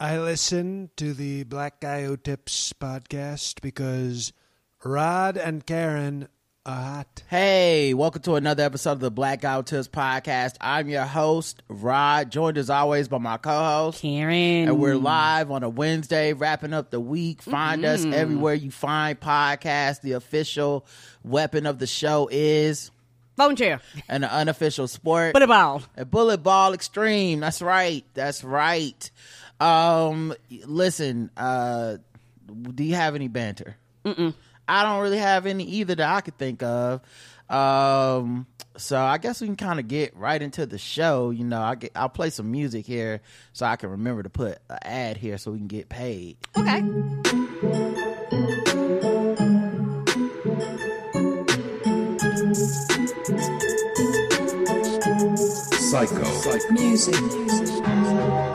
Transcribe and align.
I 0.00 0.16
listen 0.20 0.90
to 0.94 1.12
the 1.12 1.42
Black 1.42 1.80
Guy 1.80 2.04
Who 2.04 2.16
Tips 2.16 2.72
podcast 2.72 3.60
because 3.60 4.32
Rod 4.84 5.36
and 5.36 5.66
Karen 5.66 6.28
are 6.64 6.80
hot. 6.80 7.22
Hey, 7.26 7.94
welcome 7.94 8.22
to 8.22 8.36
another 8.36 8.62
episode 8.62 8.92
of 8.92 9.00
the 9.00 9.10
Black 9.10 9.40
Guy 9.40 9.56
Who 9.56 9.64
Tips 9.64 9.88
podcast. 9.88 10.54
I'm 10.60 10.88
your 10.88 11.02
host, 11.02 11.64
Rod, 11.66 12.30
joined 12.30 12.58
as 12.58 12.70
always 12.70 13.08
by 13.08 13.18
my 13.18 13.38
co-host, 13.38 14.00
Karen. 14.00 14.68
And 14.68 14.78
we're 14.78 14.94
live 14.94 15.50
on 15.50 15.64
a 15.64 15.68
Wednesday, 15.68 16.32
wrapping 16.32 16.74
up 16.74 16.92
the 16.92 17.00
week. 17.00 17.42
Find 17.42 17.84
us 17.84 18.02
mm-hmm. 18.02 18.14
everywhere 18.14 18.54
you 18.54 18.70
find 18.70 19.18
podcasts. 19.18 20.00
The 20.00 20.12
official 20.12 20.86
weapon 21.24 21.66
of 21.66 21.80
the 21.80 21.88
show 21.88 22.28
is 22.30 22.92
Phone 23.38 23.54
chair. 23.54 23.80
And 24.08 24.24
an 24.24 24.30
unofficial 24.30 24.88
sport. 24.88 25.32
Put 25.32 25.42
a 25.42 25.46
ball. 25.46 25.82
A 25.96 26.04
bullet 26.04 26.38
ball 26.38 26.72
extreme. 26.72 27.38
That's 27.38 27.62
right. 27.62 28.04
That's 28.14 28.42
right. 28.42 29.10
Um, 29.60 30.34
listen. 30.66 31.30
Uh, 31.36 31.96
do 32.74 32.84
you 32.84 32.94
have 32.94 33.14
any 33.14 33.28
banter? 33.28 33.76
Mm-mm. 34.04 34.34
I 34.66 34.82
don't 34.84 35.00
really 35.02 35.18
have 35.18 35.46
any 35.46 35.64
either 35.64 35.94
that 35.94 36.08
I 36.08 36.20
could 36.20 36.38
think 36.38 36.62
of. 36.62 37.00
Um, 37.48 38.46
so 38.76 38.98
I 39.00 39.18
guess 39.18 39.40
we 39.40 39.46
can 39.46 39.56
kind 39.56 39.80
of 39.80 39.88
get 39.88 40.14
right 40.16 40.40
into 40.40 40.66
the 40.66 40.78
show. 40.78 41.30
You 41.30 41.44
know, 41.44 41.60
I 41.60 41.74
get, 41.74 41.92
I'll 41.94 42.08
play 42.08 42.30
some 42.30 42.50
music 42.50 42.86
here 42.86 43.20
so 43.52 43.66
I 43.66 43.76
can 43.76 43.90
remember 43.90 44.22
to 44.22 44.30
put 44.30 44.58
an 44.68 44.78
ad 44.82 45.16
here 45.16 45.38
so 45.38 45.52
we 45.52 45.58
can 45.58 45.66
get 45.66 45.88
paid. 45.88 46.36
Okay. 46.56 46.82
Psycho. 55.90 56.72
Music. 56.72 58.54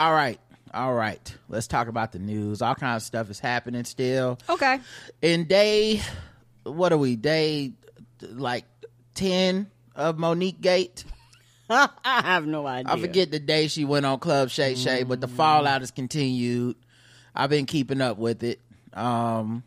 All 0.00 0.12
right. 0.14 0.40
All 0.72 0.94
right. 0.94 1.36
Let's 1.50 1.66
talk 1.66 1.88
about 1.88 2.12
the 2.12 2.18
news. 2.18 2.62
All 2.62 2.74
kinds 2.74 3.02
of 3.02 3.06
stuff 3.06 3.28
is 3.30 3.38
happening 3.38 3.84
still. 3.84 4.38
Okay. 4.48 4.80
in 5.20 5.44
day 5.44 6.00
what 6.64 6.92
are 6.92 6.96
we 6.98 7.16
day 7.16 7.72
like 8.22 8.64
10 9.14 9.66
of 9.96 10.16
Mo'Nique 10.16 10.60
gate 10.62 11.04
I 11.70 11.88
have 12.04 12.46
no 12.46 12.66
idea. 12.66 12.92
i 12.92 12.98
forget 13.00 13.30
the 13.30 13.38
day 13.38 13.68
she 13.68 13.84
went 13.84 14.04
on 14.04 14.18
club 14.18 14.50
shay 14.50 14.74
shay 14.74 15.04
but 15.04 15.20
the 15.22 15.28
fallout 15.28 15.80
has 15.80 15.90
continued 15.90 16.76
i've 17.34 17.48
been 17.48 17.64
keeping 17.64 18.00
up 18.02 18.18
with 18.18 18.42
it 18.42 18.60
um 18.92 19.62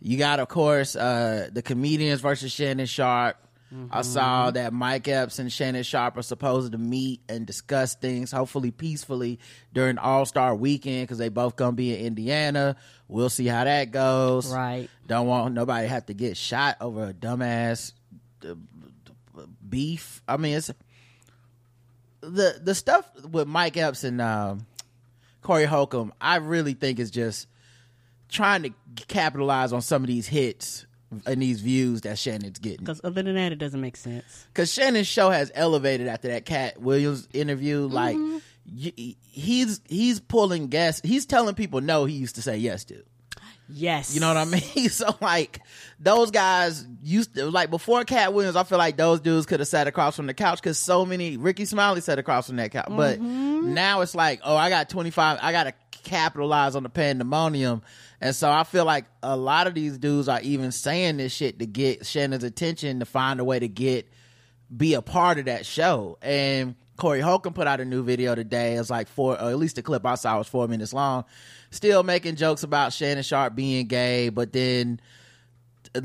you 0.00 0.16
got 0.16 0.40
of 0.40 0.48
course 0.48 0.96
uh 0.96 1.48
the 1.52 1.60
comedians 1.60 2.20
versus 2.22 2.50
shannon 2.52 2.86
sharpe 2.86 3.36
I 3.90 4.02
saw 4.02 4.50
that 4.50 4.72
Mike 4.72 5.08
Epps 5.08 5.38
and 5.38 5.52
Shannon 5.52 5.82
Sharpe 5.82 6.16
are 6.16 6.22
supposed 6.22 6.72
to 6.72 6.78
meet 6.78 7.20
and 7.28 7.46
discuss 7.46 7.94
things, 7.94 8.30
hopefully 8.30 8.70
peacefully, 8.70 9.38
during 9.72 9.98
All 9.98 10.24
Star 10.26 10.54
Weekend 10.54 11.04
because 11.04 11.18
they 11.18 11.28
both 11.28 11.56
gonna 11.56 11.72
be 11.72 11.94
in 11.94 12.06
Indiana. 12.06 12.76
We'll 13.08 13.30
see 13.30 13.46
how 13.46 13.64
that 13.64 13.90
goes. 13.90 14.52
Right. 14.52 14.88
Don't 15.06 15.26
want 15.26 15.54
nobody 15.54 15.88
have 15.88 16.06
to 16.06 16.14
get 16.14 16.36
shot 16.36 16.76
over 16.80 17.08
a 17.08 17.12
dumbass 17.12 17.92
uh, 18.48 18.54
beef. 19.68 20.22
I 20.28 20.36
mean, 20.36 20.56
it's 20.56 20.70
the 22.20 22.60
the 22.62 22.74
stuff 22.74 23.10
with 23.24 23.48
Mike 23.48 23.76
Epps 23.76 24.04
and 24.04 24.20
um, 24.20 24.66
Corey 25.42 25.64
Holcomb. 25.64 26.12
I 26.20 26.36
really 26.36 26.74
think 26.74 26.98
is 26.98 27.10
just 27.10 27.48
trying 28.28 28.62
to 28.62 28.70
capitalize 29.08 29.72
on 29.72 29.82
some 29.82 30.02
of 30.02 30.08
these 30.08 30.26
hits 30.26 30.86
and 31.26 31.40
these 31.40 31.60
views 31.60 32.02
that 32.02 32.18
Shannon's 32.18 32.58
getting. 32.58 32.80
Because 32.80 33.00
other 33.04 33.22
than 33.22 33.34
that, 33.34 33.52
it 33.52 33.58
doesn't 33.58 33.80
make 33.80 33.96
sense. 33.96 34.46
Because 34.52 34.72
Shannon's 34.72 35.06
show 35.06 35.30
has 35.30 35.50
elevated 35.54 36.08
after 36.08 36.28
that 36.28 36.44
Katt 36.44 36.80
Williams 36.80 37.28
interview. 37.32 37.86
Mm-hmm. 37.86 37.94
Like 37.94 38.16
y- 38.66 39.16
he's 39.22 39.80
he's 39.88 40.20
pulling 40.20 40.68
guests. 40.68 41.00
He's 41.04 41.26
telling 41.26 41.54
people 41.54 41.80
no. 41.80 42.04
He 42.04 42.14
used 42.14 42.36
to 42.36 42.42
say 42.42 42.56
yes 42.56 42.84
to. 42.86 43.02
Yes. 43.68 44.14
You 44.14 44.20
know 44.20 44.28
what 44.28 44.36
I 44.36 44.44
mean? 44.44 44.62
So 44.90 45.16
like 45.20 45.60
those 45.98 46.30
guys 46.30 46.86
used 47.02 47.34
to 47.34 47.50
like 47.50 47.70
before 47.70 48.04
Katt 48.04 48.34
Williams, 48.34 48.56
I 48.56 48.64
feel 48.64 48.78
like 48.78 48.96
those 48.96 49.20
dudes 49.20 49.46
could 49.46 49.60
have 49.60 49.68
sat 49.68 49.86
across 49.86 50.16
from 50.16 50.26
the 50.26 50.34
couch 50.34 50.60
because 50.60 50.78
so 50.78 51.06
many 51.06 51.36
Rickey 51.36 51.64
Smiley 51.64 52.00
sat 52.00 52.18
across 52.18 52.46
from 52.46 52.56
that 52.56 52.70
couch. 52.70 52.88
But 52.88 53.18
mm-hmm. 53.18 53.72
now 53.72 54.02
it's 54.02 54.14
like, 54.14 54.40
oh, 54.44 54.56
I 54.56 54.68
got 54.68 54.88
twenty 54.88 55.10
five. 55.10 55.38
I 55.40 55.52
got 55.52 55.64
to 55.64 55.74
capitalize 56.04 56.76
on 56.76 56.82
the 56.82 56.88
pandemonium, 56.88 57.82
and 58.20 58.34
so 58.34 58.50
I 58.50 58.64
feel 58.64 58.84
like 58.84 59.06
a 59.22 59.36
lot 59.36 59.66
of 59.66 59.74
these 59.74 59.98
dudes 59.98 60.28
are 60.28 60.40
even 60.40 60.72
saying 60.72 61.16
this 61.16 61.32
shit 61.32 61.58
to 61.58 61.66
get 61.66 62.06
Shannon's 62.06 62.44
attention 62.44 63.00
to 63.00 63.06
find 63.06 63.40
a 63.40 63.44
way 63.44 63.58
to 63.58 63.68
get 63.68 64.08
be 64.74 64.94
a 64.94 65.02
part 65.02 65.38
of 65.38 65.44
that 65.46 65.66
show. 65.66 66.18
And 66.22 66.74
Corey 66.96 67.20
Holcomb 67.20 67.54
put 67.54 67.66
out 67.66 67.80
a 67.80 67.84
new 67.84 68.02
video 68.02 68.34
today. 68.34 68.74
It's 68.74 68.90
like 68.90 69.08
four, 69.08 69.40
or 69.40 69.50
at 69.50 69.58
least 69.58 69.76
the 69.76 69.82
clip 69.82 70.06
I 70.06 70.14
saw 70.14 70.38
was 70.38 70.48
four 70.48 70.68
minutes 70.68 70.92
long. 70.92 71.24
Still 71.70 72.02
making 72.02 72.36
jokes 72.36 72.62
about 72.62 72.92
Shannon 72.92 73.22
Sharpe 73.22 73.54
being 73.54 73.86
gay, 73.86 74.28
but 74.28 74.52
then 74.52 75.00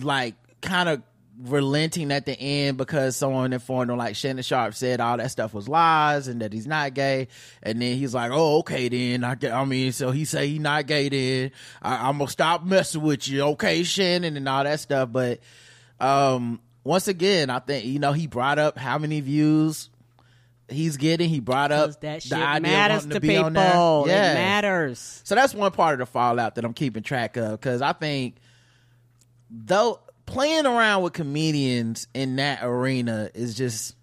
like 0.02 0.36
kind 0.62 0.90
of 0.90 1.04
relenting 1.42 2.12
at 2.12 2.26
the 2.26 2.38
end 2.38 2.78
because 2.78 3.16
someone 3.16 3.54
informed 3.54 3.90
him 3.90 3.98
like 3.98 4.16
Shannon 4.16 4.44
Sharpe 4.44 4.74
said 4.74 5.00
all 5.00 5.18
that 5.18 5.32
stuff 5.32 5.54
was 5.54 5.70
lies 5.70 6.28
and 6.28 6.42
that 6.42 6.52
he's 6.52 6.68
not 6.68 6.94
gay. 6.94 7.30
And 7.64 7.82
then 7.82 7.98
he's 7.98 8.14
like, 8.14 8.32
oh, 8.34 8.60
okay 8.60 8.90
then. 8.90 9.24
I, 9.24 9.38
I 9.52 9.66
mean, 9.66 9.92
so 9.92 10.12
he 10.12 10.26
say 10.26 10.48
he 10.48 10.60
not 10.60 10.86
gay 10.86 11.10
then. 11.10 11.52
I, 11.82 12.10
I'm 12.10 12.18
gonna 12.18 12.30
stop 12.30 12.64
messing 12.64 13.02
with 13.02 13.28
you. 13.28 13.42
Okay, 13.42 13.84
Shannon 13.84 14.36
and 14.36 14.50
all 14.50 14.64
that 14.64 14.80
stuff. 14.80 15.10
But, 15.12 15.40
um, 16.00 16.60
once 16.84 17.08
again, 17.08 17.50
I 17.50 17.60
think, 17.60 17.86
you 17.86 18.00
know, 18.00 18.12
he 18.12 18.28
brought 18.28 18.60
up 18.60 18.78
how 18.78 18.98
many 18.98 19.22
views 19.22 19.90
he's 20.68 20.98
getting. 20.98 21.30
He 21.30 21.40
brought 21.40 21.72
up 21.72 22.00
that 22.02 22.24
shit 22.24 22.32
the 22.32 22.38
idea 22.38 22.62
matters 22.62 23.04
wanting 23.04 23.12
to 23.12 23.20
be 23.20 23.38
on 23.38 23.54
there. 23.54 23.72
people. 23.72 24.06
Yeah. 24.08 24.32
It 24.32 24.36
matters. 24.36 25.22
So 25.24 25.36
that's 25.36 25.54
one 25.54 25.72
part 25.72 25.94
of 25.94 26.00
the 26.00 26.06
fallout 26.06 26.56
that 26.56 26.66
I'm 26.66 26.74
keeping 26.74 27.04
track 27.04 27.38
of 27.38 27.52
because 27.52 27.82
I 27.82 27.94
think 27.94 28.36
though 29.50 30.00
playing 30.30 30.68
around 30.68 31.02
with 31.02 31.14
comedians 31.14 32.08
in 32.14 32.36
that 32.36 32.60
arena 32.62 33.32
is 33.34 33.56
just 33.56 33.96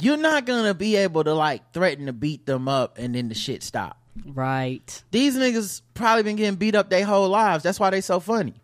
you're 0.00 0.16
not 0.16 0.46
gonna 0.46 0.74
be 0.74 0.96
able 0.96 1.22
to 1.22 1.34
like 1.34 1.72
threaten 1.72 2.06
to 2.06 2.12
beat 2.12 2.46
them 2.46 2.66
up 2.66 2.98
and 2.98 3.14
then 3.14 3.28
the 3.28 3.34
shit 3.34 3.62
stop. 3.62 4.00
Right. 4.26 5.02
These 5.10 5.36
niggas 5.36 5.82
probably 5.94 6.22
been 6.22 6.36
getting 6.36 6.56
beat 6.56 6.74
up 6.74 6.88
their 6.90 7.04
whole 7.04 7.28
lives. 7.28 7.62
That's 7.62 7.78
why 7.78 7.90
they 7.90 8.00
so 8.00 8.20
funny. 8.20 8.54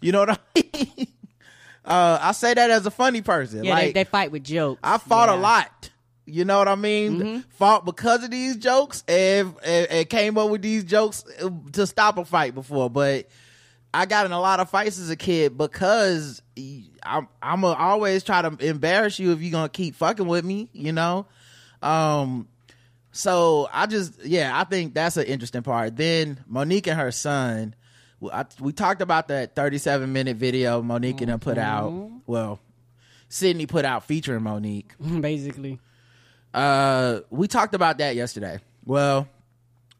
You 0.00 0.12
know 0.12 0.20
what 0.20 0.30
I 0.30 0.38
mean? 0.54 1.06
uh, 1.84 2.18
I 2.20 2.32
say 2.32 2.54
that 2.54 2.70
as 2.70 2.86
a 2.86 2.90
funny 2.90 3.22
person. 3.22 3.64
Yeah, 3.64 3.74
like, 3.74 3.94
they, 3.94 4.04
they 4.04 4.04
fight 4.04 4.30
with 4.30 4.44
jokes. 4.44 4.80
I 4.84 4.98
fought 4.98 5.30
a 5.30 5.36
lot. 5.36 5.90
You 6.26 6.44
know 6.44 6.58
what 6.58 6.68
I 6.68 6.74
mean? 6.74 7.42
Fought 7.56 7.86
because 7.86 8.22
of 8.22 8.30
these 8.30 8.58
jokes 8.58 9.02
and, 9.08 9.54
and, 9.64 9.86
and 9.86 10.08
came 10.10 10.36
up 10.36 10.50
with 10.50 10.60
these 10.60 10.84
jokes 10.84 11.24
to 11.72 11.86
stop 11.86 12.18
a 12.18 12.24
fight 12.26 12.54
before. 12.54 12.90
But 12.90 13.28
I 13.92 14.06
got 14.06 14.26
in 14.26 14.32
a 14.32 14.40
lot 14.40 14.60
of 14.60 14.70
fights 14.70 14.98
as 14.98 15.10
a 15.10 15.16
kid 15.16 15.56
because 15.56 16.42
I'm 17.02 17.28
I'm 17.42 17.64
a, 17.64 17.68
always 17.68 18.22
try 18.22 18.42
to 18.42 18.56
embarrass 18.60 19.18
you 19.18 19.32
if 19.32 19.40
you're 19.40 19.52
gonna 19.52 19.68
keep 19.68 19.94
fucking 19.94 20.26
with 20.26 20.44
me. 20.44 20.68
You 20.72 20.92
know. 20.92 21.26
Um. 21.82 22.48
So 23.12 23.68
I 23.72 23.86
just 23.86 24.24
yeah 24.24 24.58
I 24.58 24.64
think 24.64 24.94
that's 24.94 25.16
an 25.16 25.24
interesting 25.24 25.62
part. 25.62 25.96
Then 25.96 26.44
Mo'Nique 26.46 26.86
and 26.86 27.00
her 27.00 27.10
son 27.10 27.74
I, 28.32 28.44
we 28.60 28.72
talked 28.72 29.02
about 29.02 29.28
that 29.28 29.54
37 29.54 30.12
minute 30.12 30.36
video 30.36 30.82
Mo'Nique 30.82 31.20
and 31.20 31.28
them 31.28 31.40
put 31.40 31.58
out. 31.58 31.92
Well, 32.26 32.58
Sidney 33.28 33.66
put 33.66 33.84
out 33.84 34.04
featuring 34.04 34.42
Mo'Nique. 34.42 34.90
Basically. 35.20 35.78
Uh, 36.52 37.20
we 37.30 37.46
talked 37.46 37.74
about 37.74 37.98
that 37.98 38.16
yesterday. 38.16 38.58
Well, 38.84 39.28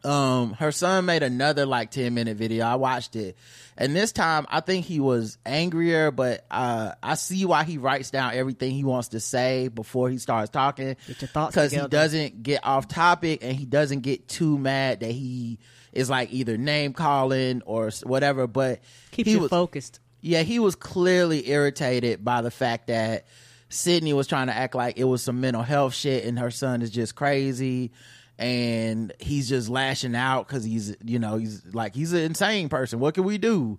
um, 0.09 0.53
her 0.55 0.73
son 0.73 1.05
made 1.05 1.23
another 1.23 1.67
like 1.67 1.91
10 1.91 2.15
minute 2.15 2.37
video. 2.37 2.65
I 2.65 2.77
watched 2.77 3.15
it. 3.15 3.37
And 3.77 3.95
this 3.95 4.11
time 4.11 4.47
I 4.49 4.61
think 4.61 4.87
he 4.87 5.01
was 5.01 5.37
angrier, 5.45 6.11
but 6.11 6.47
uh, 6.51 6.93
I 7.03 7.15
see 7.15 7.45
why 7.45 7.65
he 7.65 7.79
writes 7.79 8.11
down 8.11 8.35
everything 8.35 8.73
he 8.73 8.85
wants 8.85 9.09
to 9.09 9.21
say 9.21 9.69
before 9.69 10.09
he 10.09 10.19
starts 10.19 10.51
talking. 10.51 10.97
Get 11.07 11.21
your 11.23 11.29
thoughts 11.29 11.55
Because 11.55 11.73
he 11.73 11.87
doesn't 11.87 12.43
get 12.43 12.65
off 12.65 12.89
topic 12.89 13.41
and 13.43 13.55
he 13.55 13.67
doesn't 13.67 14.01
get 14.01 14.27
too 14.29 14.59
mad 14.59 15.01
that 15.01 15.11
he 15.11 15.59
is 15.93 16.09
like 16.09 16.33
either 16.33 16.57
name 16.57 16.95
calling 16.95 17.63
or 17.67 17.91
whatever. 18.03 18.47
But 18.47 18.81
Keeps 19.11 19.27
he 19.27 19.33
you 19.35 19.41
was, 19.41 19.51
focused. 19.51 20.01
yeah, 20.23 20.43
he 20.43 20.59
was 20.59 20.75
clearly 20.75 21.49
irritated 21.51 22.25
by 22.25 22.41
the 22.41 22.51
fact 22.51 22.87
that 22.87 23.27
Sidney 23.69 24.15
was 24.15 24.27
trying 24.27 24.47
to 24.47 24.57
act 24.57 24.75
like 24.75 24.99
it 24.99 25.05
was 25.05 25.23
some 25.23 25.41
mental 25.43 25.63
health 25.63 25.95
shit 25.95 26.25
and 26.25 26.39
her 26.39 26.51
son 26.51 26.81
is 26.81 26.91
just 26.91 27.15
crazy 27.15 27.93
and 28.39 29.13
he's 29.19 29.49
just 29.49 29.69
lashing 29.69 30.15
out 30.15 30.47
because 30.47 30.65
he's, 30.65 30.97
you 31.05 31.19
know, 31.19 31.37
he's 31.37 31.65
like, 31.75 31.95
he's 31.95 32.13
an 32.13 32.21
insane 32.21 32.69
person. 32.69 33.01
What 33.01 33.15
can 33.15 33.25
we 33.25 33.39
do? 33.39 33.79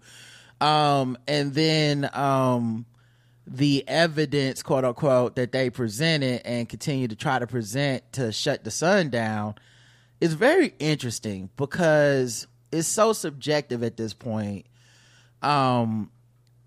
Um, 0.60 1.18
and 1.28 1.54
then, 1.54 2.10
um, 2.14 2.86
the 3.48 3.84
evidence, 3.88 4.62
quote 4.62 4.86
unquote, 4.86 5.36
that 5.38 5.52
they 5.52 5.70
presented 5.70 6.42
and 6.46 6.70
continue 6.70 7.08
to 7.08 7.16
try 7.16 7.40
to 7.40 7.48
present 7.48 8.12
to 8.14 8.32
shut 8.32 8.64
the 8.64 8.70
sun 8.70 9.10
down 9.10 9.56
is 10.22 10.34
very 10.34 10.74
interesting 10.78 11.50
because 11.56 12.46
it's 12.72 12.88
so 12.88 13.14
subjective 13.14 13.82
at 13.82 13.98
this 13.98 14.14
point. 14.14 14.68
Um, 15.42 16.12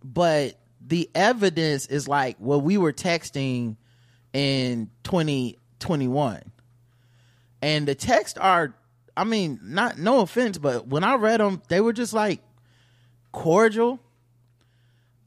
but 0.03 0.59
the 0.85 1.09
evidence 1.15 1.87
is 1.87 2.09
like 2.09 2.37
what 2.39 2.63
we 2.63 2.79
were 2.79 2.93
texting 2.93 3.77
in 4.33 4.91
2021 5.05 6.53
and 7.63 7.89
the 7.89 7.95
texts 7.95 8.39
are 8.39 8.75
i 9.17 9.25
mean 9.25 9.59
not 9.63 9.99
no 9.99 10.21
offense 10.21 10.59
but 10.59 10.87
when 10.87 11.05
i 11.05 11.15
read 11.15 11.41
them 11.41 11.63
they 11.69 11.81
were 11.81 11.93
just 11.93 12.13
like 12.13 12.41
cordial 13.33 13.99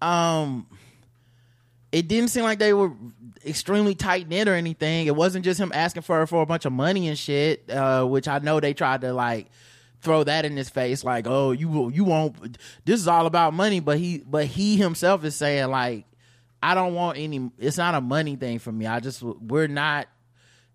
um 0.02 0.68
it 1.92 2.10
didn't 2.10 2.30
seem 2.30 2.44
like 2.44 2.60
they 2.60 2.74
were 2.74 2.92
extremely 3.46 3.96
tight 3.96 4.28
knit 4.28 4.50
or 4.50 4.54
anything. 4.54 5.08
It 5.08 5.16
wasn't 5.16 5.46
just 5.46 5.60
him 5.60 5.72
asking 5.74 6.02
for 6.02 6.28
for 6.28 6.42
a 6.42 6.46
bunch 6.46 6.66
of 6.66 6.74
money 6.74 7.08
and 7.08 7.18
shit, 7.18 7.70
uh, 7.70 8.04
which 8.06 8.28
I 8.28 8.40
know 8.40 8.60
they 8.60 8.74
tried 8.74 9.02
to 9.02 9.14
like 9.14 9.48
throw 10.02 10.24
that 10.24 10.44
in 10.44 10.58
his 10.58 10.70
face, 10.70 11.04
like, 11.04 11.26
"Oh, 11.28 11.52
you 11.52 11.90
you 11.92 12.04
won't. 12.04 12.58
This 12.84 13.00
is 13.00 13.08
all 13.08 13.26
about 13.26 13.54
money." 13.54 13.80
But 13.80 13.98
he 13.98 14.18
but 14.18 14.46
he 14.46 14.78
himself 14.78 15.24
is 15.24 15.36
saying 15.36 15.70
like, 15.70 16.06
"I 16.62 16.76
don't 16.76 16.96
want 16.96 17.18
any. 17.18 17.50
It's 17.60 17.78
not 17.78 17.96
a 17.96 18.02
money 18.02 18.36
thing 18.36 18.60
for 18.60 18.72
me. 18.72 18.88
I 18.88 19.00
just 19.00 19.24
we're 19.24 19.68
not." 19.68 20.08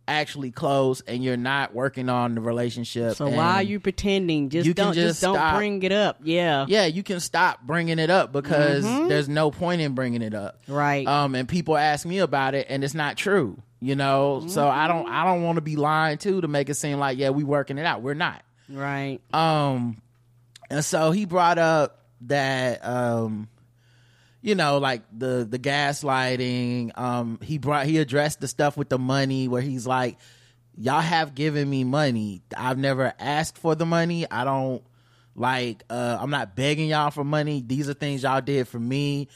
Actually 0.08 0.50
close 0.50 1.00
and 1.02 1.23
you're 1.23 1.37
not 1.37 1.73
working 1.75 2.08
on 2.08 2.35
the 2.35 2.41
relationship 2.41 3.14
So 3.17 3.29
why 3.29 3.55
are 3.56 3.62
you 3.62 3.79
pretending? 3.79 4.49
Just 4.50 4.67
you 4.67 4.75
don't 4.75 4.93
just 4.94 5.20
don't 5.20 5.37
stop. 5.37 5.56
bring 5.56 5.82
it 5.85 5.93
up. 5.93 6.19
Yeah. 6.25 6.67
yeah 6.69 6.87
you 6.87 7.02
can 7.05 7.20
stop 7.20 7.62
bringing 7.62 7.99
it 8.00 8.11
up 8.11 8.32
because 8.32 8.82
there's 8.85 9.29
no 9.29 9.50
point 9.52 9.81
in 9.82 9.94
bringing 9.94 10.23
it 10.23 10.35
up 10.35 10.61
Right. 10.67 11.06
um 11.06 11.35
and 11.37 11.49
people 11.49 11.76
ask 11.76 12.05
me 12.05 12.19
about 12.19 12.55
it 12.55 12.67
and 12.69 12.82
it's 12.82 12.94
not 12.94 13.17
true 13.17 13.62
you 13.81 13.94
know 13.94 14.44
so 14.49 14.69
i 14.69 14.88
don't 14.88 15.08
i 15.08 15.25
don't 15.25 15.43
want 15.43 15.56
to 15.56 15.62
be 15.62 15.76
lying 15.76 16.19
too 16.19 16.41
to 16.41 16.49
make 16.49 16.69
it 16.69 16.75
seem 16.75 16.99
like 16.99 17.17
yeah 17.17 17.31
we 17.31 17.44
working 17.44 17.79
it 17.79 17.87
out 17.87 18.03
we're 18.03 18.14
not 18.14 18.43
right. 18.69 19.20
um 19.32 20.00
and 20.70 20.85
so 20.85 21.12
he 21.12 21.25
brought 21.25 21.58
up 21.58 22.05
that 22.23 22.85
um 22.85 23.49
you 24.43 24.55
know 24.55 24.79
like 24.79 25.03
the 25.17 25.47
the 25.49 25.59
gaslighting 25.59 26.97
um 26.99 27.39
he 27.43 27.59
brought 27.59 27.87
he 27.87 27.99
addressed 27.99 28.41
the 28.41 28.49
stuff 28.49 28.77
with 28.77 28.89
the 28.89 28.99
money 28.99 29.49
where 29.49 29.63
he's 29.63 29.87
like 29.87 30.17
y'all 30.77 31.01
have 31.01 31.35
given 31.35 31.69
me 31.69 31.85
money. 31.85 32.43
I've 32.57 32.79
never 32.79 33.13
asked 33.19 33.59
for 33.59 33.75
the 33.75 33.85
money. 33.87 34.31
I 34.31 34.45
don't 34.45 34.83
like 35.37 35.85
uh 35.89 36.19
i'm 36.21 36.31
not 36.31 36.57
begging 36.57 36.89
y'all 36.89 37.11
for 37.11 37.25
money. 37.25 37.63
These 37.65 37.89
are 37.89 37.95
things 37.95 38.23
y'all 38.25 38.41
did 38.41 38.67
for 38.67 38.81
me. 38.81 39.29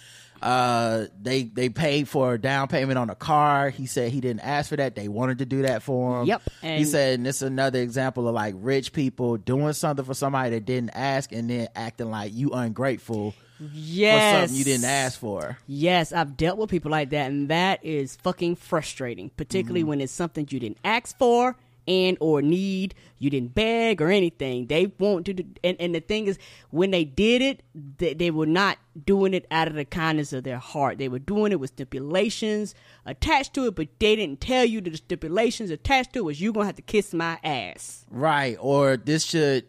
Uh 0.43 1.06
they 1.23 1.45
they 1.45 1.69
paid 1.69 2.09
for 2.09 2.35
a 2.35 2.41
down 2.41 2.69
payment 2.69 2.99
on 2.99 3.09
a 3.11 3.15
car. 3.15 3.71
He 3.71 3.87
said 3.87 4.11
he 4.11 4.21
didn't 4.21 4.41
ask 4.41 4.71
for 4.71 4.77
that. 4.77 4.95
They 4.95 5.09
wanted 5.09 5.39
to 5.39 5.47
do 5.47 5.62
that 5.62 5.83
for 5.83 6.21
him. 6.21 6.27
Yep, 6.27 6.43
he 6.62 6.85
said 6.85 7.15
and 7.15 7.27
this 7.27 7.37
is 7.37 7.43
another 7.43 7.81
example 7.81 8.27
of 8.29 8.35
like 8.35 8.55
rich 8.59 8.93
people 8.93 9.37
doing 9.37 9.73
something 9.73 10.05
for 10.05 10.15
somebody 10.15 10.51
that 10.51 10.65
didn't 10.65 10.91
ask 10.91 11.31
and 11.33 11.49
then 11.49 11.69
acting 11.75 12.11
like 12.11 12.35
you 12.35 12.51
ungrateful 12.51 13.35
for 13.59 13.65
Yes. 13.73 14.41
something 14.51 14.56
you 14.59 14.65
didn't 14.65 14.85
ask 14.87 15.19
for 15.21 15.59
Yes, 15.67 16.12
I've 16.12 16.37
dealt 16.37 16.59
with 16.59 16.71
people 16.71 16.91
like 16.91 17.11
that, 17.11 17.31
and 17.31 17.49
that 17.49 17.85
is 17.85 18.17
fucking 18.17 18.56
frustrating. 18.56 19.31
Particularly 19.37 19.81
Mm-hmm. 19.81 19.89
when 19.89 20.01
it's 20.01 20.12
something 20.12 20.47
you 20.51 20.61
didn't 20.61 20.79
ask 20.85 21.17
for 21.19 21.56
and 21.87 22.17
or 22.19 22.41
need, 22.41 22.95
you 23.19 23.29
didn't 23.29 23.55
beg 23.55 24.01
or 24.01 24.11
anything. 24.11 24.67
They 24.69 24.87
want 24.99 25.27
to, 25.27 25.35
do, 25.35 25.45
and 25.62 25.77
and 25.79 25.95
the 25.95 26.01
thing 26.01 26.27
is, 26.27 26.39
when 26.71 26.91
they 26.93 27.05
did 27.05 27.43
it, 27.43 27.62
they, 27.99 28.15
they 28.15 28.31
were 28.31 28.47
not 28.47 28.79
doing 29.05 29.35
it 29.35 29.47
out 29.51 29.69
of 29.69 29.75
the 29.75 29.85
kindness 29.85 30.33
of 30.33 30.45
their 30.45 30.56
heart. 30.59 30.97
They 30.97 31.09
were 31.09 31.19
doing 31.19 31.53
it 31.53 31.61
with 31.61 31.71
stipulations 31.71 32.75
attached 33.05 33.53
to 33.55 33.67
it, 33.67 33.75
but 33.75 33.89
they 33.99 34.17
didn't 34.17 34.41
tell 34.41 34.65
you 34.65 34.81
that 34.81 34.91
the 34.91 34.97
stipulations 34.97 35.69
attached 35.71 36.15
to 36.15 36.21
it 36.21 36.25
was 36.25 36.41
you're 36.41 36.55
gonna 36.55 36.67
have 36.67 36.77
to 36.77 36.83
kiss 36.83 37.12
my 37.12 37.39
ass. 37.45 38.06
right 38.11 38.56
or 38.61 38.97
this 38.97 39.23
should 39.25 39.67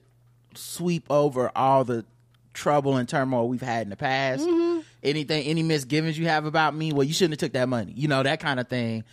sweep 0.54 1.06
over 1.10 1.52
all 1.56 1.84
the 1.84 2.06
trouble 2.56 2.98
and 2.98 3.08
turmoil 3.08 3.48
we've 3.48 3.62
had 3.62 3.84
in 3.84 3.90
the 3.90 3.96
past. 3.96 4.48
Anything 5.04 5.46
any 5.46 5.62
misgivings 5.62 6.18
you 6.18 6.28
have 6.28 6.46
about 6.46 6.76
me? 6.76 6.92
Well 6.92 7.04
you 7.04 7.14
shouldn't 7.14 7.40
have 7.40 7.48
took 7.48 7.54
that 7.54 7.70
money. 7.70 7.94
You 7.96 8.08
know 8.08 8.24
that 8.24 8.40
kind 8.40 8.60
of 8.60 8.68
thing. 8.68 9.04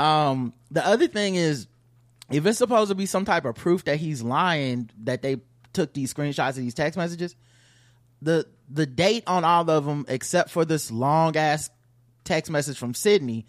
Um 0.00 0.52
the 0.70 0.84
other 0.84 1.06
thing 1.06 1.36
is 1.36 1.68
if 2.30 2.44
it's 2.44 2.58
supposed 2.58 2.90
to 2.90 2.94
be 2.94 3.06
some 3.06 3.24
type 3.24 3.44
of 3.44 3.54
proof 3.54 3.84
that 3.84 3.96
he's 3.96 4.22
lying 4.22 4.90
that 5.04 5.22
they 5.22 5.36
took 5.72 5.92
these 5.92 6.12
screenshots 6.12 6.50
of 6.50 6.56
these 6.56 6.74
text 6.74 6.96
messages 6.96 7.36
the 8.22 8.46
the 8.68 8.86
date 8.86 9.24
on 9.26 9.44
all 9.44 9.68
of 9.70 9.84
them 9.84 10.04
except 10.08 10.50
for 10.50 10.64
this 10.64 10.90
long 10.90 11.36
ass 11.36 11.70
text 12.24 12.50
message 12.50 12.78
from 12.78 12.94
sidney 12.94 13.46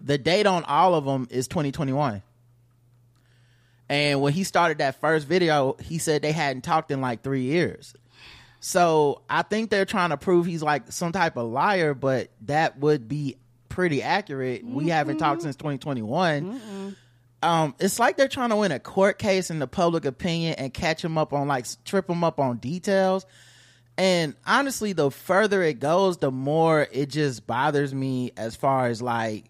the 0.00 0.18
date 0.18 0.46
on 0.46 0.64
all 0.64 0.94
of 0.94 1.04
them 1.04 1.26
is 1.30 1.48
2021 1.48 2.22
and 3.88 4.20
when 4.20 4.32
he 4.32 4.42
started 4.42 4.78
that 4.78 5.00
first 5.00 5.26
video 5.26 5.76
he 5.80 5.98
said 5.98 6.22
they 6.22 6.32
hadn't 6.32 6.62
talked 6.62 6.90
in 6.90 7.00
like 7.00 7.22
three 7.22 7.42
years 7.42 7.94
so 8.60 9.22
i 9.28 9.42
think 9.42 9.70
they're 9.70 9.84
trying 9.84 10.10
to 10.10 10.16
prove 10.16 10.46
he's 10.46 10.62
like 10.62 10.90
some 10.90 11.12
type 11.12 11.36
of 11.36 11.50
liar 11.50 11.94
but 11.94 12.28
that 12.42 12.78
would 12.78 13.08
be 13.08 13.36
pretty 13.68 14.02
accurate. 14.02 14.64
We 14.64 14.88
haven't 14.88 15.18
talked 15.18 15.42
since 15.42 15.56
2021 15.56 16.94
um, 17.42 17.74
it's 17.78 17.98
like 17.98 18.16
they're 18.16 18.28
trying 18.28 18.50
to 18.50 18.56
win 18.56 18.72
a 18.72 18.80
court 18.80 19.18
case 19.18 19.50
in 19.50 19.58
the 19.58 19.66
public 19.66 20.04
opinion 20.04 20.54
and 20.58 20.72
catch 20.72 21.04
him 21.04 21.18
up 21.18 21.32
on 21.32 21.46
like 21.46 21.66
trip 21.84 22.08
him 22.08 22.24
up 22.24 22.40
on 22.40 22.56
details. 22.56 23.26
And 23.98 24.34
honestly, 24.46 24.92
the 24.92 25.10
further 25.10 25.62
it 25.62 25.78
goes, 25.78 26.18
the 26.18 26.30
more 26.30 26.86
it 26.90 27.08
just 27.08 27.46
bothers 27.46 27.94
me 27.94 28.32
as 28.36 28.56
far 28.56 28.86
as 28.88 29.00
like, 29.00 29.44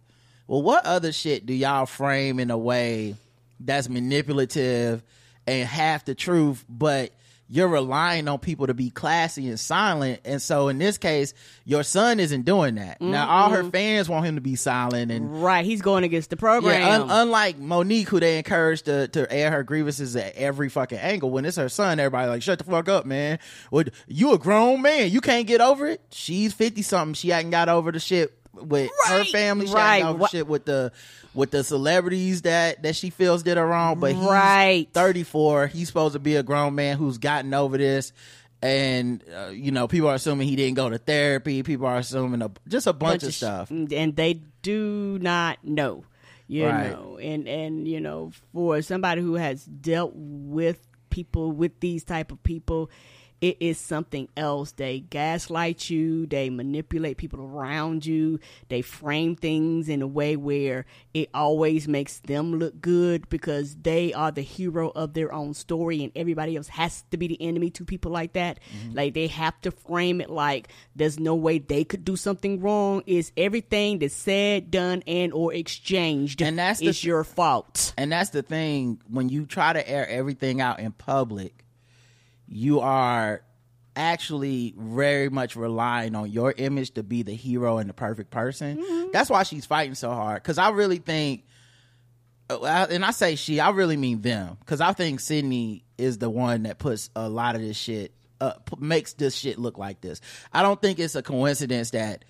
well, 0.47 0.63
what 0.63 0.85
other 0.85 1.13
shit 1.13 1.47
do 1.47 1.55
y'all 1.55 1.87
frame 1.87 2.39
in 2.39 2.51
a 2.51 2.59
way 2.59 3.17
that's 3.59 3.89
manipulative 3.89 5.03
and 5.47 5.67
half 5.67 6.05
the 6.05 6.15
truth, 6.15 6.65
but 6.69 7.13
you're 7.49 7.69
relying 7.69 8.27
on 8.27 8.39
people 8.41 8.67
to 8.67 8.75
be 8.75 8.91
classy 8.91 9.49
and 9.49 9.59
silent. 9.61 10.21
And 10.25 10.43
so 10.43 10.69
in 10.69 10.79
this 10.79 10.99
case, 10.99 11.33
your 11.65 11.83
son 11.85 12.19
isn't 12.19 12.43
doing 12.45 12.75
that. 12.75 13.01
Now 13.01 13.29
all 13.29 13.51
her 13.51 13.63
fans 13.65 14.09
want 14.09 14.27
him 14.27 14.35
to 14.35 14.41
be 14.41 14.57
silent 14.57 15.13
and 15.13 15.43
Right, 15.43 15.65
he's 15.65 15.81
going 15.81 16.03
against 16.05 16.31
the 16.31 16.37
program. 16.37 16.81
yeah, 16.81 17.01
un- 17.03 17.09
unlike 17.11 17.59
Mo'Nique, 17.59 18.09
who 18.09 18.19
they 18.19 18.39
encourage 18.39 18.83
to, 18.83 19.07
to 19.09 19.33
air 19.33 19.51
her 19.53 19.63
grievances 19.63 20.17
at 20.17 20.35
every 20.35 20.69
fucking 20.69 20.99
angle. 20.99 21.31
When 21.31 21.45
it's 21.45 21.57
her 21.57 21.69
son, 21.69 22.01
everybody 22.01 22.29
like, 22.29 22.43
shut 22.43 22.59
the 22.59 22.65
fuck 22.65 22.89
up, 22.89 23.07
man. 23.07 23.39
What 23.71 23.91
you 24.09 24.33
a 24.33 24.39
grown 24.39 24.83
man. 24.83 25.11
You 25.11 25.21
can't 25.21 25.47
get 25.47 25.61
over 25.61 25.87
it. 25.87 26.01
She's 26.11 26.53
50 26.53 26.83
something. 26.83 27.15
She 27.15 27.29
hadn't 27.29 27.51
got 27.53 27.69
over 27.69 27.93
the 27.93 28.01
shit 28.01 28.33
with 28.57 28.91
her 29.09 29.25
family. 29.25 29.67
Right. 29.67 30.17
shit 30.31 30.47
with 30.47 30.65
the 30.65 30.93
with 31.35 31.51
the 31.51 31.63
celebrities 31.65 32.43
that 32.43 32.83
that 32.83 32.97
she 32.97 33.11
feels 33.11 33.43
did 33.43 33.57
her 33.57 33.67
wrong. 33.67 34.01
But 34.01 34.15
he's 34.15 34.25
Right. 34.25 34.89
34. 34.93 35.67
He's 35.69 35.89
supposed 35.89 36.15
to 36.15 36.19
be 36.19 36.37
a 36.37 36.43
grown 36.43 36.75
man 36.75 36.97
who's 36.97 37.19
gotten 37.19 37.53
over 37.55 37.77
this. 37.79 38.13
And 38.63 39.23
uh, 39.37 39.49
you 39.49 39.71
know, 39.71 39.87
people 39.87 40.09
are 40.09 40.15
assuming 40.15 40.49
he 40.49 40.57
didn't 40.57 40.77
go 40.77 40.89
to 40.89 40.99
therapy. 40.99 41.63
People 41.63 41.87
are 41.87 41.99
assuming 41.99 42.41
a, 42.43 42.51
just 42.67 42.87
a 42.87 42.93
bunch, 42.93 43.23
of 43.23 43.33
sh- 43.33 43.37
stuff. 43.37 43.71
and 43.71 44.17
they 44.17 44.41
do 44.63 45.19
not 45.21 45.59
know 45.63 46.05
you 46.49 46.65
Right. 46.67 46.91
know 46.91 47.19
and 47.21 47.47
and 47.49 47.87
you 47.89 48.01
know 48.01 48.31
for 48.53 48.81
somebody 48.81 49.21
who 49.21 49.35
has 49.35 49.65
dealt 49.65 50.13
with 50.15 50.79
people 51.11 51.51
with 51.53 51.79
these 51.81 52.05
type 52.05 52.31
of 52.33 52.41
people 52.45 52.89
it 53.47 53.57
is 53.61 53.79
something 53.79 54.29
else. 54.37 54.73
They 54.73 55.01
gaslight 55.01 55.89
you, 55.89 56.27
they 56.27 56.51
manipulate 56.51 57.17
people 57.17 57.41
around 57.41 58.05
you, 58.05 58.41
they 58.69 58.83
frame 58.83 59.37
things 59.37 59.89
in 59.89 60.03
a 60.03 60.07
way 60.07 60.37
where 60.37 60.85
it 61.15 61.31
always 61.33 61.87
makes 61.87 62.19
them 62.19 62.59
look 62.59 62.81
good 62.81 63.29
because 63.29 63.77
they 63.77 64.13
are 64.13 64.33
the 64.33 64.43
hero 64.43 64.91
of 64.91 65.15
their 65.15 65.33
own 65.33 65.55
story 65.55 66.03
and 66.03 66.13
everybody 66.17 66.57
else 66.57 66.69
has 66.69 67.05
to 67.11 67.17
be 67.17 67.29
the 67.29 67.41
enemy 67.41 67.71
to 67.71 67.85
people 67.85 68.11
like 68.11 68.33
that. 68.33 68.59
Mm-hmm. 68.77 68.97
Like 68.97 69.15
they 69.15 69.29
have 69.29 69.61
to 69.61 69.71
frame 69.71 70.21
it 70.21 70.31
like 70.31 70.69
there's 70.97 71.21
no 71.21 71.35
way 71.35 71.59
they 71.59 71.85
could 71.85 72.05
do 72.05 72.17
something 72.17 72.61
wrong. 72.61 73.03
It's 73.07 73.31
everything 73.37 74.01
that's 74.01 74.15
said, 74.15 74.71
done, 74.71 75.05
and 75.07 75.33
or 75.33 75.55
exchanged 75.55 76.43
And 76.43 76.59
that's 76.59 76.81
the 76.81 76.89
is 76.89 77.05
your 77.05 77.23
fault. 77.23 77.95
And 77.97 78.11
that's 78.11 78.31
the 78.31 78.43
thing 78.43 79.01
when 79.09 79.29
you 79.29 79.47
try 79.47 79.73
to 79.73 79.89
air 79.89 80.09
everything 80.09 80.61
out 80.61 80.81
in 80.81 80.93
public, 80.93 81.66
you 82.49 82.81
are 82.81 83.43
actually 83.95 84.75
very 84.77 85.31
much 85.31 85.57
relying 85.57 86.15
on 86.15 86.31
your 86.31 86.53
image 86.57 86.93
to 86.93 87.03
be 87.03 87.23
the 87.23 87.35
hero 87.35 87.79
and 87.79 87.89
the 87.89 87.95
perfect 87.95 88.31
person. 88.31 89.11
That's 89.13 89.31
why 89.31 89.43
she's 89.43 89.65
fighting 89.65 89.95
so 89.95 90.11
hard. 90.11 90.43
Because 90.43 90.59
I 90.59 90.69
really 90.71 90.99
think, 90.99 91.45
uh, 92.51 92.87
and 92.91 93.05
I 93.05 93.11
say 93.11 93.37
she, 93.37 93.59
I 93.59 93.71
really 93.71 93.97
mean 93.97 94.21
them. 94.21 94.59
Because 94.61 94.81
I 94.81 94.93
think 94.93 95.21
Sidney 95.21 95.85
is 95.97 96.19
the 96.19 96.29
one 96.29 96.65
that 96.65 96.79
puts 96.79 97.09
a 97.17 97.29
lot 97.29 97.55
of 97.55 97.63
this 97.63 97.77
shit, 97.77 98.13
uh, 98.41 98.53
makes 98.79 99.15
this 99.15 99.35
shit 99.35 99.59
look 99.59 99.79
like 99.79 100.03
this. 100.03 100.21
I 100.53 100.63
don't 100.63 100.81
think 100.81 100.99
it's 100.99 101.15
a 101.15 101.23
coincidence 101.23 101.91
that 101.91 102.25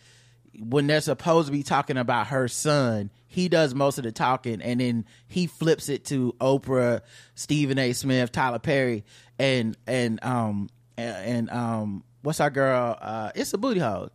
when 0.59 0.87
they're 0.87 1.01
supposed 1.01 1.47
to 1.47 1.53
be 1.53 1.63
talking 1.63 1.97
about 1.97 2.29
her 2.29 2.49
son, 2.49 3.11
he 3.27 3.49
does 3.49 3.75
most 3.75 3.99
of 3.99 4.05
the 4.05 4.13
talking, 4.13 4.63
and 4.63 4.81
then 4.81 5.05
he 5.29 5.47
flips 5.47 5.89
it 5.89 6.07
to 6.07 6.35
Oprah, 6.41 7.03
Stephen 7.35 7.79
A. 7.79 7.93
Smith, 7.93 8.33
Tyler 8.33 8.59
Perry, 8.59 9.05
and 9.39 9.77
and 9.87 10.23
um 10.25 10.69
and, 10.97 11.17
and 11.17 11.51
um 11.51 12.05
what's 12.23 12.41
our 12.41 12.51
girl? 12.51 12.99
Uh, 13.01 13.31
it's 13.35 13.53
a 13.53 13.59
booty 13.59 13.81
hole. 13.81 14.11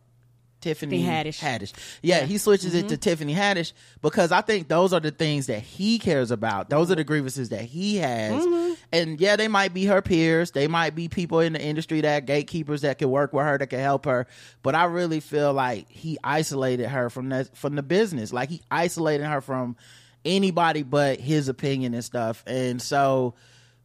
Tiffany 0.62 1.02
Haddish. 1.02 1.40
Haddish. 1.40 1.72
Yeah, 2.02 2.20
he 2.20 2.38
switches 2.38 2.72
it 2.74 2.88
to 2.88 2.96
Tiffany 2.96 3.34
Haddish 3.34 3.72
because 4.00 4.30
I 4.30 4.42
think 4.42 4.68
those 4.68 4.92
are 4.92 5.00
the 5.00 5.10
things 5.10 5.48
that 5.48 5.58
he 5.58 5.98
cares 5.98 6.30
about. 6.30 6.70
Those 6.70 6.88
are 6.90 6.94
the 6.94 7.02
grievances 7.04 7.48
that 7.48 7.62
he 7.62 7.96
has. 7.96 8.44
And 8.92 9.20
yeah, 9.20 9.34
they 9.34 9.48
might 9.48 9.74
be 9.74 9.86
her 9.86 10.00
peers. 10.00 10.52
They 10.52 10.68
might 10.68 10.94
be 10.94 11.08
people 11.08 11.40
in 11.40 11.54
the 11.54 11.60
industry 11.60 12.00
that 12.02 12.26
gatekeepers 12.26 12.82
that 12.82 12.98
can 12.98 13.10
work 13.10 13.32
with 13.32 13.44
her, 13.44 13.58
that 13.58 13.66
can 13.66 13.80
help 13.80 14.04
her. 14.04 14.28
But 14.62 14.76
I 14.76 14.84
really 14.84 15.18
feel 15.18 15.52
like 15.52 15.90
he 15.90 16.16
isolated 16.22 16.86
her 16.88 17.10
from 17.10 17.30
that 17.30 17.56
from 17.56 17.74
the 17.74 17.82
business. 17.82 18.32
Like 18.32 18.48
he 18.48 18.62
isolated 18.70 19.26
her 19.26 19.40
from 19.40 19.76
anybody 20.24 20.84
but 20.84 21.18
his 21.18 21.48
opinion 21.48 21.92
and 21.92 22.04
stuff. 22.04 22.44
And 22.46 22.80
so 22.80 23.34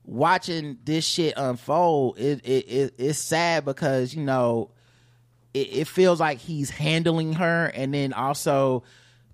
watching 0.07 0.77
this 0.83 1.05
shit 1.05 1.33
unfold, 1.37 2.17
it, 2.17 2.43
it, 2.43 2.65
it 2.67 2.93
it's 2.97 3.19
sad 3.19 3.65
because, 3.65 4.15
you 4.15 4.23
know, 4.23 4.71
it, 5.53 5.67
it 5.73 5.87
feels 5.87 6.19
like 6.19 6.39
he's 6.39 6.71
handling 6.71 7.33
her 7.33 7.65
and 7.67 7.93
then 7.93 8.13
also 8.13 8.83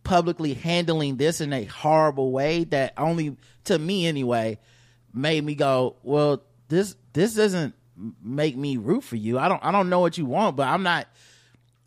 publicly 0.04 0.54
handling 0.54 1.16
this 1.16 1.40
in 1.40 1.54
a 1.54 1.64
horrible 1.64 2.32
way 2.32 2.66
that 2.66 2.94
only 2.98 3.38
to 3.64 3.80
me 3.80 4.06
anyway 4.06 4.60
made 5.14 5.42
me 5.44 5.56
go 5.56 5.96
well 6.04 6.44
this 6.68 6.98
this 7.14 7.36
doesn't 7.36 7.74
make 8.22 8.58
me 8.58 8.76
root 8.76 9.04
for 9.04 9.16
you. 9.16 9.40
I 9.40 9.48
don't 9.48 9.64
i 9.64 9.72
don't 9.72 9.90
know 9.90 10.02
what 10.02 10.18
you 10.18 10.26
want 10.26 10.58
but 10.58 10.68
i'm 10.68 10.84
not 10.84 11.08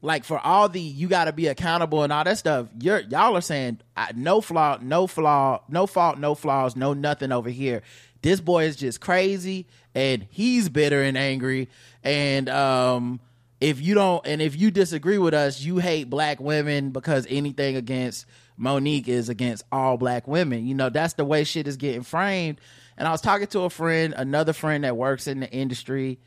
like 0.01 0.25
for 0.25 0.39
all 0.39 0.69
the 0.69 0.81
you 0.81 1.09
got 1.09 1.25
to 1.25 1.33
be 1.33 1.49
accountable 1.49 2.05
and 2.05 2.13
all 2.13 2.25
that 2.25 2.39
stuff 2.39 2.69
you're 2.81 3.01
y'all 3.01 3.37
are 3.37 3.41
saying 3.41 3.81
no 4.15 4.41
flaw 4.41 4.79
no 4.81 5.07
flaw 5.07 5.61
no 5.69 5.87
fault 5.87 6.19
no 6.19 6.35
flaws 6.35 6.77
no 6.77 6.95
nothing 6.95 7.33
over 7.33 7.51
here 7.51 7.83
this 8.27 8.41
boy 8.41 8.65
is 8.65 8.75
just 8.75 9.01
crazy 9.01 9.69
and 9.95 10.27
he's 10.31 10.69
bitter 10.69 11.01
and 11.01 11.17
angry. 11.17 11.69
And 12.03 12.49
um 12.49 13.21
if 13.61 13.81
you 13.81 13.95
don't 13.95 14.27
and 14.27 14.43
if 14.43 14.57
you 14.57 14.73
disagree 14.73 15.17
with 15.17 15.33
us 15.33 15.61
you 15.61 15.79
hate 15.79 16.11
black 16.11 16.41
women 16.41 16.91
because 16.91 17.25
anything 17.31 17.77
against 17.77 18.27
Mo'Nique 18.59 19.07
is 19.07 19.29
against 19.29 19.63
all 19.71 19.97
black 19.97 20.27
women. 20.27 20.67
You 20.67 20.75
know 20.75 20.89
that's 20.89 21.15
the 21.15 21.25
way 21.25 21.45
shit 21.45 21.69
is 21.69 21.77
getting 21.77 22.03
framed. 22.03 22.61
And 22.99 23.07
i 23.07 23.13
was 23.13 23.21
talking 23.21 23.47
to 23.47 23.61
a 23.61 23.71
friend 23.71 24.13
another 24.17 24.53
friend 24.53 24.83
that 24.83 24.97
works 24.97 25.29
in 25.29 25.39
the 25.39 25.51
industry 25.51 26.19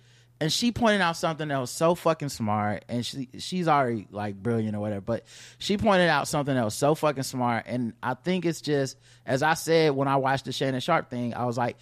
and 0.41 0.51
she 0.51 0.72
pointed 0.72 1.01
out 1.01 1.17
something 1.17 1.48
that 1.50 1.60
was 1.60 1.69
so 1.69 1.96
fucking 1.96 2.29
smart 2.29 2.86
and 2.88 3.05
she 3.05 3.29
she's 3.39 3.67
already 3.67 4.08
like 4.12 4.36
brilliant 4.36 4.75
or 4.75 4.79
whatever 4.79 5.01
but 5.01 5.25
she 5.58 5.77
pointed 5.77 6.10
out 6.10 6.27
something 6.27 6.55
that 6.55 6.63
was 6.63 6.75
so 6.75 6.96
fucking 6.96 7.24
smart 7.24 7.65
and 7.67 7.93
i 8.01 8.13
think 8.13 8.46
it's 8.46 8.62
just 8.62 8.98
as 9.25 9.43
i 9.43 9.53
said 9.53 9.91
when 9.91 10.08
i 10.08 10.15
watched 10.15 10.46
the 10.46 10.51
shannon 10.51 10.79
sharpe 10.79 11.10
thing 11.10 11.34
i 11.34 11.46
was 11.46 11.58
like 11.58 11.77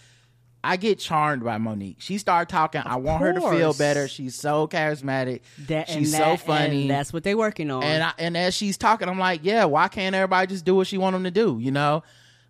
i 0.63 0.75
get 0.75 0.99
charmed 0.99 1.43
by 1.43 1.57
Mo'Nique. 1.57 1.97
She 1.99 2.17
started 2.17 2.51
talking. 2.51 2.81
I 2.83 2.97
want 2.97 3.21
her 3.21 3.31
to 3.31 3.41
feel 3.41 3.73
better. 3.73 4.07
She's 4.07 4.35
so 4.35 4.67
charismatic. 4.67 5.41
That, 5.67 5.87
she's 5.87 6.13
and 6.13 6.23
so 6.23 6.35
funny 6.35 6.81
and 6.81 6.89
that's 6.89 7.13
what 7.13 7.23
they're 7.23 7.37
working 7.37 7.71
on. 7.71 7.83
and 7.83 8.03
I, 8.03 8.11
and 8.17 8.35
as 8.35 8.53
she's 8.53 8.75
talking, 8.75 9.07
I'm 9.07 9.19
like, 9.19 9.41
yeah, 9.43 9.65
why 9.65 9.87
can't 9.87 10.15
everybody 10.15 10.47
just 10.47 10.65
do 10.65 10.75
what 10.75 10.87
she 10.87 10.97
want 10.97 11.13
them 11.13 11.23
to 11.23 11.31
do, 11.31 11.57
you 11.61 11.71
know? 11.71 12.03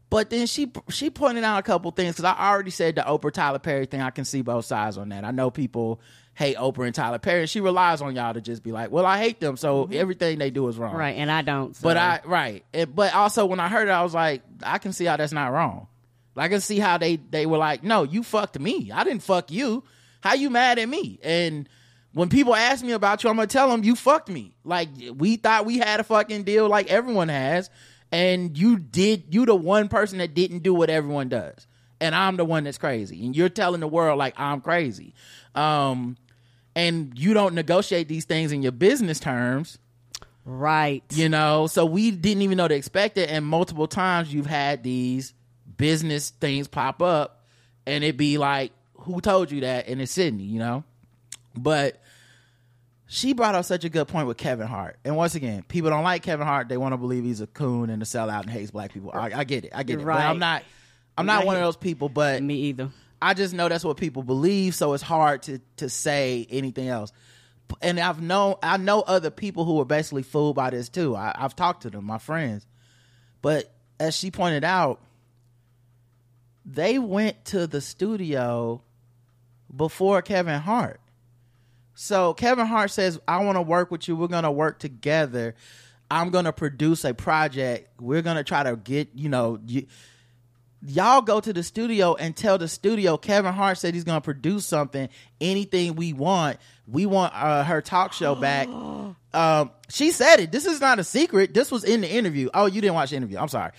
But 0.10 0.30
then 0.30 0.48
she 0.48 0.72
she 0.90 1.10
pointed 1.10 1.44
out 1.44 1.60
a 1.60 1.64
couple 1.64 1.92
things 1.92 2.16
because 2.16 2.24
I 2.26 2.50
already 2.50 2.72
said 2.72 2.96
the 2.96 3.02
Oprah 3.02 3.32
Tyler 3.32 3.60
Perry 3.60 3.86
thing. 3.86 4.02
I 4.02 4.10
can 4.10 4.24
see 4.26 4.42
both 4.42 4.66
sides 4.66 4.98
on 4.98 5.10
that. 5.10 5.26
I 5.26 5.32
know 5.32 5.50
people 5.52 6.00
hate 6.34 6.56
Oprah 6.56 6.86
and 6.86 6.96
Tyler 6.96 7.20
Perry. 7.20 7.46
She 7.48 7.60
relies 7.60 8.02
on 8.02 8.16
y'all 8.16 8.34
to 8.34 8.40
just 8.40 8.64
be 8.64 8.72
like, 8.72 8.90
well, 8.92 9.06
I 9.06 9.18
hate 9.18 9.40
them, 9.42 9.58
so 9.58 9.90
everything 9.92 10.38
they 10.40 10.50
do 10.50 10.68
is 10.70 10.78
wrong. 10.78 10.92
Mm-hmm. 10.92 11.00
right, 11.00 11.16
and 11.18 11.30
I 11.32 11.42
don't. 11.42 11.76
so- 11.76 11.82
But 11.84 11.98
I 11.98 12.22
right, 12.26 12.64
It- 12.72 12.96
but 12.96 13.14
also 13.14 13.46
when 13.48 13.60
I 13.60 13.68
heard 13.68 13.88
it, 13.90 13.92
I 13.92 14.04
was 14.04 14.14
like, 14.14 14.44
I 14.64 14.78
can 14.78 14.94
see 14.94 15.06
how 15.06 15.18
that's 15.18 15.34
not 15.34 15.52
wrong. 15.52 15.88
Like, 16.36 16.46
I 16.46 16.50
can 16.50 16.62
see 16.62 16.80
how 16.80 16.98
they 17.00 17.18
they 17.18 17.46
were 17.46 17.58
like, 17.58 17.84
no, 17.84 18.04
you 18.04 18.24
fucked 18.24 18.60
me. 18.60 18.92
I 18.94 19.04
didn't 19.04 19.24
fuck 19.24 19.52
you. 19.52 19.84
How 20.22 20.36
you 20.36 20.50
mad 20.50 20.78
at 20.80 20.88
me? 20.88 21.20
And 21.24 21.68
when 22.14 22.30
people 22.30 22.56
ask 22.56 22.86
me 22.86 22.94
about 22.94 23.24
you, 23.24 23.30
I'm 23.30 23.36
gonna 23.36 23.48
tell 23.48 23.70
them 23.70 23.84
you 23.84 23.96
fucked 23.96 24.30
me. 24.30 24.54
Like 24.64 24.90
we 25.16 25.36
thought 25.36 25.66
we 25.66 25.80
had 25.80 26.00
a 26.00 26.04
fucking 26.04 26.44
deal, 26.44 26.70
like 26.70 26.88
everyone 26.92 27.30
has, 27.30 27.70
and 28.12 28.58
you 28.58 28.80
did. 28.80 29.34
You 29.34 29.46
the 29.46 29.56
one 29.56 29.90
person 29.90 30.20
that 30.20 30.34
didn't 30.34 30.60
do 30.60 30.74
what 30.74 30.90
everyone 30.90 31.30
does, 31.30 31.68
and 32.00 32.14
I'm 32.14 32.38
the 32.38 32.46
one 32.46 32.64
that's 32.64 32.78
crazy. 32.78 33.26
And 33.26 33.36
you're 33.36 33.50
telling 33.50 33.82
the 33.82 33.88
world 33.88 34.18
like 34.18 34.34
I'm 34.38 34.62
crazy. 34.62 35.14
Um, 35.56 36.18
and 36.78 37.18
you 37.18 37.34
don't 37.34 37.56
negotiate 37.56 38.08
these 38.08 38.26
things 38.26 38.52
in 38.52 38.62
your 38.62 38.72
business 38.72 39.20
terms 39.20 39.80
right. 40.46 41.04
you 41.10 41.28
know 41.28 41.68
so 41.68 41.86
we 41.86 42.12
didn't 42.12 42.44
even 42.44 42.58
know 42.58 42.68
to 42.68 42.76
expect 42.76 43.18
it 43.18 43.30
and 43.30 43.44
multiple 43.44 43.88
times 43.88 44.32
you've 44.32 44.46
had 44.46 44.84
these 44.84 45.34
business 45.78 46.30
things 46.30 46.68
pop 46.68 47.02
up 47.02 47.44
and 47.86 48.04
it 48.04 48.16
be 48.16 48.38
like 48.38 48.72
who 49.00 49.20
told 49.20 49.52
you 49.52 49.62
that 49.62 49.88
and 49.88 50.00
it's 50.02 50.12
sidney 50.12 50.44
you 50.44 50.60
know 50.60 50.84
but 51.56 52.00
she 53.08 53.34
brought 53.34 53.56
up 53.56 53.64
such 53.66 53.84
a 53.86 53.90
good 53.90 54.08
point 54.08 54.28
with 54.28 54.38
kevin 54.38 54.68
hart 54.68 54.98
and 55.06 55.16
once 55.16 55.34
again 55.36 55.64
people 55.64 55.90
don't 55.90 56.04
like 56.04 56.22
kevin 56.24 56.46
hart 56.46 56.68
they 56.70 56.78
want 56.78 56.94
to 56.94 56.98
believe 56.98 57.24
he's 57.24 57.42
a 57.42 57.48
coon 57.48 57.90
and 57.90 58.02
a 58.02 58.06
sellout 58.06 58.42
and 58.42 58.50
hates 58.50 58.72
black 58.72 58.94
people 58.94 59.12
i, 59.14 59.32
I 59.34 59.44
get 59.44 59.66
it 59.66 59.72
i 59.74 59.84
get 59.84 60.00
it 60.00 60.06
but 60.06 60.16
i'm 60.18 60.40
not 60.40 60.64
i'm 61.18 61.26
not 61.26 61.38
Like- 61.40 61.46
one 61.48 61.56
of 61.56 61.62
those 61.62 61.78
people 61.78 62.10
but 62.10 62.44
Me 62.44 62.56
either. 62.56 62.90
I 63.22 63.34
just 63.34 63.54
know 63.54 63.68
that's 63.68 63.84
what 63.84 63.98
people 63.98 64.22
believe, 64.22 64.76
so 64.76 64.94
it's 64.94 65.02
hard 65.02 65.42
to 65.44 65.60
to 65.78 65.90
say 65.90 66.46
anything 66.52 66.88
else. 66.88 67.12
And 67.82 68.00
I've 68.00 68.22
known 68.22 68.56
I 68.62 68.78
know 68.78 69.02
other 69.02 69.32
people 69.32 69.66
who 69.66 69.74
were 69.78 69.86
basically 69.86 70.22
fooled 70.22 70.56
by 70.56 70.70
this 70.70 70.88
too. 70.88 71.16
I, 71.16 71.34
I've 71.36 71.56
talked 71.56 71.82
to 71.82 71.90
them, 71.90 72.06
my 72.06 72.20
friends. 72.20 72.68
But 73.42 73.74
as 74.00 74.16
she 74.16 74.30
pointed 74.30 74.64
out, 74.64 75.02
they 76.64 77.00
went 77.00 77.44
to 77.46 77.66
the 77.66 77.82
studio 77.82 78.84
before 79.76 80.22
Kevin 80.22 80.60
Hart. 80.62 81.00
So 82.00 82.36
Kevin 82.36 82.68
Hart 82.68 82.92
says, 82.92 83.20
I 83.28 83.44
want 83.44 83.56
to 83.56 83.62
work 83.64 83.90
with 83.90 84.08
you. 84.08 84.16
We're 84.16 84.28
going 84.28 84.44
to 84.44 84.52
work 84.52 84.78
together. 84.78 85.56
I'm 86.12 86.30
going 86.30 86.46
to 86.46 86.54
produce 86.54 87.04
a 87.04 87.16
project. 87.16 87.90
We're 88.00 88.22
going 88.22 88.38
to 88.38 88.44
try 88.44 88.62
to 88.62 88.76
get, 88.76 89.10
you 89.16 89.30
know, 89.30 89.60
you, 89.66 89.88
y'all 90.86 91.24
go 91.24 91.40
to 91.40 91.52
the 91.52 91.64
studio 91.64 92.14
and 92.14 92.38
tell 92.38 92.60
the 92.60 92.68
studio 92.68 93.18
Kevin 93.18 93.52
Hart 93.52 93.80
said 93.80 93.96
he's 93.96 94.04
going 94.04 94.18
to 94.18 94.24
produce 94.24 94.68
something, 94.68 95.10
anything 95.42 95.96
we 95.96 96.14
want. 96.14 96.58
We 96.86 97.08
want 97.08 97.34
uh, 97.34 97.64
her 97.64 97.82
talk 97.82 98.14
show 98.14 98.36
back. 98.36 98.68
um, 99.34 99.72
she 99.90 100.12
said 100.12 100.40
it. 100.40 100.52
This 100.52 100.68
is 100.68 100.80
not 100.80 101.00
a 101.00 101.04
secret. 101.04 101.56
This 101.56 101.72
was 101.72 101.84
in 101.84 102.02
the 102.02 102.12
interview. 102.12 102.52
Oh, 102.54 102.68
you 102.68 102.80
didn't 102.80 102.94
watch 102.94 103.10
the 103.10 103.16
interview. 103.16 103.40
I'm 103.40 103.48
sorry. 103.48 103.72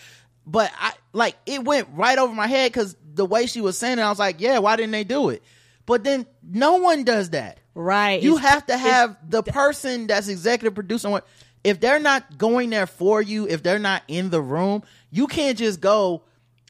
But 0.45 0.73
I 0.77 0.93
like 1.13 1.37
it 1.47 1.63
went 1.63 1.87
right 1.93 2.19
over 2.19 2.35
my 2.35 2.49
head 2.49 2.73
because 2.73 2.97
the 3.15 3.25
way 3.25 3.47
she 3.47 3.61
was 3.61 3.79
saying 3.79 4.01
it, 4.01 4.03
I 4.03 4.11
was 4.11 4.19
like, 4.19 4.41
yeah, 4.41 4.59
why 4.59 4.75
didn't 4.75 4.91
they 4.91 5.05
do 5.05 5.29
it? 5.29 5.45
But 5.87 6.03
then 6.03 6.27
no 6.43 6.79
one 6.79 7.05
does 7.05 7.31
that. 7.31 7.61
Right. 7.81 8.21
You 8.21 8.37
It's- 8.39 8.51
have 8.53 8.67
to 8.67 8.77
have 8.77 9.17
the 9.29 9.43
person 9.45 10.09
that's 10.09 10.27
executive 10.27 10.75
producing 10.75 11.13
what 11.13 11.27
if 11.63 11.79
they're 11.79 12.01
not 12.01 12.37
going 12.37 12.71
there 12.71 12.87
for 12.89 13.23
you, 13.23 13.47
if 13.47 13.63
they're 13.63 13.79
not 13.79 14.03
in 14.09 14.31
the 14.31 14.41
room, 14.41 14.83
you 15.13 15.29
can't 15.29 15.57
just 15.57 15.81
go 15.81 16.23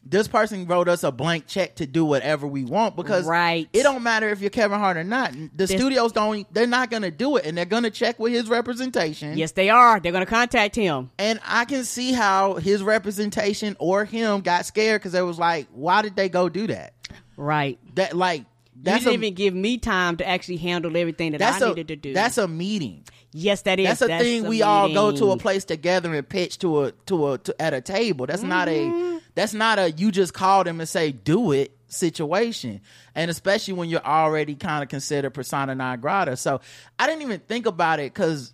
this 0.05 0.29
person 0.29 0.67
wrote 0.67 0.89
us 0.89 1.05
a 1.05 1.11
blank 1.13 1.47
check 1.47 1.77
to 1.77 1.87
do 1.87 2.03
whatever 2.05 2.47
we 2.47 2.65
want 2.65 2.95
because 2.97 3.27
Right. 3.27 3.69
it 3.75 3.83
don't 3.83 4.03
matter 4.03 4.29
if 4.31 4.41
you're 4.41 4.49
Kevin 4.51 4.79
Hart 4.79 4.97
or 4.99 5.05
not. 5.05 5.33
The 5.55 5.67
studios 5.67 6.13
don't 6.13 6.47
they're 6.53 6.67
not 6.67 6.91
gonna 6.91 7.11
do 7.11 7.37
it 7.37 7.45
and 7.47 7.57
they're 7.57 7.65
gonna 7.65 7.91
check 7.91 8.19
with 8.19 8.33
his 8.35 8.49
representation. 8.51 9.37
Yes, 9.39 9.53
they 9.53 9.71
are. 9.71 10.01
They're 10.01 10.13
going 10.13 10.25
to 10.25 10.31
contact 10.31 10.77
him. 10.77 11.11
And 11.19 11.41
I 11.47 11.65
can 11.65 11.85
see 11.85 12.13
how 12.13 12.55
his 12.55 12.83
representation 12.83 13.77
or 13.79 14.05
him 14.05 14.41
got 14.43 14.65
scared 14.67 15.01
because 15.01 15.15
it 15.15 15.23
was 15.23 15.39
like, 15.39 15.69
why 15.73 16.01
did 16.03 16.17
they 16.17 16.29
go 16.29 16.49
do 16.51 16.67
that? 16.69 16.93
Right. 17.37 17.79
That 17.95 18.17
like 18.17 18.45
that's 18.81 19.05
you 19.05 19.11
didn't 19.13 19.23
a, 19.23 19.27
even 19.27 19.35
give 19.35 19.55
me 19.55 19.79
time 19.79 20.17
to 20.19 20.29
actually 20.29 20.59
handle 20.59 20.97
everything 20.97 21.33
that 21.33 21.39
that's 21.39 21.63
I 21.63 21.67
a 21.67 21.69
needed 21.71 21.89
to 21.89 21.97
do. 21.97 22.15
that's 22.15 22.39
a 22.39 22.47
meeting. 22.49 23.05
yes, 23.33 23.63
that 23.63 23.79
is. 23.81 23.87
That's 23.87 24.03
a 24.03 24.07
thing 24.19 24.47
a 24.47 24.49
we 24.49 24.63
all 24.63 24.93
go 24.93 25.13
to 25.13 25.33
a 25.33 25.37
place 25.37 25.65
together 25.65 26.15
and 26.15 26.29
pitch 26.29 26.59
to 26.59 26.85
a 26.85 26.93
to 27.07 27.33
a 27.33 27.39
to, 27.39 27.63
at 27.63 27.75
a 27.75 27.81
table. 27.81 28.27
That's 28.27 28.43
not 28.43 28.69
Mm-hmm. 28.69 29.17
a 29.17 29.21
that's 29.35 29.55
not 29.55 29.79
a 29.79 29.91
you 29.91 30.11
just 30.11 30.35
call 30.35 30.65
them 30.65 30.81
and 30.81 30.89
say 30.89 31.13
do 31.13 31.53
it 31.53 31.77
situation. 31.89 32.81
And 33.15 33.31
especially 33.31 33.75
when 33.75 33.89
you're 33.89 34.05
already 34.05 34.55
kind 34.55 34.83
of 34.83 34.89
considered 34.89 35.31
persona 35.31 35.75
non 35.75 36.01
grata. 36.01 36.37
So 36.37 36.61
I 36.99 37.07
didn't 37.07 37.23
even 37.23 37.41
think 37.41 37.67
about 37.67 37.99
it 38.01 38.13
because 38.13 38.53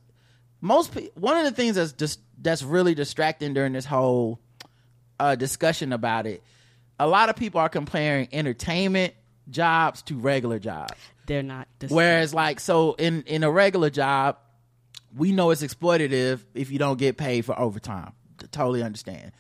most 0.61 0.93
pe- 0.95 1.11
one 1.15 1.37
of 1.37 1.45
the 1.45 1.51
things 1.53 1.77
that's 1.77 1.93
just 1.93 2.21
that's 2.41 2.63
really 2.63 2.95
distracting 2.95 3.55
during 3.55 3.73
this 3.73 3.85
whole 3.85 4.41
uh, 5.21 5.35
discussion 5.35 5.93
about 5.93 6.27
it. 6.27 6.43
A 6.99 7.07
lot 7.07 7.29
of 7.29 7.37
people 7.37 7.61
are 7.61 7.69
comparing 7.69 8.29
entertainment 8.33 9.15
jobs 9.49 10.03
to 10.03 10.17
regular 10.17 10.59
jobs. 10.59 10.95
They're 11.27 11.43
not. 11.43 11.69
The 11.79 11.89
Whereas, 11.89 12.35
like, 12.35 12.61
so 12.61 12.95
in 12.95 13.23
in 13.23 13.45
a 13.45 13.51
regular 13.51 13.91
job, 13.91 14.37
we 15.17 15.33
know 15.33 15.51
it's 15.51 15.63
exploitative 15.63 16.41
if 16.55 16.71
you 16.71 16.79
don't 16.79 16.99
get 16.99 17.17
paid 17.17 17.45
for 17.45 17.59
overtime. 17.59 18.13
Totally 18.51 18.83
understand. 18.83 19.33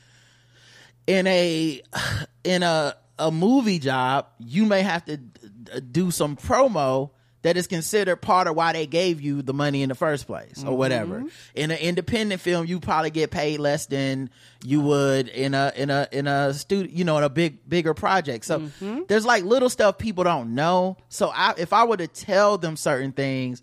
In 1.06 1.26
a 1.26 1.82
in 2.44 2.62
a 2.62 2.96
a 3.18 3.30
movie 3.30 3.78
job, 3.78 4.26
you 4.38 4.66
may 4.66 4.82
have 4.82 5.04
to 5.04 5.16
d- 5.18 5.80
do 5.90 6.10
some 6.10 6.36
promo 6.36 7.10
that 7.44 7.58
is 7.58 7.66
considered 7.66 8.16
part 8.16 8.48
of 8.48 8.56
why 8.56 8.72
they 8.72 8.86
gave 8.86 9.20
you 9.20 9.42
the 9.42 9.52
money 9.52 9.82
in 9.82 9.90
the 9.90 9.94
first 9.94 10.26
place 10.26 10.64
or 10.66 10.76
whatever. 10.76 11.24
In 11.54 11.70
an 11.70 11.78
independent 11.78 12.40
film, 12.40 12.66
you 12.66 12.80
probably 12.80 13.10
get 13.10 13.30
paid 13.30 13.60
less 13.60 13.84
than 13.84 14.30
you 14.64 14.80
would 14.80 15.28
in 15.28 15.52
a 15.52 15.70
in 15.76 15.90
a 15.90 16.08
in 16.10 16.26
a 16.26 16.54
studio, 16.54 16.90
you 16.90 17.04
know, 17.04 17.18
in 17.18 17.24
a 17.24 17.28
big 17.28 17.68
bigger 17.68 17.92
project. 17.92 18.46
So 18.46 18.70
there's 19.08 19.26
like 19.26 19.44
little 19.44 19.68
stuff 19.68 19.98
people 19.98 20.24
don't 20.24 20.54
know. 20.54 20.96
So 21.10 21.30
I, 21.34 21.52
if 21.58 21.74
I 21.74 21.84
were 21.84 21.98
to 21.98 22.08
tell 22.08 22.56
them 22.56 22.76
certain 22.76 23.12
things, 23.12 23.62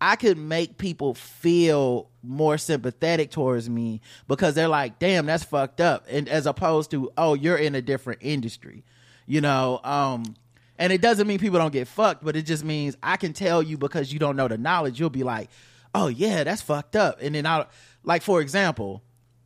I 0.00 0.16
could 0.16 0.36
make 0.36 0.76
people 0.76 1.14
feel 1.14 2.10
more 2.24 2.58
sympathetic 2.58 3.30
towards 3.30 3.70
me 3.70 4.00
because 4.26 4.54
they're 4.54 4.66
like, 4.66 4.98
damn, 4.98 5.26
that's 5.26 5.44
fucked 5.44 5.80
up. 5.80 6.06
And 6.10 6.28
as 6.28 6.46
opposed 6.46 6.90
to, 6.90 7.12
oh, 7.16 7.34
you're 7.34 7.56
in 7.56 7.76
a 7.76 7.82
different 7.82 8.18
industry, 8.22 8.82
you 9.26 9.40
know? 9.40 9.80
Um, 9.84 10.34
and 10.78 10.92
it 10.92 11.00
doesn't 11.00 11.26
mean 11.26 11.38
people 11.38 11.58
don't 11.58 11.72
get 11.72 11.88
fucked, 11.88 12.24
but 12.24 12.36
it 12.36 12.42
just 12.42 12.64
means 12.64 12.96
I 13.02 13.16
can 13.16 13.32
tell 13.32 13.62
you 13.62 13.78
because 13.78 14.12
you 14.12 14.18
don't 14.18 14.36
know 14.36 14.48
the 14.48 14.58
knowledge, 14.58 14.98
you'll 14.98 15.10
be 15.10 15.22
like, 15.22 15.50
oh 15.94 16.08
yeah, 16.08 16.44
that's 16.44 16.62
fucked 16.62 16.96
up. 16.96 17.18
And 17.20 17.34
then 17.34 17.46
I'll, 17.46 17.68
like, 18.04 18.22
for 18.22 18.40
example, 18.40 19.02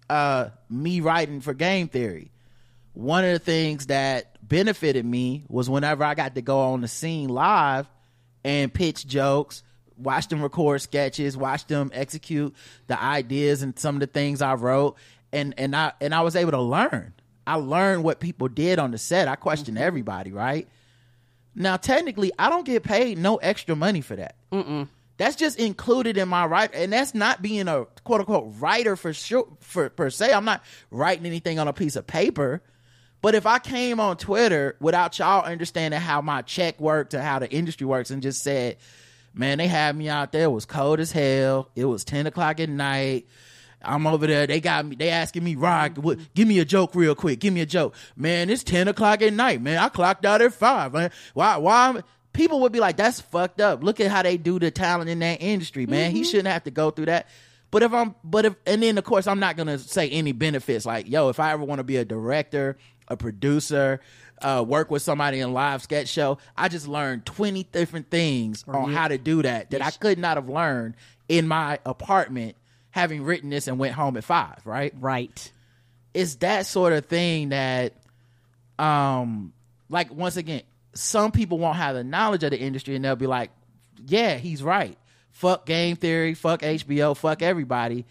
uh, 0.09 0.51
me 0.71 1.01
writing 1.01 1.41
for 1.41 1.55
game 1.55 1.89
theory, 1.89 2.31
one 2.93 3.25
of 3.25 3.33
the 3.33 3.39
things 3.39 3.87
that 3.87 4.39
benefited 4.47 5.05
me 5.05 5.45
was 5.49 5.69
whenever 5.69 6.05
I 6.05 6.15
got 6.15 6.35
to 6.37 6.43
go 6.43 6.59
on 6.59 6.81
the 6.81 6.89
scene 6.89 7.29
live 7.29 7.87
and 8.45 8.73
pitch 8.73 9.07
jokes, 9.07 9.63
watch 9.99 10.29
them 10.29 10.43
record 10.43 10.81
sketches, 10.81 11.37
watch 11.37 11.67
them 11.67 11.91
execute 11.93 12.55
the 12.87 13.03
ideas 13.03 13.63
and 13.63 13.79
some 13.79 13.97
of 13.97 14.01
the 14.01 14.07
things 14.07 14.41
I 14.41 14.55
wrote, 14.55 14.97
and 15.33 15.55
and 15.59 15.75
I 15.75 15.93
and 16.01 16.15
I 16.15 16.23
was 16.23 16.37
able 16.37 16.53
to 16.53 16.61
learn. 16.61 17.13
I 17.47 17.57
learned 17.57 18.05
what 18.05 18.21
people 18.21 18.49
did 18.49 18.79
on 18.79 18.91
the 18.91 18.99
set. 18.99 19.29
I 19.29 19.37
questioned 19.37 19.79
everybody, 19.79 20.33
right? 20.33 20.69
Now, 21.59 21.79
technically, 21.79 22.31
I 22.39 22.51
don't 22.51 22.67
get 22.67 22.83
paid 22.83 23.17
no 23.17 23.37
extra 23.37 23.75
money 23.75 24.03
for 24.03 24.15
that. 24.17 24.37
That's 25.17 25.37
just 25.37 25.59
included 25.59 26.19
in 26.19 26.29
my 26.29 26.45
right, 26.45 26.71
and 26.75 26.93
that's 26.93 27.15
not 27.15 27.41
being 27.41 27.67
a 27.69 27.87
quote 28.05 28.21
unquote 28.21 28.53
writer 28.59 28.97
for 28.97 29.15
sure 29.15 29.49
for 29.61 29.89
per 29.89 30.11
se. 30.11 30.33
I'm 30.35 30.45
not 30.45 30.63
writing 30.91 31.25
anything 31.25 31.59
on 31.59 31.67
a 31.67 31.73
piece 31.73 31.97
of 31.97 32.07
paper. 32.07 32.63
But 33.23 33.35
if 33.35 33.47
I 33.47 33.59
came 33.59 33.99
on 33.99 34.19
Twitter 34.19 34.77
without 34.79 35.19
y'all 35.19 35.43
understanding 35.43 35.99
how 35.99 36.21
my 36.21 36.43
check 36.43 36.79
worked 36.79 37.15
and 37.15 37.23
how 37.23 37.39
the 37.39 37.51
industry 37.51 37.87
works, 37.87 38.11
and 38.11 38.23
just 38.23 38.43
said, 38.43 38.77
"Man, 39.33 39.57
they 39.57 39.69
had 39.69 39.97
me 39.97 40.11
out 40.11 40.33
there. 40.33 40.45
It 40.45 40.53
was 40.53 40.67
cold 40.67 41.01
as 41.01 41.13
hell. 41.13 41.71
It 41.75 41.87
was 41.87 42.05
ten 42.05 42.27
o'clock 42.27 42.61
at 42.61 42.69
night." 42.69 43.27
I'm 43.87 44.07
over 44.07 44.27
there. 44.27 44.47
They 44.47 44.61
got 44.61 44.85
me. 44.85 44.97
They 44.97 45.11
asking 45.11 45.45
me, 45.45 45.55
Rod, 45.55 45.97
what, 45.99 46.19
give 46.35 46.49
me 46.49 46.59
a 46.59 46.65
joke 46.65 46.95
real 46.95 47.15
quick. 47.15 47.39
Give 47.39 47.55
me 47.55 47.61
a 47.61 47.67
joke, 47.67 47.95
man. 48.17 48.51
It's 48.51 48.65
ten 48.65 48.89
o'clock 48.89 49.23
at 49.23 49.33
night, 49.33 49.63
man. 49.63 49.79
I 49.79 49.89
clocked 49.89 50.27
out 50.27 50.43
at 50.43 50.53
five. 50.53 50.93
Man. 50.93 51.11
Why? 51.35 51.57
Why? 51.57 52.03
People 52.33 52.61
would 52.61 52.73
be 52.73 52.81
like, 52.81 52.99
that's 52.99 53.21
fucked 53.21 53.63
up. 53.63 53.83
Look 53.83 53.99
at 53.99 54.11
how 54.11 54.23
they 54.23 54.37
do 54.37 54.59
the 54.59 54.71
talent 54.71 55.09
in 55.09 55.21
that 55.21 55.41
industry, 55.41 55.87
man. 55.87 56.11
He 56.11 56.23
shouldn't 56.23 56.49
have 56.49 56.65
to 56.65 56.71
go 56.71 56.91
through 56.91 57.07
that. 57.07 57.29
But 57.71 57.83
if 57.83 57.93
I'm, 57.93 58.15
but 58.23 58.45
if, 58.45 58.55
and 58.67 58.83
then 58.83 58.99
of 58.99 59.05
course 59.05 59.27
I'm 59.27 59.41
not 59.41 59.57
gonna 59.57 59.79
say 59.79 60.09
any 60.11 60.33
benefits. 60.33 60.85
Like, 60.85 61.09
yo, 61.09 61.29
if 61.31 61.41
I 61.41 61.53
ever 61.53 61.65
want 61.65 61.79
to 61.79 61.85
be 61.85 61.97
a 61.97 62.05
director, 62.05 62.77
a 63.09 63.17
producer, 63.17 64.01
uh, 64.43 64.65
work 64.67 64.91
with 64.91 65.03
somebody 65.03 65.41
in 65.41 65.53
live 65.53 65.83
sketch 65.83 66.09
show, 66.09 66.39
I 66.57 66.69
just 66.69 66.87
learned 66.87 67.25
twenty 67.27 67.65
different 67.65 68.11
things 68.11 68.65
on 68.69 68.93
how 68.93 69.09
to 69.09 69.19
do 69.19 69.43
that 69.43 69.71
that 69.71 69.83
I 69.83 69.91
could 69.91 70.19
not 70.19 70.37
have 70.37 70.49
learned 70.49 70.95
in 71.29 71.49
my 71.49 71.79
apartment 71.85 72.57
having 72.97 73.25
written 73.25 73.51
this 73.51 73.69
and 73.69 73.79
went 73.79 73.95
home 73.95 74.17
at 74.17 74.25
five, 74.25 74.59
right? 74.65 74.95
right. 74.99 75.53
It's 76.15 76.37
that 76.37 76.65
sort 76.65 76.95
of 76.95 77.05
thing 77.05 77.51
that, 77.51 77.93
um, 78.79 79.53
like 79.91 80.11
once 80.11 80.39
again, 80.39 80.63
some 80.95 81.31
people 81.31 81.59
won't 81.59 81.77
have 81.77 81.95
the 81.95 82.03
knowledge 82.03 82.43
of 82.43 82.53
the 82.53 82.59
industry 82.59 82.97
and 82.97 83.05
they'll 83.05 83.15
be 83.15 83.27
like, 83.27 83.51
yeah, 84.07 84.37
he's 84.37 84.63
right. 84.63 84.97
Fuck 85.33 85.67
game 85.67 85.97
theory, 85.97 86.33
fuck 86.33 86.63
HBO, 86.63 87.15
fuck 87.15 87.43
everybody. 87.43 88.07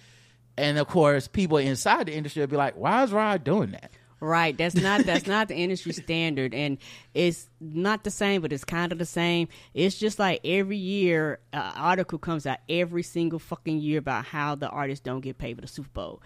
And 0.55 0.77
of 0.77 0.87
course, 0.87 1.27
people 1.27 1.57
inside 1.57 2.05
the 2.05 2.13
industry 2.13 2.41
will 2.41 2.47
be 2.47 2.55
like, 2.55 2.77
why 2.77 3.01
is 3.01 3.11
Rod 3.11 3.43
doing 3.43 3.71
that? 3.71 3.91
Right. 4.21 4.58
That's 4.58 4.75
not 4.75 5.06
that's 5.06 5.28
not 5.28 5.49
the 5.49 5.56
industry 5.56 5.91
standard 5.93 6.54
and 6.54 6.78
it's 7.13 7.49
not 7.60 8.04
the 8.04 8.12
same, 8.12 8.41
but 8.41 8.54
it's 8.54 8.63
kind 8.63 8.91
of 8.91 8.97
the 8.97 9.06
same. 9.06 9.49
It's 9.73 9.97
just 9.97 10.19
like 10.19 10.39
every 10.45 10.78
year 10.78 11.39
an 11.51 11.73
article 11.75 12.17
comes 12.17 12.45
out 12.45 12.60
every 12.69 13.04
single 13.04 13.39
fucking 13.39 13.80
year 13.80 13.99
about 13.99 14.25
how 14.25 14.56
the 14.56 14.69
artists 14.69 15.04
don't 15.04 15.21
get 15.21 15.38
paid 15.38 15.56
for 15.56 15.62
the 15.62 15.67
Super 15.67 15.89
Bowl. 15.89 16.21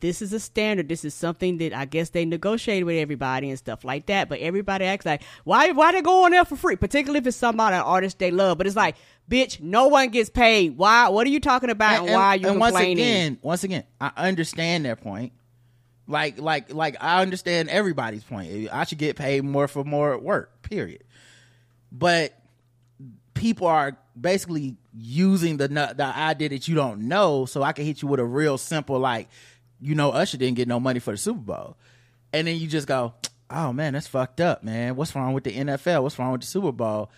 This 0.00 0.20
is 0.20 0.32
a 0.32 0.40
standard. 0.40 0.88
This 0.88 1.04
is 1.04 1.14
something 1.14 1.58
that 1.58 1.72
I 1.72 1.84
guess 1.84 2.10
they 2.10 2.24
negotiated 2.24 2.84
with 2.84 2.96
everybody 2.96 3.48
and 3.48 3.58
stuff 3.58 3.84
like 3.84 4.06
that. 4.06 4.28
But 4.28 4.40
everybody 4.40 4.84
acts 4.84 5.06
like, 5.06 5.22
why 5.44 5.70
why 5.70 5.92
they 5.92 6.02
go 6.02 6.24
on 6.24 6.32
there 6.32 6.44
for 6.44 6.56
free? 6.56 6.76
Particularly 6.76 7.20
if 7.20 7.26
it's 7.26 7.36
somebody 7.36 7.76
an 7.76 7.82
artist 7.82 8.18
they 8.18 8.30
love. 8.30 8.58
But 8.58 8.66
it's 8.66 8.76
like, 8.76 8.96
bitch, 9.30 9.60
no 9.60 9.88
one 9.88 10.08
gets 10.08 10.28
paid. 10.28 10.76
Why 10.76 11.08
what 11.08 11.26
are 11.26 11.30
you 11.30 11.40
talking 11.40 11.70
about 11.70 12.04
and, 12.04 12.12
why 12.12 12.26
are 12.26 12.36
you 12.36 12.48
and 12.48 12.60
once 12.60 12.76
again, 12.76 13.38
once 13.42 13.64
again, 13.64 13.84
I 14.00 14.10
understand 14.16 14.84
their 14.84 14.96
point. 14.96 15.32
Like, 16.10 16.40
like, 16.40 16.74
like, 16.74 16.96
I 17.00 17.22
understand 17.22 17.68
everybody's 17.68 18.24
point. 18.24 18.68
I 18.72 18.84
should 18.84 18.98
get 18.98 19.16
paid 19.16 19.44
more 19.44 19.68
for 19.68 19.84
more 19.84 20.18
work. 20.18 20.62
Period. 20.62 21.04
But 21.92 22.34
people 23.34 23.68
are 23.68 23.96
basically 24.20 24.76
using 24.92 25.56
the 25.56 25.68
the 25.68 26.04
idea 26.04 26.48
that 26.50 26.68
you 26.68 26.74
don't 26.74 27.02
know, 27.02 27.46
so 27.46 27.62
I 27.62 27.72
can 27.72 27.84
hit 27.84 28.02
you 28.02 28.08
with 28.08 28.20
a 28.20 28.24
real 28.24 28.58
simple 28.58 28.98
like, 28.98 29.28
you 29.80 29.94
know, 29.94 30.10
Usher 30.10 30.36
didn't 30.36 30.56
get 30.56 30.68
no 30.68 30.80
money 30.80 30.98
for 30.98 31.12
the 31.12 31.16
Super 31.16 31.40
Bowl, 31.40 31.76
and 32.32 32.46
then 32.46 32.56
you 32.56 32.66
just 32.66 32.86
go, 32.86 33.14
oh 33.50 33.72
man, 33.72 33.92
that's 33.92 34.06
fucked 34.06 34.40
up, 34.40 34.62
man. 34.62 34.96
What's 34.96 35.14
wrong 35.14 35.32
with 35.32 35.44
the 35.44 35.52
NFL? 35.52 36.02
What's 36.02 36.18
wrong 36.18 36.32
with 36.32 36.42
the 36.42 36.46
Super 36.46 36.72
Bowl? 36.72 37.10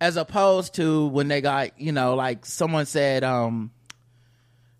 As 0.00 0.16
opposed 0.16 0.74
to 0.74 1.08
when 1.08 1.26
they 1.26 1.40
got, 1.40 1.80
you 1.80 1.90
know, 1.90 2.14
like 2.14 2.46
someone 2.46 2.86
said, 2.86 3.24
um, 3.24 3.72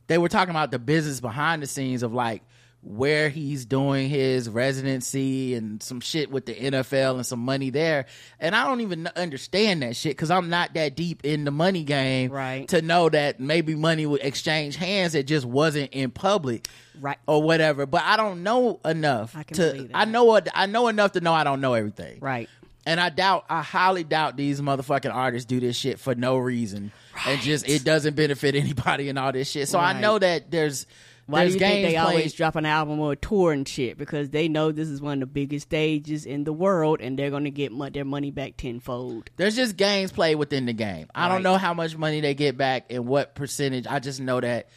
they 0.07 0.17
were 0.17 0.29
talking 0.29 0.51
about 0.51 0.71
the 0.71 0.79
business 0.79 1.21
behind 1.21 1.63
the 1.63 1.67
scenes 1.67 2.03
of 2.03 2.15
like 2.15 2.43
where 2.81 3.29
he's 3.29 3.67
doing 3.67 4.09
his 4.09 4.49
residency 4.49 5.55
and 5.55 5.83
some 5.83 6.01
shit 6.01 6.31
with 6.31 6.47
the 6.47 6.55
NFL 6.55 7.17
and 7.17 7.27
some 7.27 7.41
money 7.41 7.71
there. 7.71 8.07
And 8.39 8.55
I 8.55 8.65
don't 8.67 8.81
even 8.81 9.09
understand 9.17 9.83
that 9.83 9.97
shit 9.97 10.13
because 10.13 10.31
I'm 10.31 10.49
not 10.49 10.75
that 10.75 10.95
deep 10.95 11.25
in 11.25 11.45
the 11.45 11.51
money 11.51 11.83
game 11.85 12.31
Right. 12.31 12.69
to 12.69 12.81
know 12.81 13.09
that 13.09 13.41
maybe 13.41 13.75
money 13.75 14.07
would 14.07 14.23
exchange 14.23 14.77
hands. 14.77 15.13
that 15.15 15.25
just 15.25 15.45
wasn't 15.45 15.93
in 15.93 16.11
public. 16.11 16.69
Right. 17.01 17.19
Or 17.27 17.43
whatever. 17.43 17.85
But 17.87 18.03
I 18.05 18.17
don't 18.17 18.43
know 18.43 18.81
enough 18.85 19.37
I 19.37 19.43
to. 19.45 19.89
I 19.95 20.05
know 20.05 20.25
what 20.25 20.49
I 20.55 20.67
know 20.67 20.89
enough 20.89 21.13
to 21.13 21.21
know 21.21 21.33
I 21.33 21.45
don't 21.45 21.61
know 21.61 21.75
everything. 21.75 22.19
Right. 22.21 22.49
And 22.87 22.99
I 22.99 23.11
doubt, 23.11 23.45
I 23.51 23.63
highly 23.63 24.03
doubt 24.03 24.37
these 24.37 24.61
motherfucking 24.61 25.15
artists 25.15 25.47
do 25.47 25.61
this 25.61 25.77
shit 25.77 26.01
for 26.01 26.15
no 26.15 26.39
reason, 26.39 26.91
and 27.27 27.41
just 27.41 27.69
it 27.69 27.85
doesn't 27.85 28.17
benefit 28.17 28.55
anybody 28.55 29.09
and 29.11 29.19
all 29.19 29.31
this 29.31 29.51
shit. 29.51 29.69
So 29.69 29.79
I 29.79 30.01
know 30.01 30.19
that 30.19 30.51
there's 30.51 30.87
Why 31.29 31.41
there's 31.41 31.57
do 31.57 31.59
you 31.59 31.71
think 31.71 31.87
they 31.87 31.93
played. 31.93 31.99
always 31.99 32.33
drop 32.33 32.57
an 32.57 32.65
album 32.65 33.01
or 33.01 33.13
a 33.13 33.17
tour 33.17 33.53
and 33.53 33.69
shit? 33.69 33.99
Because 33.99 34.31
they 34.31 34.49
know 34.49 34.73
this 34.73 34.89
is 34.89 35.03
one 35.03 35.15
of 35.15 35.21
the 35.21 35.27
biggest 35.27 35.69
stages 35.69 36.25
in 36.25 36.45
the 36.45 36.55
world, 36.55 37.03
and 37.03 37.19
they're 37.19 37.31
gonna 37.31 37.51
get 37.51 37.71
mo- 37.71 37.91
their 37.91 38.07
money 38.07 38.31
back 38.31 38.57
tenfold. 38.57 39.29
there's 39.37 39.55
just 39.55 39.77
games 39.77 40.11
played 40.11 40.37
within 40.37 40.65
the 40.65 40.73
game. 40.73 41.07
I 41.15 41.29
don't 41.29 41.43
know 41.43 41.59
how 41.59 41.75
much 41.75 41.97
money 41.99 42.23
they 42.23 42.33
get 42.33 42.57
back 42.57 42.87
and 42.89 43.07
what 43.07 43.35
percentage. 43.35 43.87
I 43.87 43.99
just 43.99 44.21
know 44.21 44.41
that 44.41 44.71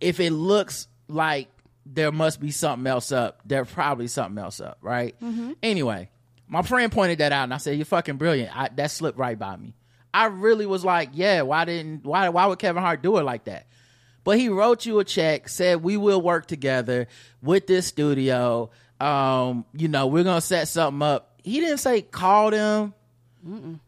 if 0.00 0.18
it 0.18 0.30
looks 0.30 0.88
like 1.08 1.48
there 1.84 2.10
must 2.10 2.40
be 2.40 2.50
something 2.50 2.86
else 2.86 3.12
up, 3.12 3.40
there's 3.44 3.70
probably 3.70 4.06
something 4.06 4.42
else 4.42 4.60
up, 4.60 4.78
right? 4.80 5.14
Mm-hmm. 5.20 5.52
Anyway, 5.62 6.08
my 6.48 6.62
friend 6.62 6.90
pointed 6.90 7.18
that 7.18 7.32
out, 7.32 7.44
and 7.44 7.52
I 7.52 7.58
said, 7.58 7.76
"You're 7.76 7.84
fucking 7.84 8.16
brilliant." 8.16 8.56
I, 8.56 8.70
that 8.76 8.90
slipped 8.90 9.18
right 9.18 9.38
by 9.38 9.56
me. 9.56 9.74
I 10.14 10.26
really 10.26 10.64
was 10.64 10.86
like, 10.86 11.10
"Yeah, 11.12 11.42
why 11.42 11.66
didn't 11.66 12.04
why 12.06 12.30
why 12.30 12.46
would 12.46 12.58
Kevin 12.58 12.82
Hart 12.82 13.02
do 13.02 13.18
it 13.18 13.24
like 13.24 13.44
that?" 13.44 13.66
But 14.24 14.38
he 14.38 14.48
wrote 14.48 14.86
you 14.86 14.98
a 14.98 15.04
check, 15.04 15.48
said 15.48 15.82
we 15.82 15.96
will 15.96 16.20
work 16.20 16.46
together 16.46 17.08
with 17.42 17.66
this 17.66 17.86
studio. 17.86 18.70
Um, 18.98 19.66
you 19.74 19.88
know, 19.88 20.06
we're 20.06 20.24
gonna 20.24 20.40
set 20.40 20.66
something 20.68 21.02
up. 21.02 21.40
He 21.44 21.60
didn't 21.60 21.78
say 21.78 22.02
call 22.02 22.50
them 22.50 22.94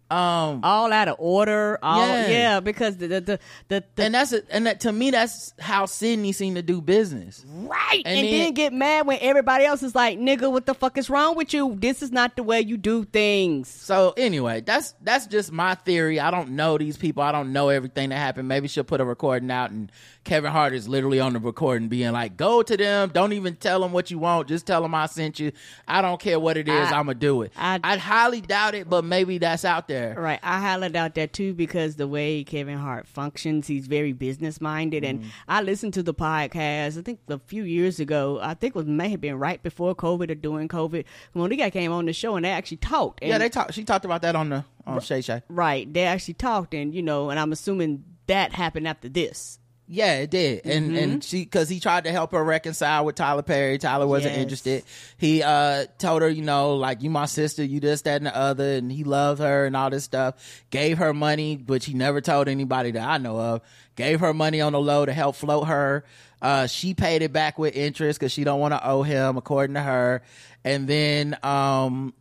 Um, 0.09 0.61
all 0.63 0.93
out 0.93 1.09
of 1.09 1.17
order. 1.19 1.79
All 1.83 2.07
Yeah. 2.07 2.29
yeah, 2.29 2.61
because 2.61 2.97
the 2.97 3.09
the 3.09 3.21
the, 3.21 3.39
the, 3.69 3.85
the 3.97 4.03
and 4.05 4.15
that's 4.15 4.33
a, 4.33 4.43
and 4.55 4.67
that 4.67 4.81
to 4.81 4.93
me 4.93 5.11
that's 5.11 5.53
how 5.59 5.87
Sidney 5.87 6.31
seemed 6.33 6.55
to 6.57 6.63
do 6.63 6.81
business. 6.81 7.45
right, 7.49 8.03
and 8.05 8.19
and, 8.19 8.27
then- 8.29 8.33
then, 8.39 8.55
get 8.55 8.73
mad 8.73 9.07
when 9.07 9.19
everybody 9.21 9.65
else 9.65 9.83
is 9.83 9.95
like, 9.97 10.19
"Nigga, 10.19 10.51
what 10.51 10.67
the 10.67 10.75
fuck 10.75 10.97
is 10.97 11.11
wrong 11.11 11.35
with 11.35 11.53
you? 11.53 11.75
This 11.81 12.03
is 12.03 12.13
not 12.13 12.37
the 12.37 12.45
way 12.45 12.61
you 12.61 12.77
do 12.77 13.05
things." 13.05 13.69
So 13.69 14.15
anyway, 14.17 14.61
that's 14.61 14.95
that's 15.03 15.27
just 15.27 15.51
my 15.51 15.75
theory. 15.75 16.21
I 16.21 16.31
don't 16.31 16.51
know 16.51 16.79
these 16.79 16.97
people. 16.97 17.25
I 17.25 17.33
don't 17.33 17.53
know 17.53 17.69
everything 17.71 18.11
that 18.11 18.19
happened. 18.19 18.47
Maybe 18.47 18.69
she'll 18.69 18.85
put 18.85 19.01
a 19.01 19.05
recording 19.05 19.51
out, 19.51 19.71
and 19.73 19.91
Kevin 20.23 20.53
Hart 20.53 20.73
is 20.73 20.89
literally 20.89 21.19
on 21.19 21.33
the 21.33 21.41
recording, 21.41 21.89
being 21.89 22.13
like, 22.13 22.37
"Go 22.37 22.63
to 22.63 22.77
them. 22.77 23.11
Don't 23.13 23.33
even 23.33 23.57
tell 23.57 23.81
them 23.81 23.91
what 23.93 24.11
you 24.13 24.19
want. 24.19 24.47
Just 24.47 24.67
tell 24.67 24.83
them 24.83 24.95
I 24.95 25.07
sent 25.07 25.41
you. 25.41 25.51
I 25.89 26.01
don't 26.01 26.21
care 26.21 26.39
what 26.39 26.57
it 26.57 26.69
is. 26.69 26.93
I- 26.93 26.99
I'm 26.99 27.07
gonna 27.07 27.15
do 27.15 27.43
it." 27.43 27.53
I- 27.57 27.81
I'd 27.83 27.99
highly 27.99 28.41
doubt 28.41 28.75
it, 28.77 28.89
but 28.89 29.05
maybe 29.05 29.39
that's 29.39 29.65
out 29.65 29.89
there. 29.89 29.96
Right, 30.17 30.41
I 30.43 30.61
highlight 30.61 30.97
out 30.97 31.15
that 31.15 31.33
too 31.33 31.55
because 31.55 31.97
the 31.97 32.07
way 32.09 32.45
Kevin 32.45 32.79
Hart 32.79 33.07
functions, 33.07 33.67
he's 33.67 33.87
very 33.87 34.13
business 34.13 34.61
minded. 34.61 35.05
And 35.05 35.21
Mm-hmm. 35.21 35.29
I 35.49 35.63
listened 35.63 35.95
to 35.95 36.03
the 36.03 36.15
podcast. 36.15 36.99
I 36.99 37.03
think 37.03 37.21
a 37.29 37.39
few 37.39 37.63
years 37.65 38.01
ago. 38.01 38.39
I 38.43 38.55
think 38.55 38.75
it 38.75 38.77
was 38.77 38.87
may 38.87 39.09
have 39.09 39.21
been 39.21 39.39
right 39.39 39.63
before 39.63 39.95
COVID 39.95 40.31
or 40.31 40.35
during 40.35 40.69
COVID. 40.69 41.05
Monica 41.35 41.71
came 41.71 41.93
on 41.93 42.07
the 42.07 42.13
show 42.13 42.37
and 42.37 42.45
they 42.45 42.51
actually 42.51 42.77
talked. 42.79 43.23
And 43.23 43.31
Yeah, 43.31 43.39
they 43.39 43.49
talked. 43.49 43.75
She 43.75 43.85
talked 43.85 44.05
about 44.05 44.23
that 44.23 44.37
on 44.37 44.49
the 44.51 44.65
on 44.87 45.01
Shay 45.01 45.21
Shay. 45.21 45.43
right, 45.49 45.93
they 45.93 46.05
actually 46.05 46.35
talked, 46.35 46.73
and 46.75 46.95
you 46.95 47.03
know, 47.03 47.31
and 47.31 47.41
I'm 47.41 47.51
assuming 47.53 48.05
that 48.27 48.53
happened 48.53 48.87
after 48.87 49.09
this. 49.09 49.59
Yeah, 49.89 50.15
it 50.15 50.31
did, 50.31 50.63
and 50.67 50.91
Mm-hmm. 50.91 50.99
and 50.99 51.25
she 51.25 51.45
because 51.45 51.69
he 51.69 51.79
tried 51.79 52.05
to 52.05 52.11
help 52.11 52.33
her 52.33 52.43
reconcile 52.43 53.05
with 53.05 53.15
Tyler 53.15 53.43
Perry. 53.43 53.79
Tyler 53.79 54.07
wasn't 54.09 54.35
Yes. 54.35 54.43
interested. 54.43 54.83
He 55.17 55.45
uh 55.45 55.87
told 55.99 56.23
her, 56.23 56.29
you 56.29 56.43
know, 56.43 56.75
like 56.75 57.03
you 57.03 57.11
my 57.11 57.27
sister, 57.27 57.63
you 57.63 57.79
this, 57.79 58.03
that, 58.03 58.17
and 58.17 58.27
the 58.27 58.37
other, 58.37 58.75
and 58.75 58.91
he 58.91 59.05
loved 59.05 59.41
her 59.41 59.65
and 59.65 59.77
all 59.77 59.89
this 59.91 60.03
stuff. 60.03 60.35
Gave 60.71 60.99
her 60.99 61.15
money, 61.15 61.63
which 61.67 61.87
he 61.87 61.95
never 61.95 62.21
told 62.21 62.49
anybody 62.49 62.91
that 62.91 63.09
I 63.09 63.19
know 63.19 63.39
of. 63.39 63.63
Gave 63.95 64.19
her 64.21 64.35
money 64.35 64.61
on 64.61 64.73
the 64.73 64.81
low 64.81 65.07
to 65.07 65.13
help 65.13 65.37
float 65.37 65.69
her. 65.69 66.05
Uh, 66.43 66.67
she 66.67 66.93
paid 66.93 67.23
it 67.23 67.33
back 67.33 67.57
with 67.57 67.77
interest 67.77 68.19
because 68.19 68.33
she 68.33 68.43
don't 68.43 68.59
want 68.61 68.75
to 68.75 68.85
owe 68.87 69.03
him, 69.03 69.37
according 69.37 69.75
to 69.75 69.83
her. 69.83 70.21
And 70.65 70.89
then 70.89 71.37
um 71.45 72.13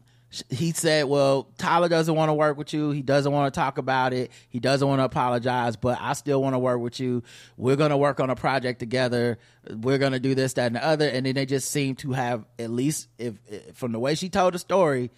he 0.49 0.71
said, 0.71 1.05
"Well, 1.05 1.47
Tyler 1.57 1.89
doesn't 1.89 2.13
want 2.15 2.29
to 2.29 2.33
work 2.33 2.57
with 2.57 2.73
you. 2.73 2.91
He 2.91 3.01
doesn't 3.01 3.31
want 3.31 3.53
to 3.53 3.57
talk 3.59 3.77
about 3.77 4.13
it. 4.13 4.31
He 4.49 4.59
doesn't 4.59 4.87
want 4.87 4.99
to 4.99 5.05
apologize, 5.05 5.75
but 5.75 5.97
I 6.01 6.13
still 6.13 6.41
want 6.41 6.53
to 6.53 6.59
work 6.59 6.79
with 6.79 6.99
you. 6.99 7.23
We're 7.57 7.75
going 7.75 7.91
to 7.91 7.97
work 7.97 8.19
on 8.19 8.29
a 8.29 8.35
project 8.35 8.79
together. 8.79 9.37
We're 9.69 9.97
going 9.97 10.13
to 10.13 10.19
do 10.19 10.35
this, 10.35 10.53
that, 10.53 10.67
and 10.67 10.75
the 10.75 10.85
other." 10.85 11.07
And 11.07 11.25
then 11.25 11.35
they 11.35 11.45
just 11.45 11.71
seem 11.71 11.95
to 11.97 12.13
have, 12.13 12.45
at 12.59 12.69
least 12.69 13.07
if, 13.17 13.35
if 13.47 13.75
from 13.75 13.91
the 13.91 13.99
way 13.99 14.15
she 14.15 14.29
told 14.29 14.53
the 14.53 14.59
story, 14.59 15.11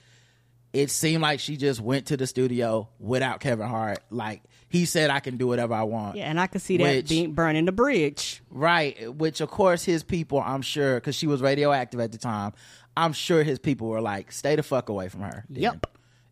it 0.73 0.91
seemed 0.91 1.21
like 1.21 1.39
she 1.39 1.58
just 1.58 1.80
went 1.80 2.08
to 2.08 2.17
the 2.17 2.27
studio 2.27 2.89
without 2.99 3.39
Kevin 3.39 3.67
Hart. 3.67 3.99
Like 4.10 4.43
he 4.69 4.86
said, 4.86 5.10
"I 5.10 5.21
can 5.21 5.38
do 5.38 5.47
whatever 5.47 5.73
I 5.73 5.84
want." 5.84 6.17
Yeah, 6.17 6.25
and 6.25 6.39
I 6.39 6.47
could 6.47 6.62
see 6.62 6.77
that 6.77 6.84
Which- 6.84 7.10
being 7.10 7.34
burning 7.34 7.65
the 7.65 7.71
bridge. 7.71 8.43
Right, 8.49 9.15
which 9.15 9.39
of 9.41 9.49
course 9.49 9.84
his 9.84 10.03
people, 10.03 10.41
I'm 10.45 10.62
sure, 10.62 10.95
because 10.95 11.15
she 11.15 11.25
was 11.25 11.41
radioactive 11.41 11.99
at 11.99 12.12
the 12.12 12.17
time. 12.17 12.53
I'm 12.97 13.13
sure 13.13 13.43
his 13.43 13.60
people 13.60 13.88
were 13.88 14.01
like, 14.01 14.31
"Stay 14.31 14.55
the 14.55 14.63
fuck 14.63 14.89
away 14.89 15.10
from 15.10 15.21
her." 15.21 15.45
then." 15.49 15.63
Yep. 15.63 15.88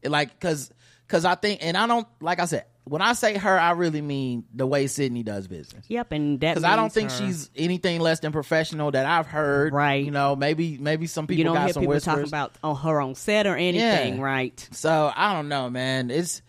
Like, 0.06 0.32
because 0.40 0.72
because 1.08 1.26
I 1.26 1.36
think, 1.36 1.60
and 1.64 1.78
I 1.78 1.88
don't 1.88 2.08
like 2.22 2.40
I 2.40 2.46
said 2.46 2.66
when 2.84 3.02
I 3.02 3.14
say 3.14 3.36
her, 3.38 3.60
I 3.60 3.72
really 3.72 4.02
mean 4.02 4.44
the 4.54 4.68
way 4.68 4.86
Sidney 4.86 5.24
does 5.24 5.48
business. 5.48 5.86
Yep, 5.88 6.12
and 6.12 6.40
that 6.42 6.54
Because 6.54 6.64
I 6.64 6.76
don't 6.76 6.92
think 6.94 7.10
her- 7.10 7.18
she's 7.18 7.50
anything 7.56 8.00
less 8.00 8.20
than 8.20 8.32
professional 8.32 8.92
that 8.92 9.08
I've 9.08 9.26
heard. 9.26 9.74
Right. 9.74 10.06
You 10.06 10.12
know, 10.12 10.36
maybe 10.36 10.78
maybe 10.78 11.08
some 11.08 11.26
people 11.26 11.40
you 11.40 11.44
don't 11.46 11.56
got 11.56 11.64
hear 11.66 11.74
some 11.74 11.82
people 11.82 11.96
whispers. 11.96 12.14
talking 12.14 12.28
about 12.28 12.56
on 12.64 12.76
her 12.76 13.02
on 13.02 13.16
set 13.16 13.48
or 13.48 13.56
anything, 13.56 14.18
Yeah. 14.18 14.22
right? 14.22 14.70
So 14.72 15.12
I 15.16 15.34
don't 15.34 15.50
know, 15.50 15.70
man. 15.70 16.12
It's 16.12 16.42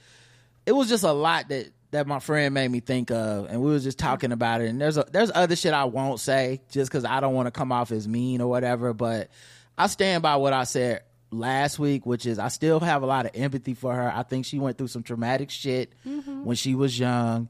it 0.66 0.72
was 0.72 0.88
just 0.90 1.04
a 1.04 1.12
lot 1.12 1.48
that 1.48 1.68
that 1.92 2.06
my 2.06 2.18
friend 2.18 2.52
made 2.52 2.70
me 2.70 2.80
think 2.80 3.10
of, 3.10 3.46
and 3.48 3.62
we 3.62 3.70
was 3.70 3.84
just 3.84 3.98
talking 3.98 4.32
about 4.32 4.60
it. 4.60 4.68
And 4.68 4.78
there's 4.80 4.98
a, 4.98 5.06
there's 5.10 5.30
other 5.34 5.56
shit 5.56 5.72
I 5.72 5.84
won't 5.84 6.20
say 6.20 6.60
just 6.70 6.90
because 6.90 7.04
I 7.06 7.20
don't 7.20 7.32
want 7.32 7.46
to 7.46 7.50
come 7.52 7.72
off 7.72 7.90
as 7.92 8.06
mean 8.08 8.42
or 8.42 8.48
whatever. 8.48 8.92
But 8.92 9.30
I 9.78 9.86
stand 9.88 10.22
by 10.22 10.36
what 10.36 10.52
I 10.52 10.64
said 10.64 11.02
last 11.30 11.78
week, 11.78 12.06
which 12.06 12.26
is 12.26 12.38
I 12.38 12.48
still 12.48 12.80
have 12.80 13.02
a 13.02 13.06
lot 13.06 13.26
of 13.26 13.32
empathy 13.34 13.74
for 13.74 13.94
her. 13.94 14.12
I 14.12 14.22
think 14.22 14.46
she 14.46 14.58
went 14.58 14.78
through 14.78 14.88
some 14.88 15.02
traumatic 15.02 15.50
shit 15.50 15.92
mm-hmm. 16.06 16.44
when 16.44 16.56
she 16.56 16.74
was 16.74 16.98
young, 16.98 17.48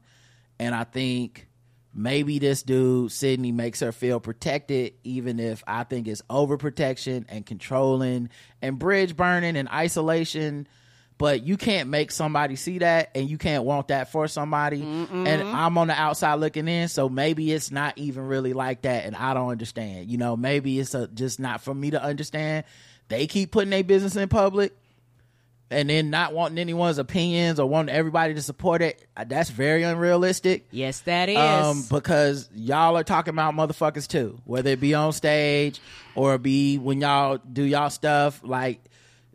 and 0.59 0.75
I 0.75 0.83
think 0.83 1.47
maybe 1.93 2.39
this 2.39 2.63
dude 2.63 3.11
Sidney 3.11 3.51
makes 3.51 3.79
her 3.79 3.91
feel 3.91 4.19
protected, 4.19 4.93
even 5.03 5.39
if 5.39 5.63
I 5.65 5.83
think 5.83 6.07
it's 6.07 6.21
overprotection 6.23 7.25
and 7.29 7.45
controlling 7.45 8.29
and 8.61 8.77
bridge 8.77 9.15
burning 9.15 9.55
and 9.57 9.69
isolation. 9.69 10.67
But 11.19 11.41
you 11.43 11.57
can't 11.57 11.89
make 11.89 12.11
somebody 12.11 12.55
see 12.55 12.77
that, 12.79 13.09
and 13.15 13.27
you 13.27 13.39
can't 13.39 13.63
want 13.63 13.87
that 13.87 14.11
for 14.11 14.27
somebody. 14.27 14.81
And 14.83 15.41
I'm 15.41 15.75
on 15.79 15.87
the 15.87 15.99
outside 15.99 16.35
looking 16.35 16.67
in, 16.67 16.89
so 16.89 17.09
maybe 17.09 17.51
it's 17.51 17.71
not 17.71 17.97
even 17.97 18.27
really 18.27 18.53
like 18.53 18.83
that, 18.83 19.05
and 19.05 19.15
I 19.15 19.33
don't 19.33 19.49
understand. 19.49 20.11
You 20.11 20.17
know, 20.19 20.37
maybe 20.37 20.79
it's 20.79 20.93
a, 20.93 21.07
just 21.07 21.39
not 21.39 21.61
for 21.61 21.73
me 21.73 21.89
to 21.91 22.03
understand. 22.03 22.65
They 23.07 23.25
keep 23.25 23.51
putting 23.51 23.71
their 23.71 23.83
business 23.83 24.15
in 24.15 24.29
public 24.29 24.77
and 25.71 25.89
then 25.89 26.09
not 26.09 26.33
wanting 26.33 26.59
anyone's 26.59 26.97
opinions 26.97 27.59
or 27.59 27.67
wanting 27.67 27.93
everybody 27.95 28.33
to 28.33 28.41
support 28.41 28.81
it. 28.81 29.05
uh, 29.17 29.23
That's 29.25 29.49
very 29.49 29.83
unrealistic. 29.83 30.67
Yes, 30.71 30.99
that 31.01 31.29
is. 31.29 31.37
Um, 31.37 31.83
because 31.89 32.47
y'all 32.55 32.95
are 32.95 33.03
talking 33.03 33.33
about 33.33 33.53
motherfuckers 33.53 34.07
too, 34.07 34.39
whether 34.45 34.69
it 34.69 34.79
be 34.79 34.93
on 34.93 35.11
stage 35.13 35.81
or 36.15 36.37
be 36.37 36.77
when 36.77 37.01
y'all 37.01 37.37
do 37.37 37.63
y'all 37.63 37.89
stuff. 37.89 38.39
Like 38.43 38.81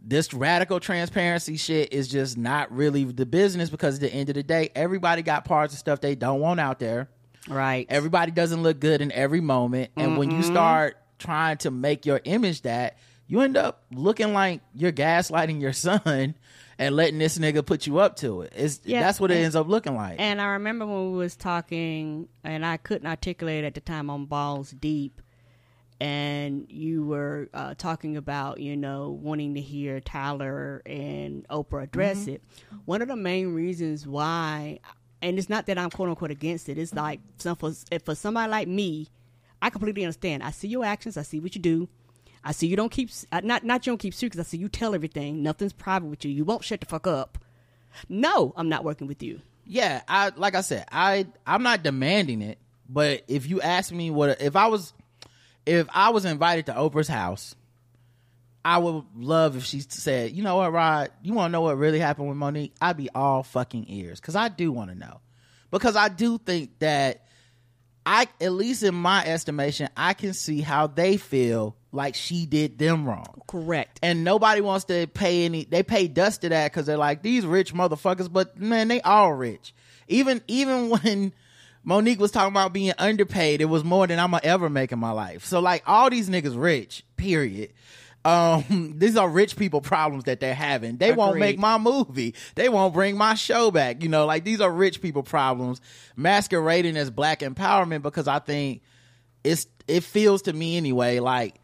this 0.04 0.34
radical 0.34 0.80
transparency 0.80 1.56
shit 1.56 1.92
is 1.92 2.08
just 2.08 2.36
not 2.36 2.72
really 2.72 3.04
the 3.04 3.26
business 3.26 3.70
because 3.70 3.96
at 3.96 4.00
the 4.00 4.12
end 4.12 4.28
of 4.28 4.34
the 4.34 4.42
day, 4.42 4.70
everybody 4.74 5.22
got 5.22 5.44
parts 5.44 5.72
of 5.72 5.78
stuff 5.78 6.00
they 6.00 6.14
don't 6.14 6.40
want 6.40 6.60
out 6.60 6.78
there. 6.78 7.08
right. 7.48 7.86
Everybody 7.88 8.32
doesn't 8.32 8.62
look 8.62 8.80
good 8.80 9.00
in 9.00 9.12
every 9.12 9.40
moment. 9.40 9.90
And 9.96 10.18
when 10.18 10.30
you 10.30 10.38
mm-hmm. 10.38 10.52
start 10.52 10.96
trying 11.18 11.58
to 11.58 11.70
make 11.70 12.04
your 12.04 12.20
image 12.24 12.62
that, 12.62 12.98
you 13.26 13.40
end 13.40 13.56
up 13.56 13.84
looking 13.92 14.34
like 14.34 14.60
you're 14.74 14.92
gaslighting 14.92 15.60
your 15.60 15.72
son 15.72 16.34
and 16.78 16.96
letting 16.96 17.18
this 17.18 17.38
nigga 17.38 17.64
put 17.64 17.86
you 17.86 17.98
up 17.98 18.16
to 18.16 18.42
it. 18.42 18.52
It's, 18.56 18.80
Yeah, 18.84 19.00
that's 19.00 19.20
what 19.20 19.30
it 19.30 19.36
and- 19.36 19.44
ends 19.44 19.56
up 19.56 19.68
looking 19.68 19.94
like. 19.94 20.16
And 20.18 20.40
I 20.40 20.46
remember 20.46 20.84
when 20.84 21.12
we 21.12 21.18
was 21.18 21.36
talking, 21.36 22.28
and 22.42 22.66
I 22.66 22.76
couldn't 22.76 23.06
articulate 23.06 23.64
at 23.64 23.74
the 23.74 23.80
time 23.80 24.10
on 24.10 24.26
Balls 24.26 24.72
Deep, 24.72 25.21
and 26.02 26.66
you 26.68 27.04
were 27.06 27.48
uh, 27.54 27.74
talking 27.78 28.16
about, 28.16 28.58
you 28.58 28.76
know, 28.76 29.10
wanting 29.10 29.54
to 29.54 29.60
hear 29.60 30.00
Tyler 30.00 30.82
and 30.84 31.46
Oprah 31.48 31.84
address 31.84 32.22
Mm-hmm. 32.22 32.30
it. 32.30 32.42
One 32.86 33.02
of 33.02 33.08
the 33.08 33.14
main 33.16 33.54
reasons 33.54 34.04
why, 34.06 34.80
and 35.20 35.38
it's 35.38 35.48
not 35.48 35.66
that 35.66 35.78
I'm 35.78 35.90
quote 35.90 36.08
unquote 36.08 36.32
against 36.32 36.68
it. 36.68 36.76
It's 36.76 36.92
like 36.92 37.20
some 37.38 37.54
for 37.56 37.72
if 37.92 38.02
for 38.04 38.14
somebody 38.16 38.50
like 38.50 38.66
me, 38.66 39.08
I 39.60 39.70
completely 39.70 40.02
understand. 40.04 40.42
I 40.42 40.50
see 40.50 40.66
your 40.68 40.84
actions. 40.84 41.16
I 41.16 41.22
see 41.22 41.38
what 41.38 41.54
you 41.54 41.62
do. 41.62 41.88
I 42.44 42.50
see 42.50 42.66
you 42.66 42.74
don't 42.76 42.90
keep 42.90 43.08
uh, 43.30 43.40
not 43.44 43.62
not 43.64 43.86
you 43.86 43.92
don't 43.92 43.98
keep 43.98 44.14
secrets. 44.14 44.40
I 44.44 44.50
see 44.50 44.58
you 44.58 44.68
tell 44.68 44.94
everything. 44.96 45.42
Nothing's 45.44 45.72
private 45.72 46.06
with 46.08 46.24
you. 46.24 46.32
You 46.32 46.44
won't 46.44 46.64
shut 46.64 46.80
the 46.80 46.86
fuck 46.86 47.06
up. 47.06 47.38
No, 48.08 48.52
I'm 48.56 48.68
not 48.68 48.82
working 48.82 49.06
with 49.06 49.22
you. 49.22 49.40
yeah, 49.64 50.02
I 50.08 50.32
like 50.34 50.56
I 50.56 50.62
said, 50.62 50.84
I 50.90 51.26
I'm 51.46 51.62
not 51.62 51.84
demanding 51.84 52.42
it, 52.42 52.58
but 52.88 53.22
if 53.28 53.48
you 53.48 53.60
ask 53.60 53.92
me 53.92 54.10
what 54.10 54.40
if 54.42 54.56
I 54.56 54.66
was 54.66 54.92
if 55.66 55.88
I 55.92 56.10
was 56.10 56.24
invited 56.24 56.66
to 56.66 56.72
Oprah's 56.72 57.08
house, 57.08 57.54
I 58.64 58.78
would 58.78 59.04
love 59.16 59.56
if 59.56 59.64
she 59.64 59.80
said, 59.80 60.32
"You 60.32 60.42
know 60.42 60.56
what, 60.56 60.72
Rod? 60.72 61.10
You 61.22 61.32
want 61.34 61.50
to 61.50 61.52
know 61.52 61.62
what 61.62 61.76
really 61.76 61.98
happened 61.98 62.28
with 62.28 62.36
Mo'Nique?" 62.36 62.72
I'd 62.80 62.96
be 62.96 63.10
all 63.14 63.42
fucking 63.42 63.86
ears 63.88 64.20
because 64.20 64.36
I 64.36 64.48
do 64.48 64.70
want 64.70 64.90
to 64.90 64.96
know, 64.96 65.20
because 65.70 65.96
I 65.96 66.08
do 66.08 66.38
think 66.38 66.78
that 66.78 67.26
I, 68.04 68.26
at 68.40 68.52
least 68.52 68.82
in 68.82 68.94
my 68.94 69.24
estimation, 69.24 69.88
I 69.96 70.14
can 70.14 70.34
see 70.34 70.60
how 70.60 70.86
they 70.86 71.16
feel 71.16 71.76
like 71.92 72.14
she 72.14 72.46
did 72.46 72.78
them 72.78 73.06
wrong. 73.06 73.42
Correct. 73.46 74.00
And 74.02 74.24
nobody 74.24 74.60
wants 74.60 74.86
to 74.86 75.06
pay 75.06 75.44
any. 75.44 75.64
They 75.64 75.82
pay 75.82 76.08
dust 76.08 76.40
to 76.42 76.48
that 76.48 76.72
because 76.72 76.86
they're 76.86 76.96
like 76.96 77.22
these 77.22 77.46
rich 77.46 77.72
motherfuckers. 77.74 78.32
But 78.32 78.58
man, 78.58 78.88
they 78.88 79.00
all 79.02 79.32
rich. 79.32 79.74
Even 80.08 80.42
even 80.48 80.90
when 81.02 81.32
Mo'Nique 81.84 82.18
was 82.18 82.30
talking 82.30 82.52
about 82.52 82.72
being 82.72 82.92
underpaid, 82.98 83.60
it 83.60 83.66
was 83.66 83.84
more 83.84 84.06
than 84.06 84.18
I'm 84.18 84.30
gonna 84.30 84.42
ever 84.44 84.70
make 84.70 84.92
in 84.92 84.98
my 84.98 85.10
life. 85.10 85.44
So 85.44 85.60
like 85.60 85.82
all 85.86 86.10
these 86.10 86.28
niggas 86.28 86.60
rich. 86.60 87.04
Period. 87.16 87.72
Um, 88.24 88.94
these 88.98 89.16
are 89.16 89.28
rich 89.28 89.56
people 89.56 89.80
problems 89.80 90.24
that 90.24 90.40
they're 90.40 90.54
having. 90.54 90.96
They 90.96 91.12
won't 91.12 91.38
make 91.38 91.58
my 91.58 91.78
movie. 91.78 92.34
They 92.54 92.68
won't 92.68 92.94
bring 92.94 93.16
my 93.16 93.34
show 93.34 93.70
back. 93.70 94.02
You 94.02 94.08
know, 94.08 94.26
like 94.26 94.44
these 94.44 94.60
are 94.60 94.70
rich 94.70 95.02
people 95.02 95.22
problems 95.22 95.80
masquerading 96.16 96.96
as 96.96 97.10
black 97.10 97.40
empowerment 97.40 98.02
because 98.02 98.28
I 98.28 98.38
think 98.38 98.82
it's 99.42 99.66
it 99.88 100.04
feels 100.04 100.42
to 100.42 100.52
me 100.52 100.76
anyway 100.76 101.18
like 101.18 101.56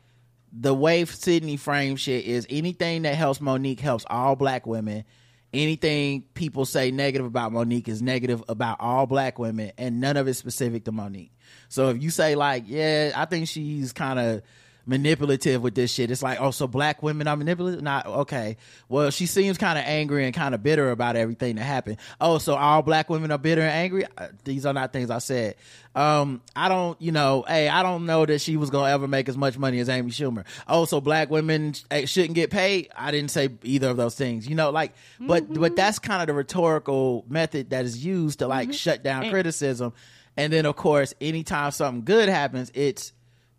the 0.53 0.75
way 0.75 1.05
Sidney 1.05 1.57
frames 1.57 2.01
shit 2.01 2.25
is 2.25 2.47
anything 2.51 3.03
that 3.03 3.15
helps 3.15 3.41
Mo'Nique 3.41 3.81
helps 3.81 4.05
all 4.09 4.35
black 4.35 4.67
women. 4.67 5.05
Anything 5.53 6.23
people 6.35 6.67
say 6.67 6.91
negative 6.91 7.27
about 7.27 7.53
Mo'Nique 7.53 7.89
is 7.89 8.03
negative 8.03 8.45
about 8.49 8.79
all 8.81 9.07
black 9.07 9.39
women, 9.39 9.73
and 9.79 10.01
none 10.01 10.17
of 10.17 10.29
it's 10.29 10.39
specific 10.39 10.85
to 10.85 10.93
Mo'Nique. 10.93 11.31
So 11.69 11.89
if 11.89 12.03
you 12.03 12.11
say 12.11 12.35
like, 12.35 12.65
yeah, 12.67 13.13
I 13.17 13.25
think 13.25 13.49
she's 13.49 13.93
kind 13.93 14.19
of 14.19 14.43
manipulative 14.89 15.63
with 15.63 15.75
this 15.75 15.93
shit. 15.93 16.11
It's 16.11 16.23
like, 16.23 16.41
oh, 16.41 16.51
so 16.51 16.67
black 16.67 17.03
women 17.03 17.29
are 17.29 17.37
manipulative? 17.37 17.83
Not 17.83 18.07
okay. 18.07 18.57
Well, 18.89 19.11
she 19.11 19.27
seems 19.27 19.59
kind 19.59 19.79
of 19.79 19.85
angry 19.85 20.25
and 20.25 20.35
kind 20.35 20.55
of 20.55 20.63
bitter 20.63 20.91
about 20.91 21.15
everything 21.15 21.57
that 21.57 21.65
happened. 21.65 21.99
Oh, 22.21 22.39
so 22.39 22.55
all 22.55 22.83
black 22.83 23.11
women 23.11 23.31
are 23.31 23.39
bitter 23.39 23.61
and 23.61 23.71
angry? 23.71 24.07
Uh, 24.17 24.29
These 24.45 24.65
are 24.67 24.73
not 24.73 24.93
things 24.93 25.11
I 25.11 25.19
said. 25.19 25.57
Um, 25.95 26.41
I 26.57 26.69
don't, 26.69 27.01
you 27.03 27.13
know, 27.13 27.45
hey, 27.47 27.69
I 27.69 27.83
don't 27.83 28.07
know 28.07 28.25
that 28.25 28.41
she 28.41 28.57
was 28.57 28.71
gonna 28.71 28.91
ever 28.91 29.07
make 29.07 29.29
as 29.29 29.37
much 29.37 29.59
money 29.59 29.79
as 29.81 29.89
Amy 29.89 30.11
Schumer. 30.11 30.45
Oh, 30.67 30.85
so 30.85 31.01
black 31.01 31.29
women 31.31 31.75
eh, 31.91 32.07
shouldn't 32.07 32.35
get 32.35 32.51
paid? 32.51 32.89
I 32.97 33.11
didn't 33.11 33.31
say 33.31 33.51
either 33.63 33.91
of 33.91 33.97
those 33.97 34.15
things. 34.15 34.49
You 34.49 34.55
know, 34.55 34.71
like, 34.71 34.95
but 35.21 35.53
but 35.53 35.77
that's 35.77 35.99
kind 35.99 36.23
of 36.23 36.29
the 36.29 36.35
rhetorical 36.35 37.25
method 37.29 37.71
that 37.71 37.85
is 37.85 38.05
used 38.05 38.39
to 38.39 38.47
like 38.47 38.73
shut 38.73 39.03
down 39.03 39.29
criticism. 39.31 39.93
And 40.37 40.53
then, 40.53 40.67
of 40.67 40.77
course, 40.77 41.15
anytime 41.21 41.73
something 41.73 42.05
good 42.05 42.29
happens, 42.29 42.71
it's 42.73 43.13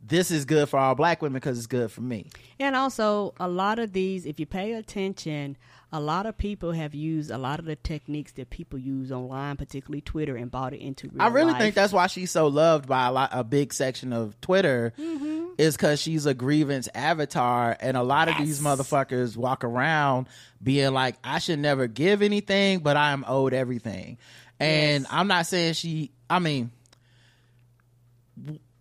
this 0.06 0.32
is 0.32 0.46
good 0.46 0.70
for 0.70 0.80
all 0.80 0.96
black 0.96 1.22
women 1.22 1.36
because 1.36 1.58
it's 1.58 1.68
good 1.68 1.92
for 1.92 2.02
me. 2.02 2.28
And 2.60 2.76
also, 2.76 3.34
a 3.40 3.48
lot 3.48 3.80
of 3.80 3.94
these, 3.94 4.26
if 4.26 4.40
you 4.40 4.46
pay 4.46 4.74
attention, 4.74 5.58
a 5.92 6.00
lot 6.00 6.26
of 6.26 6.38
people 6.38 6.72
have 6.72 6.94
used 6.96 7.32
a 7.32 7.38
lot 7.38 7.60
of 7.60 7.66
the 7.66 7.76
techniques 7.76 8.32
that 8.34 8.50
people 8.52 8.78
use 8.80 9.12
online, 9.12 9.58
particularly 9.58 10.02
Twitter, 10.02 10.36
and 10.36 10.50
bought 10.52 10.74
it 10.74 10.80
into 10.82 11.10
real 11.10 11.22
I 11.22 11.28
really 11.28 11.52
life. 11.52 11.62
think 11.62 11.76
that's 11.76 11.92
why 11.92 12.08
she's 12.08 12.30
so 12.32 12.48
loved 12.48 12.88
by 12.88 13.08
a 13.08 13.12
lot, 13.12 13.30
a 13.34 13.44
big 13.44 13.74
section 13.74 14.14
of 14.14 14.40
Twitter, 14.40 14.94
Mm-hmm. 15.00 15.48
is 15.58 15.76
because 15.76 16.00
she's 16.00 16.26
a 16.28 16.34
grievance 16.36 16.88
avatar, 16.96 17.76
and 17.80 17.98
a 17.98 18.04
lot 18.04 18.30
of 18.30 18.38
these 18.38 18.62
motherfuckers 18.62 19.36
walk 19.36 19.64
around 19.64 20.28
being 20.62 20.94
like, 20.94 21.16
"I 21.24 21.40
should 21.40 21.60
never 21.60 21.88
give 21.88 22.22
anything, 22.22 22.80
but 22.80 22.96
I 22.96 23.12
am 23.12 23.26
owed 23.28 23.54
everything." 23.54 24.18
And 24.60 25.08
I'm 25.10 25.28
not 25.28 25.48
saying 25.48 25.74
she. 25.74 26.12
I 26.30 26.38
mean, 26.40 26.70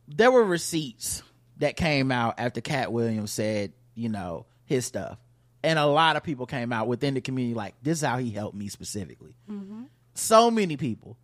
there 0.08 0.30
were 0.30 0.44
receipts 0.44 1.22
that 1.58 1.76
came 1.76 2.10
out 2.10 2.34
after 2.38 2.60
Katt 2.60 2.92
Williams 2.92 3.30
said, 3.30 3.72
you 3.94 4.08
know, 4.08 4.46
his 4.64 4.86
stuff, 4.86 5.18
and 5.62 5.78
a 5.78 5.86
lot 5.86 6.16
of 6.16 6.22
people 6.22 6.46
came 6.46 6.72
out 6.72 6.88
within 6.88 7.14
the 7.14 7.20
community 7.20 7.54
like, 7.54 7.74
"This 7.82 7.98
is 7.98 8.04
how 8.04 8.18
he 8.18 8.30
helped 8.30 8.56
me 8.56 8.68
specifically." 8.68 9.34
Mm-hmm. 9.50 9.84
So 10.14 10.50
many 10.50 10.76
people. 10.76 11.16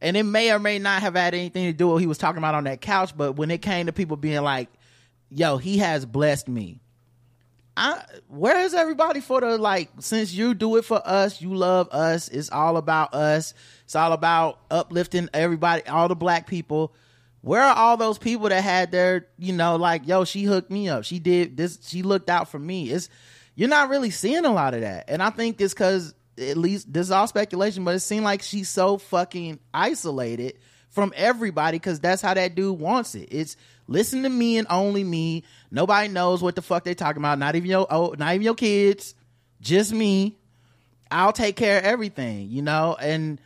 And 0.00 0.16
it 0.16 0.24
may 0.24 0.50
or 0.50 0.58
may 0.58 0.80
not 0.80 1.02
have 1.02 1.14
had 1.14 1.32
anything 1.32 1.66
to 1.66 1.72
do 1.72 1.86
with 1.86 1.92
what 1.92 2.00
he 2.00 2.08
was 2.08 2.18
talking 2.18 2.38
about 2.38 2.56
on 2.56 2.64
that 2.64 2.80
couch 2.80 3.16
but 3.16 3.34
when 3.34 3.52
it 3.52 3.62
came 3.62 3.86
to 3.86 3.92
people 3.92 4.16
being 4.16 4.42
like 4.42 4.68
yo 5.30 5.56
he 5.56 5.78
has 5.78 6.04
blessed 6.04 6.48
me. 6.48 6.80
I, 7.74 8.04
where 8.28 8.60
is 8.60 8.74
everybody 8.74 9.20
for 9.20 9.40
the 9.40 9.56
like 9.56 9.88
since 10.00 10.30
you 10.32 10.52
do 10.52 10.76
it 10.76 10.84
for 10.84 11.00
us 11.06 11.40
you 11.40 11.54
love 11.54 11.88
us 11.90 12.28
it's 12.28 12.50
all 12.50 12.76
about 12.76 13.14
us 13.14 13.54
it's 13.84 13.96
all 13.96 14.12
about 14.12 14.58
uplifting 14.70 15.30
everybody 15.32 15.86
all 15.86 16.06
the 16.08 16.14
black 16.14 16.46
people 16.46 16.94
where 17.42 17.62
are 17.62 17.74
all 17.76 17.96
those 17.96 18.18
people 18.18 18.48
that 18.48 18.62
had 18.62 18.90
their 18.90 19.26
you 19.36 19.52
know 19.52 19.76
like 19.76 20.06
yo 20.06 20.24
she 20.24 20.44
hooked 20.44 20.70
me 20.70 20.88
up. 20.88 21.04
She 21.04 21.18
did 21.18 21.56
this. 21.56 21.78
She 21.86 22.02
looked 22.02 22.30
out 22.30 22.48
for 22.48 22.58
me. 22.58 22.90
It's 22.90 23.08
you're 23.54 23.68
not 23.68 23.90
really 23.90 24.10
seeing 24.10 24.44
a 24.44 24.52
lot 24.52 24.74
of 24.74 24.80
that. 24.80 25.04
And 25.08 25.22
i 25.22 25.30
think 25.30 25.60
it's 25.60 25.74
because 25.74 26.14
at 26.38 26.56
least 26.56 26.90
this 26.90 27.08
is 27.08 27.10
all 27.10 27.26
speculation 27.26 27.84
but 27.84 27.94
it 27.94 28.00
seemed 28.00 28.24
like 28.24 28.40
she's 28.40 28.70
so 28.70 28.96
fucking 28.96 29.60
isolated 29.74 30.54
from 30.88 31.12
everybody 31.14 31.76
because 31.76 32.00
that's 32.00 32.22
how 32.22 32.34
that 32.34 32.54
dude 32.54 32.78
wants 32.78 33.14
it. 33.14 33.28
It's 33.30 33.56
listen 33.88 34.22
to 34.22 34.28
me 34.28 34.58
and 34.58 34.66
only 34.70 35.04
me. 35.04 35.44
Nobody 35.70 36.08
knows 36.08 36.42
what 36.42 36.54
the 36.54 36.62
fuck 36.62 36.84
they 36.84 36.94
talking 36.94 37.20
about. 37.20 37.38
Not 37.38 37.56
even 37.56 37.68
your 37.68 37.86
oh, 37.90 38.14
not 38.16 38.34
even 38.34 38.44
your 38.44 38.54
kids. 38.54 39.14
Just 39.60 39.92
me. 39.92 40.38
I'll 41.10 41.32
take 41.32 41.56
care 41.56 41.78
of 41.78 41.84
everything, 41.84 42.50
you 42.50 42.62
know, 42.62 42.96
and 42.98 43.38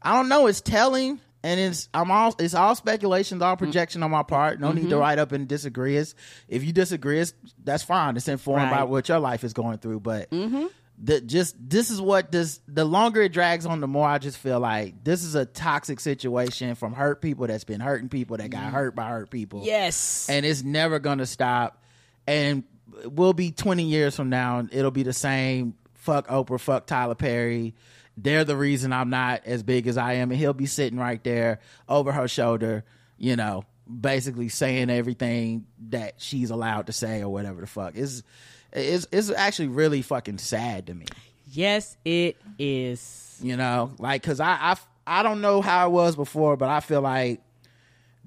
I 0.00 0.16
don't 0.16 0.28
know, 0.28 0.48
it's 0.48 0.60
telling 0.60 1.20
and 1.44 1.58
it's 1.58 1.88
I'm 1.92 2.10
all 2.10 2.34
it's 2.38 2.54
all 2.54 2.74
speculations, 2.74 3.42
all 3.42 3.56
mm. 3.56 3.58
projection 3.58 4.02
on 4.02 4.10
my 4.10 4.22
part. 4.22 4.60
No 4.60 4.72
need 4.72 4.82
to 4.82 4.88
mm-hmm. 4.88 4.98
write 4.98 5.18
up 5.18 5.32
and 5.32 5.48
disagree. 5.48 5.96
It's, 5.96 6.14
if 6.48 6.64
you 6.64 6.72
disagree, 6.72 7.18
it's, 7.18 7.34
that's 7.62 7.82
fine. 7.82 8.16
It's 8.16 8.28
informed 8.28 8.70
by 8.70 8.84
what 8.84 9.08
your 9.08 9.18
life 9.18 9.44
is 9.44 9.52
going 9.52 9.78
through. 9.78 10.00
But 10.00 10.30
mm-hmm. 10.30 10.66
the 10.98 11.20
just 11.20 11.56
this 11.58 11.90
is 11.90 12.00
what 12.00 12.30
this 12.30 12.60
the 12.68 12.84
longer 12.84 13.22
it 13.22 13.32
drags 13.32 13.66
on, 13.66 13.80
the 13.80 13.88
more 13.88 14.06
I 14.06 14.18
just 14.18 14.38
feel 14.38 14.60
like 14.60 15.02
this 15.02 15.24
is 15.24 15.34
a 15.34 15.44
toxic 15.44 15.98
situation 15.98 16.74
from 16.76 16.92
hurt 16.92 17.20
people 17.20 17.46
that's 17.48 17.64
been 17.64 17.80
hurting 17.80 18.08
people 18.08 18.36
that 18.36 18.50
got 18.50 18.64
mm-hmm. 18.64 18.74
hurt 18.74 18.94
by 18.94 19.08
hurt 19.08 19.30
people 19.30 19.62
Yes. 19.64 20.28
and 20.28 20.46
it's 20.46 20.62
never 20.62 20.98
gonna 20.98 21.26
stop. 21.26 21.82
And 22.24 22.62
we'll 23.04 23.32
be 23.32 23.50
twenty 23.50 23.84
years 23.84 24.14
from 24.14 24.30
now, 24.30 24.60
and 24.60 24.72
it'll 24.72 24.92
be 24.92 25.02
the 25.02 25.12
same. 25.12 25.74
Fuck 25.94 26.28
Oprah, 26.28 26.60
fuck 26.60 26.86
Tyler 26.86 27.14
Perry. 27.14 27.74
They're 28.16 28.44
the 28.44 28.56
reason 28.56 28.92
I'm 28.92 29.10
not 29.10 29.42
as 29.46 29.62
big 29.62 29.86
as 29.86 29.96
I 29.96 30.14
am, 30.14 30.30
and 30.30 30.38
he'll 30.38 30.52
be 30.52 30.66
sitting 30.66 30.98
right 30.98 31.22
there 31.24 31.60
over 31.88 32.12
her 32.12 32.28
shoulder, 32.28 32.84
you 33.18 33.36
know, 33.36 33.64
basically 34.00 34.48
saying 34.48 34.90
everything 34.90 35.66
that 35.90 36.14
she's 36.18 36.50
allowed 36.50 36.86
to 36.88 36.92
say 36.92 37.22
or 37.22 37.28
whatever 37.28 37.60
the 37.62 37.66
fuck. 37.66 37.94
It's 37.96 38.22
it's 38.72 39.06
it's 39.12 39.30
actually 39.30 39.68
really 39.68 40.02
fucking 40.02 40.38
sad 40.38 40.86
to 40.86 40.94
me 40.94 41.06
yes, 41.52 41.96
it 42.04 42.36
is. 42.58 43.38
you 43.42 43.56
know 43.56 43.92
like 43.98 44.22
because 44.22 44.40
I, 44.40 44.52
I 44.60 44.76
i 45.06 45.22
don't 45.22 45.40
know 45.40 45.60
how 45.60 45.88
it 45.88 45.90
was 45.90 46.14
before 46.16 46.56
but 46.56 46.68
i 46.68 46.80
feel 46.80 47.00
like 47.00 47.40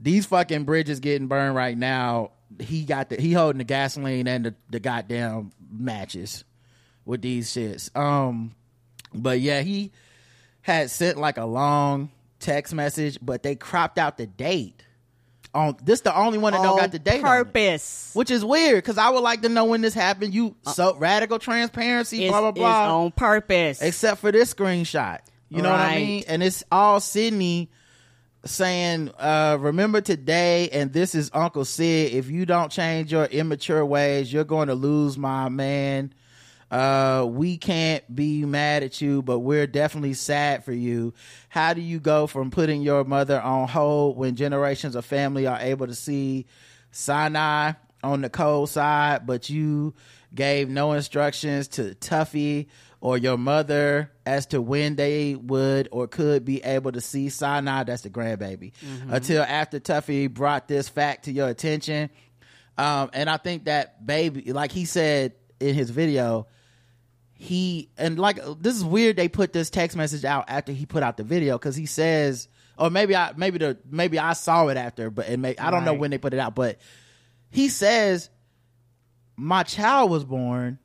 these 0.01 0.25
fucking 0.25 0.65
bridges 0.65 0.99
getting 0.99 1.27
burned 1.27 1.55
right 1.55 1.77
now 1.77 2.31
he 2.59 2.83
got 2.83 3.09
the 3.09 3.15
he 3.15 3.31
holding 3.31 3.59
the 3.59 3.63
gasoline 3.63 4.27
and 4.27 4.45
the, 4.45 4.55
the 4.69 4.79
goddamn 4.79 5.51
matches 5.71 6.43
with 7.05 7.21
these 7.21 7.49
shits 7.49 7.95
um 7.97 8.53
but 9.21 9.39
yeah 9.39 9.62
he 9.62 9.91
had 10.62 10.89
sent 10.89 11.17
like 11.17 11.38
a 11.38 11.45
long 11.45 12.10
text 12.39 12.73
message 12.73 13.17
but 13.21 13.43
they 13.43 13.56
cropped 13.56 13.97
out 13.97 14.17
the 14.17 14.28
date 14.28 14.84
on 15.54 15.75
this 15.84 16.01
the 16.01 16.15
only 16.15 16.38
one 16.38 16.51
that 16.54 16.62
don't 16.62 16.78
got 16.78 16.91
the 16.91 16.99
date 16.99 17.23
on 17.23 17.41
it. 17.41 17.43
Purpose. 17.45 18.12
which 18.13 18.30
is 18.30 18.43
weird 18.43 18.78
because 18.78 18.97
i 18.97 19.10
would 19.10 19.21
like 19.21 19.41
to 19.41 19.49
know 19.49 19.65
when 19.65 19.82
this 19.82 19.93
happened 19.93 20.34
you 20.34 20.56
so 20.73 20.95
radical 20.95 21.39
transparency 21.39 22.28
blah 22.28 22.39
blah 22.41 22.49
it's 22.49 22.58
blah 22.58 23.04
on 23.04 23.12
purpose. 23.12 23.82
except 23.82 24.19
for 24.21 24.32
this 24.32 24.54
screenshot. 24.54 25.19
You 25.49 25.62
know 25.62 25.69
what 25.71 25.80
I 25.80 25.95
mean? 25.95 26.23
And 26.28 26.43
it's 26.43 26.63
all 26.69 26.99
Sidney 26.99 27.69
saying, 28.45 29.12
uh, 29.17 29.58
remember 29.60 30.01
today, 30.01 30.69
and 30.69 30.91
this 30.91 31.15
is 31.15 31.32
Uncle 31.34 31.63
Sid. 31.63 32.13
If 32.13 32.30
you 32.30 32.45
don't 32.45 32.71
change 32.71 33.12
your 33.12 33.25
immature 33.25 33.86
ways, 33.86 34.34
you're 34.34 34.43
going 34.43 34.67
to 34.67 34.75
lose 34.75 35.17
my 35.17 35.47
man. 35.47 36.13
Uh, 36.71 37.25
we 37.30 37.58
can't 37.58 38.04
be 38.13 38.43
mad 38.43 38.84
at 38.84 38.99
you, 38.99 39.21
but 39.21 39.39
we're 39.39 39.67
definitely 39.67 40.13
sad 40.13 40.65
for 40.65 40.73
you. 40.73 41.13
How 41.47 41.73
do 41.73 41.82
you 41.82 41.99
go 41.99 42.28
from 42.28 42.51
putting 42.51 42.82
your 42.82 43.04
mother 43.04 43.39
on 43.39 43.67
hold 43.67 44.17
when 44.17 44.36
generations 44.36 44.95
of 44.95 45.06
family 45.06 45.47
are 45.47 45.60
able 45.60 45.88
to 45.88 45.95
see 45.95 46.47
Sinai 46.91 47.73
on 48.04 48.21
the 48.21 48.30
cold 48.30 48.69
side, 48.69 49.25
but 49.25 49.49
you 49.49 49.93
gave 50.34 50.69
no 50.69 50.93
instructions 50.93 51.67
to 51.69 51.95
Tuffy 51.95 52.67
or 52.99 53.17
your 53.17 53.38
mother 53.38 54.12
as 54.25 54.47
to 54.47 54.62
when 54.62 54.95
they 54.95 55.36
would 55.36 55.88
or 55.91 56.08
could 56.08 56.43
be 56.43 56.63
able 56.63 56.91
to 56.91 57.01
see 57.01 57.30
Sinai, 57.30 57.84
that's 57.84 58.01
the 58.01 58.10
grandbaby, 58.10 58.71
until 59.10 59.43
after 59.43 59.80
Tuffy 59.80 60.34
brought 60.34 60.67
this 60.67 60.89
fact 60.89 61.25
to 61.25 61.32
your 61.32 61.47
attention. 61.47 62.10
Um, 62.78 63.12
and 63.13 63.30
I 63.30 63.38
think 63.38 63.65
that 63.65 64.06
baby, 64.06 64.51
like 64.51 64.71
he 64.71 64.86
said 64.86 65.34
in 65.60 65.75
his 65.75 65.89
video, 65.91 66.47
he 67.45 67.89
and 67.97 68.17
like 68.19 68.39
this 68.60 68.75
is 68.75 68.84
weird. 68.84 69.15
They 69.15 69.27
put 69.27 69.53
this 69.53 69.69
text 69.69 69.95
message 69.95 70.25
out 70.25 70.45
after 70.47 70.71
he 70.71 70.86
put 70.86 71.03
out 71.03 71.17
the 71.17 71.23
video 71.23 71.58
because 71.58 71.75
he 71.75 71.86
says, 71.86 72.47
or 72.77 72.89
maybe 72.89 73.15
I 73.15 73.34
maybe 73.38 73.60
the 73.60 73.77
maybe 73.89 74.19
I 74.19 74.34
saw 74.34 74.67
it 74.67 74.77
after, 74.77 75.10
but 75.10 75.29
it 75.29 75.38
may 75.38 75.55
I 75.58 75.71
don't 75.71 75.86
know 75.86 75.93
when 75.93 76.12
they 76.12 76.17
put 76.17 76.34
it 76.34 76.39
out, 76.39 76.55
but 76.55 76.79
he 77.49 77.69
says, 77.69 78.29
"My 79.38 79.63
child 79.63 80.12
was 80.12 80.25
born." 80.25 80.79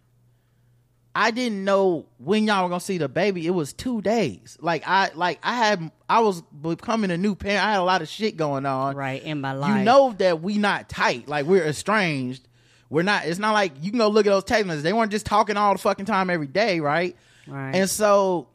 I 1.12 1.32
didn't 1.32 1.64
know 1.64 2.06
when 2.18 2.46
y'all 2.46 2.62
were 2.62 2.68
gonna 2.68 2.80
see 2.80 2.98
the 2.98 3.08
baby. 3.08 3.44
It 3.44 3.50
was 3.50 3.72
two 3.72 4.00
days. 4.00 4.56
Like 4.60 4.84
I 4.86 5.10
like 5.14 5.40
I 5.42 5.56
had 5.56 5.90
I 6.08 6.20
was 6.20 6.40
becoming 6.42 7.10
a 7.10 7.16
new 7.16 7.34
parent. 7.34 7.64
I 7.64 7.72
had 7.72 7.80
a 7.80 7.84
lot 7.84 8.00
of 8.00 8.08
shit 8.08 8.36
going 8.36 8.64
on 8.64 8.94
right 8.94 9.20
in 9.22 9.40
my 9.40 9.52
life. 9.52 9.78
you 9.78 9.84
know 9.84 10.14
that 10.18 10.40
we 10.40 10.58
not 10.58 10.88
tight 10.88 11.26
like 11.26 11.46
we're 11.46 11.66
estranged 11.66 12.46
we're 12.90 13.02
not 13.02 13.24
it's 13.24 13.38
not 13.38 13.52
like 13.52 13.72
you 13.80 13.90
can 13.90 13.98
go 13.98 14.08
look 14.08 14.26
at 14.26 14.30
those 14.30 14.44
text 14.44 14.66
messages 14.66 14.82
they 14.82 14.92
weren't 14.92 15.12
just 15.12 15.24
talking 15.24 15.56
all 15.56 15.72
the 15.72 15.78
fucking 15.78 16.04
time 16.04 16.28
every 16.28 16.48
day 16.48 16.80
right? 16.80 17.16
Right. 17.46 17.74
and 17.74 17.88
so 17.88 18.48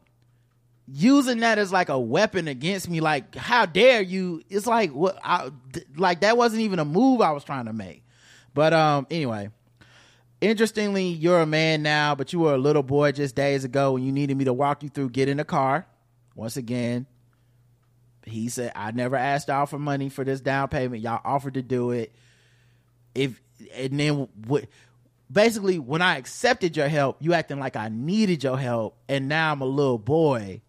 using 0.86 1.38
that 1.40 1.58
as 1.58 1.72
like 1.72 1.88
a 1.88 1.98
weapon 1.98 2.46
against 2.46 2.88
me 2.88 3.00
like 3.00 3.34
how 3.34 3.66
dare 3.66 4.00
you? 4.00 4.42
It's 4.48 4.66
like 4.66 4.92
what 4.92 5.18
I, 5.22 5.50
like 5.96 6.20
that 6.20 6.36
wasn't 6.36 6.62
even 6.62 6.78
a 6.78 6.84
move 6.84 7.20
i 7.20 7.32
was 7.32 7.42
trying 7.42 7.64
to 7.64 7.72
make. 7.72 8.04
But 8.54 8.72
um 8.72 9.06
anyway. 9.10 9.50
Interestingly 10.40 11.08
you're 11.08 11.40
a 11.40 11.46
man 11.46 11.82
now 11.82 12.14
but 12.14 12.32
you 12.32 12.40
were 12.40 12.54
a 12.54 12.58
little 12.58 12.82
boy 12.82 13.10
just 13.12 13.34
days 13.34 13.64
ago 13.64 13.92
when 13.92 14.04
you 14.04 14.12
needed 14.12 14.36
me 14.36 14.44
to 14.44 14.52
walk 14.52 14.82
you 14.82 14.90
through 14.90 15.10
get 15.10 15.28
in 15.28 15.38
the 15.38 15.44
car. 15.44 15.86
Once 16.34 16.56
again 16.56 17.06
he 18.24 18.48
said 18.48 18.72
i 18.74 18.90
never 18.90 19.14
asked 19.14 19.46
y'all 19.46 19.66
for 19.66 19.78
money 19.78 20.08
for 20.08 20.24
this 20.24 20.40
down 20.40 20.68
payment. 20.68 21.02
Y'all 21.02 21.20
offered 21.24 21.54
to 21.54 21.62
do 21.62 21.90
it. 21.90 22.12
If 23.14 23.40
and 23.74 23.98
then 23.98 24.28
what 24.46 24.66
basically 25.30 25.78
when 25.78 26.02
i 26.02 26.16
accepted 26.16 26.76
your 26.76 26.88
help 26.88 27.16
you 27.20 27.32
acting 27.34 27.58
like 27.58 27.74
i 27.76 27.88
needed 27.88 28.44
your 28.44 28.58
help 28.58 28.96
and 29.08 29.28
now 29.28 29.52
i'm 29.52 29.60
a 29.60 29.66
little 29.66 29.98
boy 29.98 30.60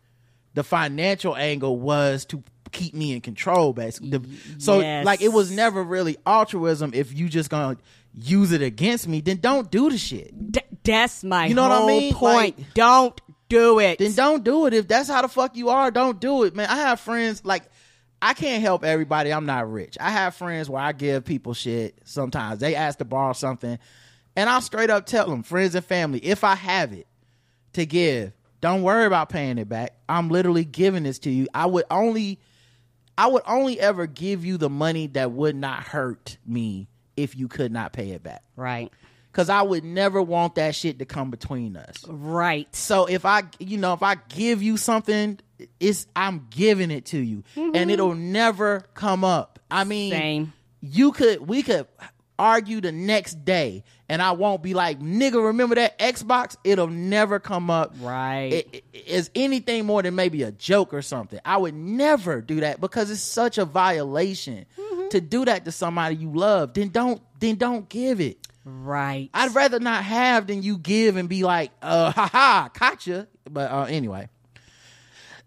the 0.55 0.63
financial 0.63 1.35
angle 1.35 1.77
was 1.77 2.25
to 2.25 2.43
keep 2.71 2.93
me 2.93 3.13
in 3.13 3.21
control, 3.21 3.73
basically. 3.73 4.09
The- 4.09 4.27
so 4.57 4.79
yes. 4.79 5.05
like 5.05 5.21
it 5.21 5.29
was 5.29 5.51
never 5.51 5.83
really 5.83 6.17
altruism. 6.25 6.91
If 6.93 7.13
you 7.17 7.29
just 7.29 7.49
gonna 7.49 7.77
use 8.13 8.51
it 8.51 8.61
against 8.61 9.07
me, 9.07 9.21
then 9.21 9.37
don't 9.37 9.69
do 9.69 9.89
the 9.89 9.97
shit. 9.97 10.51
D- 10.51 10.59
that's 10.83 11.23
my 11.23 11.45
You 11.45 11.53
know 11.55 11.69
what 11.69 11.83
I 11.83 11.87
mean? 11.87 12.13
point. 12.13 12.57
Like- 12.57 12.73
don't 12.73 13.21
do 13.49 13.79
it. 13.79 13.99
then 13.99 14.13
don't 14.13 14.43
do 14.43 14.65
it. 14.65 14.73
If 14.73 14.87
that's 14.87 15.07
how 15.09 15.21
the 15.21 15.27
fuck 15.27 15.55
you 15.55 15.69
are, 15.69 15.91
don't 15.91 16.19
do 16.19 16.43
it, 16.43 16.55
man. 16.55 16.67
I 16.69 16.77
have 16.77 16.99
friends 16.99 17.45
like 17.45 17.63
I 18.21 18.33
can't 18.33 18.61
help 18.61 18.83
everybody. 18.83 19.31
I'm 19.31 19.45
not 19.45 19.71
rich. 19.71 19.97
I 19.99 20.09
have 20.09 20.35
friends 20.35 20.69
where 20.69 20.81
I 20.81 20.91
give 20.91 21.25
people 21.25 21.53
shit 21.53 21.99
sometimes. 22.03 22.59
They 22.59 22.75
ask 22.75 22.97
to 22.99 23.05
borrow 23.05 23.33
something, 23.33 23.77
and 24.35 24.49
I'll 24.49 24.61
straight 24.61 24.89
up 24.89 25.05
tell 25.05 25.29
them, 25.29 25.43
friends 25.43 25.75
and 25.75 25.85
family, 25.85 26.19
if 26.19 26.43
I 26.43 26.55
have 26.55 26.93
it 26.93 27.07
to 27.73 27.85
give, 27.85 28.33
don't 28.59 28.81
worry 28.81 29.05
about 29.05 29.29
paying 29.29 29.57
it 29.57 29.69
back. 29.69 29.95
I'm 30.09 30.29
literally 30.29 30.65
giving 30.65 31.03
this 31.03 31.19
to 31.19 31.29
you. 31.29 31.47
I 31.53 31.67
would 31.67 31.85
only 31.91 32.39
I 33.17 33.27
would 33.27 33.43
only 33.47 33.79
ever 33.79 34.05
give 34.05 34.45
you 34.45 34.57
the 34.57 34.69
money 34.69 35.07
that 35.07 35.31
would 35.31 35.55
not 35.55 35.83
hurt 35.83 36.37
me 36.45 36.87
if 37.15 37.35
you 37.35 37.47
could 37.47 37.71
not 37.71 37.93
pay 37.93 38.11
it 38.11 38.23
back. 38.23 38.43
right. 38.55 38.91
Cause 39.37 39.49
I 39.49 39.61
would 39.61 39.83
never 39.83 40.19
want 40.19 40.55
that 40.55 40.73
shit 40.73 40.97
to 40.97 41.05
come 41.05 41.29
between 41.29 41.77
us. 41.77 42.03
Right. 42.07 42.67
So 42.75 43.05
if 43.05 43.23
I, 43.23 43.43
you 43.59 43.77
know, 43.77 43.93
if 43.93 44.01
I 44.01 44.15
give 44.15 44.63
you 44.63 44.77
something, 44.77 45.39
it's 45.79 46.07
I'm 46.15 46.47
giving 46.49 46.89
it 46.89 47.05
to 47.07 47.19
you, 47.19 47.43
and 47.55 47.75
mm-hmm. 47.75 47.89
it'll 47.91 48.15
never 48.15 48.85
come 48.95 49.23
up. 49.23 49.59
I 49.69 49.83
mean, 49.83 50.11
Same. 50.11 50.53
you 50.81 51.11
could, 51.11 51.47
we 51.47 51.61
could 51.61 51.85
argue 52.39 52.81
the 52.81 52.91
next 52.91 53.45
day, 53.45 53.83
and 54.09 54.23
I 54.23 54.31
won't 54.31 54.63
be 54.63 54.73
like, 54.73 54.99
nigga, 55.01 55.45
remember 55.45 55.75
that 55.75 55.99
Xbox? 55.99 56.55
It'll 56.63 56.87
never 56.87 57.39
come 57.39 57.69
up. 57.69 57.93
Right. 57.99 58.53
It, 58.53 58.69
it- 58.73 58.83
it's 58.93 59.29
anything 59.35 59.85
more 59.85 60.01
than 60.01 60.15
maybe 60.15 60.41
a 60.41 60.51
joke 60.51 60.93
or 60.95 61.03
something. 61.03 61.39
I 61.45 61.57
would 61.57 61.75
never 61.75 62.41
do 62.41 62.61
that 62.61 62.81
because 62.81 63.11
it's 63.11 63.21
such 63.21 63.59
a 63.59 63.65
violation 63.65 64.65
mm-hmm. 64.77 65.09
to 65.09 65.21
do 65.21 65.45
that 65.45 65.63
to 65.65 65.71
somebody 65.71 66.15
you 66.15 66.31
love. 66.31 66.73
Then 66.73 66.89
don't, 66.89 67.21
then 67.39 67.55
don't 67.55 67.87
give 67.87 68.19
it. 68.19 68.46
Right. 68.69 69.29
I'd 69.33 69.55
rather 69.55 69.79
not 69.79 70.03
have 70.03 70.47
than 70.47 70.61
you 70.61 70.77
give 70.77 71.15
and 71.15 71.29
be 71.29 71.43
like, 71.43 71.71
uh, 71.81 72.11
ha 72.11 72.27
ha, 72.27 72.69
gotcha. 72.77 73.29
But 73.49 73.71
uh, 73.71 73.83
anyway, 73.85 74.27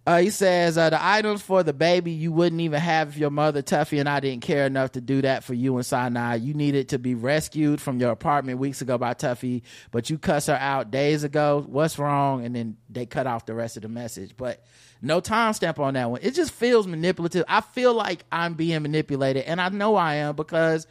uh, 0.07 0.21
he 0.21 0.31
says 0.31 0.79
uh, 0.79 0.89
the 0.89 1.05
items 1.05 1.43
for 1.43 1.63
the 1.63 1.75
baby 1.75 2.13
you 2.13 2.33
wouldn't 2.33 2.63
even 2.63 2.81
have 2.81 3.11
if 3.11 3.19
your 3.19 3.29
mother 3.29 3.61
Tuffy 3.61 4.01
and 4.01 4.09
I 4.09 4.21
didn't 4.21 4.43
care 4.43 4.65
enough 4.65 4.93
to 4.93 5.03
do 5.03 5.21
that 5.21 5.45
for 5.45 5.53
you 5.53 5.77
and 5.77 5.85
Sinai. 5.85 6.37
You 6.37 6.55
needed 6.55 6.89
to 6.89 6.99
be 6.99 7.15
rescued 7.15 7.83
from 7.83 8.01
your 8.01 8.11
apartment 8.11 8.59
weeks 8.59 8.81
ago 8.81 8.97
by 8.97 9.13
Tuffy, 9.13 9.65
but 9.91 10.09
you 10.09 10.17
cuss 10.17 10.47
her 10.47 10.55
out 10.55 10.91
days 10.91 11.23
ago. 11.23 11.63
What's 11.69 11.99
wrong? 11.99 12.47
And 12.47 12.57
then 12.57 12.79
they 12.89 13.05
cut 13.05 13.27
off 13.27 13.45
the 13.45 13.55
rest 13.55 13.77
of 13.77 13.83
the 13.83 13.91
message. 13.91 14.35
But 14.35 14.65
no 15.03 15.21
timestamp 15.21 15.79
on 15.79 15.93
that 15.93 16.11
one. 16.11 16.21
It 16.23 16.35
just 16.35 16.53
feels 16.53 16.87
manipulative. 16.87 17.45
I 17.49 17.61
feel 17.61 17.93
like 17.93 18.25
I'm 18.33 18.55
being 18.55 18.81
manipulated, 18.81 19.45
and 19.45 19.61
I 19.61 19.69
know 19.69 19.97
I 19.97 20.15
am 20.15 20.37
because 20.37 20.87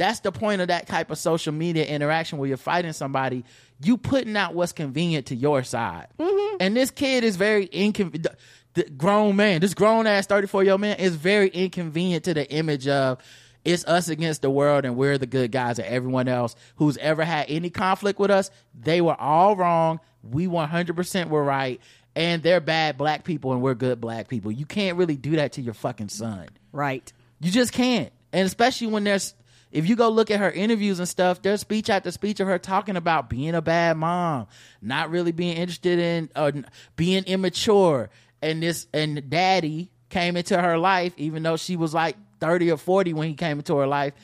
that's 0.00 0.20
the 0.20 0.32
point 0.32 0.60
of 0.60 0.68
that 0.68 0.86
type 0.86 1.10
of 1.10 1.18
social 1.18 1.52
media 1.52 1.84
interaction 1.84 2.38
where 2.38 2.48
you're 2.48 2.56
fighting 2.56 2.92
somebody. 2.92 3.44
You 3.82 3.96
putting 3.96 4.36
out 4.36 4.54
what's 4.54 4.72
convenient 4.72 5.26
to 5.26 5.36
your 5.36 5.62
side, 5.62 6.08
mm-hmm. 6.18 6.56
and 6.60 6.76
this 6.76 6.90
kid 6.90 7.24
is 7.24 7.36
very 7.36 7.66
inconvenient. 7.66 8.36
The 8.74 8.84
grown 8.84 9.34
man, 9.36 9.60
this 9.60 9.74
grown 9.74 10.06
ass 10.06 10.26
34 10.26 10.62
year 10.64 10.72
old 10.72 10.80
man 10.80 10.96
is 10.98 11.16
very 11.16 11.48
inconvenient 11.48 12.24
to 12.24 12.34
the 12.34 12.48
image 12.52 12.86
of 12.86 13.18
it's 13.64 13.84
us 13.84 14.08
against 14.08 14.42
the 14.42 14.50
world 14.50 14.84
and 14.84 14.96
we're 14.96 15.18
the 15.18 15.26
good 15.26 15.52
guys 15.52 15.78
and 15.78 15.88
everyone 15.88 16.28
else 16.28 16.54
who's 16.76 16.96
ever 16.98 17.24
had 17.24 17.46
any 17.48 17.70
conflict 17.70 18.18
with 18.18 18.30
us, 18.30 18.50
they 18.78 19.00
were 19.00 19.18
all 19.20 19.56
wrong. 19.56 20.00
We 20.22 20.46
100% 20.46 21.28
were 21.28 21.44
right. 21.44 21.80
And 22.16 22.42
they're 22.42 22.60
bad 22.60 22.96
black 22.96 23.24
people 23.24 23.52
and 23.52 23.62
we're 23.62 23.74
good 23.74 24.00
black 24.00 24.28
people. 24.28 24.50
You 24.50 24.66
can't 24.66 24.96
really 24.96 25.16
do 25.16 25.36
that 25.36 25.52
to 25.52 25.62
your 25.62 25.74
fucking 25.74 26.08
son. 26.08 26.48
right. 26.72 27.12
You 27.40 27.50
just 27.50 27.72
can't. 27.72 28.12
And 28.32 28.46
especially 28.46 28.88
when 28.88 29.04
there's 29.04 29.34
if 29.72 29.88
you 29.88 29.96
go 29.96 30.08
look 30.08 30.30
at 30.30 30.40
her 30.40 30.50
interviews 30.50 30.98
and 30.98 31.08
stuff, 31.08 31.42
there's 31.42 31.60
speech 31.60 31.90
after 31.90 32.10
speech 32.10 32.40
of 32.40 32.48
her 32.48 32.58
talking 32.58 32.96
about 32.96 33.30
being 33.30 33.54
a 33.54 33.62
bad 33.62 33.96
mom, 33.96 34.46
not 34.82 35.10
really 35.10 35.32
being 35.32 35.56
interested 35.56 35.98
in 35.98 36.30
uh, 36.34 36.52
being 36.96 37.24
immature. 37.24 38.10
And 38.42 38.62
this 38.62 38.86
and 38.92 39.28
daddy 39.30 39.90
came 40.08 40.36
into 40.36 40.60
her 40.60 40.78
life 40.78 41.12
even 41.16 41.42
though 41.42 41.56
she 41.56 41.76
was 41.76 41.94
like 41.94 42.16
30 42.40 42.72
or 42.72 42.76
40 42.76 43.12
when 43.12 43.28
he 43.28 43.34
came 43.34 43.58
into 43.58 43.76
her 43.76 43.86
life 43.86 44.14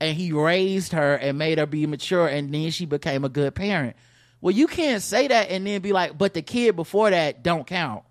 and 0.00 0.16
he 0.16 0.32
raised 0.32 0.92
her 0.92 1.14
and 1.14 1.38
made 1.38 1.58
her 1.58 1.66
be 1.66 1.86
mature 1.86 2.26
and 2.26 2.52
then 2.52 2.70
she 2.70 2.86
became 2.86 3.24
a 3.24 3.28
good 3.28 3.54
parent. 3.54 3.96
Well, 4.40 4.54
you 4.54 4.66
can't 4.66 5.02
say 5.02 5.28
that 5.28 5.50
and 5.50 5.66
then 5.66 5.82
be 5.82 5.92
like, 5.92 6.16
but 6.18 6.34
the 6.34 6.42
kid 6.42 6.74
before 6.74 7.10
that 7.10 7.42
don't 7.42 7.66
count 7.66 8.02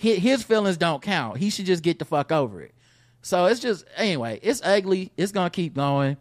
his 0.00 0.42
feelings 0.42 0.78
don't 0.78 1.02
count. 1.02 1.36
He 1.36 1.50
should 1.50 1.66
just 1.66 1.82
get 1.82 1.98
the 1.98 2.04
fuck 2.06 2.32
over 2.32 2.62
it. 2.62 2.74
So 3.22 3.46
it's 3.46 3.60
just 3.60 3.84
anyway, 3.96 4.40
it's 4.42 4.60
ugly. 4.64 5.12
It's 5.16 5.32
gonna 5.32 5.50
keep 5.50 5.74
going. 5.74 6.16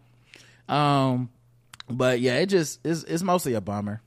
Um, 0.68 1.30
but 1.90 2.20
yeah, 2.20 2.36
it 2.36 2.48
just 2.48 2.80
it's 2.86 3.04
it's 3.04 3.24
mostly 3.24 3.54
a 3.54 3.62
bummer. 3.62 4.02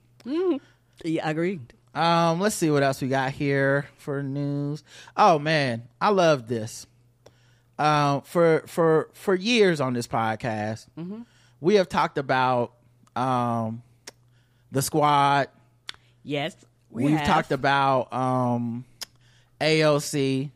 Yeah, 1.05 1.27
I 1.27 1.31
agreed. 1.31 1.73
Um, 1.95 2.41
let's 2.41 2.55
see 2.55 2.71
what 2.71 2.83
else 2.83 3.03
we 3.03 3.09
got 3.09 3.33
here 3.33 3.87
for 3.99 4.23
news. 4.23 4.83
Oh 5.17 5.39
man, 5.39 5.89
I 6.01 6.11
love 6.11 6.49
this. 6.49 6.87
Um, 7.79 8.23
for 8.23 8.63
for 8.67 9.09
for 9.13 9.35
years 9.35 9.81
on 9.81 9.93
this 9.95 10.07
podcast, 10.07 10.87
we 11.61 11.75
have 11.77 11.89
talked 11.89 12.19
about 12.19 12.73
um 13.17 13.83
the 14.71 14.83
squad. 14.83 15.49
Yes. 16.23 16.55
We 16.91 17.05
We've 17.07 17.17
have. 17.17 17.27
talked 17.27 17.53
about 17.53 18.13
um 18.13 18.85
AOC 19.61 20.51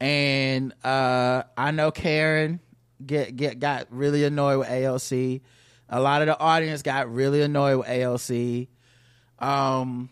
and 0.00 0.72
uh 0.84 1.44
I 1.56 1.70
know 1.70 1.90
Karen 1.90 2.60
get 3.04 3.36
get 3.36 3.58
got 3.58 3.86
really 3.90 4.24
annoyed 4.24 4.58
with 4.60 4.68
AOC. 4.68 5.40
A 5.88 6.00
lot 6.00 6.22
of 6.22 6.26
the 6.26 6.38
audience 6.38 6.82
got 6.82 7.12
really 7.12 7.42
annoyed 7.42 7.78
with 7.78 7.86
AOC. 7.86 8.68
Um 9.38 10.10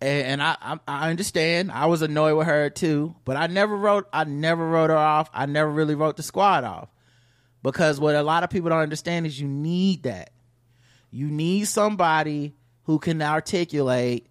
and, 0.00 0.42
I 0.42 0.78
I 0.88 1.10
understand. 1.10 1.70
I 1.70 1.86
was 1.86 2.02
annoyed 2.02 2.36
with 2.36 2.46
her 2.46 2.70
too, 2.70 3.14
but 3.24 3.36
I 3.36 3.46
never 3.46 3.76
wrote 3.76 4.08
I 4.12 4.24
never 4.24 4.68
wrote 4.68 4.90
her 4.90 4.96
off. 4.96 5.30
I 5.32 5.46
never 5.46 5.70
really 5.70 5.94
wrote 5.94 6.16
the 6.16 6.22
squad 6.22 6.64
off. 6.64 6.88
Because 7.62 8.00
what 8.00 8.16
a 8.16 8.22
lot 8.22 8.42
of 8.42 8.50
people 8.50 8.70
don't 8.70 8.80
understand 8.80 9.26
is 9.26 9.40
you 9.40 9.46
need 9.46 10.02
that. 10.02 10.32
You 11.12 11.28
need 11.28 11.68
somebody 11.68 12.56
who 12.84 12.98
can 12.98 13.22
articulate 13.22 14.26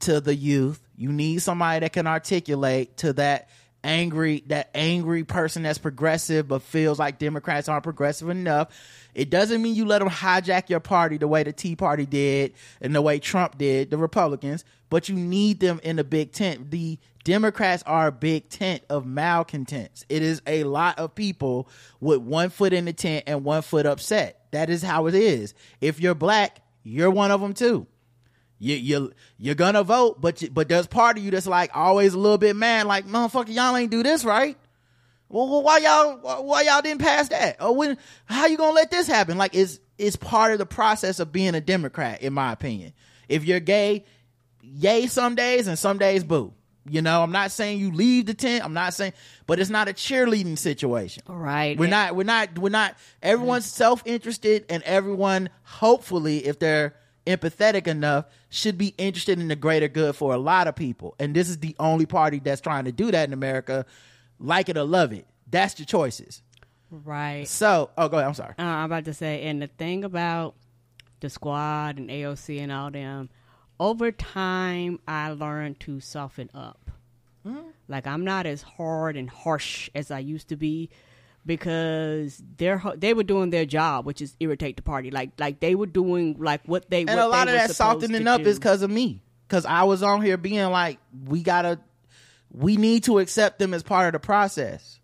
to 0.00 0.20
the 0.20 0.34
youth. 0.34 0.80
You 0.96 1.12
need 1.12 1.42
somebody 1.42 1.80
that 1.80 1.92
can 1.92 2.08
articulate 2.08 2.96
to 2.98 3.12
that 3.12 3.48
angry 3.84 4.42
that 4.46 4.70
angry 4.74 5.24
person 5.24 5.62
that's 5.62 5.78
progressive 5.78 6.48
but 6.48 6.62
feels 6.62 6.98
like 6.98 7.18
Democrats 7.18 7.68
aren't 7.68 7.84
progressive 7.84 8.28
enough. 8.28 8.68
It 9.14 9.30
doesn't 9.30 9.62
mean 9.62 9.74
you 9.74 9.84
let 9.84 10.00
them 10.00 10.08
hijack 10.08 10.68
your 10.68 10.80
party 10.80 11.18
the 11.18 11.28
way 11.28 11.42
the 11.42 11.52
Tea 11.52 11.76
Party 11.76 12.06
did 12.06 12.54
and 12.80 12.94
the 12.94 13.02
way 13.02 13.18
Trump 13.18 13.58
did, 13.58 13.90
the 13.90 13.98
Republicans, 13.98 14.64
but 14.90 15.08
you 15.08 15.16
need 15.16 15.60
them 15.60 15.80
in 15.82 15.96
the 15.96 16.04
big 16.04 16.32
tent. 16.32 16.70
The 16.70 16.98
Democrats 17.24 17.82
are 17.84 18.08
a 18.08 18.12
big 18.12 18.48
tent 18.48 18.82
of 18.88 19.06
malcontents. 19.06 20.04
It 20.08 20.22
is 20.22 20.40
a 20.46 20.64
lot 20.64 20.98
of 20.98 21.14
people 21.14 21.68
with 22.00 22.20
one 22.20 22.50
foot 22.50 22.72
in 22.72 22.84
the 22.84 22.92
tent 22.92 23.24
and 23.26 23.44
one 23.44 23.62
foot 23.62 23.86
upset. 23.86 24.40
That 24.52 24.70
is 24.70 24.82
how 24.82 25.06
it 25.06 25.14
is. 25.14 25.54
If 25.80 26.00
you're 26.00 26.14
black, 26.14 26.60
you're 26.82 27.10
one 27.10 27.30
of 27.30 27.40
them 27.40 27.54
too 27.54 27.86
you 28.58 28.74
you 28.76 29.12
you're 29.38 29.54
gonna 29.54 29.82
vote, 29.84 30.20
but 30.20 30.42
you, 30.42 30.50
but 30.50 30.68
there's 30.68 30.86
part 30.86 31.16
of 31.16 31.24
you 31.24 31.30
that's 31.30 31.46
like 31.46 31.70
always 31.74 32.14
a 32.14 32.18
little 32.18 32.38
bit 32.38 32.56
mad, 32.56 32.86
like 32.86 33.06
motherfucker, 33.06 33.52
y'all 33.52 33.76
ain't 33.76 33.90
do 33.90 34.02
this 34.02 34.24
right. 34.24 34.56
Well, 35.28 35.48
well, 35.48 35.62
why 35.62 35.78
y'all 35.78 36.18
why, 36.18 36.38
why 36.40 36.62
y'all 36.62 36.82
didn't 36.82 37.00
pass 37.00 37.28
that? 37.28 37.62
Or 37.62 37.74
when 37.74 37.98
how 38.24 38.46
you 38.46 38.56
gonna 38.56 38.72
let 38.72 38.90
this 38.90 39.06
happen? 39.06 39.38
Like 39.38 39.54
it's 39.54 39.78
it's 39.96 40.16
part 40.16 40.52
of 40.52 40.58
the 40.58 40.66
process 40.66 41.20
of 41.20 41.32
being 41.32 41.54
a 41.54 41.60
Democrat, 41.60 42.22
in 42.22 42.32
my 42.32 42.52
opinion. 42.52 42.92
If 43.28 43.44
you're 43.44 43.60
gay, 43.60 44.04
yay 44.62 45.06
some 45.06 45.34
days 45.34 45.66
and 45.66 45.78
some 45.78 45.98
days 45.98 46.24
boo. 46.24 46.54
You 46.90 47.02
know, 47.02 47.22
I'm 47.22 47.32
not 47.32 47.50
saying 47.50 47.78
you 47.78 47.92
leave 47.92 48.26
the 48.26 48.34
tent. 48.34 48.64
I'm 48.64 48.72
not 48.72 48.94
saying, 48.94 49.12
but 49.46 49.58
it's 49.58 49.70
not 49.70 49.88
a 49.88 49.92
cheerleading 49.92 50.56
situation. 50.56 51.22
Right. 51.28 51.78
We're 51.78 51.88
not. 51.88 52.16
We're 52.16 52.24
not. 52.24 52.58
We're 52.58 52.70
not. 52.70 52.96
Everyone's 53.22 53.66
self 53.66 54.02
interested, 54.06 54.64
and 54.70 54.82
everyone, 54.84 55.50
hopefully, 55.62 56.46
if 56.46 56.58
they're 56.58 56.94
empathetic 57.28 57.86
enough, 57.86 58.24
should 58.48 58.78
be 58.78 58.94
interested 58.98 59.38
in 59.38 59.48
the 59.48 59.56
greater 59.56 59.88
good 59.88 60.16
for 60.16 60.34
a 60.34 60.38
lot 60.38 60.66
of 60.66 60.74
people. 60.74 61.14
And 61.18 61.34
this 61.36 61.48
is 61.48 61.58
the 61.58 61.76
only 61.78 62.06
party 62.06 62.40
that's 62.40 62.60
trying 62.60 62.86
to 62.86 62.92
do 62.92 63.10
that 63.10 63.28
in 63.28 63.32
America. 63.32 63.86
Like 64.40 64.68
it 64.68 64.76
or 64.76 64.84
love 64.84 65.12
it. 65.12 65.26
That's 65.50 65.78
your 65.78 65.86
choices. 65.86 66.42
Right. 66.90 67.46
So, 67.46 67.90
oh, 67.96 68.08
go 68.08 68.16
ahead. 68.16 68.28
I'm 68.28 68.34
sorry. 68.34 68.54
Uh, 68.58 68.62
I'm 68.62 68.86
about 68.86 69.04
to 69.04 69.14
say, 69.14 69.42
and 69.44 69.60
the 69.60 69.66
thing 69.66 70.04
about 70.04 70.54
the 71.20 71.28
squad 71.28 71.98
and 71.98 72.08
AOC 72.08 72.60
and 72.60 72.72
all 72.72 72.90
them, 72.90 73.28
over 73.78 74.10
time, 74.10 74.98
I 75.06 75.30
learned 75.30 75.80
to 75.80 76.00
soften 76.00 76.50
up. 76.54 76.88
Like 77.88 78.06
I'm 78.06 78.24
not 78.24 78.46
as 78.46 78.62
hard 78.62 79.16
and 79.16 79.28
harsh 79.30 79.88
as 79.94 80.10
I 80.10 80.18
used 80.18 80.48
to 80.48 80.56
be 80.56 80.90
because 81.46 82.42
they're 82.56 82.82
they 82.96 83.14
were 83.14 83.22
doing 83.22 83.50
their 83.50 83.64
job, 83.64 84.06
which 84.06 84.20
is 84.20 84.36
irritate 84.40 84.76
the 84.76 84.82
party. 84.82 85.10
Like 85.10 85.30
like 85.38 85.60
they 85.60 85.74
were 85.74 85.86
doing 85.86 86.36
like 86.38 86.62
what 86.66 86.90
they 86.90 87.00
and 87.00 87.10
what 87.10 87.18
a 87.18 87.26
lot 87.28 87.48
of 87.48 87.54
that 87.54 87.74
softening 87.74 88.26
up 88.26 88.42
do. 88.42 88.48
is 88.48 88.58
because 88.58 88.82
of 88.82 88.90
me 88.90 89.22
because 89.46 89.64
i 89.64 89.82
was 89.82 90.02
on 90.02 90.20
here 90.20 90.36
being 90.36 90.68
like 90.70 90.98
we 91.24 91.42
gotta 91.42 91.80
we 92.52 92.76
need 92.76 93.04
to 93.04 93.18
accept 93.18 93.58
them 93.58 93.74
as 93.74 93.82
part 93.82 94.06
of 94.06 94.12
the 94.20 94.24
process. 94.24 95.00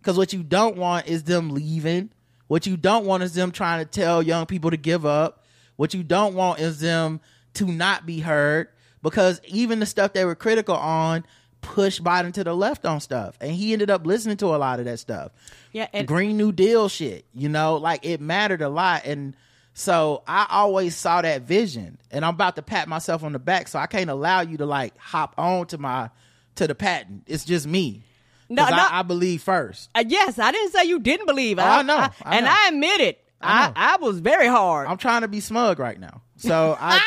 Because 0.00 0.18
what 0.18 0.32
you 0.32 0.42
don't 0.42 0.76
want 0.76 1.06
is 1.06 1.24
them 1.24 1.50
leaving. 1.50 2.10
What 2.46 2.66
you 2.66 2.76
don't 2.76 3.06
want 3.06 3.22
is 3.22 3.34
them 3.34 3.50
trying 3.50 3.84
to 3.84 3.90
tell 3.90 4.22
young 4.22 4.46
people 4.46 4.70
to 4.70 4.76
give 4.76 5.06
up. 5.06 5.44
What 5.76 5.94
you 5.94 6.02
don't 6.02 6.34
want 6.34 6.60
is 6.60 6.80
them 6.80 7.20
to 7.54 7.64
not 7.64 8.04
be 8.04 8.20
heard. 8.20 8.68
Because 9.02 9.40
even 9.46 9.80
the 9.80 9.86
stuff 9.86 10.12
they 10.12 10.24
were 10.24 10.34
critical 10.34 10.76
on 10.76 11.24
pushed 11.64 12.02
Biden 12.02 12.32
to 12.34 12.44
the 12.44 12.54
left 12.54 12.84
on 12.86 13.00
stuff. 13.00 13.36
And 13.40 13.52
he 13.52 13.72
ended 13.72 13.90
up 13.90 14.06
listening 14.06 14.36
to 14.38 14.46
a 14.46 14.58
lot 14.58 14.78
of 14.78 14.84
that 14.86 14.98
stuff. 14.98 15.32
Yeah, 15.72 15.88
and 15.92 16.06
Green 16.06 16.36
New 16.36 16.52
Deal 16.52 16.88
shit, 16.88 17.24
you 17.34 17.48
know, 17.48 17.76
like 17.76 18.04
it 18.04 18.20
mattered 18.20 18.62
a 18.62 18.68
lot. 18.68 19.04
And 19.04 19.34
so 19.72 20.22
I 20.26 20.46
always 20.50 20.94
saw 20.94 21.22
that 21.22 21.42
vision. 21.42 21.98
And 22.10 22.24
I'm 22.24 22.34
about 22.34 22.56
to 22.56 22.62
pat 22.62 22.88
myself 22.88 23.24
on 23.24 23.32
the 23.32 23.38
back, 23.38 23.68
so 23.68 23.78
I 23.78 23.86
can't 23.86 24.10
allow 24.10 24.40
you 24.40 24.58
to 24.58 24.66
like 24.66 24.96
hop 24.98 25.34
on 25.36 25.66
to 25.68 25.78
my 25.78 26.10
to 26.56 26.66
the 26.66 26.74
patent. 26.74 27.24
It's 27.26 27.44
just 27.44 27.66
me. 27.66 28.04
No, 28.48 28.68
no. 28.68 28.76
I, 28.76 29.00
I 29.00 29.02
believe 29.02 29.42
first. 29.42 29.90
Uh, 29.94 30.04
yes, 30.06 30.38
I 30.38 30.52
didn't 30.52 30.72
say 30.72 30.84
you 30.84 31.00
didn't 31.00 31.26
believe. 31.26 31.58
Oh, 31.58 31.62
I 31.62 31.82
know, 31.82 31.96
I 31.96 32.36
and 32.36 32.44
know. 32.44 32.52
I 32.52 32.68
admit 32.68 33.00
it. 33.00 33.24
I 33.40 33.72
I. 33.74 33.94
I, 33.94 33.96
was 33.96 34.20
very 34.20 34.46
hard. 34.46 34.86
I'm 34.86 34.98
trying 34.98 35.22
to 35.22 35.28
be 35.28 35.40
smug 35.40 35.78
right 35.78 35.98
now. 35.98 36.22
So 36.36 36.76
I 36.80 37.00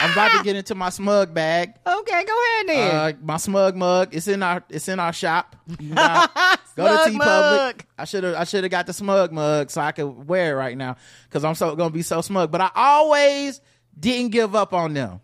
I'm 0.00 0.12
about 0.12 0.38
to 0.38 0.44
get 0.44 0.56
into 0.56 0.74
my 0.74 0.90
smug 0.90 1.32
bag. 1.32 1.74
okay, 1.86 2.24
go 2.24 2.44
ahead 2.44 2.68
then. 2.68 2.94
Uh, 2.94 3.12
my 3.22 3.36
smug 3.36 3.76
mug. 3.76 4.14
It's 4.14 4.28
in 4.28 4.42
our 4.42 4.62
it's 4.68 4.88
in 4.88 4.98
our 5.00 5.12
shop. 5.12 5.56
You 5.78 5.94
go 5.94 7.04
to 7.04 7.10
Teepublic. 7.10 7.80
I 7.98 8.04
should 8.04 8.24
have 8.24 8.34
I 8.34 8.44
should 8.44 8.64
have 8.64 8.70
got 8.70 8.86
the 8.86 8.92
smug 8.92 9.32
mug 9.32 9.70
so 9.70 9.80
I 9.80 9.92
could 9.92 10.28
wear 10.28 10.52
it 10.52 10.56
right 10.56 10.76
now 10.76 10.96
because 11.28 11.44
I'm 11.44 11.54
so 11.54 11.74
gonna 11.76 11.90
be 11.90 12.02
so 12.02 12.20
smug. 12.20 12.50
But 12.50 12.60
I 12.60 12.70
always 12.74 13.60
didn't 13.98 14.30
give 14.32 14.54
up 14.54 14.72
on 14.74 14.94
them. 14.94 15.20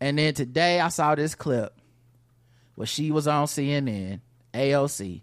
And 0.00 0.18
then 0.18 0.34
today 0.34 0.80
I 0.80 0.88
saw 0.88 1.14
this 1.14 1.34
clip 1.34 1.74
where 2.74 2.86
she 2.86 3.10
was 3.12 3.28
on 3.28 3.46
CNN, 3.46 4.20
AOC, 4.54 5.22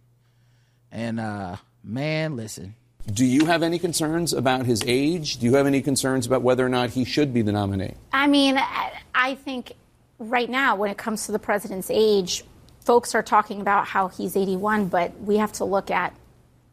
and 0.92 1.20
uh 1.20 1.56
man, 1.84 2.36
listen. 2.36 2.76
Do 3.14 3.26
you 3.26 3.46
have 3.46 3.64
any 3.64 3.80
concerns 3.80 4.34
about 4.34 4.66
his 4.66 4.84
age? 4.86 5.38
Do 5.38 5.46
you 5.46 5.56
have 5.56 5.66
any 5.68 5.82
concerns 5.82 6.26
about 6.26 6.42
whether 6.42 6.66
or 6.66 6.70
not 6.70 6.92
he 6.92 7.06
should 7.06 7.34
be 7.34 7.42
the 7.42 7.52
nominee? 7.52 7.96
I 8.14 8.28
mean, 8.28 8.58
I- 8.58 9.36
think 9.36 9.74
right 10.18 10.50
now, 10.50 10.76
when 10.76 10.92
it 10.92 10.98
comes 10.98 11.26
to 11.26 11.32
the 11.32 11.40
president's 11.40 11.90
age, 11.92 12.44
folks 12.80 13.14
are 13.16 13.24
talking 13.24 13.62
about 13.62 13.88
how 13.88 14.08
he's 14.08 14.36
81, 14.36 14.88
but 14.88 15.20
we 15.22 15.38
have 15.38 15.52
to 15.54 15.66
look 15.66 15.92
at, 15.92 16.14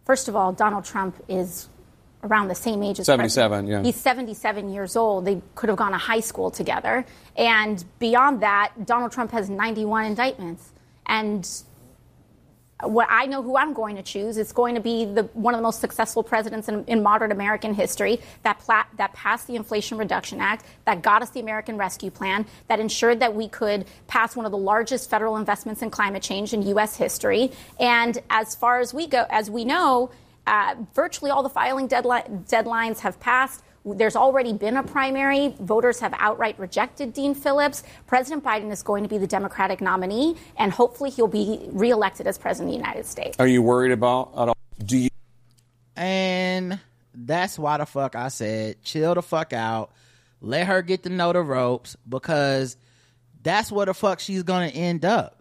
first 0.04 0.28
of 0.28 0.36
all, 0.36 0.52
Donald 0.52 0.84
Trump 0.84 1.16
is 1.28 1.68
around 2.22 2.48
the 2.48 2.54
same 2.54 2.82
age 2.82 2.98
as 3.00 3.06
77, 3.06 3.50
President. 3.50 3.84
yeah. 3.84 3.86
He's 3.86 4.00
77 4.00 4.70
years 4.70 4.96
old. 4.96 5.24
They 5.24 5.40
could 5.54 5.68
have 5.68 5.78
gone 5.78 5.92
to 5.92 5.98
high 5.98 6.20
school 6.20 6.50
together. 6.50 7.04
And 7.36 7.84
beyond 7.98 8.40
that, 8.42 8.72
Donald 8.84 9.12
Trump 9.12 9.30
has 9.32 9.48
91 9.50 10.04
indictments. 10.06 10.70
And 11.06 11.48
what 12.82 13.08
I 13.10 13.24
know 13.26 13.42
who 13.42 13.56
I'm 13.56 13.72
going 13.72 13.96
to 13.96 14.02
choose. 14.02 14.36
It's 14.36 14.52
going 14.52 14.74
to 14.74 14.80
be 14.80 15.06
the 15.06 15.22
one 15.32 15.54
of 15.54 15.58
the 15.58 15.62
most 15.62 15.80
successful 15.80 16.22
presidents 16.22 16.68
in, 16.68 16.84
in 16.84 17.02
modern 17.02 17.32
American 17.32 17.72
history 17.72 18.20
that 18.42 18.58
pla- 18.58 18.84
that 18.98 19.14
passed 19.14 19.46
the 19.46 19.56
Inflation 19.56 19.96
Reduction 19.96 20.40
Act, 20.40 20.66
that 20.84 21.00
got 21.00 21.22
us 21.22 21.30
the 21.30 21.40
American 21.40 21.78
Rescue 21.78 22.10
Plan, 22.10 22.44
that 22.68 22.78
ensured 22.78 23.20
that 23.20 23.34
we 23.34 23.48
could 23.48 23.86
pass 24.08 24.36
one 24.36 24.44
of 24.44 24.52
the 24.52 24.58
largest 24.58 25.08
federal 25.08 25.36
investments 25.38 25.80
in 25.80 25.90
climate 25.90 26.22
change 26.22 26.52
in 26.52 26.62
U.S. 26.68 26.96
history. 26.96 27.50
And 27.80 28.18
as 28.28 28.54
far 28.54 28.80
as 28.80 28.92
we 28.92 29.06
go, 29.06 29.24
as 29.30 29.50
we 29.50 29.64
know, 29.64 30.10
uh, 30.46 30.74
virtually 30.94 31.30
all 31.30 31.42
the 31.42 31.48
filing 31.48 31.86
deadline, 31.86 32.44
deadlines 32.48 33.00
have 33.00 33.18
passed. 33.20 33.62
There's 33.94 34.16
already 34.16 34.52
been 34.52 34.76
a 34.76 34.82
primary. 34.82 35.54
Voters 35.60 36.00
have 36.00 36.12
outright 36.18 36.58
rejected 36.58 37.12
Dean 37.12 37.34
Phillips. 37.34 37.84
President 38.08 38.42
Biden 38.42 38.72
is 38.72 38.82
going 38.82 39.04
to 39.04 39.08
be 39.08 39.16
the 39.16 39.28
Democratic 39.28 39.80
nominee, 39.80 40.36
and 40.56 40.72
hopefully 40.72 41.10
he'll 41.10 41.28
be 41.28 41.60
reelected 41.68 42.26
as 42.26 42.36
president 42.36 42.74
of 42.74 42.80
the 42.80 42.84
United 42.84 43.06
States. 43.06 43.36
Are 43.38 43.46
you 43.46 43.62
worried 43.62 43.92
about 43.92 44.32
at 44.36 44.48
all? 44.48 44.56
Do 44.84 44.98
you? 44.98 45.10
And 45.94 46.80
that's 47.14 47.58
why 47.58 47.76
the 47.78 47.86
fuck 47.86 48.16
I 48.16 48.28
said, 48.28 48.82
chill 48.82 49.14
the 49.14 49.22
fuck 49.22 49.52
out. 49.52 49.92
Let 50.40 50.66
her 50.66 50.82
get 50.82 51.04
to 51.04 51.08
know 51.08 51.32
the 51.32 51.42
ropes 51.42 51.96
because 52.08 52.76
that's 53.42 53.70
where 53.70 53.86
the 53.86 53.94
fuck 53.94 54.18
she's 54.18 54.42
gonna 54.42 54.66
end 54.66 55.04
up. 55.04 55.35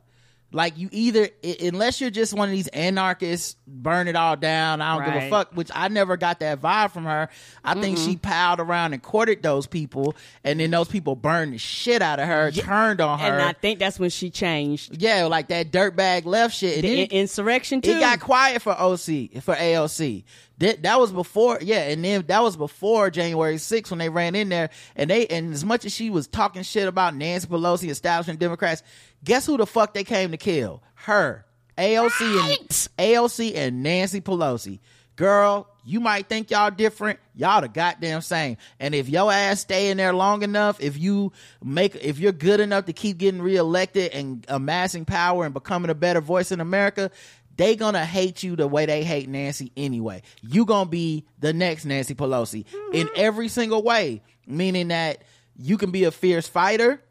Like 0.55 0.77
you 0.77 0.87
either, 0.91 1.27
i- 1.43 1.57
unless 1.63 1.99
you're 1.99 2.09
just 2.09 2.33
one 2.33 2.47
of 2.49 2.55
these 2.55 2.67
anarchists, 2.69 3.57
burn 3.67 4.07
it 4.07 4.15
all 4.15 4.37
down. 4.37 4.81
I 4.81 4.95
don't 4.95 5.05
give 5.05 5.13
a 5.13 5.17
Right. 5.17 5.29
fuck. 5.29 5.51
Which 5.53 5.69
I 5.75 5.89
never 5.89 6.15
got 6.17 6.39
that 6.39 6.61
vibe 6.61 6.91
from 6.91 7.03
her. 7.05 7.29
I 7.63 7.73
think 7.79 7.97
she 7.97 8.15
piled 8.15 8.59
around 8.61 8.93
and 8.93 9.03
courted 9.03 9.43
those 9.43 9.67
people, 9.67 10.15
and 10.43 10.59
then 10.59 10.71
those 10.71 10.87
people 10.87 11.15
burned 11.15 11.53
the 11.53 11.57
shit 11.57 12.01
out 12.01 12.19
of 12.19 12.27
her, 12.27 12.51
turned 12.51 13.01
on 13.01 13.19
her. 13.19 13.25
and 13.33 13.41
I 13.41 13.51
think 13.53 13.79
that's 13.79 13.99
when 13.99 14.09
she 14.09 14.29
changed 14.29 15.01
yeah, 15.01 15.25
like 15.25 15.49
that 15.49 15.71
dirtbag 15.71 16.25
left 16.25 16.55
shit. 16.55 16.75
And 16.75 16.83
the 16.83 16.87
then 16.87 16.97
in- 17.07 17.11
insurrection 17.11 17.81
too. 17.81 17.91
it 17.91 17.99
got 17.99 18.19
quiet 18.21 18.61
for 18.61 18.73
OC 18.79 19.29
for 19.41 19.55
AOC. 19.55 20.23
That 20.59 20.83
that 20.83 21.01
was 21.01 21.11
before, 21.11 21.59
yeah, 21.61 21.81
and 21.89 22.01
then 22.05 22.23
that 22.27 22.41
was 22.41 22.55
before 22.55 23.09
January 23.09 23.57
6th 23.57 23.89
when 23.91 23.99
they 23.99 24.07
ran 24.07 24.35
in 24.35 24.47
there 24.47 24.69
and 24.95 25.09
they 25.09 25.27
and 25.27 25.53
as 25.53 25.65
much 25.65 25.83
as 25.83 25.93
she 25.93 26.09
was 26.09 26.27
talking 26.27 26.63
shit 26.63 26.87
about 26.87 27.13
Nancy 27.13 27.45
Pelosi, 27.47 27.89
establishment 27.89 28.39
Democrats, 28.39 28.81
guess 29.25 29.45
who 29.45 29.57
the 29.57 29.65
fuck 29.65 29.93
they 29.93 30.05
came 30.05 30.31
to 30.31 30.37
kill? 30.37 30.81
Her. 30.93 31.45
AOC 31.77 32.51
and 32.51 32.69
AOC 32.97 33.55
and 33.55 33.83
Nancy 33.83 34.21
Pelosi. 34.21 34.79
Girl, 35.17 35.67
you 35.83 35.99
might 35.99 36.27
think 36.27 36.51
y'all 36.51 36.71
different. 36.71 37.19
Y'all 37.35 37.61
the 37.61 37.67
goddamn 37.67 38.21
same. 38.21 38.57
And 38.79 38.95
if 38.95 39.09
your 39.09 39.31
ass 39.31 39.61
stay 39.61 39.89
in 39.89 39.97
there 39.97 40.13
long 40.13 40.43
enough, 40.43 40.79
if 40.81 40.97
you 40.97 41.31
make, 41.63 41.95
if 41.95 42.19
you're 42.19 42.31
good 42.31 42.59
enough 42.59 42.85
to 42.85 42.93
keep 42.93 43.17
getting 43.17 43.41
reelected 43.41 44.11
and 44.13 44.45
amassing 44.47 45.05
power 45.05 45.45
and 45.45 45.53
becoming 45.53 45.89
a 45.89 45.95
better 45.95 46.21
voice 46.21 46.51
in 46.51 46.59
America, 46.59 47.11
they 47.57 47.75
gonna 47.75 48.05
hate 48.05 48.43
you 48.43 48.55
the 48.57 48.67
way 48.67 48.85
they 48.85 49.03
hate 49.03 49.29
Nancy 49.29 49.71
anyway. 49.77 50.21
You 50.41 50.65
gonna 50.65 50.89
be 50.89 51.25
the 51.39 51.53
next 51.53 51.85
Nancy 51.85 52.13
Pelosi 52.13 52.65
in 52.91 53.07
mm-hmm. 53.07 53.15
every 53.15 53.47
single 53.47 53.83
way. 53.83 54.21
Meaning 54.47 54.89
that 54.89 55.23
you 55.57 55.77
can 55.77 55.91
be 55.91 56.03
a 56.03 56.11
fierce 56.11 56.47
fighter 56.47 57.01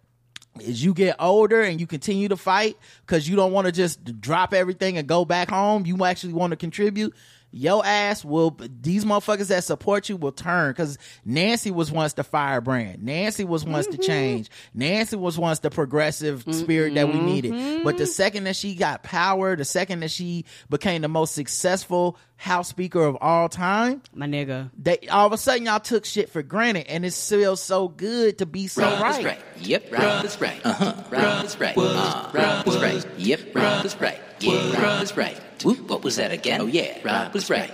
as 0.61 0.85
you 0.85 0.95
get 0.95 1.17
older 1.19 1.63
and 1.63 1.81
you 1.81 1.87
continue 1.87 2.29
to 2.29 2.37
fight 2.37 2.77
because 3.07 3.29
you 3.29 3.37
don't 3.37 3.53
want 3.53 3.67
to 3.67 3.73
just 3.73 4.21
drop 4.21 4.55
everything 4.55 4.99
and 4.99 5.09
go 5.09 5.25
back 5.25 5.51
home, 5.51 5.85
you 5.87 6.05
actually 6.05 6.33
want 6.33 6.53
to 6.53 6.57
contribute. 6.57 7.15
Your 7.57 7.87
ass 7.87 8.25
will, 8.25 8.59
these 8.59 9.05
motherfuckers 9.05 9.47
that 9.49 9.63
support 9.63 10.09
you 10.09 10.17
will 10.17 10.33
turn 10.33 10.73
because 10.73 10.99
Nancy 11.25 11.71
was 11.71 11.93
once 11.93 12.15
the 12.15 12.25
firebrand. 12.25 13.03
Nancy 13.05 13.45
was 13.45 13.65
once 13.65 13.87
the 13.87 13.97
change. 13.97 14.51
Nancy 14.75 15.15
was 15.15 15.39
once 15.39 15.61
the 15.61 15.71
progressive 15.71 16.45
spirit 16.51 16.95
that 16.95 17.07
we 17.07 17.21
needed. 17.21 17.85
But 17.85 17.97
the 17.97 18.07
second 18.07 18.45
that 18.45 18.57
she 18.57 18.75
got 18.75 19.05
power, 19.05 19.55
the 19.55 19.65
second 19.65 20.01
that 20.01 20.11
she 20.11 20.45
became 20.69 21.03
the 21.03 21.09
most 21.09 21.35
successful 21.35 22.19
House 22.37 22.69
Speaker 22.69 23.01
of 23.01 23.17
all 23.21 23.49
time, 23.49 24.03
my 24.13 24.27
nigga. 24.27 24.71
they 24.77 24.99
all 25.09 25.27
of 25.27 25.33
a 25.33 25.39
sudden 25.39 25.67
y'all 25.67 25.79
took 25.79 26.05
shit 26.05 26.29
for 26.31 26.43
granted 26.43 26.87
and 26.89 27.05
it 27.05 27.15
feels 27.15 27.63
so 27.63 27.87
good 27.87 28.39
to 28.39 28.47
be 28.47 28.67
so 28.67 28.83
Rob 28.83 29.01
right. 29.01 29.19
is 29.19 29.25
right. 29.25 29.41
Yep, 29.61 29.93
Rob 29.93 30.25
is 30.25 30.41
right. 30.41 30.61
Uh-huh. 30.65 30.95
Rob 31.11 31.45
is 31.45 31.61
right. 31.61 31.79
Uh, 31.79 32.31
Rob 32.35 32.67
is 32.67 32.77
right. 32.79 33.07
Yep, 33.19 33.55
Rob 33.55 33.87
is 33.87 34.01
right. 34.01 34.19
Yeah, 34.41 34.83
Rob 34.83 35.03
is 35.05 35.17
right. 35.17 35.41
Whoop, 35.63 35.89
what 35.89 36.03
was 36.03 36.17
that 36.17 36.33
again? 36.33 36.61
Oh 36.61 36.67
yeah, 36.67 36.99
Rob 37.05 37.33
was 37.33 37.49
right. 37.49 37.73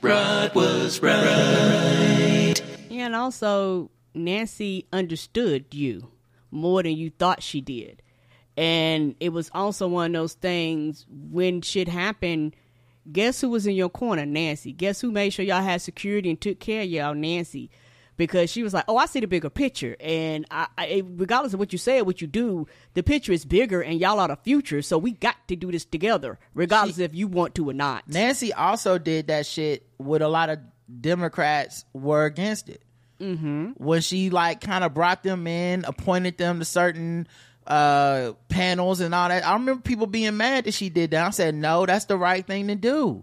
Rod 0.00 0.54
was 0.54 1.00
right. 1.02 2.54
Yeah, 2.90 3.06
and 3.06 3.14
also 3.16 3.90
Nancy 4.14 4.86
understood 4.92 5.66
you 5.72 6.08
more 6.50 6.82
than 6.82 6.92
you 6.92 7.10
thought 7.10 7.42
she 7.42 7.60
did. 7.60 8.02
And 8.56 9.14
it 9.20 9.30
was 9.30 9.50
also 9.54 9.88
one 9.88 10.14
of 10.14 10.20
those 10.20 10.34
things 10.34 11.06
when 11.08 11.62
shit 11.62 11.88
happened, 11.88 12.54
guess 13.10 13.40
who 13.40 13.48
was 13.48 13.66
in 13.66 13.74
your 13.74 13.88
corner? 13.88 14.26
Nancy. 14.26 14.72
Guess 14.72 15.00
who 15.00 15.10
made 15.10 15.30
sure 15.30 15.44
y'all 15.44 15.62
had 15.62 15.80
security 15.80 16.28
and 16.30 16.40
took 16.40 16.60
care 16.60 16.82
of 16.82 16.88
y'all? 16.88 17.14
Nancy. 17.14 17.70
Because 18.16 18.50
she 18.50 18.62
was 18.62 18.74
like, 18.74 18.84
"Oh, 18.88 18.96
I 18.96 19.06
see 19.06 19.20
the 19.20 19.26
bigger 19.26 19.48
picture, 19.50 19.96
and 19.98 20.46
I, 20.50 20.66
I, 20.76 21.02
regardless 21.04 21.54
of 21.54 21.60
what 21.60 21.72
you 21.72 21.78
say 21.78 22.00
or 22.00 22.04
what 22.04 22.20
you 22.20 22.26
do, 22.26 22.66
the 22.94 23.02
picture 23.02 23.32
is 23.32 23.44
bigger, 23.44 23.82
and 23.82 23.98
y'all 23.98 24.20
are 24.20 24.28
the 24.28 24.36
future. 24.36 24.82
So 24.82 24.98
we 24.98 25.12
got 25.12 25.36
to 25.48 25.56
do 25.56 25.72
this 25.72 25.84
together, 25.84 26.38
regardless 26.54 26.98
if 26.98 27.14
you 27.14 27.26
want 27.26 27.54
to 27.56 27.70
or 27.70 27.72
not." 27.72 28.06
Nancy 28.08 28.52
also 28.52 28.98
did 28.98 29.28
that 29.28 29.46
shit 29.46 29.86
with 29.98 30.20
a 30.22 30.28
lot 30.28 30.50
of 30.50 30.58
Democrats 31.00 31.84
were 31.92 32.26
against 32.26 32.68
it. 32.68 32.82
Mm-hmm. 33.20 33.70
When 33.76 34.00
she 34.00 34.30
like 34.30 34.60
kind 34.60 34.84
of 34.84 34.94
brought 34.94 35.22
them 35.22 35.46
in, 35.46 35.84
appointed 35.84 36.38
them 36.38 36.58
to 36.58 36.64
certain 36.64 37.28
uh 37.66 38.32
panels 38.48 39.00
and 39.00 39.14
all 39.14 39.28
that. 39.28 39.46
I 39.46 39.52
remember 39.52 39.80
people 39.82 40.06
being 40.08 40.36
mad 40.36 40.64
that 40.64 40.74
she 40.74 40.88
did 40.88 41.12
that. 41.12 41.24
I 41.24 41.30
said, 41.30 41.54
no, 41.54 41.86
that's 41.86 42.06
the 42.06 42.16
right 42.18 42.44
thing 42.44 42.66
to 42.68 42.74
do. 42.74 43.22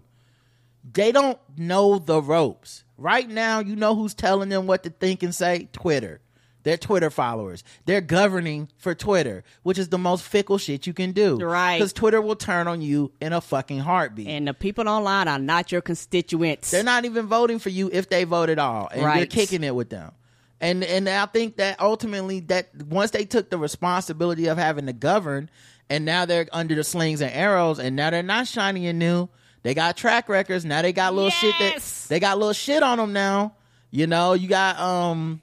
They 0.90 1.12
don't 1.12 1.38
know 1.58 1.98
the 1.98 2.22
ropes. 2.22 2.84
Right 3.00 3.28
now, 3.28 3.60
you 3.60 3.76
know 3.76 3.94
who's 3.94 4.12
telling 4.12 4.50
them 4.50 4.66
what 4.66 4.82
to 4.82 4.90
think 4.90 5.22
and 5.22 5.34
say? 5.34 5.68
Twitter. 5.72 6.20
They're 6.62 6.76
Twitter 6.76 7.08
followers. 7.08 7.64
They're 7.86 8.02
governing 8.02 8.68
for 8.76 8.94
Twitter, 8.94 9.42
which 9.62 9.78
is 9.78 9.88
the 9.88 9.96
most 9.96 10.22
fickle 10.22 10.58
shit 10.58 10.86
you 10.86 10.92
can 10.92 11.12
do. 11.12 11.38
Right. 11.38 11.78
Because 11.78 11.94
Twitter 11.94 12.20
will 12.20 12.36
turn 12.36 12.68
on 12.68 12.82
you 12.82 13.12
in 13.18 13.32
a 13.32 13.40
fucking 13.40 13.78
heartbeat. 13.78 14.28
And 14.28 14.46
the 14.46 14.52
people 14.52 14.86
online 14.86 15.28
are 15.28 15.38
not 15.38 15.72
your 15.72 15.80
constituents. 15.80 16.70
They're 16.70 16.84
not 16.84 17.06
even 17.06 17.26
voting 17.26 17.58
for 17.58 17.70
you 17.70 17.88
if 17.90 18.10
they 18.10 18.24
vote 18.24 18.50
at 18.50 18.58
all, 18.58 18.90
and 18.92 19.18
you're 19.18 19.26
kicking 19.26 19.64
it 19.64 19.74
with 19.74 19.88
them. 19.88 20.12
And 20.60 20.84
and 20.84 21.08
I 21.08 21.24
think 21.24 21.56
that 21.56 21.80
ultimately 21.80 22.40
that 22.40 22.68
once 22.84 23.12
they 23.12 23.24
took 23.24 23.48
the 23.48 23.56
responsibility 23.56 24.48
of 24.48 24.58
having 24.58 24.84
to 24.84 24.92
govern 24.92 25.48
and 25.88 26.04
now 26.04 26.26
they're 26.26 26.46
under 26.52 26.74
the 26.74 26.84
slings 26.84 27.22
and 27.22 27.32
arrows, 27.32 27.78
and 27.78 27.96
now 27.96 28.10
they're 28.10 28.22
not 28.22 28.46
shiny 28.46 28.86
and 28.86 28.98
new. 28.98 29.28
They 29.62 29.74
got 29.74 29.96
track 29.96 30.28
records. 30.28 30.64
Now 30.64 30.82
they 30.82 30.92
got 30.92 31.14
little 31.14 31.30
shit 31.30 31.54
that 31.58 31.82
they 32.08 32.20
got 32.20 32.38
little 32.38 32.52
shit 32.52 32.82
on 32.82 32.98
them 32.98 33.12
now. 33.12 33.54
You 33.90 34.06
know, 34.06 34.32
you 34.32 34.48
got 34.48 34.78
um 34.78 35.42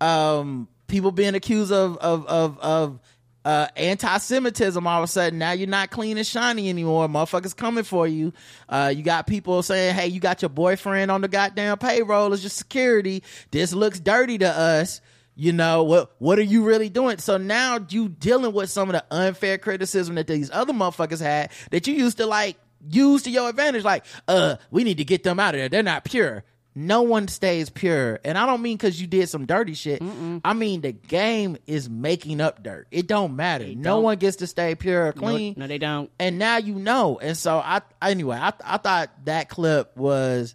um 0.00 0.68
people 0.88 1.12
being 1.12 1.34
accused 1.34 1.72
of 1.72 1.96
of 1.98 2.26
of 2.26 2.58
of 2.58 3.00
uh 3.44 3.66
anti-Semitism 3.76 4.86
all 4.86 4.98
of 4.98 5.04
a 5.04 5.06
sudden. 5.06 5.38
Now 5.38 5.52
you're 5.52 5.68
not 5.68 5.90
clean 5.90 6.16
and 6.16 6.26
shiny 6.26 6.68
anymore. 6.68 7.06
Motherfuckers 7.08 7.56
coming 7.56 7.84
for 7.84 8.06
you. 8.06 8.32
Uh 8.68 8.92
you 8.94 9.02
got 9.02 9.26
people 9.26 9.62
saying, 9.62 9.94
Hey, 9.94 10.08
you 10.08 10.20
got 10.20 10.42
your 10.42 10.48
boyfriend 10.48 11.10
on 11.10 11.20
the 11.20 11.28
goddamn 11.28 11.78
payroll 11.78 12.32
as 12.32 12.42
your 12.42 12.50
security. 12.50 13.22
This 13.50 13.72
looks 13.72 14.00
dirty 14.00 14.38
to 14.38 14.48
us. 14.48 15.00
You 15.34 15.52
know, 15.52 15.84
what 15.84 16.12
what 16.18 16.38
are 16.38 16.42
you 16.42 16.62
really 16.64 16.88
doing? 16.88 17.18
So 17.18 17.36
now 17.38 17.78
you 17.88 18.08
dealing 18.08 18.52
with 18.52 18.70
some 18.70 18.90
of 18.90 18.92
the 18.92 19.04
unfair 19.10 19.56
criticism 19.56 20.16
that 20.16 20.26
these 20.26 20.50
other 20.50 20.74
motherfuckers 20.74 21.20
had 21.20 21.50
that 21.70 21.86
you 21.86 21.94
used 21.94 22.18
to 22.18 22.26
like 22.26 22.58
use 22.88 23.22
to 23.24 23.30
your 23.30 23.48
advantage. 23.48 23.84
Like, 23.84 24.04
uh, 24.28 24.56
we 24.70 24.84
need 24.84 24.98
to 24.98 25.04
get 25.04 25.22
them 25.22 25.38
out 25.40 25.54
of 25.54 25.60
there. 25.60 25.68
They're 25.68 25.82
not 25.82 26.04
pure. 26.04 26.44
No 26.74 27.02
one 27.02 27.28
stays 27.28 27.68
pure. 27.68 28.18
And 28.24 28.38
I 28.38 28.46
don't 28.46 28.62
mean 28.62 28.78
because 28.78 28.98
you 28.98 29.06
did 29.06 29.28
some 29.28 29.44
dirty 29.44 29.74
shit. 29.74 30.02
I 30.42 30.54
mean 30.54 30.80
the 30.80 30.92
game 30.92 31.58
is 31.66 31.90
making 31.90 32.40
up 32.40 32.62
dirt. 32.62 32.86
It 32.90 33.06
don't 33.06 33.36
matter. 33.36 33.66
no 33.66 33.82
don't. 33.96 34.02
one 34.04 34.16
gets 34.16 34.36
to 34.38 34.46
stay 34.46 34.74
pure 34.74 35.02
or 35.08 35.12
No, 35.14 35.20
clean. 35.20 35.54
no, 35.58 35.66
they 35.66 35.76
don't. 35.76 36.10
And 36.18 36.38
now 36.38 36.56
you 36.56 36.74
know. 36.76 37.18
And 37.20 37.36
so 37.36 37.58
I 37.58 37.82
anyway, 38.00 38.38
I 38.38 38.54
I 38.64 38.78
thought 38.78 39.10
that 39.26 39.50
clip 39.50 39.94
was 39.98 40.54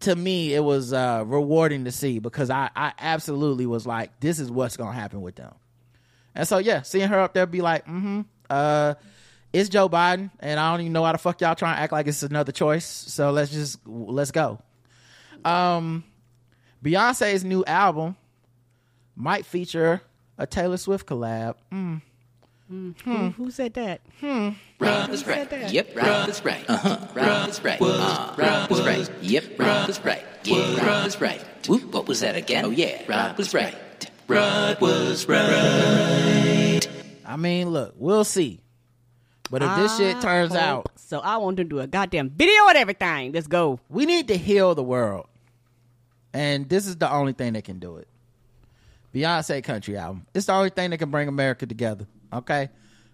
to 0.00 0.16
me 0.16 0.52
it 0.52 0.64
was 0.64 0.92
uh 0.92 1.22
rewarding 1.24 1.84
to 1.84 1.92
see 1.92 2.18
because 2.18 2.50
I 2.50 2.70
I 2.74 2.92
absolutely 2.98 3.66
was 3.66 3.86
like 3.86 4.18
this 4.18 4.40
is 4.40 4.50
what's 4.50 4.76
going 4.76 4.94
to 4.94 4.98
happen 4.98 5.22
with 5.22 5.36
them. 5.36 5.54
And 6.34 6.48
so 6.48 6.58
yeah, 6.58 6.82
seeing 6.82 7.06
her 7.08 7.20
up 7.20 7.34
there 7.34 7.46
be 7.46 7.60
like, 7.60 7.84
"Mm-hmm. 7.86 8.22
Uh 8.50 8.94
it's 9.54 9.68
Joe 9.68 9.88
Biden 9.88 10.30
and 10.40 10.58
I 10.58 10.72
don't 10.72 10.80
even 10.82 10.92
know 10.92 11.04
how 11.04 11.12
the 11.12 11.18
fuck 11.18 11.40
y'all 11.40 11.54
trying 11.54 11.76
to 11.76 11.80
act 11.82 11.92
like 11.92 12.06
it's 12.08 12.22
another 12.22 12.52
choice. 12.52 12.84
So 12.84 13.30
let's 13.30 13.50
just 13.50 13.78
let's 13.86 14.32
go. 14.32 14.58
Um 15.44 16.04
Beyonce's 16.84 17.44
new 17.44 17.64
album 17.64 18.16
might 19.16 19.46
feature 19.46 20.02
a 20.36 20.46
Taylor 20.46 20.76
Swift 20.76 21.06
collab. 21.06 21.54
Mm. 21.72 22.02
Who, 22.68 23.30
who 23.30 23.50
said 23.50 23.74
that? 23.74 24.00
Rob 24.80 25.10
is 25.10 25.26
right. 25.26 25.70
Yep, 25.70 25.96
Rob 25.96 26.28
is 26.28 26.44
right. 26.44 26.64
Uh 26.68 26.76
huh. 26.76 26.98
Rob 27.14 27.48
is 27.48 27.62
right. 27.62 27.80
Uh, 27.80 28.34
Rob 28.36 28.72
is 28.72 28.80
right. 28.80 29.10
Yep, 29.22 29.58
Rob 29.58 29.88
is 29.88 30.04
right. 30.04 30.24
Yeah, 30.44 30.84
Rob 30.84 31.06
is 31.06 31.20
right. 31.20 31.44
Whoop, 31.68 31.92
what 31.92 32.08
was 32.08 32.20
that 32.20 32.36
again? 32.36 32.64
Oh 32.64 32.70
yeah, 32.70 33.02
Rob 33.06 33.36
was 33.38 33.54
right. 33.54 33.76
Rod 34.26 34.80
was 34.80 35.28
right. 35.28 36.80
I 37.26 37.36
mean, 37.36 37.68
look, 37.70 37.94
we'll 37.96 38.24
see. 38.24 38.60
But 39.54 39.62
if 39.62 39.76
this 39.76 39.96
shit 39.98 40.20
turns 40.20 40.52
I 40.52 40.66
out, 40.66 40.90
So 40.96 41.20
I 41.20 41.36
want 41.36 41.58
to 41.58 41.64
do 41.64 41.78
a 41.78 41.86
goddamn 41.86 42.30
video 42.30 42.66
and 42.66 42.76
everything. 42.76 43.30
Let's 43.30 43.46
go. 43.46 43.78
we 43.88 44.04
need 44.04 44.26
to 44.26 44.36
heal 44.36 44.74
the 44.74 44.82
world. 44.82 45.28
And 46.32 46.68
this 46.68 46.88
is 46.88 46.96
the 46.96 47.08
only 47.08 47.34
thing 47.34 47.52
that 47.52 47.62
can 47.62 47.78
do 47.78 47.98
it. 47.98 48.08
Beyonce 49.14 49.62
country 49.62 49.96
album. 49.96 50.26
It's 50.34 50.46
the 50.46 50.54
only 50.54 50.70
thing 50.70 50.90
that 50.90 50.98
can 50.98 51.12
bring 51.12 51.28
America 51.28 51.66
together. 51.66 52.08
Okay? 52.32 52.68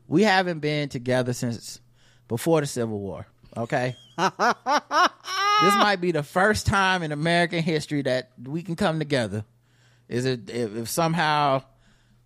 We 0.09 0.22
haven't 0.22 0.61
been 0.61 0.88
together 0.88 1.34
since 1.34 1.78
before 2.26 2.62
the 2.62 2.66
Civil 2.66 2.99
War. 2.99 3.26
Okay? 3.55 3.95
this 4.16 4.30
might 5.76 5.99
be 6.01 6.11
the 6.11 6.22
first 6.22 6.64
time 6.64 7.03
in 7.03 7.12
American 7.12 7.62
history 7.62 8.01
that 8.01 8.30
we 8.43 8.62
can 8.62 8.76
come 8.76 8.99
together. 8.99 9.45
Is 10.09 10.24
it 10.24 10.49
if, 10.49 10.74
if 10.74 10.88
somehow 10.88 11.64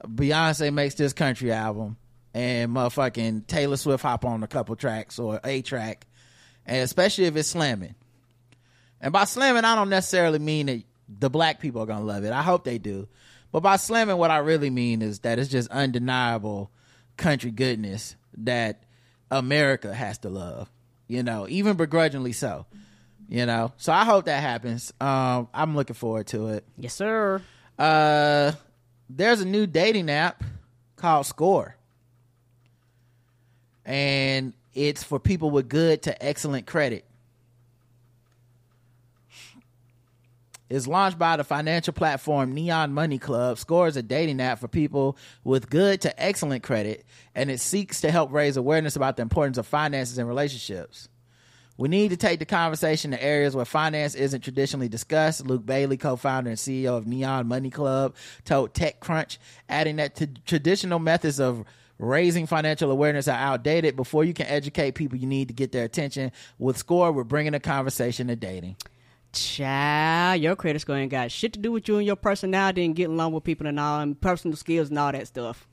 Beyonce 0.05 0.73
makes 0.73 0.95
this 0.95 1.12
country 1.12 1.51
album 1.51 1.97
and 2.35 2.72
motherfucking 2.72 3.47
Taylor 3.47 3.76
Swift 3.76 4.03
hop 4.03 4.24
on 4.24 4.43
a 4.43 4.49
couple 4.49 4.76
tracks 4.76 5.18
or 5.18 5.41
a 5.45 5.62
track, 5.62 6.07
and 6.66 6.82
especially 6.82 7.24
if 7.24 7.37
it's 7.37 7.49
slamming. 7.49 7.95
And 9.01 9.12
by 9.12 9.24
slamming, 9.24 9.64
I 9.64 9.74
don't 9.74 9.91
necessarily 9.91 10.39
mean 10.39 10.66
that 10.66 10.82
the 11.09 11.30
black 11.30 11.61
people 11.61 11.82
are 11.82 11.87
gonna 11.87 12.05
love 12.05 12.24
it. 12.24 12.32
I 12.32 12.43
hope 12.43 12.64
they 12.64 12.78
do. 12.78 13.09
But 13.53 13.61
by 13.61 13.76
slamming, 13.76 14.16
what 14.16 14.32
I 14.32 14.39
really 14.39 14.70
mean 14.70 15.01
is 15.01 15.20
that 15.20 15.39
it's 15.39 15.51
just 15.51 15.70
undeniable 15.70 16.70
country 17.16 17.53
goodness 17.53 18.16
that 18.39 18.82
America 19.30 19.95
has 19.95 20.18
to 20.18 20.28
love. 20.28 20.70
You 21.07 21.22
know, 21.22 21.47
even 21.49 21.76
begrudgingly 21.76 22.32
so. 22.32 22.66
You 23.28 23.47
know, 23.47 23.72
so 23.78 23.93
I 23.93 24.05
hope 24.05 24.26
that 24.26 24.43
happens. 24.43 24.93
Um, 25.01 25.49
I'm 25.55 25.74
looking 25.74 25.95
forward 25.95 26.26
to 26.28 26.49
it. 26.49 26.64
Yes, 26.76 26.95
sir. 26.95 27.41
Uh, 27.78 28.53
there's 29.09 29.41
a 29.41 29.47
new 29.47 29.66
dating 29.66 30.11
app 30.11 30.43
called 30.97 31.26
Score, 31.26 31.76
and 33.85 34.53
it's 34.74 35.03
for 35.03 35.18
people 35.18 35.51
with 35.51 35.68
good 35.68 36.03
to 36.03 36.24
excellent 36.24 36.66
credit. 36.66 37.05
It's 40.70 40.87
launched 40.87 41.18
by 41.18 41.37
the 41.37 41.45
financial 41.45 41.93
platform 41.93 42.53
Neon 42.53 42.93
Money 42.93 43.18
Club. 43.18 43.59
Score 43.59 43.87
is 43.87 43.97
a 43.97 44.03
dating 44.03 44.41
app 44.41 44.59
for 44.59 44.66
people 44.66 45.16
with 45.45 45.68
good 45.68 46.01
to 46.01 46.22
excellent 46.22 46.62
credit, 46.62 47.05
and 47.35 47.51
it 47.51 47.61
seeks 47.61 48.01
to 48.01 48.11
help 48.11 48.32
raise 48.32 48.57
awareness 48.57 48.97
about 48.97 49.16
the 49.16 49.22
importance 49.22 49.59
of 49.59 49.66
finances 49.66 50.18
and 50.18 50.26
relationships. 50.26 51.09
We 51.76 51.89
need 51.89 52.11
to 52.11 52.16
take 52.16 52.39
the 52.39 52.47
conversation 52.47 53.11
to 53.11 53.22
areas 53.22 53.55
where 53.57 53.64
finance 53.64 54.14
isn't 54.14 54.43
traditionally 54.43 54.89
discussed. 54.89 55.45
Luke 55.45 55.66
Bailey, 55.66 55.97
co-founder 55.97 56.51
and 56.51 56.59
CEO 56.59 56.97
of 56.97 57.07
Neon 57.07 57.49
Money 57.49 57.70
Club, 57.70 58.14
told 58.45 58.74
TechCrunch, 58.74 59.39
adding 59.68 59.97
that 59.97 60.14
t- 60.14 60.28
traditional 60.47 61.01
methods 61.01 61.41
of 61.41 61.64
raising 61.99 62.47
financial 62.47 62.90
awareness 62.90 63.28
are 63.28 63.38
outdated. 63.38 63.97
Before 63.97 64.24
you 64.24 64.34
can 64.34 64.47
educate 64.47 64.92
people, 64.92 65.18
you 65.18 65.26
need 65.26 65.49
to 65.49 65.55
get 65.55 65.72
their 65.72 65.84
attention. 65.84 66.32
With 66.59 66.78
Score, 66.78 67.12
we're 67.12 67.24
bringing 67.24 67.53
the 67.53 67.61
conversation 67.61 68.28
to 68.28 68.36
dating. 68.36 68.76
Child, 69.32 70.40
your 70.42 70.55
credit 70.55 70.80
score 70.80 70.97
ain't 70.97 71.11
got 71.11 71.30
shit 71.30 71.55
to 71.55 71.59
do 71.59 71.72
with 71.72 71.88
you 71.88 71.97
and 71.97 72.07
your 72.07 72.14
personality 72.14 72.84
and 72.84 72.95
getting 72.95 73.14
along 73.14 73.32
with 73.32 73.42
people 73.42 73.66
and 73.66 73.80
all 73.80 74.01
and 74.01 74.20
personal 74.20 74.57
skills 74.57 74.90
and 74.90 74.99
all 74.99 75.11
that 75.11 75.26
stuff. 75.26 75.66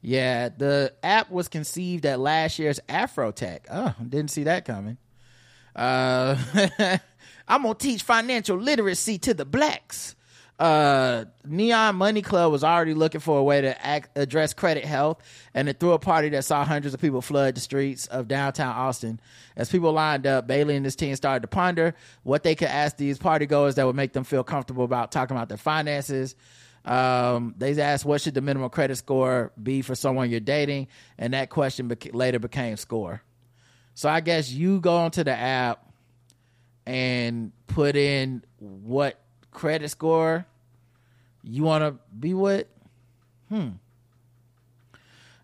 Yeah, 0.00 0.50
the 0.50 0.92
app 1.02 1.30
was 1.30 1.48
conceived 1.48 2.06
at 2.06 2.20
last 2.20 2.58
year's 2.58 2.78
Afrotech. 2.88 3.60
Oh, 3.70 3.94
didn't 4.00 4.30
see 4.30 4.44
that 4.44 4.64
coming. 4.64 4.98
Uh, 5.74 6.36
I'm 7.48 7.62
gonna 7.62 7.74
teach 7.74 8.02
financial 8.02 8.56
literacy 8.56 9.18
to 9.18 9.34
the 9.34 9.44
blacks. 9.44 10.14
Uh, 10.56 11.24
Neon 11.44 11.96
Money 11.96 12.22
Club 12.22 12.52
was 12.52 12.62
already 12.62 12.94
looking 12.94 13.20
for 13.20 13.38
a 13.38 13.42
way 13.42 13.60
to 13.60 13.84
act, 13.84 14.16
address 14.16 14.54
credit 14.54 14.84
health, 14.84 15.20
and 15.52 15.68
it 15.68 15.80
threw 15.80 15.92
a 15.92 15.98
party 15.98 16.28
that 16.28 16.44
saw 16.44 16.64
hundreds 16.64 16.94
of 16.94 17.00
people 17.00 17.20
flood 17.20 17.56
the 17.56 17.60
streets 17.60 18.06
of 18.06 18.28
downtown 18.28 18.74
Austin. 18.74 19.20
As 19.56 19.68
people 19.68 19.92
lined 19.92 20.26
up, 20.28 20.46
Bailey 20.46 20.76
and 20.76 20.84
his 20.84 20.94
team 20.94 21.16
started 21.16 21.40
to 21.40 21.48
ponder 21.48 21.94
what 22.22 22.44
they 22.44 22.54
could 22.54 22.68
ask 22.68 22.96
these 22.96 23.18
party 23.18 23.46
goers 23.46 23.74
that 23.74 23.86
would 23.86 23.96
make 23.96 24.12
them 24.12 24.22
feel 24.22 24.44
comfortable 24.44 24.84
about 24.84 25.10
talking 25.10 25.36
about 25.36 25.48
their 25.48 25.58
finances. 25.58 26.36
Um, 26.84 27.54
they 27.58 27.80
asked, 27.80 28.04
"What 28.04 28.20
should 28.20 28.34
the 28.34 28.40
minimum 28.40 28.70
credit 28.70 28.96
score 28.96 29.50
be 29.60 29.82
for 29.82 29.94
someone 29.94 30.30
you're 30.30 30.38
dating?" 30.38 30.86
And 31.18 31.34
that 31.34 31.50
question 31.50 31.90
later 32.12 32.38
became 32.38 32.76
score. 32.76 33.22
So 33.94 34.08
I 34.08 34.20
guess 34.20 34.50
you 34.52 34.80
go 34.80 34.96
onto 34.98 35.24
the 35.24 35.32
app 35.32 35.92
and 36.86 37.52
put 37.66 37.96
in 37.96 38.44
what 38.58 39.18
credit 39.54 39.88
score 39.88 40.46
you 41.42 41.62
want 41.62 41.82
to 41.84 41.98
be 42.18 42.34
with. 42.34 42.66
Hmm. 43.48 43.68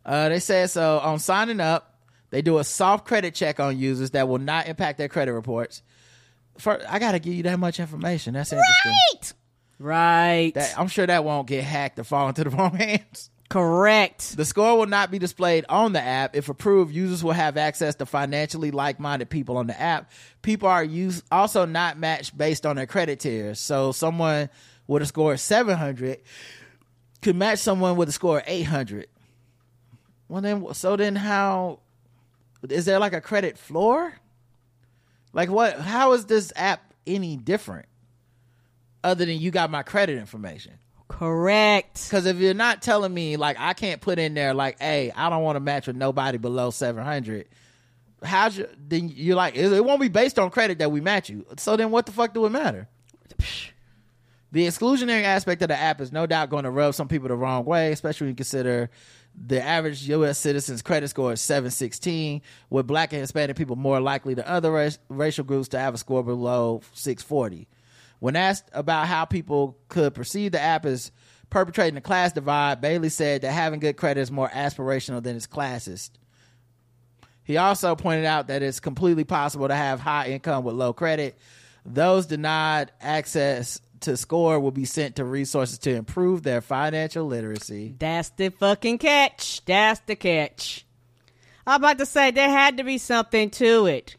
Uh, 0.05 0.31
they 0.31 0.41
said 0.41 0.71
so 0.71 0.99
on 0.99 1.19
signing 1.19 1.61
up, 1.61 1.99
they 2.31 2.43
do 2.43 2.59
a 2.59 2.65
soft 2.65 3.07
credit 3.07 3.35
check 3.35 3.61
on 3.61 3.79
users 3.79 4.11
that 4.13 4.29
will 4.29 4.39
not 4.39 4.67
impact 4.67 4.99
their 4.99 5.09
credit 5.09 5.33
reports. 5.33 5.83
For, 6.59 6.81
I 6.89 6.99
got 6.99 7.13
to 7.13 7.19
give 7.19 7.35
you 7.35 7.43
that 7.45 7.59
much 7.59 7.81
information. 7.81 8.35
That's 8.35 8.53
interesting. 8.53 8.93
Right. 9.13 9.33
Right. 9.79 10.55
That, 10.55 10.79
I'm 10.79 10.89
sure 10.89 11.07
that 11.07 11.25
won't 11.25 11.47
get 11.47 11.65
hacked 11.65 11.99
or 11.99 12.05
fall 12.05 12.29
into 12.29 12.45
the 12.45 12.51
wrong 12.57 12.75
hands. 12.77 13.31
Correct. 13.51 14.37
The 14.37 14.45
score 14.45 14.79
will 14.79 14.87
not 14.87 15.11
be 15.11 15.19
displayed 15.19 15.65
on 15.69 15.93
the 15.93 16.01
app. 16.01 16.37
If 16.37 16.49
approved, 16.49 16.95
users 16.95 17.25
will 17.25 17.33
have 17.33 17.57
access 17.57 17.97
to 17.97 18.07
financially 18.07 18.71
like-minded 18.71 19.29
people 19.29 19.57
on 19.57 19.67
the 19.67 19.79
app. 19.79 20.13
People 20.41 20.69
are 20.69 20.85
use, 20.85 21.25
also 21.33 21.67
not 21.67 21.99
matched 21.99 22.39
based 22.39 22.65
on 22.65 22.77
their 22.77 22.87
credit 22.87 23.19
tiers. 23.19 23.59
So 23.59 23.91
someone 23.91 24.51
with 24.87 25.03
a 25.03 25.07
score 25.07 25.33
of 25.33 25.41
700 25.41 26.21
could 27.23 27.35
match 27.35 27.59
someone 27.59 27.97
with 27.97 28.09
a 28.09 28.13
score 28.13 28.39
of 28.39 28.45
800. 28.47 29.09
Well 30.29 30.43
then, 30.43 30.73
so 30.73 30.95
then 30.95 31.17
how, 31.17 31.81
is 32.69 32.85
there 32.85 33.01
like 33.01 33.15
a 33.15 33.21
credit 33.21 33.59
floor? 33.59 34.15
Like 35.33 35.51
what, 35.51 35.81
how 35.81 36.13
is 36.13 36.27
this 36.27 36.53
app 36.55 36.95
any 37.05 37.37
different? 37.37 37.87
Other 39.03 39.25
than 39.25 39.41
you 39.41 39.51
got 39.51 39.73
my 39.73 39.83
credit 39.83 40.19
information. 40.19 40.75
Correct. 41.11 42.05
Because 42.05 42.25
if 42.25 42.37
you're 42.37 42.55
not 42.55 42.83
telling 42.83 43.13
me, 43.13 43.37
like, 43.37 43.57
I 43.59 43.75
can't 43.75 44.01
put 44.01 44.21
in 44.21 44.33
there, 44.35 44.55
like, 44.55 44.79
hey, 44.79 45.11
I 45.15 45.29
don't 45.29 45.43
want 45.43 45.57
to 45.57 45.61
match 45.61 45.89
with 45.89 45.97
nobody 45.97 46.39
below 46.39 46.71
700. 46.71 47.49
How's 48.23 48.57
your, 48.57 48.69
then 48.79 49.09
you're 49.09 49.35
like, 49.35 49.57
it 49.57 49.73
it 49.73 49.85
won't 49.85 50.01
be 50.01 50.09
based 50.09 50.39
on 50.39 50.51
credit 50.51 50.79
that 50.79 50.93
we 50.93 51.01
match 51.01 51.29
you. 51.29 51.45
So 51.59 51.77
then 51.77 51.91
what 51.91 52.07
the 52.07 52.13
fuck 52.13 52.33
do 52.33 52.47
it 52.47 52.51
matter? 52.51 52.89
The 54.53 54.67
exclusionary 54.67 55.23
aspect 55.23 55.63
of 55.63 55.69
the 55.69 55.77
app 55.77 56.01
is 56.01 56.11
no 56.11 56.27
doubt 56.27 56.51
going 56.51 56.65
to 56.65 56.73
rub 56.73 56.93
some 56.97 57.07
people 57.07 57.29
the 57.29 57.37
wrong 57.37 57.65
way, 57.65 57.93
especially 57.93 58.25
when 58.25 58.33
you 58.33 58.37
consider 58.37 58.91
The 59.33 59.63
average 59.63 60.09
U.S. 60.09 60.39
citizen's 60.39 60.83
credit 60.83 61.07
score 61.07 61.35
is 61.35 61.41
716, 61.41 62.43
with 62.69 62.89
black 62.89 63.13
and 63.13 63.21
Hispanic 63.21 63.55
people 63.55 63.77
more 63.77 64.01
likely 64.01 64.35
than 64.35 64.47
other 64.47 64.73
race, 64.73 64.99
racial 65.09 65.45
groups 65.45 65.69
to 65.69 65.79
have 65.79 65.95
a 65.95 65.99
score 65.99 66.25
below 66.25 66.83
640. 66.95 67.69
When 68.21 68.37
asked 68.37 68.71
about 68.73 69.09
how 69.09 69.25
people 69.25 69.77
could 69.89 70.15
perceive 70.15 70.53
the 70.53 70.61
app 70.61 70.87
as 70.87 71.11
perpetrating 71.49 71.97
a 71.97 72.03
class 72.03 72.33
divide, 72.33 72.81
Bailey 72.81 73.09
said 73.09 73.43
that 73.43 73.53
having 73.53 73.81
good 73.81 73.97
credit 73.97 74.21
is 74.21 74.31
more 74.31 74.49
aspirational 74.49 75.23
than 75.23 75.37
it's 75.37 75.47
classist. 75.47 76.11
He 77.43 77.57
also 77.57 77.97
pointed 77.97 78.27
out 78.27 78.47
that 78.47 78.63
it's 78.63 78.79
completely 78.79 79.25
possible 79.25 79.67
to 79.67 79.75
have 79.75 80.01
high 80.01 80.29
income 80.29 80.63
with 80.65 80.77
low 80.77 80.93
credit. 80.93 81.37
Those 81.85 82.27
denied 82.27 82.93
access 83.01 83.81
to 84.01 84.17
score 84.17 84.61
will 84.61 84.71
be 84.71 84.85
sent 84.85 85.17
to 85.17 85.25
resources 85.25 85.79
to 85.79 85.95
improve 85.95 86.43
their 86.43 86.61
financial 86.61 87.27
literacy. 87.27 87.95
That's 87.99 88.29
the 88.31 88.51
fucking 88.51 88.99
catch. 88.99 89.65
That's 89.65 90.01
the 90.01 90.17
catch. 90.17 90.87
I'm 91.67 91.81
about 91.81 91.99
to 91.99 92.07
say 92.07 92.31
there 92.31 92.49
had 92.49 92.77
to 92.77 92.85
be 92.85 92.99
something 92.99 93.51
to 93.51 93.87
it. 93.87 94.17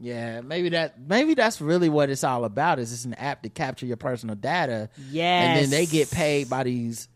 Yeah, 0.00 0.40
maybe 0.42 0.68
that 0.70 1.00
maybe 1.00 1.34
that's 1.34 1.60
really 1.60 1.88
what 1.88 2.08
it's 2.10 2.22
all 2.24 2.44
about. 2.44 2.78
Is 2.78 2.92
it's 2.92 3.04
an 3.04 3.14
app 3.14 3.42
to 3.42 3.48
capture 3.48 3.86
your 3.86 3.96
personal 3.96 4.36
data, 4.36 4.88
Yes. 5.10 5.42
and 5.46 5.62
then 5.62 5.70
they 5.70 5.86
get 5.86 6.10
paid 6.10 6.48
by 6.48 6.62
these 6.64 7.08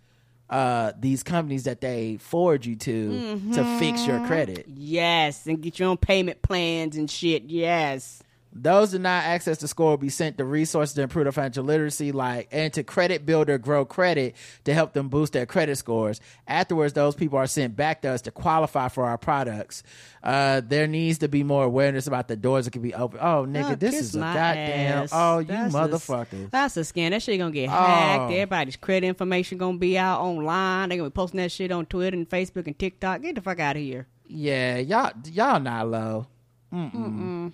uh 0.50 0.92
these 0.98 1.22
companies 1.22 1.64
that 1.64 1.80
they 1.80 2.16
forward 2.18 2.66
you 2.66 2.76
to 2.76 3.38
to 3.54 3.78
fix 3.78 4.06
your 4.06 4.24
credit. 4.26 4.66
Yes, 4.68 5.46
and 5.46 5.60
get 5.62 5.78
your 5.78 5.88
own 5.90 5.96
payment 5.96 6.42
plans 6.42 6.96
and 6.96 7.10
shit. 7.10 7.44
Yes. 7.44 8.22
Those 8.54 8.90
denied 8.90 9.24
access 9.24 9.56
to 9.58 9.68
score 9.68 9.90
will 9.90 9.96
be 9.96 10.10
sent 10.10 10.36
to 10.36 10.44
resources 10.44 10.94
to 10.96 11.02
improve 11.02 11.24
their 11.24 11.32
financial 11.32 11.64
literacy, 11.64 12.12
like 12.12 12.48
and 12.52 12.70
to 12.74 12.82
Credit 12.82 13.24
Builder 13.24 13.56
Grow 13.56 13.84
Credit 13.86 14.36
to 14.64 14.74
help 14.74 14.92
them 14.92 15.08
boost 15.08 15.32
their 15.32 15.46
credit 15.46 15.76
scores. 15.76 16.20
Afterwards, 16.46 16.92
those 16.92 17.14
people 17.14 17.38
are 17.38 17.46
sent 17.46 17.76
back 17.76 18.02
to 18.02 18.10
us 18.10 18.20
to 18.22 18.30
qualify 18.30 18.88
for 18.88 19.06
our 19.06 19.16
products. 19.16 19.82
Uh, 20.22 20.60
there 20.62 20.86
needs 20.86 21.18
to 21.18 21.28
be 21.28 21.42
more 21.42 21.64
awareness 21.64 22.06
about 22.06 22.28
the 22.28 22.36
doors 22.36 22.66
that 22.66 22.72
can 22.72 22.82
be 22.82 22.92
open. 22.94 23.18
Oh, 23.22 23.46
nigga, 23.48 23.72
Oh, 23.72 23.74
this 23.74 23.94
is 23.94 24.14
a 24.14 24.18
goddamn. 24.18 25.02
ass. 25.04 25.10
Oh, 25.14 25.38
you 25.38 25.46
That's 25.46 25.74
a- 25.74 25.78
motherfuckers. 25.78 26.50
that's 26.50 26.76
a 26.76 26.80
scam. 26.80 27.10
That 27.10 27.22
shit 27.22 27.38
gonna 27.38 27.52
get 27.52 27.70
hacked. 27.70 28.20
Oh. 28.20 28.26
Everybody's 28.34 28.76
credit 28.76 29.06
information 29.06 29.56
gonna 29.56 29.78
be 29.78 29.96
out 29.96 30.20
online. 30.20 30.90
They 30.90 30.98
gonna 30.98 31.08
be 31.08 31.14
posting 31.14 31.38
that 31.38 31.50
shit 31.52 31.72
on 31.72 31.86
Twitter 31.86 32.16
and 32.16 32.28
Facebook 32.28 32.66
and 32.66 32.78
TikTok. 32.78 33.22
Get 33.22 33.34
the 33.36 33.40
fuck 33.40 33.60
out 33.60 33.76
of 33.76 33.82
here. 33.82 34.06
Yeah, 34.26 34.76
y'all, 34.76 35.12
y'all 35.32 35.58
not 35.58 35.88
low. 35.88 36.26
Mm-mm. 36.72 37.52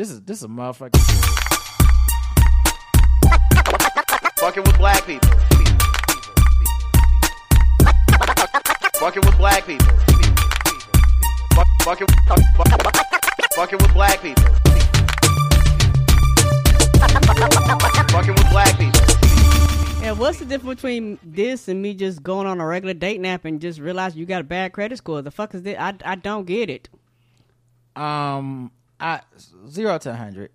This 0.00 0.10
is 0.10 0.22
this 0.22 0.38
is 0.38 0.44
a 0.44 0.48
motherfucking. 0.48 0.96
shit. 0.96 1.24
Fucking 4.38 4.62
with 4.62 4.78
black 4.78 5.04
people. 5.04 5.28
Fucking 8.94 9.22
with 9.26 9.36
black 9.36 9.66
people. 9.66 9.86
Fuck- 11.52 11.66
Fucking 11.82 12.06
fuck- 12.26 12.40
fuck- 12.56 13.52
fucking 13.52 13.78
with 13.82 13.92
black 13.92 14.22
people. 14.22 14.42
Fucking 18.08 18.34
with 18.34 18.50
black 18.50 18.78
people. 18.78 19.00
And 20.02 20.18
what's 20.18 20.38
the 20.38 20.46
difference 20.46 20.76
between 20.80 21.18
this 21.22 21.68
and 21.68 21.82
me 21.82 21.92
just 21.92 22.22
going 22.22 22.46
on 22.46 22.58
a 22.58 22.64
regular 22.64 22.94
date 22.94 23.20
nap 23.20 23.44
and 23.44 23.60
just 23.60 23.78
realize 23.78 24.16
you 24.16 24.24
got 24.24 24.40
a 24.40 24.44
bad 24.44 24.72
credit 24.72 24.96
score? 24.96 25.20
The 25.20 25.30
fuck 25.30 25.54
is 25.54 25.60
this? 25.60 25.76
I, 25.78 25.92
I 26.06 26.14
don't 26.14 26.46
get 26.46 26.70
it. 26.70 26.88
Um, 27.96 28.70
I 29.00 29.20
zero 29.68 29.98
to 29.98 30.14
hundred. 30.14 30.50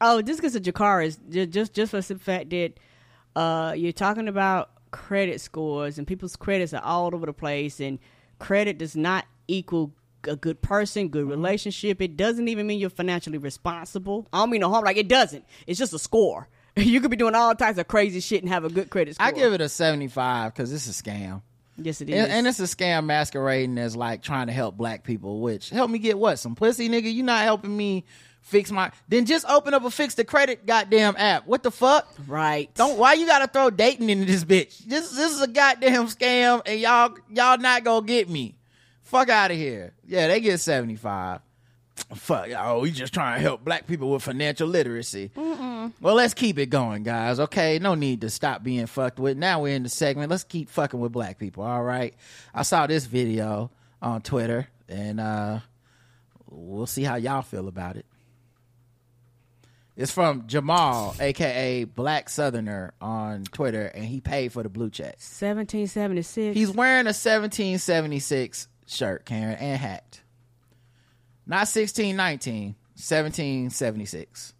Oh, 0.00 0.22
just 0.22 0.40
because 0.40 0.54
of 0.54 0.62
Jakar 0.62 1.04
is 1.04 1.18
just 1.28 1.50
just 1.50 1.74
just 1.74 1.90
for 1.90 2.00
the 2.00 2.18
fact 2.18 2.50
that 2.50 2.74
uh, 3.36 3.74
you're 3.76 3.92
talking 3.92 4.28
about 4.28 4.70
credit 4.90 5.40
scores 5.40 5.98
and 5.98 6.06
people's 6.06 6.36
credits 6.36 6.72
are 6.72 6.82
all 6.82 7.14
over 7.14 7.26
the 7.26 7.32
place, 7.32 7.80
and 7.80 7.98
credit 8.38 8.78
does 8.78 8.96
not 8.96 9.26
equal 9.48 9.92
a 10.28 10.36
good 10.36 10.62
person, 10.62 11.08
good 11.08 11.28
relationship. 11.28 12.00
It 12.00 12.16
doesn't 12.16 12.48
even 12.48 12.66
mean 12.66 12.78
you're 12.78 12.90
financially 12.90 13.38
responsible. 13.38 14.26
I 14.32 14.38
don't 14.38 14.50
mean 14.50 14.60
no 14.60 14.70
harm. 14.70 14.84
Like 14.84 14.96
it 14.96 15.08
doesn't. 15.08 15.44
It's 15.66 15.78
just 15.78 15.92
a 15.92 15.98
score. 15.98 16.48
you 16.76 17.00
could 17.00 17.10
be 17.10 17.16
doing 17.16 17.34
all 17.34 17.54
types 17.54 17.78
of 17.78 17.88
crazy 17.88 18.20
shit 18.20 18.42
and 18.42 18.48
have 18.50 18.64
a 18.64 18.68
good 18.68 18.90
credit 18.90 19.14
score. 19.14 19.26
I 19.26 19.32
give 19.32 19.52
it 19.52 19.60
a 19.60 19.68
seventy-five 19.68 20.52
because 20.54 20.72
it's 20.72 20.86
a 20.88 21.02
scam. 21.02 21.42
Yes, 21.76 22.00
it 22.00 22.10
is. 22.10 22.22
And, 22.22 22.32
and 22.32 22.46
it's 22.46 22.60
a 22.60 22.64
scam 22.64 23.04
masquerading 23.06 23.78
as 23.78 23.96
like 23.96 24.22
trying 24.22 24.46
to 24.48 24.52
help 24.52 24.76
black 24.76 25.04
people, 25.04 25.40
which 25.40 25.70
help 25.70 25.90
me 25.90 25.98
get 25.98 26.18
what? 26.18 26.38
Some 26.38 26.54
pussy 26.54 26.88
nigga? 26.88 27.12
You 27.12 27.22
not 27.22 27.42
helping 27.44 27.76
me 27.76 28.04
fix 28.44 28.70
my 28.70 28.92
then 29.08 29.24
just 29.24 29.46
open 29.48 29.72
up 29.72 29.84
a 29.84 29.90
fix 29.90 30.14
the 30.14 30.24
credit 30.24 30.66
goddamn 30.66 31.16
app. 31.16 31.46
What 31.46 31.62
the 31.62 31.70
fuck? 31.70 32.06
right. 32.26 32.72
Don't 32.74 32.98
why 32.98 33.14
you 33.14 33.26
gotta 33.26 33.48
throw 33.48 33.70
dating 33.70 34.10
into 34.10 34.26
this 34.26 34.44
bitch? 34.44 34.78
This 34.78 35.10
this 35.10 35.32
is 35.32 35.40
a 35.40 35.48
goddamn 35.48 36.06
scam 36.06 36.62
and 36.66 36.78
y'all 36.78 37.16
y'all 37.30 37.58
not 37.58 37.84
gonna 37.84 38.06
get 38.06 38.28
me. 38.28 38.56
Fuck 39.02 39.28
out 39.28 39.50
of 39.50 39.56
here. 39.56 39.92
Yeah, 40.06 40.28
they 40.28 40.40
get 40.40 40.60
75. 40.60 41.40
Fuck, 42.14 42.48
oh, 42.56 42.80
we 42.80 42.90
just 42.90 43.14
trying 43.14 43.36
to 43.36 43.40
help 43.40 43.64
black 43.64 43.86
people 43.86 44.10
with 44.10 44.22
financial 44.22 44.68
literacy. 44.68 45.30
Well, 45.36 46.14
let's 46.14 46.34
keep 46.34 46.58
it 46.58 46.66
going, 46.66 47.02
guys. 47.02 47.38
Okay, 47.40 47.78
no 47.78 47.94
need 47.94 48.22
to 48.22 48.30
stop 48.30 48.62
being 48.62 48.86
fucked 48.86 49.18
with. 49.18 49.36
Now 49.36 49.62
we're 49.62 49.74
in 49.76 49.84
the 49.84 49.88
segment. 49.88 50.30
Let's 50.30 50.44
keep 50.44 50.68
fucking 50.68 50.98
with 50.98 51.12
black 51.12 51.38
people. 51.38 51.62
All 51.64 51.82
right. 51.82 52.14
I 52.52 52.62
saw 52.62 52.86
this 52.86 53.06
video 53.06 53.70
on 54.02 54.22
Twitter, 54.22 54.68
and 54.88 55.20
uh 55.20 55.60
we'll 56.48 56.86
see 56.86 57.02
how 57.04 57.16
y'all 57.16 57.42
feel 57.42 57.68
about 57.68 57.96
it. 57.96 58.06
It's 59.96 60.10
from 60.10 60.48
Jamal, 60.48 61.14
aka 61.20 61.84
Black 61.84 62.28
Southerner, 62.28 62.94
on 63.00 63.44
Twitter, 63.44 63.86
and 63.86 64.04
he 64.04 64.20
paid 64.20 64.52
for 64.52 64.64
the 64.64 64.68
blue 64.68 64.90
check. 64.90 65.16
1776. 65.20 66.56
He's 66.56 66.70
wearing 66.72 67.06
a 67.06 67.14
1776 67.14 68.66
shirt, 68.86 69.24
Karen, 69.24 69.54
and 69.54 69.80
hat. 69.80 70.20
Not 71.46 71.68
1619, 71.68 72.74
1776. 72.96 74.54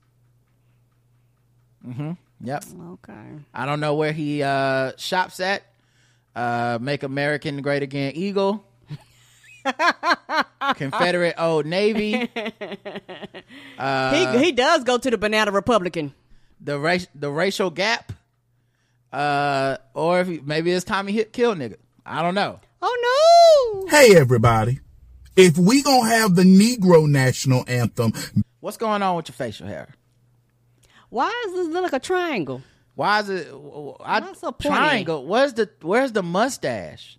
Mm-hmm. 1.87 2.12
Yep. 2.43 2.64
okay. 2.93 3.26
I 3.55 3.66
don't 3.66 3.80
know 3.80 3.95
where 3.95 4.12
he 4.12 4.43
uh 4.43 4.93
shops 4.97 5.41
at. 5.41 5.62
Uh 6.35 6.78
Make 6.80 7.03
American 7.03 7.62
Great 7.62 7.82
Again 7.82 8.12
Eagle. 8.14 8.64
Confederate 10.76 11.35
Old 11.39 11.64
Navy. 11.64 12.12
he 13.80 14.39
he 14.39 14.53
does 14.53 14.85
go 14.85 14.99
to 14.99 15.11
the 15.11 15.16
Banana 15.18 15.53
Republican. 15.53 16.12
The 16.61 16.78
race 16.78 17.07
the 17.14 17.30
racial 17.30 17.70
gap. 17.70 18.12
Uh 19.12 19.78
or 19.95 20.20
if 20.20 20.26
he, 20.28 20.41
maybe 20.45 20.70
it's 20.70 20.85
Tommy 20.85 21.12
Hit 21.12 21.32
Kill 21.32 21.55
nigga. 21.55 21.76
I 22.05 22.20
don't 22.20 22.35
know. 22.35 22.61
Oh 22.82 23.82
no! 23.82 23.87
Hey 23.91 24.14
everybody. 24.16 24.80
If 25.37 25.59
we 25.59 25.82
gonna 25.82 26.09
have 26.09 26.35
the 26.37 26.43
Negro 26.43 27.09
national 27.09 27.64
anthem, 27.66 28.12
What's 28.61 28.76
going 28.76 29.03
on 29.03 29.16
with 29.16 29.28
your 29.28 29.35
facial 29.35 29.66
hair? 29.66 29.89
Why 31.11 31.30
does 31.45 31.55
this 31.55 31.68
look 31.68 31.82
like 31.82 31.93
a 31.93 31.99
triangle? 31.99 32.62
Why 32.95 33.20
is 33.20 33.28
it? 33.28 33.49
I, 33.49 34.20
Why 34.20 34.32
so 34.35 34.53
triangle. 34.53 35.26
Where's 35.26 35.55
the 35.55 35.68
Where's 35.82 36.12
the 36.12 36.22
mustache? 36.22 37.18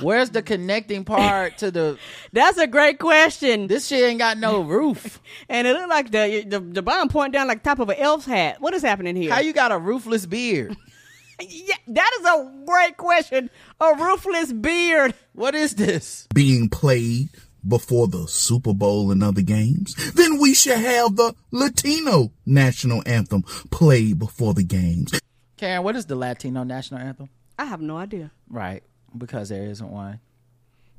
Where's 0.00 0.30
the 0.30 0.42
connecting 0.42 1.04
part 1.04 1.58
to 1.58 1.70
the? 1.70 1.98
That's 2.32 2.58
a 2.58 2.66
great 2.66 2.98
question. 2.98 3.66
This 3.66 3.86
shit 3.86 4.02
ain't 4.02 4.18
got 4.18 4.38
no 4.38 4.60
roof. 4.62 5.20
And 5.48 5.66
it 5.66 5.72
looked 5.72 5.88
like 5.88 6.10
the 6.10 6.44
the, 6.46 6.60
the 6.60 6.82
bottom 6.82 7.08
point 7.08 7.32
down 7.32 7.48
like 7.48 7.62
top 7.62 7.78
of 7.78 7.88
an 7.88 7.96
elf's 7.98 8.26
hat. 8.26 8.60
What 8.60 8.74
is 8.74 8.82
happening 8.82 9.16
here? 9.16 9.32
How 9.32 9.40
you 9.40 9.52
got 9.52 9.72
a 9.72 9.78
roofless 9.78 10.26
beard? 10.26 10.76
yeah, 11.40 11.74
that 11.88 12.10
is 12.20 12.26
a 12.26 12.64
great 12.66 12.96
question. 12.96 13.50
A 13.80 13.94
roofless 13.94 14.52
beard. 14.52 15.14
What 15.32 15.54
is 15.54 15.74
this? 15.74 16.28
being 16.32 16.68
played 16.68 17.30
before 17.66 18.06
the 18.08 18.26
Super 18.28 18.74
Bowl 18.74 19.10
and 19.10 19.22
other 19.22 19.42
games, 19.42 19.94
then 20.12 20.38
we 20.38 20.54
should 20.54 20.78
have 20.78 21.16
the 21.16 21.34
Latino 21.50 22.32
national 22.46 23.02
anthem 23.06 23.42
played 23.70 24.18
before 24.18 24.54
the 24.54 24.64
games. 24.64 25.18
Karen, 25.56 25.82
what 25.82 25.96
is 25.96 26.06
the 26.06 26.16
Latino 26.16 26.62
national 26.64 27.00
anthem? 27.00 27.28
I 27.58 27.64
have 27.66 27.80
no 27.80 27.96
idea. 27.96 28.30
Right, 28.48 28.82
because 29.16 29.48
there 29.48 29.62
isn't 29.64 29.90
one. 29.90 30.20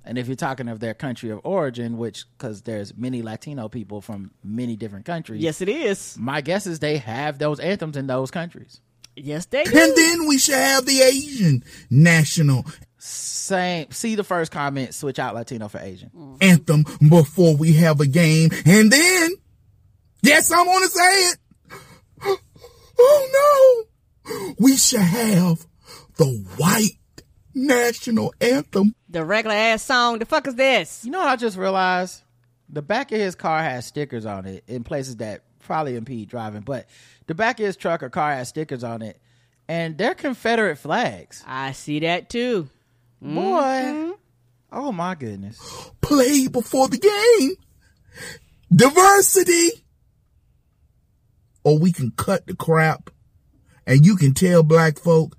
And 0.08 0.18
if 0.20 0.28
you're 0.28 0.36
talking 0.36 0.70
of 0.70 0.80
their 0.80 0.94
country 0.94 1.32
of 1.32 1.42
origin, 1.44 1.98
which 1.98 2.26
because 2.38 2.62
there's 2.62 2.96
many 2.96 3.22
Latino 3.24 3.68
people 3.70 4.02
from 4.02 4.32
many 4.44 4.76
different 4.76 5.06
countries, 5.06 5.42
Yes, 5.42 5.62
it 5.62 5.70
is. 5.70 6.16
my 6.20 6.42
guess 6.42 6.68
is 6.68 6.78
they 6.80 6.98
have 7.00 7.40
those 7.40 7.60
anthems 7.60 7.98
in 7.98 8.06
those 8.08 8.30
countries. 8.30 8.82
Yes, 9.16 9.46
they 9.48 9.64
do. 9.64 9.72
And 9.78 9.96
then 9.98 10.28
we 10.28 10.38
should 10.38 10.56
have 10.56 10.86
the 10.86 11.02
Asian 11.02 11.64
national 11.90 12.66
Same. 12.98 13.92
See 13.92 14.16
the 14.16 14.24
first 14.24 14.52
comment. 14.52 14.94
Switch 14.94 15.20
out 15.20 15.36
Latino 15.36 15.68
for 15.68 15.80
Asian. 15.80 16.10
Mm. 16.16 16.38
anthem 16.42 16.86
before 17.10 17.56
we 17.56 17.74
have 17.74 18.00
a 18.00 18.08
game. 18.08 18.50
And 18.66 18.92
then, 18.92 19.32
yes, 20.22 20.52
I'm 20.52 20.66
gonna 20.66 20.88
say 20.88 21.02
it. 21.02 21.38
Oh 22.98 23.86
no! 24.26 24.54
We 24.58 24.78
should 24.78 25.02
have 25.02 25.68
the 26.16 26.26
white 26.56 26.98
national 27.54 28.34
anthem. 28.40 28.96
The 29.10 29.26
regular 29.26 29.56
ass 29.56 29.84
song. 29.84 30.20
The 30.20 30.26
fuck 30.26 30.48
is 30.48 30.56
this? 30.56 31.04
You 31.04 31.12
know 31.12 31.20
what 31.20 31.28
I 31.28 31.36
just 31.36 31.58
realized? 31.58 32.22
The 32.70 32.82
back 32.82 33.12
of 33.12 33.20
his 33.20 33.36
car 33.36 33.62
has 33.62 33.86
stickers 33.86 34.26
on 34.26 34.46
it 34.46 34.64
in 34.68 34.86
places 34.86 35.18
that 35.18 35.44
probably 35.60 35.96
impede 35.98 36.30
driving, 36.30 36.62
but 36.62 36.88
the 37.28 37.36
back 37.36 37.60
of 37.60 37.66
his 37.66 37.76
truck 37.76 38.02
or 38.02 38.10
car 38.10 38.32
has 38.32 38.50
stickers 38.50 38.84
on 38.84 39.02
it, 39.02 39.20
and 39.68 39.98
they're 39.98 40.16
Confederate 40.16 40.78
flags. 40.78 41.44
I 41.46 41.74
see 41.74 42.00
that 42.00 42.30
too. 42.30 42.70
Boy. 43.34 44.12
Oh 44.72 44.92
my 44.92 45.16
goodness. 45.16 45.92
Play 46.02 46.48
before 46.48 46.88
the 46.88 46.98
game. 46.98 47.56
Diversity. 48.74 49.84
Or 51.64 51.80
we 51.80 51.92
can 51.92 52.12
cut 52.12 52.46
the 52.46 52.56
crap 52.56 53.10
and 53.88 54.06
you 54.06 54.16
can 54.16 54.34
tell 54.34 54.62
black 54.62 55.00
folk, 55.00 55.36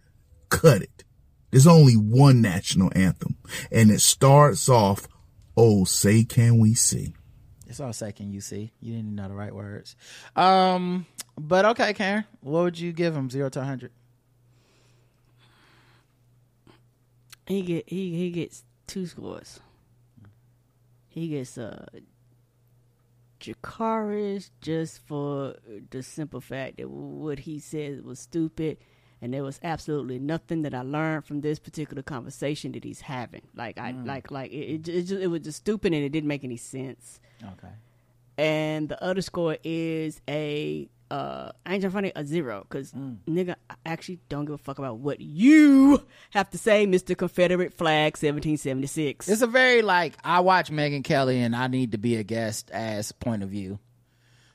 cut 0.49 0.83
it. 0.83 1.05
There's 1.51 1.67
only 1.67 1.95
one 1.95 2.41
national 2.41 2.91
anthem 2.97 3.37
and 3.71 3.91
it 3.91 4.01
starts 4.01 4.69
off, 4.69 5.07
oh, 5.57 5.85
say 5.85 6.25
can 6.25 6.59
we 6.59 6.75
see. 6.75 7.15
It's 7.69 7.79
all 7.81 7.93
second 7.93 8.33
you 8.33 8.41
see. 8.41 8.73
You 8.81 8.95
didn't 8.95 9.15
know 9.15 9.29
the 9.29 9.35
right 9.35 9.55
words. 9.55 9.97
Um, 10.35 11.07
but 11.39 11.65
okay, 11.67 11.93
Karen, 11.95 12.25
what 12.41 12.63
would 12.63 12.79
you 12.79 12.93
give 12.93 13.15
him 13.15 13.31
zero 13.31 13.49
to 13.51 13.63
hundred? 13.63 13.93
He 17.47 17.63
get 17.63 17.89
he 17.89 18.17
he 18.17 18.31
gets 18.31 18.65
two 18.87 19.07
scores. 19.07 19.61
He 21.09 21.29
gets 21.29 21.57
uh 21.57 21.87
Jakari's 23.41 24.51
just 24.61 25.07
for 25.07 25.57
the 25.91 26.03
simple 26.03 26.41
fact 26.41 26.79
that 26.79 26.89
what 26.91 27.41
he 27.41 27.59
said 27.59 28.05
was 28.05 28.19
stupid 28.19 28.79
and 29.23 29.33
there 29.33 29.43
was 29.43 29.61
absolutely 29.63 30.19
nothing 30.19 30.63
that 30.63 30.75
I 30.75 30.83
learned 30.83 31.25
from 31.25 31.41
this 31.41 31.59
particular 31.59 32.03
conversation 32.03 32.73
that 32.73 32.85
he's 32.85 33.03
having. 33.03 33.43
Like 33.55 33.79
I 33.79 33.93
like 33.93 34.31
like 34.31 34.51
it 34.53 34.87
it, 34.87 34.89
it, 34.89 35.03
just, 35.03 35.23
it 35.23 35.29
was 35.29 35.41
just 35.41 35.59
stupid 35.59 35.93
and 35.95 36.05
it 36.05 36.11
didn't 36.11 36.29
make 36.29 36.45
any 36.45 36.57
sense. 36.57 37.21
Okay. 37.43 37.73
And 38.39 38.89
the 38.89 39.03
other 39.03 39.23
score 39.23 39.57
is 39.65 40.21
a 40.29 40.89
uh 41.11 41.53
I 41.65 41.75
ain't 41.75 41.83
trying 41.83 41.93
funny 41.93 42.13
a 42.17 42.25
zero 42.25 42.67
because 42.69 42.93
nigga 42.93 43.57
I 43.71 43.75
actually 43.85 44.21
don't 44.29 44.45
give 44.45 44.55
a 44.55 44.59
fuck 44.59 44.79
about 44.79 44.99
what 44.99 45.21
you 45.21 46.03
have 46.31 46.51
to 46.51 46.59
say, 46.59 46.87
Mister 46.87 47.15
Confederate 47.15 47.75
Flag, 47.75 48.17
seventeen 48.17 48.57
seventy 48.57 48.87
six. 48.87 49.29
It's 49.29 49.43
a 49.43 49.47
very 49.47 49.83
like 49.83 50.15
I 50.25 50.41
watch 50.41 50.71
Megyn 50.71 51.05
Kelly 51.05 51.41
and 51.41 51.55
I 51.55 51.69
need 51.69 51.93
to 51.93 51.99
be 51.99 52.17
a 52.17 52.23
guest 52.23 52.71
as 52.73 53.13
point 53.13 53.43
of 53.43 53.51
view. 53.51 53.79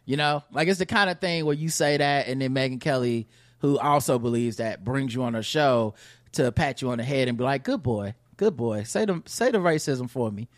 You 0.05 0.17
know, 0.17 0.43
like 0.51 0.67
it's 0.67 0.79
the 0.79 0.85
kind 0.85 1.09
of 1.09 1.19
thing 1.19 1.45
where 1.45 1.55
you 1.55 1.69
say 1.69 1.97
that 1.97 2.27
and 2.27 2.41
then 2.41 2.53
Megyn 2.53 2.81
Kelly, 2.81 3.27
who 3.59 3.77
also 3.79 4.19
believes 4.19 4.57
that, 4.57 4.83
brings 4.83 5.13
you 5.15 5.23
on 5.23 5.35
her 5.35 5.43
show 5.43 5.93
to 6.33 6.51
pat 6.51 6.81
you 6.81 6.89
on 6.91 6.97
the 6.97 7.03
head 7.03 7.27
and 7.27 7.37
be 7.37 7.43
like, 7.43 7.63
"Good 7.63 7.83
boy, 7.83 8.15
good 8.35 8.57
boy." 8.57 8.83
Say 8.83 9.05
the 9.05 9.21
say 9.25 9.51
the 9.51 9.59
racism 9.59 10.09
for 10.09 10.31
me. 10.31 10.49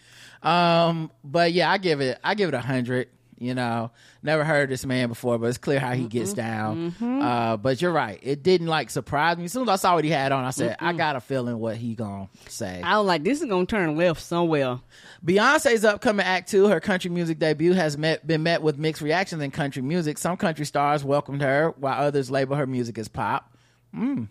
Um, 0.42 1.12
but 1.24 1.52
yeah, 1.54 1.72
I 1.72 1.78
give 1.78 2.02
it 2.02 2.20
I 2.24 2.36
give 2.36 2.50
it 2.50 2.56
a 2.56 2.62
hundred. 2.62 3.10
You 3.44 3.54
know, 3.54 3.92
never 4.22 4.44
heard 4.44 4.70
this 4.70 4.86
man 4.86 5.10
before, 5.10 5.38
but 5.38 5.48
it's 5.48 5.58
clear 5.58 5.80
how 5.80 5.92
he 5.94 6.08
gets 6.08 6.34
down. 6.34 6.96
Uh, 7.02 7.58
but 7.58 7.82
you're 7.82 7.92
right; 7.92 8.20
it 8.24 8.42
didn't 8.42 8.68
like 8.68 8.90
surprise 8.90 9.38
me. 9.38 9.46
As 9.46 9.52
soon 9.52 9.64
as 9.64 9.70
I 9.70 9.76
saw 9.76 9.96
what 9.96 10.06
he 10.06 10.10
had 10.10 10.32
on, 10.32 10.46
I 10.46 10.52
said, 10.52 10.78
"I 10.80 10.94
got 10.94 11.16
a 11.16 11.22
feeling 11.22 11.60
what 11.60 11.76
he 11.76 11.94
gonna 11.94 12.30
say." 12.48 12.82
I 12.82 12.98
was 12.98 13.08
like, 13.08 13.24
this 13.24 13.42
is 13.42 13.50
gonna 13.50 13.66
turn 13.66 13.98
left 13.98 14.22
somewhere. 14.22 14.80
Beyonce's 15.26 15.84
upcoming 15.84 16.26
Act 16.26 16.50
Two, 16.50 16.68
her 16.68 16.80
country 16.80 17.12
music 17.12 17.40
debut, 17.40 17.74
has 17.74 17.98
met, 17.98 18.26
been 18.26 18.44
met 18.44 18.62
with 18.62 18.78
mixed 18.78 19.02
reactions 19.02 19.42
in 19.42 19.52
country 19.52 19.82
music. 19.82 20.18
Some 20.18 20.38
country 20.38 20.66
stars 20.66 21.04
welcomed 21.04 21.42
her, 21.42 21.74
while 21.78 22.02
others 22.02 22.32
label 22.32 22.56
her 22.56 22.66
music 22.66 22.98
as 22.98 23.08
pop. 23.08 23.56
Mm. 23.94 24.30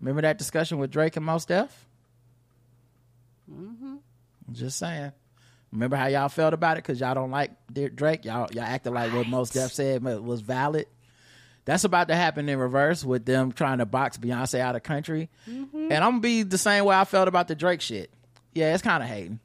Remember 0.00 0.22
that 0.22 0.36
discussion 0.36 0.78
with 0.78 0.90
Drake 0.90 1.16
and 1.16 1.24
Mos 1.24 1.44
Def? 1.46 1.86
Mm-hmm. 3.50 3.96
Just 4.52 4.78
saying. 4.78 5.12
Remember 5.72 5.96
how 5.96 6.06
y'all 6.06 6.28
felt 6.28 6.52
about 6.52 6.76
it 6.76 6.84
because 6.84 7.00
y'all 7.00 7.14
don't 7.14 7.30
like 7.30 7.50
Drake? 7.72 8.24
Y'all 8.24 8.48
y'all 8.52 8.64
acted 8.64 8.90
like 8.92 9.12
what 9.12 9.26
Mos 9.26 9.50
Def 9.50 9.72
said 9.72 10.04
was 10.04 10.42
valid. 10.42 10.86
That's 11.64 11.84
about 11.84 12.08
to 12.08 12.14
happen 12.14 12.48
in 12.48 12.58
reverse 12.58 13.04
with 13.04 13.24
them 13.24 13.52
trying 13.52 13.78
to 13.78 13.86
box 13.86 14.18
Beyonce 14.18 14.58
out 14.58 14.76
of 14.76 14.82
country. 14.82 15.30
Mm-hmm. 15.48 15.92
And 15.92 16.04
I'm 16.04 16.12
gonna 16.12 16.20
be 16.20 16.42
the 16.42 16.58
same 16.58 16.84
way 16.84 16.96
I 16.96 17.04
felt 17.04 17.28
about 17.28 17.48
the 17.48 17.54
Drake 17.54 17.80
shit. 17.80 18.10
Yeah, 18.52 18.74
it's 18.74 18.82
kind 18.82 19.02
of 19.02 19.08
hating. 19.08 19.40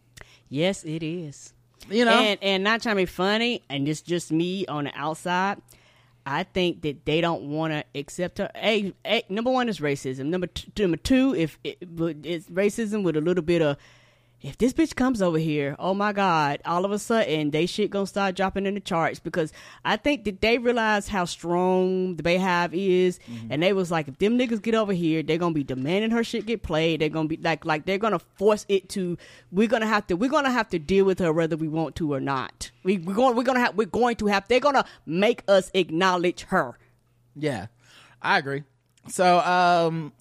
Yes, 0.49 0.83
it 0.83 1.03
is. 1.03 1.53
You 1.89 2.05
know? 2.05 2.11
and 2.11 2.39
and 2.41 2.63
not 2.63 2.81
trying 2.81 2.95
to 2.95 3.01
be 3.01 3.05
funny, 3.05 3.63
and 3.69 3.87
it's 3.87 4.01
just 4.01 4.31
me 4.31 4.65
on 4.65 4.85
the 4.85 4.91
outside. 4.95 5.61
I 6.25 6.43
think 6.43 6.81
that 6.81 7.05
they 7.05 7.21
don't 7.21 7.43
want 7.43 7.71
to 7.71 7.85
accept 7.97 8.39
her. 8.39 8.51
A, 8.53 8.93
a 9.05 9.23
number 9.29 9.49
one 9.49 9.69
is 9.69 9.79
racism. 9.79 10.25
Number 10.25 10.47
two, 10.47 10.83
number 10.83 10.97
two, 10.97 11.33
if 11.33 11.57
it, 11.63 11.77
it's 11.81 12.49
racism 12.49 13.03
with 13.03 13.15
a 13.15 13.21
little 13.21 13.43
bit 13.43 13.61
of, 13.61 13.77
if 14.39 14.57
this 14.57 14.71
bitch 14.71 14.95
comes 14.95 15.21
over 15.21 15.39
here, 15.39 15.75
oh 15.79 15.95
my 15.95 16.13
god, 16.13 16.61
all 16.63 16.85
of 16.85 16.91
a 16.91 16.99
sudden 16.99 17.49
they 17.49 17.65
shit 17.65 17.89
gonna 17.89 18.05
start 18.05 18.35
dropping 18.35 18.67
in 18.67 18.75
the 18.75 18.79
charts 18.79 19.19
because 19.19 19.51
I 19.83 19.97
think 19.97 20.25
that 20.25 20.41
they 20.41 20.59
realize 20.59 21.07
how 21.07 21.25
strong 21.25 22.17
the 22.17 22.23
BeyHive 22.23 22.69
is, 22.73 23.19
and 23.49 23.63
they 23.63 23.73
was 23.73 23.89
like, 23.89 24.07
if 24.07 24.19
them 24.19 24.37
niggas 24.37 24.61
get 24.61 24.75
over 24.75 24.93
here, 24.93 25.23
they're 25.23 25.39
gonna 25.39 25.55
be 25.55 25.63
demanding 25.63 26.11
her 26.11 26.23
shit 26.23 26.45
get 26.45 26.61
played. 26.61 27.01
They're 27.01 27.09
gonna 27.09 27.27
be 27.27 27.37
like, 27.37 27.65
like 27.65 27.85
they're 27.85 27.97
gonna 27.97 28.19
force 28.19 28.65
it 28.69 28.89
to. 28.89 29.17
We're 29.51 29.67
gonna 29.67 29.87
have 29.87 30.05
to. 30.07 30.15
We're 30.15 30.29
gonna 30.29 30.51
have 30.51 30.69
to 30.69 30.79
deal 30.79 31.05
with 31.05 31.17
her 31.19 31.33
whether 31.33 31.57
we 31.57 31.67
want 31.67 31.95
to 31.95 32.13
or 32.13 32.19
not. 32.19 32.69
We 32.83 32.99
we're 32.99 33.15
going. 33.15 33.35
We're 33.35 33.43
gonna 33.43 33.61
have. 33.61 33.75
We're 33.75 33.87
going 33.87 34.17
to 34.17 34.27
have. 34.27 34.47
They're 34.47 34.59
gonna 34.59 34.85
make 35.05 35.43
us 35.47 35.71
acknowledge 35.73 36.43
her. 36.43 36.77
Yeah, 37.35 37.67
I 38.21 38.37
agree. 38.37 38.63
So, 39.09 39.39
um, 39.39 40.13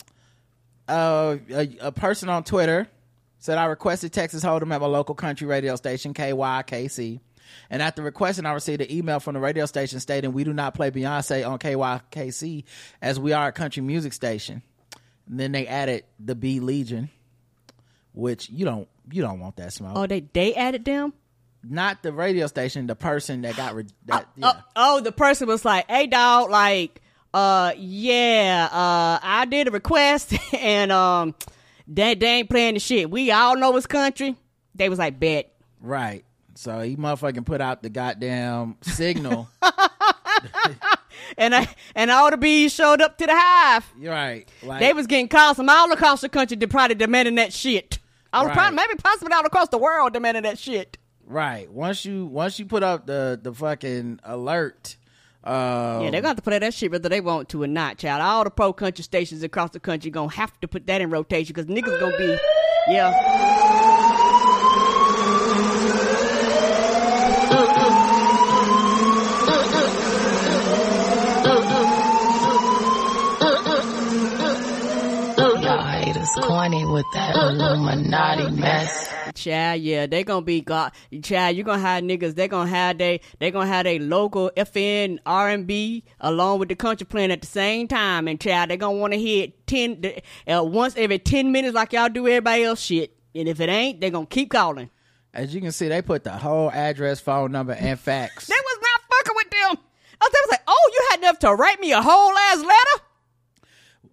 uh, 0.88 1.36
a, 1.50 1.76
a 1.80 1.92
person 1.92 2.28
on 2.28 2.44
Twitter 2.44 2.88
said, 3.47 3.59
I 3.59 3.66
requested 3.66 4.12
Texas 4.12 4.42
Hold'em 4.42 4.74
at 4.74 4.80
my 4.80 4.88
local 4.88 5.14
country 5.14 5.47
radio 5.47 5.76
station, 5.76 6.12
KYKC. 6.12 7.20
And 7.70 7.80
after 7.80 8.03
requesting, 8.03 8.44
I 8.44 8.53
received 8.53 8.80
an 8.80 8.90
email 8.90 9.20
from 9.20 9.34
the 9.34 9.40
radio 9.40 9.66
station 9.66 10.01
stating 10.01 10.32
we 10.32 10.42
do 10.42 10.53
not 10.53 10.74
play 10.74 10.90
Beyonce 10.90 11.49
on 11.49 11.61
KYKC 11.61 12.64
as 13.01 13.20
we 13.20 13.32
are 13.32 13.47
a 13.47 13.53
country 13.53 13.84
music 13.84 14.14
station. 14.14 14.62
And 15.28 15.38
then 15.38 15.53
they 15.53 15.68
added 15.68 16.03
the 16.18 16.34
Bey 16.34 16.59
Legion, 16.59 17.09
which 18.14 18.51
you 18.51 18.64
don't 18.64 18.88
you 19.12 19.22
don't 19.22 19.38
want 19.38 19.55
that 19.57 19.72
smoke. 19.72 19.92
Oh, 19.94 20.09
they 20.09 20.20
they 20.32 20.53
added 20.57 20.84
them. 20.84 21.12
Not 21.62 22.03
the 22.03 22.12
radio 22.12 22.49
station, 22.49 22.88
the 22.88 22.97
person 22.97 23.42
that 23.42 23.57
got 23.57 23.76
re- 23.76 23.86
that. 24.07 24.26
Oh, 24.42 24.61
oh, 24.74 25.01
the 25.01 25.12
person 25.12 25.47
was 25.47 25.64
like, 25.64 25.88
"Hey, 25.88 26.07
dog, 26.09 26.51
like, 26.51 27.01
uh, 27.32 27.72
yeah, 27.76 28.68
uh, 28.72 29.18
I 29.22 29.47
did 29.49 29.68
a 29.68 29.70
request, 29.70 30.34
and 30.53 30.90
um, 30.90 31.34
they 31.87 32.14
they 32.14 32.26
ain't 32.26 32.51
playing 32.51 32.74
the 32.74 32.80
shit. 32.80 33.11
We 33.11 33.30
all 33.30 33.57
know 33.57 33.76
it's 33.76 33.87
country." 33.87 34.37
They 34.74 34.89
was 34.89 34.99
like, 34.99 35.18
"Bet." 35.18 35.53
Right. 35.80 36.24
So 36.55 36.80
he 36.80 36.97
motherfucking 36.97 37.45
put 37.47 37.61
out 37.61 37.82
the 37.82 37.91
goddamn 37.91 38.76
signal. 38.82 39.49
and 41.39 41.55
I 41.55 41.68
and 41.95 42.11
all 42.11 42.30
the 42.30 42.37
bees 42.37 42.72
showed 42.72 43.01
up 43.01 43.18
to 43.18 43.26
the 43.26 43.34
hive. 43.34 43.84
You're 43.99 44.12
right. 44.12 44.49
Like, 44.62 44.80
they 44.80 44.93
was 44.93 45.07
getting 45.07 45.28
calls 45.28 45.57
from 45.57 45.68
all 45.68 45.91
across 45.93 46.20
the 46.20 46.28
country. 46.28 46.57
They 46.57 46.66
probably 46.66 46.95
demanding 46.95 47.34
that 47.37 47.53
shit. 47.53 47.99
All 48.32 48.47
Right. 48.47 48.55
probably, 48.55 48.76
maybe 48.76 48.95
possibly 48.97 49.32
all 49.34 49.47
across 49.47 49.68
the 49.68 49.78
world 49.78 50.12
demanding 50.12 50.43
that 50.45 50.59
shit. 50.59 50.99
right. 51.26 51.70
Once 51.70 52.05
you 52.05 52.26
once 52.26 52.59
you 52.59 52.66
put 52.66 52.82
up 52.82 53.07
the 53.07 53.39
the 53.41 53.53
fucking 53.53 54.20
alert. 54.24 54.97
Uh, 55.47 56.01
yeah, 56.03 56.11
they're 56.11 56.20
gonna 56.20 56.30
have 56.30 56.36
to 56.36 56.42
play 56.42 56.59
that 56.59 56.74
shit 56.74 56.90
whether 56.90 57.09
they 57.09 57.20
want 57.20 57.49
to 57.49 57.62
or 57.62 57.68
not, 57.68 57.99
child. 57.99 58.20
All 58.20 58.42
the 58.42 58.51
pro 58.51 58.72
country 58.72 59.05
stations 59.05 59.44
across 59.44 59.70
the 59.70 59.80
country 59.80 60.11
gonna 60.11 60.32
have 60.32 60.59
to 60.61 60.66
put 60.68 60.86
that 60.88 61.01
in 61.01 61.09
rotation 61.09 61.55
because 61.55 61.66
niggas 61.66 62.01
gonna 62.01 62.18
be, 62.18 62.36
yeah. 62.88 63.95
Corny 76.43 76.84
with 76.84 77.07
that 77.14 77.34
Illuminati 77.34 78.51
mess. 78.61 79.12
Child, 79.34 79.82
yeah, 79.82 80.07
they 80.07 80.24
gonna 80.24 80.43
be 80.43 80.61
God. 80.61 80.93
Chad, 81.22 81.57
you 81.57 81.62
gonna 81.62 81.80
have 81.82 82.03
niggas. 82.03 82.34
They 82.34 82.49
gonna 82.49 82.70
have 82.70 82.99
they. 82.99 83.20
They 83.39 83.51
gonna 83.51 83.66
have 83.66 83.87
a 83.87 83.99
local 83.99 84.51
FN 84.57 85.18
R 85.26 85.49
and 85.51 85.66
B 85.66 86.05
along 86.20 86.59
with 86.61 86.68
the 86.68 86.74
country 86.76 87.07
playing 87.07 87.32
at 87.32 87.43
the 87.43 87.47
same 87.47 87.87
time. 87.89 88.28
And 88.28 88.41
Chad, 88.41 88.70
they 88.70 88.76
gonna 88.76 88.97
want 88.97 89.12
to 89.12 89.18
hear 89.18 89.49
ten 89.66 90.03
uh, 90.49 90.64
once 90.64 90.95
every 90.97 91.18
ten 91.18 91.53
minutes 91.53 91.74
like 91.74 91.93
y'all 91.93 92.09
do 92.09 92.26
everybody 92.26 92.64
else 92.64 92.80
shit. 92.80 93.14
And 93.34 93.49
if 93.49 93.61
it 93.61 93.68
ain't, 93.68 94.01
they 94.01 94.11
gonna 94.11 94.26
keep 94.26 94.51
calling. 94.51 94.91
As 95.34 95.55
you 95.55 95.61
can 95.61 95.72
see, 95.72 95.89
they 95.89 96.01
put 96.01 96.24
the 96.24 96.32
whole 96.32 96.70
address, 96.70 97.20
phone 97.20 97.53
number, 97.53 97.74
and 97.74 98.01
fax. 98.01 98.47
They 98.47 98.55
was 98.55 98.78
not 98.80 99.01
fucking 99.18 99.37
with 99.37 99.51
them. 99.51 99.84
I 100.18 100.24
was, 100.24 100.32
they 100.32 100.39
was 100.47 100.51
like, 100.51 100.62
oh, 100.66 100.91
you 100.95 101.07
had 101.11 101.20
enough 101.20 101.39
to 101.41 101.55
write 101.55 101.78
me 101.78 101.93
a 101.93 102.01
whole 102.01 102.32
ass 102.39 102.57
letter. 102.59 103.05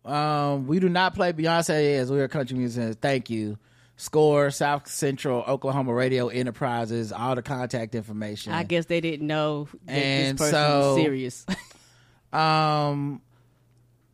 Um, 0.06 0.68
we 0.68 0.80
do 0.80 0.90
not 0.90 1.16
play 1.16 1.32
Beyonce 1.34 1.96
as 1.98 2.12
we 2.12 2.20
are 2.20 2.28
country 2.28 2.58
music. 2.58 2.98
Thank 3.02 3.30
you. 3.30 3.58
Score 3.96 4.50
South 4.52 4.88
Central 4.88 5.44
Oklahoma 5.44 5.94
Radio 5.94 6.28
Enterprises. 6.28 7.12
All 7.12 7.36
the 7.36 7.42
contact 7.44 7.96
information. 7.96 8.52
I 8.52 8.64
guess 8.64 8.86
they 8.88 9.00
didn't 9.02 9.28
know 9.28 9.68
that 9.86 9.92
And 9.94 10.38
this 10.38 10.42
person 10.52 10.60
so- 10.60 10.94
was 10.96 11.04
serious. 11.04 11.46
Um, 12.34 13.22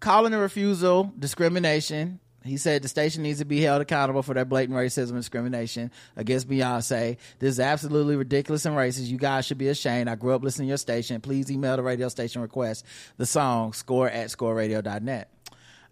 calling 0.02 0.34
a 0.34 0.40
refusal 0.40 1.14
discrimination. 1.18 2.20
He 2.44 2.58
said 2.58 2.82
the 2.82 2.90
station 2.90 3.24
needs 3.24 3.40
to 3.40 3.46
be 3.46 3.62
held 3.62 3.82
accountable 3.82 4.24
for 4.24 4.34
their 4.34 4.44
blatant 4.44 4.78
racism 4.78 5.12
and 5.12 5.20
discrimination 5.20 5.90
against 6.18 6.50
Beyonce. 6.50 7.16
This 7.40 7.52
is 7.52 7.60
absolutely 7.62 8.18
ridiculous 8.18 8.66
and 8.66 8.76
racist. 8.76 9.08
You 9.08 9.18
guys 9.18 9.46
should 9.46 9.58
be 9.58 9.70
ashamed. 9.70 10.10
I 10.10 10.16
grew 10.16 10.34
up 10.34 10.44
listening 10.44 10.68
to 10.68 10.72
your 10.72 10.78
station. 10.78 11.22
Please 11.22 11.50
email 11.50 11.78
the 11.78 11.84
radio 11.84 12.10
station 12.10 12.42
request 12.42 12.86
the 13.16 13.26
song 13.26 13.72
score 13.72 14.10
at 14.10 14.28
scoreradio.net. 14.30 15.30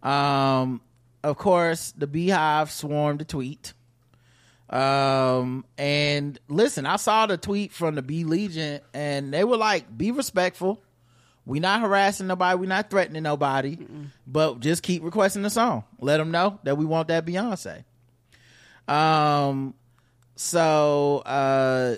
Um, 0.03 0.81
of 1.23 1.37
course, 1.37 1.93
the 1.97 2.07
BeyHive 2.07 2.69
swarmed 2.69 3.19
the 3.19 3.25
tweet. 3.25 3.73
Um, 4.69 5.65
and 5.77 6.39
listen, 6.49 6.85
I 6.85 6.97
saw 6.97 7.25
the 7.25 7.37
tweet 7.37 7.71
from 7.71 7.95
the 7.95 8.01
Bey 8.01 8.23
Legion, 8.23 8.81
and 8.93 9.33
they 9.33 9.43
were 9.43 9.57
like, 9.57 9.97
"Be 9.97 10.11
respectful. 10.11 10.81
We're 11.45 11.61
not 11.61 11.81
harassing 11.81 12.27
nobody. 12.27 12.59
We're 12.59 12.67
not 12.67 12.89
threatening 12.89 13.23
nobody, 13.23 13.77
but 14.25 14.59
just 14.59 14.83
keep 14.83 15.03
requesting 15.03 15.43
the 15.43 15.49
song. 15.49 15.85
Let 15.99 16.17
them 16.17 16.31
know 16.31 16.59
that 16.63 16.77
we 16.77 16.85
want 16.85 17.07
that 17.07 17.25
Beyonce." 17.25 17.85
Um, 18.89 19.73
so 20.35 21.19
uh, 21.25 21.95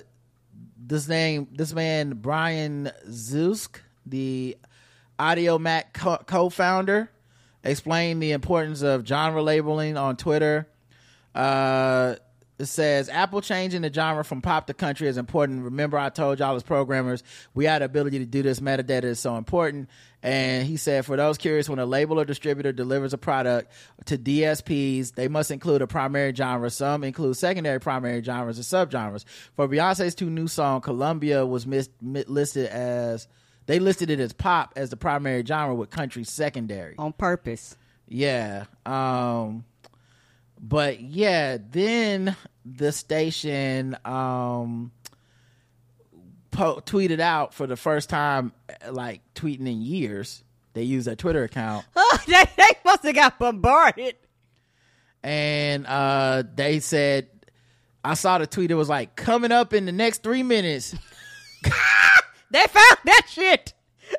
this 0.78 1.08
name, 1.08 1.48
this 1.52 1.74
man 1.74 2.12
Brian 2.16 2.92
Zisook, 3.08 3.80
the 4.06 4.58
Audiomack 5.20 5.94
co- 5.94 6.22
co-founder, 6.26 7.10
explained 7.64 8.22
the 8.22 8.32
importance 8.32 8.82
of 8.82 9.06
genre 9.06 9.42
labeling 9.42 9.98
on 9.98 10.16
Twitter. 10.16 10.68
Uh, 11.36 12.16
it 12.60 12.66
says 12.66 13.08
Apple 13.08 13.40
changing 13.40 13.84
the 13.84 13.94
genre 13.94 14.24
from 14.26 14.42
pop 14.42 14.68
to 14.68 14.74
country 14.74 15.08
is 15.08 15.18
important. 15.18 15.64
Remember, 15.64 15.98
I 15.98 16.10
told 16.10 16.40
y'all 16.40 16.58
as 16.58 16.64
programmers, 16.64 17.24
we 17.54 17.64
had 17.64 17.82
the 17.82 17.86
ability 17.86 18.20
to 18.20 18.26
do 18.26 18.44
this. 18.44 18.60
Metadata 18.60 19.06
is 19.06 19.20
so 19.20 19.38
important. 19.38 19.90
And 20.22 20.68
he 20.68 20.76
said, 20.76 21.06
for 21.06 21.16
those 21.16 21.38
curious, 21.38 21.70
when 21.70 21.80
a 21.80 21.86
label 21.86 22.20
or 22.20 22.26
distributor 22.26 22.74
delivers 22.74 23.14
a 23.14 23.18
product 23.18 23.72
to 24.06 24.18
DSPs, 24.18 25.16
they 25.16 25.30
must 25.30 25.52
include 25.52 25.82
a 25.82 25.88
primary 25.88 26.36
genre. 26.36 26.70
Some 26.70 27.06
include 27.06 27.38
secondary 27.38 27.80
primary 27.80 28.22
genres 28.22 28.58
and 28.58 28.66
subgenres. 28.66 29.24
For 29.56 29.66
Beyonce's 29.66 30.14
two 30.14 30.30
new 30.30 30.50
song, 30.50 30.82
Columbia 30.82 31.46
was 31.46 31.66
mis- 31.66 31.90
mi- 32.02 32.26
listed 32.28 32.68
as 32.68 33.30
they 33.70 33.78
listed 33.78 34.10
it 34.10 34.20
as 34.20 34.34
pop 34.34 34.74
as 34.76 34.90
the 34.90 34.98
primary 34.98 35.46
genre 35.46 35.76
with 35.76 35.92
country 35.92 36.24
secondary 36.24 36.96
on 36.98 37.14
purpose. 37.14 37.78
Yeah. 38.08 38.66
Um 38.84 39.64
but 40.60 41.00
yeah, 41.02 41.60
then 41.70 42.36
the 42.66 42.92
station 42.92 43.96
um 44.06 44.92
po- 46.50 46.82
tweeted 46.84 47.20
out 47.20 47.54
for 47.54 47.68
the 47.68 47.76
first 47.76 48.10
time 48.10 48.54
like 48.90 49.22
tweeting 49.36 49.68
in 49.68 49.84
years. 49.84 50.44
They 50.74 50.82
used 50.82 51.06
their 51.06 51.16
Twitter 51.16 51.44
account 51.44 51.86
they, 52.26 52.44
they 52.58 52.72
must 52.84 53.04
have 53.04 53.14
got 53.14 53.38
bombarded. 53.38 54.16
and 55.22 55.86
uh 55.86 56.42
they 56.56 56.80
said 56.80 57.28
I 58.04 58.16
saw 58.16 58.40
the 58.40 58.48
tweet 58.48 58.72
it 58.72 58.74
was 58.76 58.90
like 58.90 59.16
coming 59.16 59.52
up 59.52 59.76
in 59.76 59.86
the 59.86 59.92
next 59.92 60.24
3 60.24 60.42
minutes. 60.42 60.96
They 62.52 62.66
found 62.68 62.98
that 63.06 63.28
shit. 63.30 63.74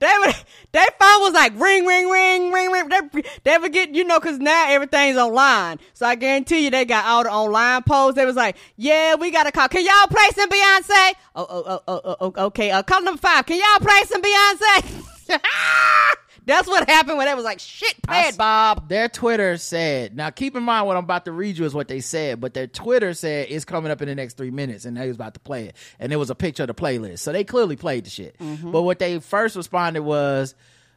They 0.00 0.14
would, 0.20 0.32
their 0.70 0.86
phone 1.00 1.22
was 1.22 1.32
like 1.32 1.58
ring, 1.58 1.84
ring, 1.84 2.08
ring, 2.08 2.52
ring, 2.52 2.70
ring. 2.70 2.88
They, 2.88 3.22
they 3.42 3.58
would 3.58 3.72
get, 3.72 3.96
you 3.96 4.04
know, 4.04 4.20
cause 4.20 4.38
now 4.38 4.66
everything's 4.68 5.16
online. 5.16 5.80
So 5.92 6.06
I 6.06 6.14
guarantee 6.14 6.64
you 6.64 6.70
they 6.70 6.84
got 6.84 7.04
all 7.04 7.24
the 7.24 7.32
online 7.32 7.82
posts. 7.82 8.14
They 8.14 8.24
was 8.24 8.36
like, 8.36 8.56
yeah, 8.76 9.16
we 9.16 9.32
got 9.32 9.44
to 9.44 9.50
call. 9.50 9.66
Can 9.66 9.84
y'all 9.84 10.06
play 10.08 10.28
some 10.36 10.48
Beyonce? 10.48 11.12
Oh, 11.34 11.46
oh, 11.50 11.64
oh, 11.66 11.80
oh, 11.88 12.16
oh 12.20 12.44
okay. 12.46 12.70
Uh, 12.70 12.84
call 12.84 13.02
number 13.02 13.20
five. 13.20 13.44
Can 13.46 13.56
y'all 13.56 13.84
play 13.84 14.02
some 14.04 14.22
Beyonce? 14.22 15.38
That's 16.48 16.66
what 16.66 16.88
happened 16.88 17.18
when 17.18 17.26
they 17.26 17.34
was 17.34 17.44
like, 17.44 17.60
shit, 17.60 17.94
it, 18.08 18.36
Bob. 18.38 18.88
Their 18.88 19.08
Twitter 19.10 19.58
said, 19.58 20.16
now 20.16 20.30
keep 20.30 20.56
in 20.56 20.62
mind 20.62 20.86
what 20.86 20.96
I'm 20.96 21.04
about 21.04 21.26
to 21.26 21.32
read 21.32 21.58
you 21.58 21.66
is 21.66 21.74
what 21.74 21.88
they 21.88 22.00
said, 22.00 22.40
but 22.40 22.54
their 22.54 22.66
Twitter 22.66 23.12
said 23.12 23.48
it's 23.50 23.66
coming 23.66 23.92
up 23.92 24.00
in 24.00 24.08
the 24.08 24.14
next 24.14 24.38
three 24.38 24.50
minutes 24.50 24.86
and 24.86 24.96
they 24.96 25.06
was 25.06 25.16
about 25.16 25.34
to 25.34 25.40
play 25.40 25.66
it. 25.66 25.76
And 25.98 26.10
there 26.10 26.18
was 26.18 26.30
a 26.30 26.34
picture 26.34 26.62
of 26.62 26.68
the 26.68 26.74
playlist. 26.74 27.18
So 27.18 27.32
they 27.32 27.44
clearly 27.44 27.76
played 27.76 28.06
the 28.06 28.10
shit. 28.10 28.38
Mm-hmm. 28.38 28.72
But 28.72 28.82
what 28.82 28.98
they 28.98 29.20
first 29.20 29.56
responded 29.56 30.00
was, 30.00 30.54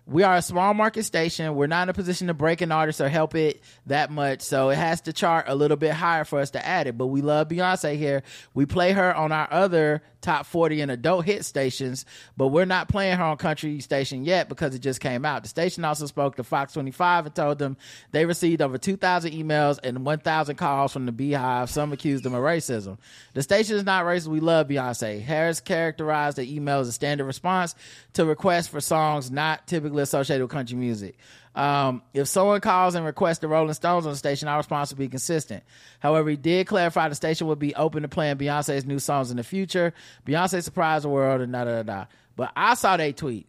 we 0.08 0.24
are 0.24 0.36
a 0.36 0.42
small 0.42 0.74
market 0.74 1.04
station. 1.04 1.56
We're 1.56 1.68
not 1.68 1.84
in 1.84 1.90
a 1.90 1.94
position 1.94 2.28
to 2.28 2.34
break 2.34 2.62
an 2.62 2.72
artist 2.72 3.02
or 3.02 3.08
help 3.08 3.36
it 3.36 3.62
that 3.86 4.12
much. 4.12 4.42
So 4.42 4.70
it 4.70 4.76
has 4.76 5.02
to 5.02 5.14
chart 5.14 5.46
a 5.48 5.56
little 5.56 5.78
bit 5.78 5.94
higher 5.94 6.26
for 6.26 6.40
us 6.40 6.52
to 6.52 6.66
add 6.66 6.88
it. 6.88 6.98
But 6.98 7.08
we 7.08 7.22
love 7.22 7.50
Beyonce 7.50 7.98
here. 7.98 8.24
We 8.54 8.66
play 8.66 8.94
her 8.94 9.16
on 9.16 9.32
our 9.32 9.48
other 9.52 10.02
top 10.22 10.46
40 10.46 10.82
and 10.82 10.92
adult 10.92 11.26
hit 11.26 11.46
stations, 11.46 12.06
but 12.38 12.50
we're 12.50 12.66
not 12.66 12.88
playing 12.88 13.18
her 13.18 13.24
on 13.24 13.38
country 13.38 13.80
station 13.80 14.24
yet 14.24 14.50
because 14.50 14.76
it 14.76 14.80
just 14.80 15.00
came 15.00 15.26
out. 15.26 15.42
The 15.44 15.50
station 15.50 15.84
also 15.84 16.06
spoke 16.06 16.36
to 16.36 16.44
Fox 16.44 16.74
25 16.74 17.26
and 17.28 17.36
told 17.36 17.58
them 17.58 17.76
they 18.12 18.26
received 18.26 18.62
over 18.62 18.78
2,000 18.78 19.32
emails 19.32 19.80
and 19.84 20.06
1,000 20.06 20.56
calls 20.58 20.94
from 20.94 21.08
the 21.08 21.12
BeyHive. 21.12 21.70
Some 21.70 21.92
accused 21.92 22.24
them 22.24 22.36
of 22.36 22.42
racism. 22.42 22.98
The 23.34 23.42
station 23.42 23.78
is 23.78 23.84
not 23.84 24.06
racist. 24.06 24.28
We 24.28 24.42
love 24.42 24.68
Beyonce. 24.68 25.22
Harris 25.22 25.60
characterized 25.60 26.38
the 26.38 26.56
email 26.56 26.80
as 26.80 26.88
a 26.88 26.92
standard 26.92 27.26
response 27.26 27.76
to 28.14 28.26
requests 28.26 28.68
for 28.68 28.80
songs 28.80 29.32
not 29.32 29.66
typically 29.66 29.91
associated 30.00 30.44
with 30.44 30.52
country 30.52 30.78
music. 30.78 31.18
Um, 31.54 32.02
if 32.14 32.28
someone 32.28 32.62
calls 32.62 32.96
and 32.96 33.06
requests 33.06 33.40
the 33.40 33.48
Rolling 33.48 33.74
Stones 33.74 34.06
on 34.06 34.14
the 34.14 34.18
station, 34.18 34.48
our 34.48 34.58
response 34.58 34.92
will 34.92 35.00
be 35.00 35.10
consistent. 35.10 35.64
However, 36.00 36.30
he 36.30 36.38
did 36.38 36.68
clarify 36.68 37.10
the 37.10 37.16
station 37.16 37.48
would 37.48 37.60
be 37.60 37.76
open 37.76 38.04
to 38.04 38.08
playing 38.08 38.38
Beyonce's 38.38 38.86
new 38.86 39.00
songs 39.00 39.32
in 39.32 39.38
the 39.38 39.44
future. 39.44 39.94
Beyonce 40.26 40.64
surprised 40.64 41.04
the 41.04 41.10
world 41.10 41.42
and 41.42 41.52
da 41.52 41.66
da 41.66 41.84
da. 41.84 42.06
But 42.36 42.52
I 42.56 42.76
saw 42.76 42.96
they 42.96 43.12
tweet, 43.12 43.48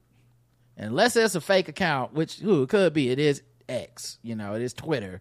and 0.76 0.88
unless 0.88 1.14
it's 1.14 1.34
a 1.34 1.40
fake 1.40 1.68
account, 1.68 2.12
which 2.12 2.42
it 2.42 2.68
could 2.68 2.92
be, 2.92 3.10
it 3.10 3.18
is 3.18 3.42
X. 3.68 4.18
You 4.22 4.34
know, 4.34 4.54
it 4.54 4.62
is 4.62 4.72
Twitter. 4.72 5.20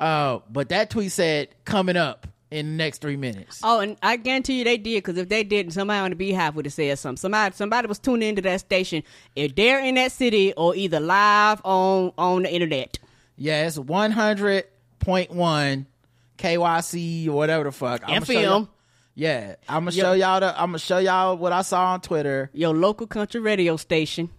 Uh, 0.00 0.40
but 0.50 0.70
that 0.70 0.90
tweet 0.90 1.12
said 1.12 1.48
coming 1.64 1.96
up 1.96 2.26
in 2.50 2.66
the 2.70 2.72
next 2.76 3.00
three 3.00 3.16
minutes. 3.16 3.60
Oh, 3.62 3.80
and 3.80 3.96
I 4.02 4.16
guarantee 4.16 4.58
you 4.58 4.64
they 4.64 4.76
did 4.76 5.04
because 5.04 5.16
if 5.18 5.28
they 5.28 5.44
didn't, 5.44 5.72
somebody 5.72 6.00
on 6.00 6.16
the 6.16 6.32
BeyHive 6.32 6.54
would 6.54 6.66
have 6.66 6.74
said 6.74 6.98
something. 6.98 7.16
Somebody, 7.20 7.54
somebody 7.54 7.86
was 7.88 7.98
tuning 7.98 8.28
into 8.30 8.42
that 8.42 8.60
station. 8.60 9.02
If 9.36 9.54
they're 9.54 9.80
in 9.84 9.94
that 9.96 10.12
city 10.12 10.52
or 10.54 10.74
either 10.74 11.00
live 11.00 11.60
on 11.64 12.12
on 12.18 12.42
the 12.42 12.52
internet. 12.52 12.98
Yeah, 13.36 13.66
it's 13.66 13.78
one 13.78 14.10
hundred 14.10 14.64
point 14.98 15.30
one 15.30 15.86
KYC 16.38 17.28
or 17.28 17.32
whatever 17.32 17.64
the 17.64 17.72
fuck. 17.72 18.02
I'ma 18.06 18.20
FM. 18.20 18.68
Yeah, 19.14 19.56
I'm 19.68 19.82
gonna 19.84 19.92
show 19.92 20.12
y'all 20.12 20.40
the. 20.40 20.52
I'm 20.60 20.68
gonna 20.70 20.78
show 20.78 20.98
y'all 20.98 21.36
what 21.36 21.52
I 21.52 21.62
saw 21.62 21.92
on 21.92 22.00
Twitter. 22.00 22.50
Your 22.52 22.74
local 22.74 23.06
country 23.06 23.40
radio 23.40 23.76
station. 23.76 24.30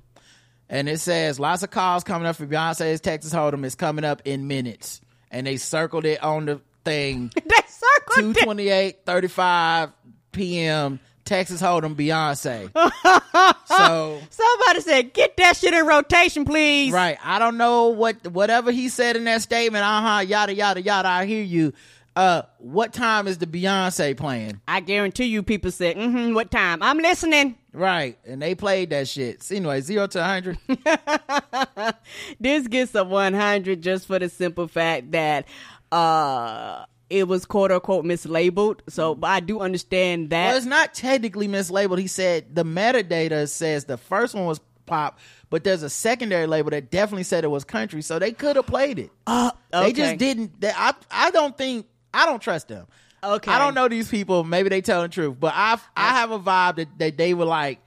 and 0.69 0.87
it 0.89 0.99
says 0.99 1.39
lots 1.39 1.61
of 1.63 1.69
calls 1.71 2.03
coming 2.03 2.27
up 2.27 2.35
for 2.35 2.47
Beyonce's 2.47 3.01
Texas 3.01 3.33
Hold'em 3.33 3.63
is 3.65 3.75
coming 3.75 4.05
up 4.05 4.21
in 4.25 4.47
minutes, 4.47 5.01
and 5.29 5.45
they 5.45 5.57
circled 5.57 6.05
it 6.05 6.23
on 6.23 6.45
the 6.45 6.61
thing. 6.83 7.31
they 7.35 7.55
circled 7.67 8.35
228 8.35 9.05
35 9.05 9.89
p.m. 10.31 10.99
Texas 11.23 11.61
Hold'em 11.61 11.95
Beyonce. 11.95 12.71
so 13.65 14.21
Somebody 14.29 14.81
said, 14.81 15.13
"Get 15.13 15.37
that 15.37 15.55
shit 15.55 15.73
in 15.73 15.85
rotation, 15.85 16.45
please." 16.45 16.91
right, 16.91 17.17
I 17.23 17.39
don't 17.39 17.57
know 17.57 17.87
what 17.89 18.27
whatever 18.27 18.71
he 18.71 18.89
said 18.89 19.15
in 19.15 19.23
that 19.25 19.41
statement. 19.41 19.83
Uh 19.83 20.01
huh. 20.01 20.19
Yada 20.19 20.53
yada 20.53 20.81
yada. 20.81 21.07
I 21.07 21.25
hear 21.25 21.43
you. 21.43 21.73
Uh, 22.13 22.41
what 22.57 22.91
time 22.91 23.25
is 23.25 23.37
the 23.37 23.45
Beyonce 23.45 24.17
playing? 24.17 24.59
I 24.67 24.81
guarantee 24.81 25.25
you, 25.25 25.43
people 25.43 25.71
said, 25.71 25.95
"Mm-hmm." 25.95 26.33
What 26.33 26.51
time? 26.51 26.83
I'm 26.83 26.97
listening. 26.97 27.55
Right, 27.73 28.17
and 28.25 28.41
they 28.41 28.53
played 28.53 28.89
that 28.89 29.07
shit. 29.07 29.43
So 29.43 29.55
anyway, 29.55 29.79
zero 29.79 30.07
to 30.07 30.21
hundred. 30.21 30.57
this 32.39 32.67
gets 32.67 32.93
a 32.95 33.05
100 33.05 33.81
just 33.81 34.07
for 34.07 34.19
the 34.19 34.27
simple 34.27 34.67
fact 34.67 35.11
that 35.13 35.45
uh 35.91 36.85
it 37.09 37.27
was 37.27 37.45
quote 37.45 37.71
unquote 37.71 38.05
mislabeled. 38.05 38.79
So 38.87 39.15
but 39.15 39.27
I 39.27 39.39
do 39.41 39.59
understand 39.59 40.29
that. 40.29 40.47
Well, 40.47 40.57
it's 40.57 40.65
not 40.65 40.93
technically 40.93 41.47
mislabeled. 41.47 41.99
He 41.99 42.07
said 42.07 42.55
the 42.55 42.63
metadata 42.63 43.49
says 43.49 43.85
the 43.85 43.97
first 43.97 44.33
one 44.33 44.45
was 44.45 44.61
pop, 44.85 45.19
but 45.49 45.63
there's 45.63 45.83
a 45.83 45.89
secondary 45.89 46.47
label 46.47 46.69
that 46.71 46.89
definitely 46.91 47.23
said 47.23 47.43
it 47.43 47.49
was 47.49 47.63
country, 47.63 48.01
so 48.01 48.17
they 48.19 48.31
could 48.31 48.55
have 48.55 48.67
played 48.67 48.99
it. 48.99 49.11
Uh, 49.27 49.51
They 49.71 49.93
just 49.93 50.17
didn't. 50.17 50.59
They, 50.61 50.71
I 50.75 50.93
I 51.09 51.31
don't 51.31 51.57
think 51.57 51.85
I 52.13 52.25
don't 52.25 52.41
trust 52.41 52.69
them. 52.69 52.87
Okay. 53.23 53.51
I 53.51 53.59
don't 53.59 53.75
know 53.75 53.87
these 53.87 54.09
people. 54.09 54.43
Maybe 54.43 54.69
they 54.69 54.81
tell 54.81 55.01
the 55.03 55.09
truth, 55.09 55.35
but 55.39 55.53
I 55.55 55.77
I 55.95 56.09
have 56.09 56.31
a 56.31 56.39
vibe 56.39 56.77
that, 56.77 56.87
that 56.99 57.17
they 57.17 57.33
were 57.33 57.45
like. 57.45 57.79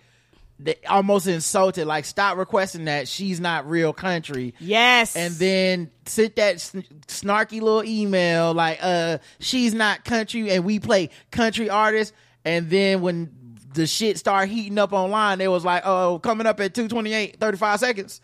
They 0.58 0.76
almost 0.88 1.26
insulted, 1.26 1.86
like 1.86 2.04
stop 2.04 2.36
requesting 2.36 2.84
that 2.84 3.08
she's 3.08 3.40
not 3.40 3.68
real 3.68 3.92
country. 3.92 4.54
Yes, 4.60 5.16
and 5.16 5.34
then 5.34 5.90
sent 6.06 6.36
that 6.36 6.60
sn- 6.60 6.84
snarky 7.08 7.60
little 7.60 7.82
email 7.84 8.54
like, 8.54 8.78
uh, 8.80 9.18
she's 9.40 9.74
not 9.74 10.04
country, 10.04 10.50
and 10.50 10.64
we 10.64 10.78
play 10.78 11.10
country 11.32 11.68
artists. 11.68 12.16
And 12.44 12.70
then 12.70 13.00
when 13.00 13.58
the 13.72 13.86
shit 13.86 14.16
started 14.18 14.52
heating 14.52 14.78
up 14.78 14.92
online, 14.92 15.40
it 15.40 15.48
was 15.48 15.64
like, 15.64 15.82
oh, 15.84 16.20
coming 16.20 16.46
up 16.46 16.60
at 16.60 16.72
228, 16.72 17.40
35 17.40 17.80
seconds, 17.80 18.20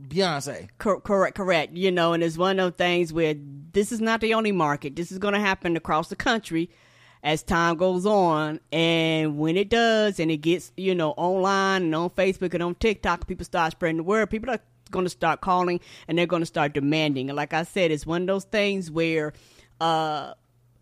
Beyonce. 0.00 0.68
Cor- 0.78 1.00
correct, 1.00 1.36
correct. 1.36 1.76
You 1.76 1.90
know, 1.90 2.14
and 2.14 2.22
it's 2.22 2.38
one 2.38 2.58
of 2.58 2.72
those 2.72 2.76
things 2.78 3.12
where 3.12 3.34
this 3.72 3.92
is 3.92 4.00
not 4.00 4.20
the 4.20 4.34
only 4.34 4.52
market. 4.52 4.96
This 4.96 5.12
is 5.12 5.18
going 5.18 5.34
to 5.34 5.40
happen 5.40 5.76
across 5.76 6.08
the 6.08 6.16
country 6.16 6.70
as 7.22 7.42
time 7.42 7.76
goes 7.76 8.06
on. 8.06 8.60
And 8.72 9.38
when 9.38 9.56
it 9.56 9.68
does, 9.68 10.20
and 10.20 10.30
it 10.30 10.38
gets, 10.38 10.72
you 10.76 10.94
know, 10.94 11.10
online 11.12 11.82
and 11.82 11.94
on 11.94 12.10
Facebook 12.10 12.54
and 12.54 12.62
on 12.62 12.74
TikTok, 12.76 13.26
people 13.26 13.44
start 13.44 13.72
spreading 13.72 13.98
the 13.98 14.02
word. 14.02 14.30
People 14.30 14.50
are 14.50 14.60
going 14.90 15.04
to 15.04 15.10
start 15.10 15.40
calling 15.40 15.80
and 16.06 16.18
they're 16.18 16.26
going 16.26 16.42
to 16.42 16.46
start 16.46 16.72
demanding. 16.72 17.28
And 17.30 17.36
like 17.36 17.52
I 17.52 17.64
said, 17.64 17.90
it's 17.90 18.06
one 18.06 18.22
of 18.22 18.26
those 18.28 18.44
things 18.44 18.90
where 18.90 19.32
uh, 19.80 20.34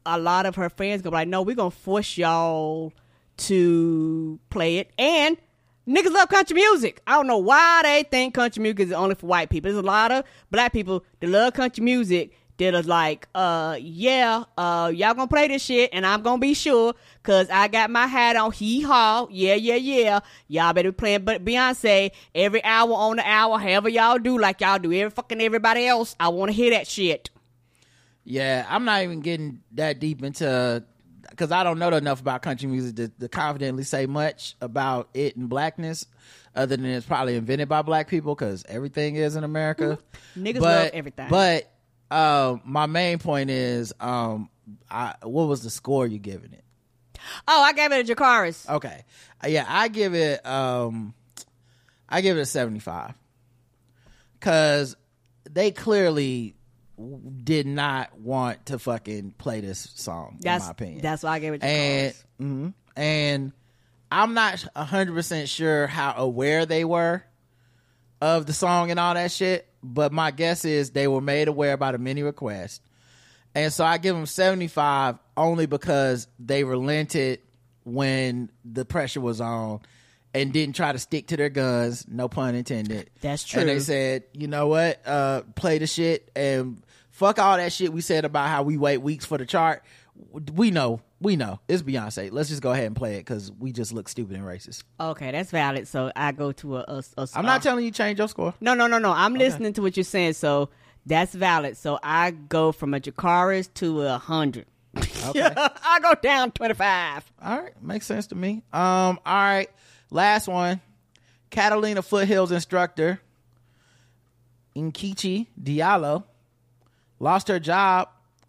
a 0.04 0.18
lot 0.18 0.46
of 0.46 0.56
her 0.56 0.70
fans 0.70 1.02
go 1.02 1.10
like, 1.10 1.28
no, 1.28 1.42
we're 1.42 1.56
going 1.56 1.72
to 1.72 1.76
force 1.76 2.16
y'all 2.16 2.92
to 3.38 4.38
play 4.50 4.78
it. 4.78 4.90
And 4.98 5.36
Niggas 5.88 6.12
love 6.12 6.28
country 6.28 6.54
music. 6.56 7.00
I 7.06 7.12
don't 7.12 7.28
know 7.28 7.38
why 7.38 7.82
they 7.84 8.02
think 8.02 8.34
country 8.34 8.60
music 8.60 8.80
is 8.80 8.92
only 8.92 9.14
for 9.14 9.26
white 9.26 9.50
people. 9.50 9.70
There's 9.70 9.78
a 9.78 9.86
lot 9.86 10.10
of 10.10 10.24
black 10.50 10.72
people 10.72 11.04
that 11.20 11.28
love 11.28 11.54
country 11.54 11.84
music 11.84 12.32
that 12.58 12.74
are 12.74 12.82
like, 12.82 13.28
uh, 13.34 13.76
yeah, 13.80 14.44
uh, 14.56 14.90
y'all 14.94 15.14
gonna 15.14 15.26
play 15.26 15.48
this 15.48 15.62
shit, 15.62 15.90
and 15.92 16.06
I'm 16.06 16.22
gonna 16.22 16.38
be 16.38 16.54
sure, 16.54 16.94
cause 17.22 17.48
I 17.50 17.68
got 17.68 17.90
my 17.90 18.06
hat 18.06 18.36
on. 18.36 18.52
Hee 18.52 18.82
haw, 18.82 19.26
yeah, 19.30 19.54
yeah, 19.54 19.74
yeah. 19.74 20.20
Y'all 20.48 20.72
better 20.72 20.92
be 20.92 20.96
playing, 20.96 21.24
but 21.24 21.44
Beyonce 21.44 22.10
every 22.34 22.64
hour 22.64 22.92
on 22.92 23.16
the 23.16 23.28
hour, 23.28 23.58
however 23.58 23.88
y'all 23.88 24.18
do, 24.18 24.38
like 24.38 24.60
y'all 24.60 24.78
do 24.78 24.92
every 24.92 25.10
fucking 25.10 25.40
everybody 25.40 25.86
else. 25.86 26.16
I 26.18 26.28
want 26.28 26.50
to 26.50 26.54
hear 26.54 26.70
that 26.70 26.86
shit. 26.86 27.30
Yeah, 28.24 28.66
I'm 28.68 28.84
not 28.84 29.02
even 29.02 29.20
getting 29.20 29.62
that 29.72 30.00
deep 30.00 30.24
into 30.24 30.84
because 31.30 31.52
I 31.52 31.62
don't 31.64 31.78
know 31.78 31.88
enough 31.88 32.20
about 32.20 32.42
country 32.42 32.68
music 32.68 32.96
to, 32.96 33.08
to 33.08 33.28
confidently 33.28 33.84
say 33.84 34.06
much 34.06 34.56
about 34.60 35.10
it 35.12 35.36
and 35.36 35.48
blackness, 35.48 36.06
other 36.54 36.76
than 36.76 36.86
it's 36.86 37.06
probably 37.06 37.36
invented 37.36 37.68
by 37.68 37.82
black 37.82 38.08
people 38.08 38.34
because 38.34 38.64
everything 38.68 39.16
is 39.16 39.36
in 39.36 39.44
America. 39.44 39.98
Niggas 40.36 40.54
but, 40.54 40.62
love 40.62 40.90
everything. 40.94 41.28
But 41.28 41.70
um, 42.10 42.62
my 42.64 42.86
main 42.86 43.18
point 43.18 43.50
is, 43.50 43.92
um, 44.00 44.48
I, 44.90 45.14
what 45.22 45.46
was 45.48 45.62
the 45.62 45.70
score 45.70 46.06
you 46.06 46.18
giving 46.18 46.52
it? 46.52 46.64
Oh, 47.48 47.62
I 47.62 47.72
gave 47.72 47.92
it 47.92 48.08
a 48.08 48.14
Jakaris. 48.14 48.68
Okay, 48.68 49.04
Uh, 49.42 49.48
yeah, 49.48 49.64
I 49.68 49.88
give 49.88 50.14
it, 50.14 50.44
um, 50.46 51.14
I 52.08 52.20
give 52.20 52.36
it 52.36 52.40
a 52.40 52.46
seventy-five 52.46 53.14
because 54.38 54.96
they 55.50 55.70
clearly 55.72 56.54
did 57.44 57.66
not 57.66 58.18
want 58.18 58.66
to 58.66 58.78
fucking 58.78 59.32
play 59.38 59.60
this 59.60 59.90
song. 59.96 60.38
That's 60.40 60.64
in 60.64 60.68
my 60.68 60.70
opinion. 60.70 61.00
That's 61.02 61.22
why 61.22 61.30
I 61.32 61.38
gave 61.40 61.54
it 61.54 61.62
and 61.62 62.14
mhm. 62.40 62.74
and 62.96 63.52
I'm 64.10 64.34
not 64.34 64.64
hundred 64.74 65.12
percent 65.14 65.48
sure 65.48 65.86
how 65.86 66.14
aware 66.16 66.64
they 66.64 66.84
were 66.84 67.22
of 68.20 68.46
the 68.46 68.52
song 68.52 68.90
and 68.90 68.98
all 69.00 69.14
that 69.14 69.30
shit. 69.30 69.68
But 69.94 70.12
my 70.12 70.30
guess 70.30 70.64
is 70.64 70.90
they 70.90 71.06
were 71.06 71.20
made 71.20 71.48
aware 71.48 71.72
about 71.72 71.92
the 71.92 71.98
mini 71.98 72.22
request. 72.22 72.82
and 73.54 73.72
so 73.72 73.84
I 73.84 73.98
give 73.98 74.14
them 74.16 74.26
75 74.26 75.16
only 75.36 75.66
because 75.66 76.26
they 76.38 76.64
relented 76.64 77.40
when 77.84 78.50
the 78.64 78.84
pressure 78.84 79.20
was 79.20 79.40
on. 79.40 79.80
And 80.34 80.52
didn't 80.52 80.76
try 80.76 80.92
to 80.92 80.98
stick 80.98 81.28
to 81.28 81.36
their 81.38 81.48
guns, 81.48 82.04
no 82.06 82.28
pun 82.28 82.54
intended. 82.54 83.08
That's 83.22 83.42
true. 83.42 83.60
And 83.60 83.70
they 83.70 83.78
said, 83.78 84.24
you 84.34 84.48
know 84.48 84.66
what, 84.66 85.00
uh, 85.06 85.42
play 85.54 85.78
the 85.78 85.86
shit 85.86 86.30
and 86.36 86.82
fuck 87.10 87.38
all 87.38 87.56
that 87.56 87.72
shit 87.72 87.90
we 87.90 88.02
said 88.02 88.26
about 88.26 88.48
how 88.50 88.62
we 88.62 88.76
wait 88.76 88.98
weeks 88.98 89.24
for 89.24 89.38
the 89.38 89.46
chart. 89.46 89.82
We 90.52 90.70
know, 90.70 91.00
we 91.20 91.36
know. 91.36 91.60
It's 91.68 91.82
Beyonce. 91.82 92.30
Let's 92.30 92.48
just 92.48 92.62
go 92.62 92.72
ahead 92.72 92.86
and 92.86 92.96
play 92.96 93.16
it 93.16 93.20
because 93.20 93.50
we 93.52 93.72
just 93.72 93.92
look 93.92 94.08
stupid 94.08 94.36
and 94.36 94.44
racist. 94.44 94.84
Okay, 95.00 95.30
that's 95.30 95.50
valid. 95.50 95.88
So 95.88 96.12
I 96.14 96.32
go 96.32 96.52
to 96.52 96.78
a. 96.78 96.84
a, 96.88 97.04
a 97.16 97.28
I'm 97.34 97.46
not 97.46 97.62
telling 97.62 97.84
you 97.84 97.90
change 97.90 98.18
your 98.18 98.28
score. 98.28 98.54
No, 98.60 98.74
no, 98.74 98.86
no, 98.86 98.98
no. 98.98 99.12
I'm 99.12 99.34
listening 99.34 99.72
to 99.74 99.82
what 99.82 99.96
you're 99.96 100.04
saying. 100.04 100.34
So 100.34 100.68
that's 101.06 101.34
valid. 101.34 101.76
So 101.76 101.98
I 102.02 102.32
go 102.32 102.72
from 102.72 102.94
a 102.94 103.00
Jakaris 103.00 103.72
to 103.74 104.02
a 104.02 104.18
hundred. 104.18 104.66
Okay. 104.96 105.52
I 105.56 106.00
go 106.00 106.14
down 106.22 106.52
twenty 106.52 106.74
five. 106.74 107.24
All 107.42 107.60
right, 107.60 107.82
makes 107.82 108.06
sense 108.06 108.26
to 108.28 108.34
me. 108.34 108.62
Um, 108.72 109.18
all 109.24 109.34
right, 109.34 109.70
last 110.10 110.48
one. 110.48 110.80
Catalina 111.48 112.02
Foothills 112.02 112.50
instructor 112.50 113.20
Nkechi 114.76 115.46
Diallo 115.60 116.24
lost 117.18 117.48
her 117.48 117.58
job 117.58 118.08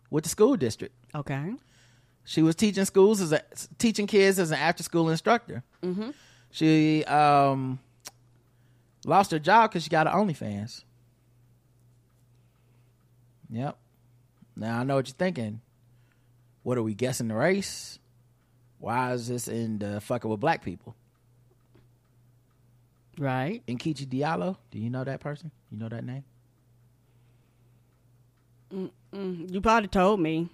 with 0.09 0.23
the 0.23 0.29
school 0.29 0.57
district. 0.57 0.93
Okay. 1.15 1.53
She 2.27 2.41
was 2.41 2.57
teaching 2.57 2.83
schools 2.83 3.21
as 3.21 3.31
a 3.31 3.41
teaching 3.77 4.05
kids 4.05 4.37
as 4.37 4.51
an 4.51 4.59
after 4.59 4.83
school 4.83 5.09
instructor. 5.09 5.63
Mm-hmm. 5.81 6.09
She 6.51 7.05
um 7.05 7.79
lost 9.05 9.31
her 9.31 9.39
job 9.39 9.71
because 9.71 9.83
she 9.83 9.89
got 9.89 10.07
an 10.07 10.13
OnlyFans. 10.13 10.83
Yep. 13.49 13.77
Now 14.57 14.81
I 14.81 14.83
know 14.83 14.95
what 14.95 15.07
you're 15.07 15.15
thinking. 15.15 15.61
What 16.63 16.77
are 16.77 16.83
we 16.83 16.95
guessing 16.95 17.29
the 17.29 17.35
race? 17.35 17.97
Why 18.79 19.13
is 19.13 19.29
this 19.29 19.47
in 19.47 19.79
the 19.79 20.01
fucking 20.01 20.29
with 20.29 20.41
black 20.41 20.65
people? 20.65 20.97
Right. 23.17 23.65
Nkechi 23.67 24.05
Diallo. 24.05 24.57
Do 24.69 24.79
you 24.79 24.89
know 24.89 25.05
that 25.05 25.21
person? 25.21 25.49
You 25.71 25.77
know 25.77 25.87
that 25.87 26.03
name? 26.03 26.25
Mm, 29.13 29.49
you 29.49 29.61
probably 29.61 29.87
told 29.87 30.19
me. 30.19 30.49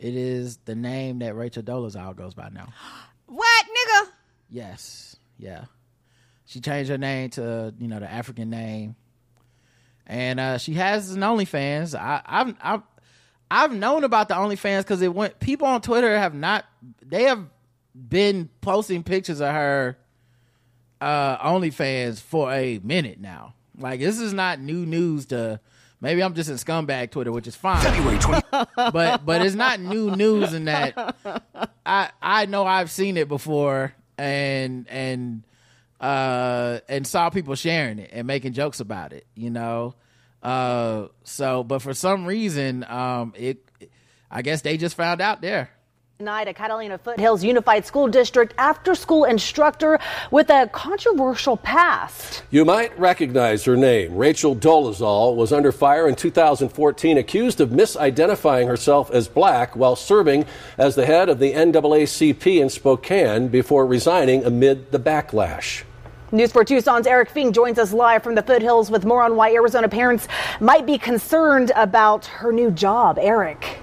It 0.00 0.16
is 0.16 0.56
the 0.64 0.74
name 0.74 1.18
that 1.18 1.36
Rachel 1.36 1.62
Dolezal 1.62 2.16
goes 2.16 2.34
by 2.34 2.48
now. 2.48 2.68
What, 3.26 3.64
nigga? 3.66 4.08
Yes. 4.50 5.14
Yeah. 5.38 5.66
She 6.46 6.60
changed 6.60 6.90
her 6.90 6.98
name 6.98 7.30
to, 7.30 7.72
you 7.78 7.86
know, 7.86 8.00
the 8.00 8.10
African 8.10 8.50
name. 8.50 8.96
And 10.04 10.40
uh 10.40 10.58
she 10.58 10.74
has 10.74 11.12
an 11.12 11.20
OnlyFans. 11.20 11.94
I 11.94 12.22
I've 12.26 12.54
I've 12.60 12.82
I've 13.48 13.72
known 13.72 14.02
about 14.02 14.26
the 14.26 14.34
OnlyFans 14.34 14.78
because 14.78 15.00
it 15.00 15.14
went 15.14 15.38
people 15.38 15.68
on 15.68 15.80
Twitter 15.80 16.18
have 16.18 16.34
not 16.34 16.64
they 17.00 17.22
have 17.22 17.46
been 17.94 18.48
posting 18.62 19.04
pictures 19.04 19.40
of 19.40 19.52
her 19.54 19.96
uh 21.00 21.38
OnlyFans 21.38 22.20
for 22.20 22.52
a 22.52 22.80
minute 22.82 23.20
now. 23.20 23.54
Like 23.78 24.00
this 24.00 24.18
is 24.18 24.32
not 24.32 24.58
new 24.58 24.84
news 24.84 25.26
to 25.26 25.60
maybe 26.00 26.22
I'm 26.22 26.34
just 26.34 26.48
in 26.50 26.56
scumbag 26.56 27.10
Twitter, 27.10 27.32
which 27.32 27.46
is 27.46 27.56
fine. 27.56 27.82
February 27.82 28.18
20 28.18 28.46
but 28.76 29.24
but 29.24 29.42
it's 29.44 29.54
not 29.54 29.80
new 29.80 30.14
news 30.16 30.52
in 30.52 30.64
that 30.66 31.16
I 31.84 32.10
I 32.20 32.46
know 32.46 32.64
I've 32.64 32.90
seen 32.90 33.16
it 33.16 33.28
before 33.28 33.94
and 34.18 34.86
and 34.88 35.42
uh 36.00 36.80
and 36.88 37.06
saw 37.06 37.30
people 37.30 37.54
sharing 37.54 37.98
it 37.98 38.10
and 38.12 38.26
making 38.26 38.52
jokes 38.52 38.80
about 38.80 39.12
it, 39.12 39.26
you 39.34 39.50
know. 39.50 39.94
Uh 40.42 41.08
so 41.24 41.62
but 41.62 41.80
for 41.80 41.94
some 41.94 42.26
reason 42.26 42.84
um 42.88 43.34
it 43.36 43.64
I 44.30 44.42
guess 44.42 44.62
they 44.62 44.76
just 44.76 44.96
found 44.96 45.20
out 45.20 45.40
there. 45.42 45.70
Tonight, 46.20 46.48
a 46.48 46.52
Catalina 46.52 46.98
Foothills 46.98 47.42
Unified 47.42 47.86
School 47.86 48.06
District 48.06 48.52
after 48.58 48.94
school 48.94 49.24
instructor 49.24 49.98
with 50.30 50.50
a 50.50 50.68
controversial 50.70 51.56
past. 51.56 52.42
You 52.50 52.66
might 52.66 52.98
recognize 53.00 53.64
her 53.64 53.74
name. 53.74 54.14
Rachel 54.14 54.54
Dolezal 54.54 55.34
was 55.34 55.50
under 55.50 55.72
fire 55.72 56.06
in 56.06 56.14
2014, 56.16 57.16
accused 57.16 57.58
of 57.62 57.70
misidentifying 57.70 58.66
herself 58.66 59.10
as 59.12 59.28
black 59.28 59.74
while 59.74 59.96
serving 59.96 60.44
as 60.76 60.94
the 60.94 61.06
head 61.06 61.30
of 61.30 61.38
the 61.38 61.54
NAACP 61.54 62.60
in 62.60 62.68
Spokane 62.68 63.48
before 63.48 63.86
resigning 63.86 64.44
amid 64.44 64.92
the 64.92 64.98
backlash. 64.98 65.84
News 66.32 66.52
for 66.52 66.66
Tucson's 66.66 67.06
Eric 67.06 67.30
Fink 67.30 67.54
joins 67.54 67.78
us 67.78 67.94
live 67.94 68.22
from 68.22 68.34
the 68.34 68.42
foothills 68.42 68.90
with 68.90 69.06
more 69.06 69.22
on 69.22 69.36
why 69.36 69.54
Arizona 69.54 69.88
parents 69.88 70.28
might 70.60 70.84
be 70.84 70.98
concerned 70.98 71.72
about 71.74 72.26
her 72.26 72.52
new 72.52 72.70
job. 72.70 73.18
Eric. 73.18 73.78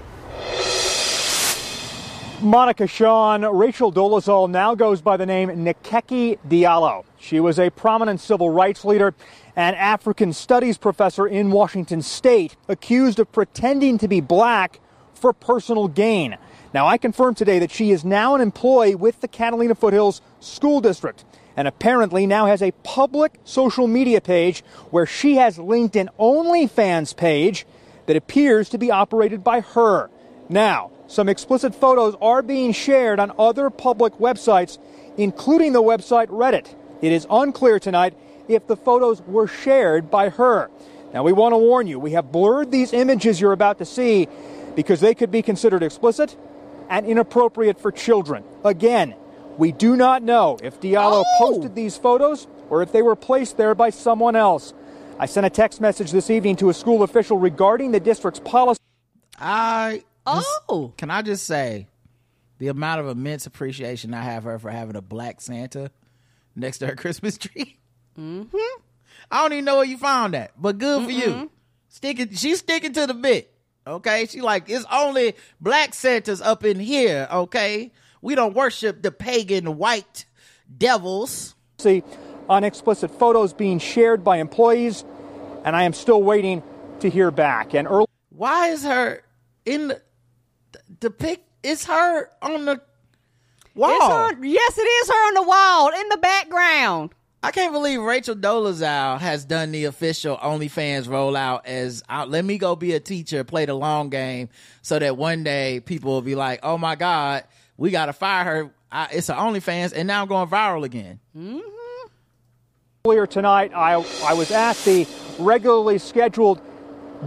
Monica 2.40 2.86
Sean, 2.86 3.42
Rachel 3.42 3.92
Dolezal 3.92 4.48
now 4.48 4.76
goes 4.76 5.00
by 5.00 5.16
the 5.16 5.26
name 5.26 5.48
Nkechi 5.48 6.38
Diallo. 6.48 7.04
She 7.18 7.40
was 7.40 7.58
a 7.58 7.68
prominent 7.70 8.20
civil 8.20 8.48
rights 8.48 8.84
leader 8.84 9.12
and 9.56 9.74
African 9.74 10.32
studies 10.32 10.78
professor 10.78 11.26
in 11.26 11.50
Washington 11.50 12.00
state, 12.00 12.54
accused 12.68 13.18
of 13.18 13.32
pretending 13.32 13.98
to 13.98 14.06
be 14.06 14.20
black 14.20 14.78
for 15.14 15.32
personal 15.32 15.88
gain. 15.88 16.36
Now, 16.72 16.86
I 16.86 16.96
confirmed 16.96 17.36
today 17.36 17.58
that 17.58 17.72
she 17.72 17.90
is 17.90 18.04
now 18.04 18.36
an 18.36 18.40
employee 18.40 18.94
with 18.94 19.20
the 19.20 19.26
Catalina 19.26 19.74
Foothills 19.74 20.20
School 20.38 20.80
District 20.80 21.24
and 21.56 21.66
apparently 21.66 22.24
now 22.24 22.46
has 22.46 22.62
a 22.62 22.70
public 22.84 23.32
social 23.42 23.88
media 23.88 24.20
page 24.20 24.62
where 24.90 25.06
she 25.06 25.34
has 25.36 25.58
linked 25.58 25.96
an 25.96 26.08
OnlyFans 26.20 27.16
page 27.16 27.66
that 28.06 28.14
appears 28.14 28.68
to 28.68 28.78
be 28.78 28.92
operated 28.92 29.42
by 29.42 29.58
her. 29.58 30.08
Now, 30.48 30.92
some 31.08 31.28
explicit 31.28 31.74
photos 31.74 32.14
are 32.20 32.42
being 32.42 32.72
shared 32.72 33.18
on 33.18 33.32
other 33.38 33.70
public 33.70 34.14
websites, 34.18 34.78
including 35.16 35.72
the 35.72 35.82
website 35.82 36.26
Reddit. 36.28 36.74
It 37.00 37.12
is 37.12 37.26
unclear 37.30 37.78
tonight 37.80 38.14
if 38.46 38.66
the 38.66 38.76
photos 38.76 39.22
were 39.22 39.48
shared 39.48 40.10
by 40.10 40.28
her. 40.28 40.70
Now, 41.14 41.22
we 41.22 41.32
want 41.32 41.54
to 41.54 41.56
warn 41.56 41.86
you, 41.86 41.98
we 41.98 42.12
have 42.12 42.30
blurred 42.30 42.70
these 42.70 42.92
images 42.92 43.40
you're 43.40 43.52
about 43.52 43.78
to 43.78 43.86
see 43.86 44.28
because 44.76 45.00
they 45.00 45.14
could 45.14 45.30
be 45.30 45.40
considered 45.40 45.82
explicit 45.82 46.36
and 46.90 47.06
inappropriate 47.06 47.80
for 47.80 47.90
children. 47.90 48.44
Again, 48.62 49.14
we 49.56 49.72
do 49.72 49.96
not 49.96 50.22
know 50.22 50.58
if 50.62 50.78
Diallo 50.78 51.24
oh! 51.24 51.34
posted 51.38 51.74
these 51.74 51.96
photos 51.96 52.46
or 52.68 52.82
if 52.82 52.92
they 52.92 53.00
were 53.00 53.16
placed 53.16 53.56
there 53.56 53.74
by 53.74 53.88
someone 53.88 54.36
else. 54.36 54.74
I 55.18 55.24
sent 55.24 55.46
a 55.46 55.50
text 55.50 55.80
message 55.80 56.12
this 56.12 56.28
evening 56.28 56.56
to 56.56 56.68
a 56.68 56.74
school 56.74 57.02
official 57.02 57.38
regarding 57.38 57.92
the 57.92 58.00
district's 58.00 58.40
policy. 58.40 58.78
I 59.40 60.04
oh, 60.68 60.92
can 60.96 61.10
I 61.10 61.22
just 61.22 61.46
say 61.46 61.86
the 62.58 62.68
amount 62.68 63.00
of 63.00 63.08
immense 63.08 63.46
appreciation 63.46 64.14
I 64.14 64.22
have 64.22 64.44
her 64.44 64.58
for 64.58 64.70
having 64.70 64.96
a 64.96 65.02
black 65.02 65.40
Santa 65.40 65.90
next 66.54 66.78
to 66.78 66.86
her 66.86 66.96
Christmas 66.96 67.38
tree. 67.38 67.78
Mm-hmm. 68.18 68.80
I 69.30 69.42
don't 69.42 69.52
even 69.52 69.64
know 69.64 69.76
where 69.76 69.84
you 69.84 69.98
found 69.98 70.34
that, 70.34 70.52
but 70.60 70.78
good 70.78 71.04
for 71.04 71.10
you. 71.10 71.50
Sticking, 71.88 72.32
she's 72.32 72.58
sticking 72.58 72.92
to 72.94 73.06
the 73.06 73.14
bit. 73.14 73.52
Okay, 73.86 74.26
she 74.26 74.40
like 74.42 74.68
it's 74.68 74.84
only 74.92 75.34
black 75.60 75.94
Santas 75.94 76.40
up 76.40 76.64
in 76.64 76.78
here. 76.78 77.26
Okay, 77.30 77.90
we 78.20 78.34
don't 78.34 78.54
worship 78.54 79.02
the 79.02 79.10
pagan 79.10 79.78
white 79.78 80.26
devils. 80.76 81.54
See 81.78 82.02
on 82.48 82.64
explicit 82.64 83.10
photos 83.10 83.52
being 83.52 83.78
shared 83.78 84.24
by 84.24 84.38
employees, 84.38 85.04
and 85.64 85.74
I 85.74 85.84
am 85.84 85.92
still 85.92 86.22
waiting 86.22 86.62
to 87.00 87.08
hear 87.08 87.30
back. 87.30 87.74
And 87.74 87.88
early. 87.88 88.06
Why 88.30 88.68
is 88.68 88.84
her 88.84 89.22
in 89.64 89.88
the 89.88 90.02
the 91.00 91.10
pic? 91.10 91.44
It's 91.62 91.84
her 91.86 92.30
on 92.40 92.64
the 92.64 92.80
wall. 93.74 93.90
It's 93.90 94.36
her, 94.38 94.44
yes, 94.44 94.78
it 94.78 94.82
is 94.82 95.08
her 95.08 95.28
on 95.28 95.34
the 95.34 95.42
wall 95.42 95.88
in 95.88 96.08
the 96.08 96.16
background. 96.18 97.10
I 97.42 97.52
can't 97.52 97.72
believe 97.72 98.00
Rachel 98.00 98.34
Dolezal 98.34 99.20
has 99.20 99.44
done 99.44 99.70
the 99.70 99.84
official 99.84 100.36
OnlyFans 100.38 101.06
rollout 101.06 101.60
as 101.66 102.02
uh, 102.08 102.26
let 102.26 102.44
me 102.44 102.58
go 102.58 102.74
be 102.74 102.94
a 102.94 103.00
teacher, 103.00 103.44
play 103.44 103.64
the 103.64 103.74
long 103.74 104.10
game, 104.10 104.48
so 104.82 104.98
that 104.98 105.16
one 105.16 105.44
day 105.44 105.78
people 105.80 106.10
will 106.12 106.22
be 106.22 106.34
like, 106.34 106.58
"Oh 106.64 106.76
my 106.78 106.96
God, 106.96 107.44
we 107.76 107.90
got 107.90 108.06
to 108.06 108.12
fire 108.12 108.44
her." 108.44 108.70
I, 108.90 109.08
it's 109.12 109.28
an 109.28 109.36
OnlyFans, 109.36 109.92
and 109.94 110.08
now 110.08 110.22
I'm 110.22 110.28
going 110.28 110.48
viral 110.48 110.84
again. 110.84 111.20
Earlier 113.06 113.26
tonight, 113.26 113.70
I, 113.72 113.94
I 114.24 114.32
was 114.32 114.50
at 114.50 114.76
the 114.78 115.06
regularly 115.38 115.98
scheduled 115.98 116.60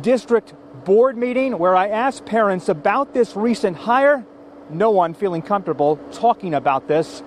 district 0.01 0.53
board 0.85 1.17
meeting 1.17 1.57
where 1.57 1.75
I 1.75 1.89
asked 1.89 2.25
parents 2.25 2.69
about 2.69 3.13
this 3.13 3.35
recent 3.35 3.77
hire. 3.77 4.25
No 4.69 4.91
one 4.91 5.13
feeling 5.13 5.41
comfortable 5.41 5.97
talking 6.11 6.53
about 6.53 6.87
this 6.87 7.21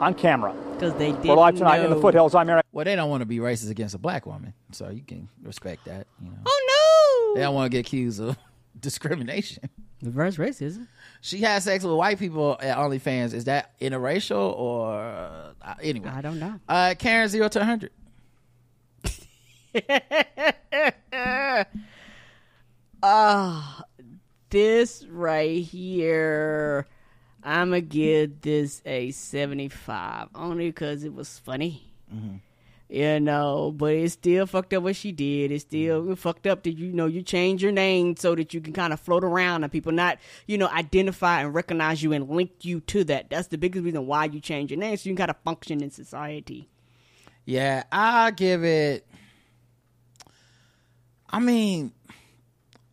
on 0.00 0.14
camera. 0.14 0.54
Because 0.72 0.94
they 0.94 1.12
We're 1.12 1.36
live 1.36 1.56
tonight 1.56 1.84
in 1.84 1.90
the 1.90 2.00
foothills. 2.00 2.34
I'm 2.34 2.48
Eric. 2.50 2.66
Well, 2.72 2.84
they 2.84 2.96
don't 2.96 3.08
want 3.08 3.20
to 3.20 3.26
be 3.26 3.38
racist 3.38 3.70
against 3.70 3.94
a 3.94 3.98
black 3.98 4.26
woman, 4.26 4.52
so 4.72 4.90
you 4.90 5.02
can 5.02 5.28
respect 5.42 5.84
that. 5.84 6.08
You 6.20 6.30
know, 6.30 6.36
Oh 6.44 7.32
no! 7.34 7.40
they 7.40 7.44
don't 7.44 7.54
want 7.54 7.70
to 7.70 7.76
get 7.76 7.86
accused 7.86 8.20
of 8.20 8.36
discrimination. 8.80 9.70
Reverse 10.02 10.36
racism. 10.36 10.88
She 11.20 11.38
had 11.38 11.62
sex 11.62 11.84
with 11.84 11.94
white 11.94 12.18
people 12.18 12.58
at 12.60 12.76
OnlyFans. 12.76 13.32
Is 13.32 13.44
that 13.44 13.78
interracial 13.80 14.52
or 14.58 14.92
uh, 15.62 15.74
anyway? 15.80 16.08
I 16.08 16.20
don't 16.20 16.40
know. 16.40 16.58
Uh, 16.68 16.94
Karen 16.98 17.28
zero 17.28 17.48
to 17.48 17.64
hundred. 17.64 17.92
Ah, 23.06 23.84
this 24.48 25.04
right 25.10 25.62
here, 25.62 26.86
I'ma 27.42 27.80
give 27.86 28.40
this 28.40 28.80
a 28.86 29.10
seventy-five 29.10 30.28
only 30.34 30.70
because 30.70 31.04
it 31.04 31.12
was 31.12 31.38
funny. 31.38 31.92
You 32.88 33.20
know, 33.20 33.74
but 33.76 33.92
it 33.92 34.10
still 34.10 34.46
fucked 34.46 34.72
up 34.72 34.84
what 34.84 34.96
she 34.96 35.12
did. 35.12 35.52
It 35.52 35.60
still 35.60 36.16
fucked 36.16 36.46
up 36.46 36.62
that 36.62 36.78
you 36.78 36.92
know 36.92 37.04
you 37.04 37.20
change 37.20 37.62
your 37.62 37.72
name 37.72 38.16
so 38.16 38.34
that 38.34 38.54
you 38.54 38.62
can 38.62 38.72
kind 38.72 38.94
of 38.94 39.00
float 39.00 39.22
around 39.22 39.64
and 39.64 39.72
people 39.72 39.92
not 39.92 40.18
you 40.46 40.56
know 40.56 40.68
identify 40.68 41.42
and 41.42 41.54
recognize 41.54 42.02
you 42.02 42.14
and 42.14 42.30
link 42.30 42.52
you 42.64 42.80
to 42.80 43.04
that. 43.04 43.28
That's 43.28 43.48
the 43.48 43.58
biggest 43.58 43.84
reason 43.84 44.06
why 44.06 44.24
you 44.26 44.40
change 44.40 44.70
your 44.70 44.80
name 44.80 44.96
so 44.96 45.10
you 45.10 45.14
can 45.14 45.26
kind 45.26 45.30
of 45.30 45.36
function 45.44 45.82
in 45.82 45.90
society. 45.90 46.70
Yeah, 47.44 47.82
I 47.92 48.30
give 48.30 48.64
it. 48.64 49.06
I 51.28 51.40
mean, 51.40 51.92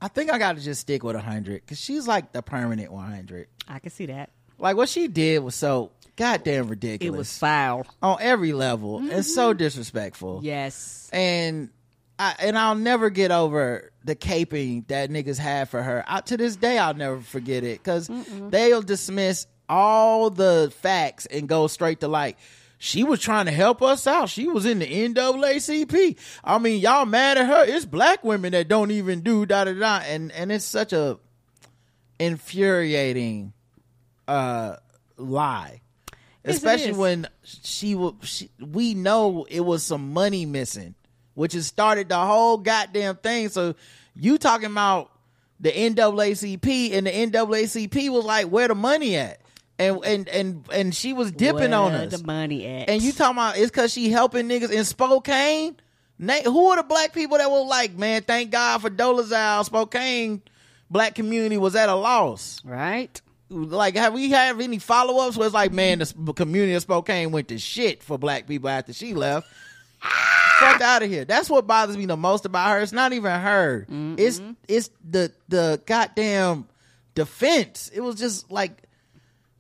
I 0.01 0.07
think 0.07 0.31
I 0.31 0.39
got 0.39 0.57
to 0.57 0.61
just 0.61 0.81
stick 0.81 1.03
with 1.03 1.15
hundred 1.15 1.61
because 1.61 1.79
she's 1.79 2.07
like 2.07 2.31
the 2.31 2.41
permanent 2.41 2.91
one 2.91 3.09
hundred. 3.09 3.47
I 3.67 3.79
can 3.79 3.91
see 3.91 4.07
that. 4.07 4.31
Like 4.57 4.75
what 4.75 4.89
she 4.89 5.07
did 5.07 5.43
was 5.43 5.55
so 5.55 5.91
goddamn 6.15 6.67
ridiculous. 6.67 7.15
It 7.15 7.17
was 7.17 7.37
foul 7.37 7.85
on 8.01 8.17
every 8.19 8.53
level 8.53 8.97
and 8.97 9.09
mm-hmm. 9.09 9.21
so 9.21 9.53
disrespectful. 9.53 10.41
Yes, 10.43 11.09
and 11.13 11.69
I 12.17 12.35
and 12.39 12.57
I'll 12.57 12.75
never 12.75 13.11
get 13.11 13.31
over 13.31 13.91
the 14.03 14.15
caping 14.15 14.87
that 14.87 15.11
niggas 15.11 15.37
had 15.37 15.69
for 15.69 15.83
her. 15.83 16.03
I, 16.07 16.21
to 16.21 16.37
this 16.37 16.55
day, 16.55 16.79
I'll 16.79 16.95
never 16.95 17.19
forget 17.19 17.63
it 17.63 17.79
because 17.79 18.09
they'll 18.49 18.81
dismiss 18.81 19.45
all 19.69 20.31
the 20.31 20.73
facts 20.81 21.27
and 21.27 21.47
go 21.47 21.67
straight 21.67 21.99
to 21.99 22.07
like. 22.07 22.37
She 22.84 23.03
was 23.03 23.19
trying 23.19 23.45
to 23.45 23.51
help 23.51 23.84
us 23.84 24.07
out. 24.07 24.27
She 24.27 24.47
was 24.47 24.65
in 24.65 24.79
the 24.79 24.88
NAACP. 24.88 26.17
I 26.43 26.57
mean, 26.57 26.82
y'all 26.82 27.05
mad 27.05 27.38
at 27.38 27.45
her? 27.45 27.63
It's 27.63 27.86
black 27.86 28.23
women 28.23 28.53
that 28.53 28.69
don't 28.69 28.89
even 28.89 29.21
do 29.21 29.45
da 29.45 29.65
da 29.65 29.73
da, 29.73 29.97
and 29.99 30.32
and 30.32 30.51
it's 30.51 30.65
such 30.65 30.91
a 30.91 31.19
infuriating 32.17 33.53
uh 34.27 34.77
lie 35.17 35.82
Yes, 36.43 36.55
especially 36.55 36.93
when 36.93 37.27
she 37.43 37.93
will 37.93 38.15
she, 38.23 38.49
we 38.59 38.95
know 38.95 39.45
it 39.49 39.61
was 39.61 39.84
some 39.84 40.13
money 40.13 40.47
missing 40.47 40.95
which 41.36 41.53
has 41.53 41.67
started 41.67 42.09
the 42.09 42.17
whole 42.17 42.57
goddamn 42.57 43.17
thing 43.17 43.49
so 43.49 43.75
you 44.15 44.38
talking 44.39 44.71
about 44.71 45.11
the 45.59 45.71
NAACP 45.71 46.93
and 46.93 47.07
the 47.07 47.11
NAACP 47.11 48.09
was 48.09 48.25
like 48.25 48.47
where 48.47 48.67
the 48.67 48.75
money 48.75 49.15
at 49.17 49.40
and 49.82 50.03
and 50.05 50.27
and 50.29 50.65
and 50.71 50.95
she 50.95 51.13
was 51.13 51.32
dipping 51.32 51.73
on 51.73 51.93
us. 51.93 52.17
the 52.17 52.25
money 52.25 52.65
at? 52.67 52.89
and 52.89 53.01
you 53.01 53.11
talking 53.11 53.36
about 53.38 53.57
it's 53.57 53.71
cause 53.71 53.91
she 53.91 54.09
helping 54.09 54.47
niggas 54.47 54.71
in 54.71 54.86
Spokane? 54.86 55.75
Na- 56.19 56.41
who 56.43 56.67
are 56.67 56.75
the 56.77 56.84
black 56.84 57.13
people 57.13 57.38
that 57.38 57.49
were 57.49 57.63
like 57.65 57.97
man 57.97 58.21
thank 58.21 58.51
God 58.51 58.82
for 58.82 58.89
Dolezal 58.89 59.65
Spokane 59.65 60.41
black 60.89 61.15
community 61.15 61.57
was 61.57 61.75
at 61.75 61.89
a 61.89 61.95
loss. 61.95 62.61
Right. 62.63 63.19
Like 63.49 63.95
have 63.95 64.13
we 64.13 64.29
have 64.32 64.61
any 64.61 64.77
follow-ups 64.77 65.36
where 65.36 65.47
it's 65.47 65.53
like 65.53 65.71
man 65.73 65.99
the 65.99 66.34
community 66.34 66.73
of 66.73 66.82
spokane 66.84 67.32
went 67.32 67.47
to 67.49 67.57
shit 67.57 68.03
for 68.03 68.17
black 68.17 68.47
people 68.47 68.69
after 68.69 68.93
she 68.93 69.13
left. 69.13 69.47
Fuck 70.01 70.82
out 70.82 71.01
of 71.03 71.09
here. 71.09 71.25
That's 71.25 71.49
what 71.49 71.65
bothers 71.65 71.97
me 71.97 72.05
the 72.05 72.15
most 72.15 72.45
about 72.45 72.69
her. 72.69 72.79
It's 72.82 72.91
not 72.91 73.13
even 73.13 73.32
her. 73.32 73.88
It's 74.17 74.41
it's 74.67 74.89
the 75.03 75.32
the 75.49 75.82
goddamn 75.86 76.67
defense. 77.15 77.89
It 77.93 78.01
was 78.01 78.15
just 78.15 78.51
like 78.51 78.84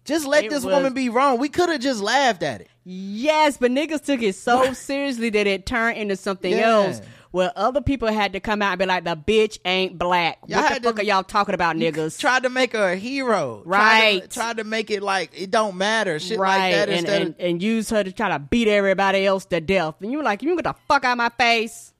just 0.05 0.25
let 0.25 0.43
It 0.45 0.49
this 0.49 0.63
was- 0.63 0.73
woman 0.73 0.93
be 0.93 1.09
wrong 1.09 1.37
we 1.39 1.49
could 1.49 1.69
have 1.69 1.81
just 1.81 2.01
laughed 2.01 2.43
at 2.43 2.61
it 2.61 2.67
Yes, 2.83 3.57
but 3.57 3.69
niggas 3.69 4.03
took 4.03 4.23
it 4.23 4.33
so 4.33 4.73
seriously 4.73 5.29
that 5.29 5.45
it 5.45 5.67
turned 5.67 5.97
into 5.99 6.15
something 6.15 6.51
Yeah. 6.51 6.67
else. 6.69 7.01
Where 7.29 7.51
other 7.55 7.79
people 7.79 8.09
had 8.09 8.33
to 8.33 8.39
come 8.41 8.61
out 8.63 8.71
and 8.71 8.79
be 8.79 8.85
like, 8.87 9.03
"The 9.05 9.15
bitch 9.15 9.59
ain't 9.63 9.97
black." 9.99 10.39
Y'all 10.47 10.63
what 10.63 10.69
the 10.81 10.81
fuck 10.81 10.95
to- 10.97 11.01
are 11.01 11.05
y'all 11.05 11.23
talking 11.23 11.53
about, 11.53 11.75
niggas? 11.77 12.19
tried 12.19 12.41
to 12.43 12.49
make 12.49 12.73
her 12.73 12.89
a 12.93 12.95
hero 12.97 13.61
tried 13.63 13.65
Right. 13.65 14.21
to, 14.23 14.27
tried 14.27 14.57
to 14.57 14.63
make 14.65 14.89
it 14.91 15.01
like 15.03 15.29
it 15.39 15.49
don't 15.51 15.77
matter 15.77 16.19
shit 16.19 16.39
right, 16.39 16.57
like 16.57 16.73
that 16.73 16.89
and, 16.89 17.07
and, 17.07 17.27
of 17.29 17.35
and 17.39 17.61
use 17.63 17.89
her 17.91 18.03
to 18.03 18.11
try 18.11 18.29
to 18.29 18.39
beat 18.39 18.67
everybody 18.67 19.25
else 19.27 19.45
to 19.45 19.61
death. 19.61 19.93
And 20.01 20.11
you 20.11 20.17
were 20.17 20.23
like, 20.25 20.41
"You 20.41 20.55
get 20.55 20.63
the 20.63 20.75
fuck 20.87 21.05
out 21.05 21.11
of 21.13 21.17
my 21.19 21.29
face." 21.29 21.93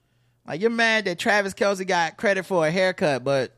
Like 0.46 0.60
you're 0.60 0.68
mad 0.68 1.04
that 1.04 1.18
Travis 1.20 1.54
Kelce 1.54 1.86
got 1.86 2.16
credit 2.18 2.44
for 2.44 2.66
a 2.66 2.70
haircut, 2.72 3.22
but 3.24 3.54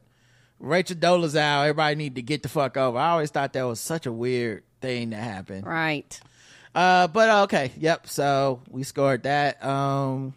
Rachel 0.65 0.97
Dolezal, 0.97 1.63
everybody 1.65 1.95
need 1.95 2.15
to 2.15 2.23
get 2.23 2.43
the 2.43 2.49
fuck 2.49 2.77
over. 2.77 2.97
I 2.99 3.11
always 3.11 3.31
thought 3.31 3.53
that 3.53 3.65
was 3.65 3.79
such 3.81 4.07
a 4.07 4.13
weird 4.13 4.65
thing 4.81 5.11
to 5.11 5.17
happen. 5.17 5.63
Right. 5.63 6.19
Uh, 6.75 7.07
but 7.09 7.45
okay, 7.45 7.73
yep. 7.79 8.07
So 8.07 8.63
we 8.71 8.83
scored 8.83 9.25
that. 9.25 9.63
Um, 9.65 10.35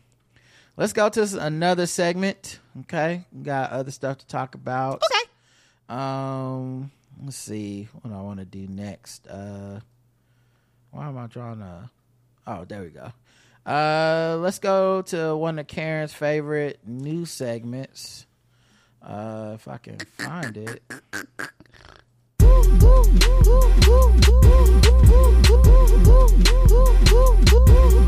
let's 0.76 0.94
go 0.94 1.08
to 1.10 1.40
another 1.40 1.86
segment. 1.86 2.60
Okay, 2.82 3.24
we 3.32 3.44
got 3.44 3.72
other 3.72 3.90
stuff 3.90 4.20
to 4.20 4.28
talk 4.28 4.54
about. 4.54 5.02
Okay. 5.02 5.32
Um, 5.90 6.92
let's 7.24 7.38
see 7.38 7.88
what 8.02 8.14
I 8.14 8.22
want 8.22 8.40
to 8.40 8.46
do 8.46 8.68
next. 8.68 9.28
Uh, 9.28 9.80
why 10.92 11.08
am 11.08 11.18
I 11.18 11.28
drawing 11.28 11.62
a? 11.62 11.90
Oh, 12.46 12.66
there 12.66 12.82
we 12.82 12.90
go. 12.90 13.14
Uh, 13.66 14.38
let's 14.42 14.60
go 14.60 15.02
to 15.04 15.36
one 15.36 15.58
of 15.58 15.68
Karen's 15.68 16.14
favorite 16.14 16.80
news 16.86 17.32
segments. 17.32 18.27
Uh, 19.08 19.54
if 19.56 19.68
I 19.70 19.78
can 19.78 19.98
find 20.18 20.58
it. 20.58 20.84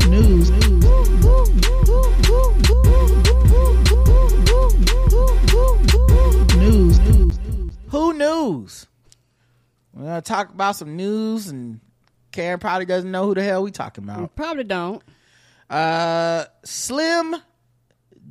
News. 0.08 0.50
News. 6.56 7.38
Who 7.88 8.12
news? 8.12 8.86
We're 9.94 10.04
gonna 10.04 10.20
talk 10.20 10.50
about 10.50 10.76
some 10.76 10.96
news, 10.96 11.48
and 11.48 11.80
Karen 12.30 12.58
probably 12.58 12.84
doesn't 12.84 13.10
know 13.10 13.26
who 13.26 13.34
the 13.34 13.42
hell 13.42 13.62
we 13.62 13.70
talking 13.70 14.04
about. 14.04 14.36
Probably 14.36 14.64
don't. 14.64 15.02
Uh, 15.70 16.44
Slim 16.64 17.36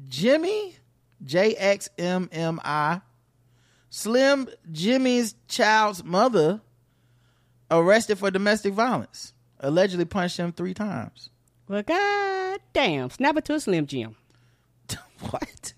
Jxmmi, 0.08 0.76
J 1.24 1.56
X 1.56 1.90
M 1.98 2.30
M 2.32 2.60
I, 2.64 3.02
Slim 3.90 4.48
Jxmmi's 4.72 5.36
child's 5.48 6.04
mother 6.04 6.62
arrested 7.72 8.18
for 8.18 8.32
domestic 8.32 8.74
violence. 8.74 9.34
Allegedly 9.60 10.06
punched 10.06 10.38
him 10.38 10.52
three 10.52 10.74
times. 10.74 11.30
Well, 11.68 11.84
god 11.84 12.60
damn, 12.74 13.10
snap 13.10 13.38
it 13.38 13.46
to 13.46 13.56
a 13.56 13.60
Slim 13.60 13.86
Jim. 13.86 14.16
what? 15.30 15.74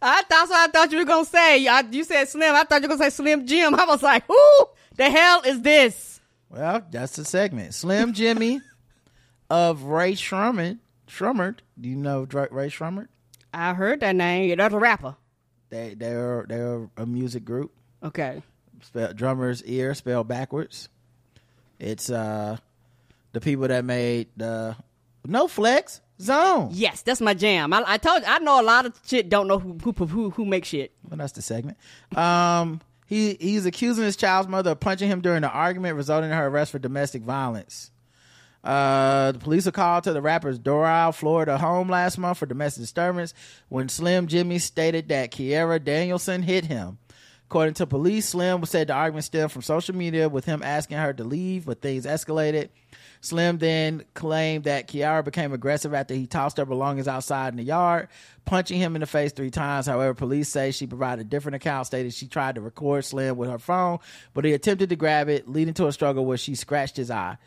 I 0.00 0.22
thought 0.22 0.48
so. 0.48 0.54
I 0.54 0.66
thought 0.68 0.92
you 0.92 0.98
were 0.98 1.04
gonna 1.04 1.24
say. 1.24 1.66
I, 1.66 1.80
you 1.90 2.04
said 2.04 2.28
Slim. 2.28 2.54
I 2.54 2.64
thought 2.64 2.82
you 2.82 2.88
were 2.88 2.96
gonna 2.96 3.10
say 3.10 3.14
Slim 3.14 3.46
Jim. 3.46 3.74
I 3.74 3.84
was 3.84 4.02
like, 4.02 4.26
who 4.26 4.68
the 4.96 5.10
hell 5.10 5.42
is 5.42 5.62
this? 5.62 6.20
Well, 6.50 6.82
that's 6.90 7.16
the 7.16 7.24
segment. 7.24 7.74
Slim 7.74 8.12
Jxmmi 8.12 8.60
of 9.50 9.84
Rae 9.84 10.12
Sremmurd. 10.12 10.78
Sremmurd. 11.08 11.58
Do 11.80 11.88
you 11.88 11.96
know 11.96 12.26
Rae 12.30 12.68
Sremmurd? 12.68 13.08
I 13.52 13.74
heard 13.74 14.00
that 14.00 14.14
name. 14.16 14.48
Yeah, 14.48 14.56
that's 14.56 14.74
a 14.74 14.78
rapper. 14.78 15.16
They 15.70 15.94
they're 15.94 16.46
they're 16.48 16.88
a 16.96 17.06
music 17.06 17.44
group. 17.44 17.72
Okay. 18.02 18.42
Spell, 18.82 19.12
drummer's 19.12 19.62
ear 19.64 19.94
spelled 19.94 20.28
backwards. 20.28 20.88
It's 21.78 22.10
uh 22.10 22.56
the 23.32 23.40
people 23.40 23.68
that 23.68 23.84
made 23.84 24.28
the 24.36 24.76
No 25.26 25.48
Flex. 25.48 26.00
Zone. 26.20 26.70
Yes, 26.72 27.02
that's 27.02 27.20
my 27.20 27.32
jam. 27.32 27.72
I, 27.72 27.84
I 27.86 27.96
told 27.96 28.22
you, 28.22 28.28
I 28.28 28.40
know 28.40 28.60
a 28.60 28.62
lot 28.62 28.86
of 28.86 29.00
shit. 29.06 29.28
Don't 29.28 29.46
know 29.46 29.60
who 29.60 29.78
who 29.82 29.92
who, 30.06 30.30
who 30.30 30.44
makes 30.44 30.66
shit. 30.68 30.90
Well, 31.08 31.16
that's 31.16 31.32
the 31.32 31.42
segment. 31.42 31.76
Um, 32.16 32.80
he 33.06 33.36
he's 33.38 33.66
accusing 33.66 34.02
his 34.02 34.16
child's 34.16 34.48
mother 34.48 34.72
of 34.72 34.80
punching 34.80 35.08
him 35.08 35.20
during 35.20 35.42
the 35.42 35.48
argument, 35.50 35.96
resulting 35.96 36.30
in 36.30 36.36
her 36.36 36.48
arrest 36.48 36.72
for 36.72 36.80
domestic 36.80 37.22
violence. 37.22 37.92
Uh, 38.64 39.32
the 39.32 39.38
police 39.38 39.66
were 39.66 39.72
called 39.72 40.04
to 40.04 40.12
the 40.12 40.20
rapper's 40.20 40.58
Doral, 40.58 41.14
Florida 41.14 41.58
home 41.58 41.88
last 41.88 42.18
month 42.18 42.38
for 42.38 42.46
domestic 42.46 42.82
disturbance 42.82 43.32
when 43.68 43.88
Slim 43.88 44.26
Jxmmi 44.26 44.60
stated 44.60 45.08
that 45.08 45.30
Kiera 45.30 45.82
Danielson 45.82 46.42
hit 46.42 46.64
him. 46.64 46.98
According 47.48 47.74
to 47.74 47.86
police, 47.86 48.28
Slim 48.28 48.62
said 48.66 48.88
the 48.88 48.92
argument 48.92 49.24
stemmed 49.24 49.52
from 49.52 49.62
social 49.62 49.94
media 49.94 50.28
with 50.28 50.44
him 50.44 50.62
asking 50.62 50.98
her 50.98 51.14
to 51.14 51.24
leave, 51.24 51.64
but 51.64 51.80
things 51.80 52.04
escalated. 52.04 52.68
Slim 53.22 53.56
then 53.56 54.04
claimed 54.12 54.64
that 54.64 54.86
Kiara 54.86 55.24
became 55.24 55.54
aggressive 55.54 55.94
after 55.94 56.12
he 56.12 56.26
tossed 56.26 56.58
her 56.58 56.66
belongings 56.66 57.08
outside 57.08 57.54
in 57.54 57.56
the 57.56 57.62
yard, 57.62 58.08
punching 58.44 58.78
him 58.78 58.96
in 58.96 59.00
the 59.00 59.06
face 59.06 59.32
three 59.32 59.50
times. 59.50 59.86
However, 59.86 60.12
police 60.12 60.50
say 60.50 60.72
she 60.72 60.86
provided 60.86 61.26
a 61.26 61.28
different 61.28 61.56
account, 61.56 61.86
stating 61.86 62.10
she 62.10 62.26
tried 62.26 62.56
to 62.56 62.60
record 62.60 63.06
Slim 63.06 63.38
with 63.38 63.48
her 63.48 63.58
phone, 63.58 63.98
but 64.34 64.44
he 64.44 64.52
attempted 64.52 64.90
to 64.90 64.96
grab 64.96 65.30
it, 65.30 65.48
leading 65.48 65.74
to 65.74 65.86
a 65.86 65.92
struggle 65.92 66.26
where 66.26 66.36
she 66.36 66.54
scratched 66.54 66.98
his 66.98 67.10
eye. 67.10 67.38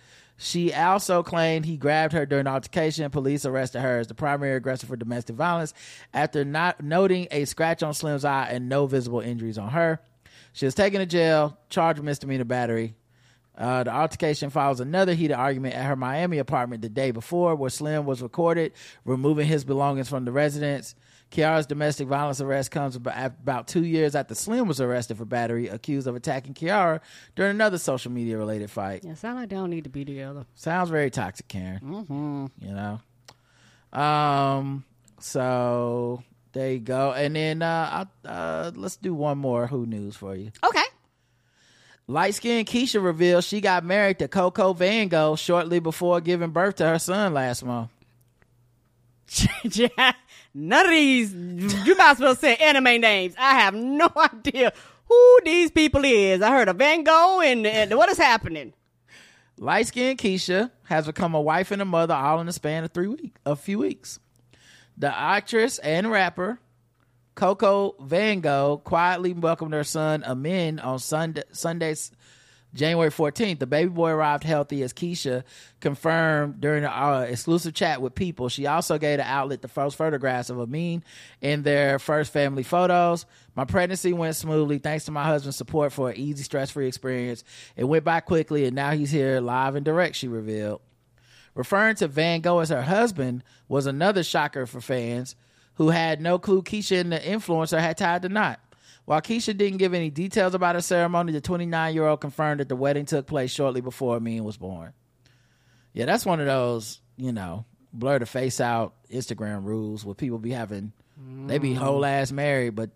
She 0.44 0.74
also 0.74 1.22
claimed 1.22 1.66
he 1.66 1.78
grabbed 1.78 2.14
her 2.14 2.26
during 2.26 2.48
altercation. 2.48 3.08
Police 3.12 3.46
arrested 3.46 3.82
her 3.82 4.00
as 4.00 4.08
the 4.08 4.16
primary 4.16 4.56
aggressor 4.56 4.88
for 4.88 4.96
domestic 4.96 5.36
violence 5.36 5.72
after 6.16 6.44
not 6.44 6.84
noting 6.84 7.28
a 7.30 7.46
scratch 7.46 7.84
on 7.84 7.94
Slim's 7.94 8.26
eye 8.26 8.48
and 8.50 8.68
no 8.68 8.88
visible 8.88 9.20
injuries 9.20 9.60
on 9.60 9.70
her. 9.70 10.02
She 10.54 10.66
was 10.66 10.74
taken 10.74 11.00
to 11.00 11.06
jail, 11.06 11.60
charged 11.70 12.00
with 12.00 12.06
misdemeanor 12.06 12.46
battery. 12.46 12.96
Uh, 13.56 13.84
the 13.84 13.92
altercation 13.92 14.50
follows 14.50 14.80
another 14.80 15.14
heated 15.14 15.36
argument 15.36 15.76
at 15.76 15.86
her 15.86 15.96
Miami 15.96 16.40
apartment 16.40 16.82
the 16.82 16.90
day 16.90 17.12
before, 17.12 17.54
where 17.56 17.70
Slim 17.70 18.08
was 18.08 18.24
recorded 18.24 18.74
removing 19.06 19.46
his 19.46 19.64
belongings 19.64 20.10
from 20.10 20.26
the 20.26 20.32
residence. 20.32 20.96
Kiara's 21.32 21.66
domestic 21.66 22.08
violence 22.08 22.42
arrest 22.42 22.72
comes 22.72 22.96
about, 22.96 23.68
two 23.68 23.86
years 23.86 24.16
after 24.16 24.36
Slim 24.36 24.68
was 24.68 24.82
arrested 24.82 25.18
for 25.18 25.26
battery, 25.26 25.70
accused 25.70 26.06
of 26.06 26.16
attacking 26.16 26.54
Kiara 26.54 27.00
during 27.36 27.52
another 27.52 27.78
social 27.78 28.12
media 28.12 28.38
related 28.38 28.70
fight. 28.70 29.04
Yeah, 29.04 29.14
sound 29.14 29.38
like 29.38 29.50
they 29.50 29.56
don't 29.56 29.70
need 29.70 29.86
to 29.86 29.90
be 29.90 30.04
together. 30.04 30.46
Sounds 30.56 30.90
very 30.90 31.10
toxic, 31.10 31.48
Karen. 31.48 31.80
Mm-hmm. 31.82 32.46
You 32.68 32.74
know. 33.94 34.00
Um. 34.00 34.84
So 35.20 36.24
there 36.52 36.74
you 36.74 36.80
go, 36.80 37.14
and 37.14 37.36
then 37.36 37.62
uh, 37.62 38.06
I, 38.26 38.28
uh, 38.28 38.72
let's 38.76 38.98
do 38.98 39.14
one 39.14 39.38
more 39.38 39.68
Who 39.68 39.86
news 39.86 40.16
for 40.16 40.36
you. 40.36 40.52
Okay. 40.64 40.84
Light 42.08 42.34
skinned 42.36 42.68
Keisha 42.68 43.02
reveals 43.02 43.46
she 43.46 43.62
got 43.62 43.86
married 43.86 44.20
to 44.20 44.28
Coco 44.28 44.74
Van 44.74 45.08
Gogh 45.08 45.38
shortly 45.38 45.80
before 45.80 46.20
giving 46.20 46.50
birth 46.50 46.76
to 46.78 46.86
her 46.86 47.00
son 47.00 47.34
last 47.34 47.64
month. 47.64 47.90
None 50.54 50.86
of 50.86 50.92
these, 50.92 51.34
you 51.34 51.96
might 51.96 52.12
as 52.12 52.20
well 52.20 52.36
say 52.36 52.56
anime 52.56 53.02
names. 53.02 53.36
I 53.38 53.56
have 53.56 53.74
no 53.74 54.10
idea 54.18 54.74
who 55.08 55.40
these 55.44 55.72
people 55.72 56.04
is. 56.04 56.42
I 56.42 56.52
heard 56.52 56.70
of 56.70 56.78
Van 56.78 57.04
Gogh 57.04 57.42
and, 57.42 57.66
and 57.66 57.96
what 57.96 58.10
is 58.10 58.18
happening. 58.18 58.74
Light 59.58 59.88
skinned 59.88 60.20
Keisha 60.20 60.72
has 60.86 61.06
become 61.06 61.36
a 61.36 61.42
wife 61.42 61.72
and 61.72 61.82
a 61.82 61.86
mother 61.86 62.14
all 62.14 62.40
in 62.40 62.48
the 62.48 62.54
span 62.54 62.84
of 62.84 62.92
three 62.92 63.08
weeks, 63.08 63.40
a 63.46 63.56
few 63.56 63.80
weeks. 63.80 64.20
The 64.98 65.16
actress 65.16 65.78
and 65.80 66.10
rapper 66.12 66.60
Coco 67.36 67.96
Van 68.02 68.42
Gogh 68.42 68.82
quietly 68.84 69.34
welcomed 69.34 69.74
her 69.74 69.84
son 69.84 70.24
Amin 70.24 70.80
on 70.80 71.00
Sunday, 71.00 71.44
Sunday's 71.52 72.12
January 72.74 73.10
14th. 73.10 73.60
The 73.60 73.68
baby 73.68 73.90
boy 73.90 74.12
arrived 74.12 74.44
healthy 74.44 74.84
as 74.84 74.94
Keisha 74.94 75.44
confirmed 75.80 76.62
during 76.62 76.86
uh, 76.86 77.26
exclusive 77.28 77.74
chat 77.74 78.02
with 78.02 78.16
People. 78.16 78.50
She 78.50 78.66
also 78.68 78.98
gave 78.98 79.18
the 79.18 79.28
outlet 79.28 79.62
the 79.62 79.68
first 79.68 79.98
photographs 79.98 80.50
of 80.50 80.60
Amin 80.60 81.04
in 81.42 81.64
their 81.64 82.00
first 82.00 82.32
family 82.32 82.64
photos. 82.64 83.26
My 83.56 83.66
pregnancy 83.66 84.14
went 84.14 84.36
smoothly 84.36 84.78
thanks 84.78 85.06
to 85.06 85.12
my 85.12 85.24
husband's 85.26 85.58
support 85.58 85.92
for 85.92 86.10
an 86.10 86.18
easy, 86.18 86.44
stress 86.44 86.72
free 86.72 86.88
experience. 86.88 87.44
It 87.76 87.84
went 87.84 88.04
by 88.04 88.22
quickly, 88.22 88.66
and 88.66 88.76
now 88.76 88.92
he's 88.92 89.12
here 89.12 89.40
live 89.42 89.76
and 89.76 89.86
direct, 89.86 90.16
she 90.16 90.28
revealed. 90.28 90.82
Referring 91.54 91.96
to 91.96 92.08
Van 92.08 92.42
Gogh 92.42 92.60
as 92.60 92.70
her 92.70 92.84
husband 92.84 93.44
was 93.68 93.86
another 93.86 94.24
shocker 94.24 94.66
for 94.66 94.80
fans 94.80 95.36
who 95.76 95.90
had 95.90 96.22
no 96.22 96.40
clue 96.40 96.62
Keisha 96.62 97.00
and 97.02 97.12
the 97.12 97.20
influencer 97.20 97.80
had 97.80 97.98
tied 97.98 98.22
the 98.22 98.30
knot. 98.30 98.60
While 99.06 99.22
Keisha 99.22 99.58
didn't 99.58 99.78
give 99.78 99.94
any 99.94 100.10
details 100.10 100.54
about 100.54 100.76
her 100.76 100.82
ceremony, 100.82 101.32
the 101.32 101.42
29 101.42 101.94
year 101.94 102.08
old 102.08 102.22
confirmed 102.22 102.60
that 102.60 102.70
the 102.70 102.76
wedding 102.76 103.06
took 103.06 103.28
place 103.28 103.52
shortly 103.52 103.82
before 103.82 104.16
Amin 104.16 104.44
was 104.44 104.58
born. 104.58 104.94
Yeah, 105.94 106.06
that's 106.06 106.26
one 106.26 106.40
of 106.40 106.46
those, 106.46 107.02
you 107.18 107.32
know, 107.32 107.66
blur 107.92 108.20
the 108.20 108.26
face 108.26 108.62
out 108.62 108.94
Instagram 109.12 109.66
rules 109.66 110.06
where 110.06 110.16
people 110.16 110.38
be 110.38 110.52
having, 110.52 110.94
they 111.48 111.58
be 111.58 111.74
whole 111.74 112.06
ass 112.06 112.32
married, 112.32 112.76
but, 112.76 112.92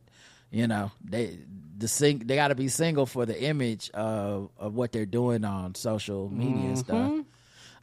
you 0.51 0.67
know, 0.67 0.91
they, 1.03 1.37
the 1.77 1.87
sing, 1.89 2.19
they 2.19 2.35
got 2.35 2.47
to 2.47 2.55
be 2.55 2.69
single 2.69 3.05
for 3.05 3.25
the 3.25 3.39
image 3.43 3.89
of, 3.91 4.49
of 4.57 4.73
what 4.75 4.93
they're 4.93 5.05
doing 5.05 5.43
on 5.43 5.75
social 5.75 6.29
media 6.29 6.67
and 6.69 6.77
stuff. 6.77 7.11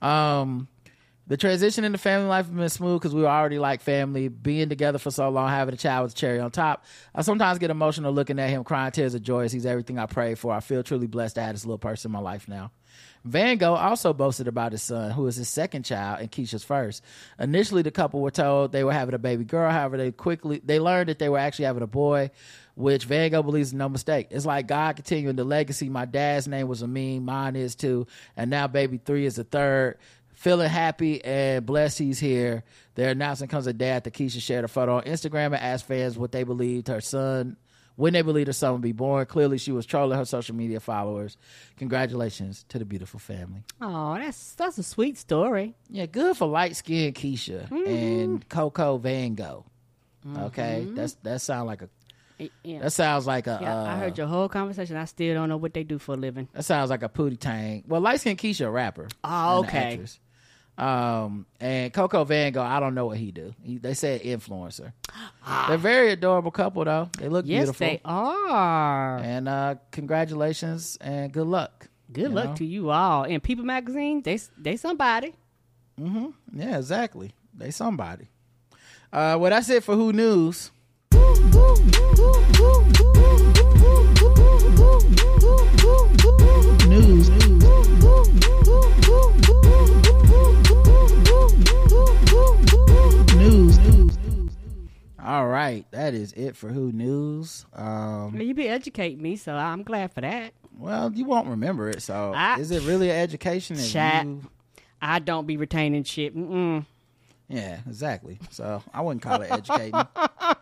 Um, 0.01 0.69
the 1.33 1.39
transition 1.39 1.83
into 1.83 1.97
family 1.97 2.29
life 2.29 2.45
has 2.45 2.55
been 2.55 2.69
smooth 2.69 3.01
because 3.01 3.15
we 3.15 3.23
were 3.23 3.29
already 3.29 3.59
like 3.59 3.81
family. 3.81 4.29
Being 4.29 4.69
together 4.69 4.99
for 4.99 5.11
so 5.11 5.31
long, 5.31 5.49
having 5.49 5.73
a 5.73 5.79
child 5.79 6.03
with 6.03 6.13
a 6.13 6.15
cherry 6.15 6.39
on 6.39 6.51
top. 6.51 6.85
I 7.15 7.23
sometimes 7.23 7.59
get 7.59 7.71
emotional 7.71 8.13
looking 8.13 8.39
at 8.39 8.51
him, 8.51 8.65
crying 8.65 8.93
tears 8.93 9.15
of 9.15 9.23
joy 9.23 9.45
as 9.45 9.53
he's 9.53 9.65
everything 9.65 9.99
I 9.99 10.05
prayed 10.05 10.39
for. 10.39 10.53
I 10.53 10.61
feel 10.61 10.83
truly 10.83 11.07
blessed 11.07 11.37
to 11.37 11.43
have 11.43 11.55
this 11.55 11.65
little 11.65 11.79
person 11.79 12.11
in 12.11 12.13
my 12.13 12.19
life 12.19 12.49
now. 12.49 12.71
Van 13.25 13.57
Gogh 13.57 13.73
also 13.73 14.13
boasted 14.13 14.47
about 14.47 14.73
his 14.73 14.83
son, 14.83 15.13
who 15.13 15.27
is 15.27 15.37
his 15.37 15.49
second 15.49 15.85
child 15.85 16.21
and 16.21 16.31
Keisha's 16.31 16.65
first. 16.65 17.03
Initially, 17.39 17.81
the 17.81 17.91
couple 17.91 18.21
were 18.21 18.31
told 18.31 18.73
they 18.73 18.85
were 18.85 18.93
having 18.93 19.15
a 19.15 19.19
baby 19.19 19.45
girl. 19.45 19.71
However, 19.71 19.97
they 19.97 20.13
quickly 20.13 20.61
they 20.63 20.81
learned 20.81 21.09
that 21.09 21.19
they 21.19 21.31
were 21.31 21.39
actually 21.39 21.65
having 21.65 21.83
a 21.83 21.87
boy, 21.87 22.31
which 22.75 23.05
Van 23.05 23.31
Gogh 23.31 23.43
believes 23.43 23.69
is 23.69 23.75
no 23.75 23.89
mistake. 23.89 24.27
It's 24.31 24.45
like 24.45 24.67
God 24.67 24.97
continuing 24.97 25.37
the 25.37 25.45
legacy. 25.45 25.89
My 25.89 26.05
dad's 26.05 26.47
name 26.47 26.69
was 26.69 26.83
Amin, 26.83 27.25
mine 27.25 27.57
is 27.57 27.75
too, 27.75 28.07
and 28.37 28.51
now 28.51 28.67
baby 28.67 29.01
three 29.03 29.25
is 29.25 29.37
the 29.37 29.45
third. 29.45 29.97
Feeling 30.43 30.69
happy 30.69 31.25
and 31.25 31.65
blessed 31.65 31.99
he's 32.01 32.19
here. 32.19 32.65
Their 32.97 33.11
announcement 33.11 33.53
comes 33.53 33.69
a 33.69 33.73
day 33.73 33.91
after 33.91 34.11
Keisha 34.11 34.41
shared 34.43 34.65
a 34.65 34.69
photo 34.69 34.97
on 34.97 35.05
Instagram 35.05 35.47
and 35.47 35.55
asked 35.55 35.87
fans 35.87 36.19
what 36.19 36.33
they 36.33 36.43
believed 36.43 36.89
her 36.89 37.01
son, 37.01 37.57
when 37.95 38.13
they 38.13 38.23
believed 38.23 38.49
her 38.49 38.53
son 38.53 38.73
would 38.73 38.81
be 38.83 38.91
born. 38.91 39.25
Clearly, 39.27 39.57
she 39.57 39.71
was 39.71 39.87
trolling 39.87 40.19
her 40.19 40.25
social 40.25 40.57
media 40.57 40.81
followers. 40.81 41.37
Congratulations 41.77 42.65
to 42.71 42.81
the 42.81 42.85
beautiful 42.85 43.21
family. 43.21 43.63
Oh, 43.81 44.15
that's 44.19 44.55
that's 44.55 44.79
a 44.79 44.83
sweet 44.83 45.17
story. 45.17 45.77
Yeah, 45.89 46.07
good 46.07 46.37
for 46.37 46.49
light 46.49 46.75
skinned 46.75 47.15
Keisha 47.15 47.71
and 47.87 48.49
Coco 48.49 48.97
Van 48.99 49.37
Gogh. 49.37 49.65
Okay, 50.37 50.87
Mhm. 50.89 50.97
that's 50.97 51.15
that 51.23 51.41
sounds 51.41 51.67
like 51.69 51.83
a 51.83 51.89
Yeah. 52.65 52.81
that 52.81 52.93
sounds 52.93 53.29
like 53.29 53.47
a. 53.47 53.59
Yeah, 53.63 53.81
uh, 53.83 53.85
I 53.85 53.97
heard 53.99 54.19
your 54.19 54.27
whole 54.27 54.49
conversation. 54.49 54.97
I 54.97 55.05
still 55.05 55.35
don't 55.35 55.49
know 55.49 55.57
what 55.57 55.73
they 55.73 55.85
do 55.85 55.99
for 56.01 56.15
a 56.15 56.17
living. 56.17 56.49
That 56.53 56.65
sounds 56.65 56.91
like 56.91 57.05
a 57.05 57.09
pootie 57.09 57.39
tang. 57.39 57.85
Well, 57.87 58.01
light 58.01 58.19
skinned 58.21 58.39
Keisha, 58.39 58.67
a 58.67 58.71
rapper. 58.71 59.07
Oh, 59.23 59.61
okay. 59.61 60.01
Actress. 60.77 61.25
Um, 61.27 61.47
and 61.61 61.93
Coco 61.93 62.25
Van 62.25 62.53
Gogh, 62.53 62.63
I 62.63 62.81
don't 62.81 62.95
know 62.95 63.07
what 63.07 63.19
he 63.19 63.31
do. 63.31 63.55
He, 63.63 63.79
they 63.79 63.95
said 63.95 64.23
influencer. 64.23 64.93
They're 65.69 65.77
very 65.79 66.13
adorable 66.13 66.51
couple 66.51 66.85
though. 66.85 67.11
They 67.19 67.29
look 67.29 67.45
Yes, 67.47 67.65
beautiful. 67.65 67.87
they 67.87 68.01
are. 68.05 69.19
And 69.19 69.49
uh, 69.49 69.75
congratulations 69.91 70.99
and 71.01 71.33
good 71.33 71.47
luck. 71.47 71.89
Good 72.13 72.33
luck 72.33 72.51
know? 72.51 72.55
to 72.57 72.65
you 72.65 72.91
all. 72.91 73.25
And 73.25 73.43
People 73.43 73.65
Magazine, 73.65 74.23
they 74.23 74.39
they 74.59 74.77
somebody. 74.77 75.35
Mm-hmm. 76.01 76.59
Yeah, 76.59 76.79
exactly. 76.79 77.33
They 77.55 77.71
somebody. 77.71 78.29
Uh, 79.13 79.37
well, 79.39 79.51
that's 79.51 79.69
it 79.69 79.85
for 79.85 79.95
Who 79.95 80.13
News. 80.13 80.71
News. 81.13 82.99
All 95.33 95.47
right, 95.49 95.87
that 95.93 96.13
is 96.13 96.35
it 96.35 96.57
for 96.59 96.69
Who 96.69 96.93
News. 96.93 97.65
Um, 97.73 98.35
Well, 98.35 98.43
you 98.43 98.53
be 98.53 98.69
educating 98.69 99.23
me, 99.23 99.37
so 99.37 99.55
I'm 99.55 99.83
glad 99.83 100.13
for 100.13 100.21
that. 100.21 100.53
well, 100.79 101.11
you 101.11 101.25
won't 101.25 101.47
remember 101.49 101.89
it, 101.89 102.03
so 102.03 102.35
I- 102.37 102.59
is 102.59 102.71
it 102.71 102.83
really 102.83 103.09
an 103.09 103.17
education? 103.17 103.79
Chat. 103.79 104.27
you- 104.27 104.43
I 105.01 105.21
don't 105.21 105.47
be 105.47 105.57
retaining 105.57 106.05
shit. 106.05 106.37
Mm-mm. 106.37 106.85
Yeah, 107.49 107.81
exactly. 107.89 108.41
So 108.51 108.83
I 108.93 109.01
wouldn't 109.01 109.23
call 109.23 109.41
it 109.41 109.51
educating. 109.51 109.95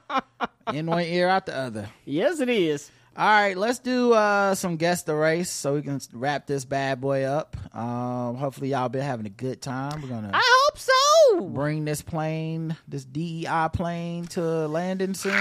In 0.73 0.87
one 0.87 1.03
ear, 1.03 1.29
out 1.29 1.47
the 1.47 1.57
other. 1.57 1.89
Yes, 2.05 2.39
it 2.39 2.49
is. 2.49 2.93
All 3.17 3.27
right, 3.27 3.57
let's 3.57 3.81
do 3.81 4.13
uh, 4.13 4.55
some 4.55 4.77
guess 4.77 5.03
the 5.03 5.15
race 5.15 5.51
so 5.51 5.75
we 5.75 5.83
can 5.83 6.01
wrap 6.13 6.47
this 6.47 6.65
bad 6.65 7.01
boy 7.01 7.25
up. 7.25 7.57
Um, 7.77 8.37
hopefully, 8.37 8.71
y'all 8.71 8.89
been 8.89 9.03
having 9.03 9.27
a 9.27 9.31
good 9.31 9.61
time. 9.61 10.01
We're 10.01 10.09
gonna 10.09 10.31
I 10.33 10.43
hope 10.69 10.79
so. 10.79 11.41
bring 11.49 11.85
this 11.85 12.03
plane, 12.03 12.77
this 12.89 13.05
DEI 13.05 13.69
plane, 13.73 14.27
to 14.29 14.41
landing 14.69 15.15
soon. 15.15 15.33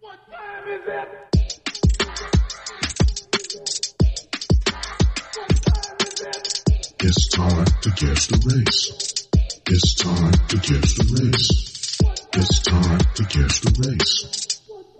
What 0.00 0.18
time 0.30 0.68
is 0.68 0.82
it? 0.86 1.08
It's 7.02 7.28
time 7.28 7.64
to 7.82 7.90
guess 7.90 8.26
the 8.26 8.38
race. 8.54 9.28
It's 9.66 9.94
time 9.94 10.32
to 10.48 10.56
guess 10.56 10.94
the 10.94 11.04
race. 11.18 11.98
It's 12.34 12.58
time 12.60 12.98
to 13.14 13.22
guess 13.24 13.60
the 13.60 13.88
race. 13.88 14.39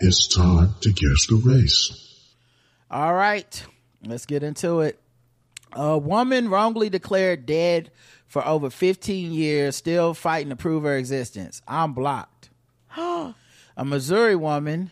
It's 0.03 0.27
time 0.29 0.75
to 0.81 0.93
guess 0.93 1.27
the 1.27 1.37
race. 1.45 2.25
All 2.91 3.13
right, 3.13 3.67
let's 4.03 4.25
get 4.25 4.43
into 4.43 4.81
it. 4.81 4.99
A 5.73 5.99
woman 5.99 6.49
wrongly 6.49 6.89
declared 6.89 7.45
dead 7.45 7.91
for 8.27 8.47
over 8.47 8.71
15 8.71 9.31
years, 9.31 9.77
still 9.77 10.15
fighting 10.15 10.49
to 10.49 10.57
prove 10.57 10.85
her 10.85 10.97
existence. 10.97 11.61
I'm 11.69 11.93
blocked. 11.93 12.49
a 12.97 13.35
Missouri 13.85 14.37
woman 14.37 14.91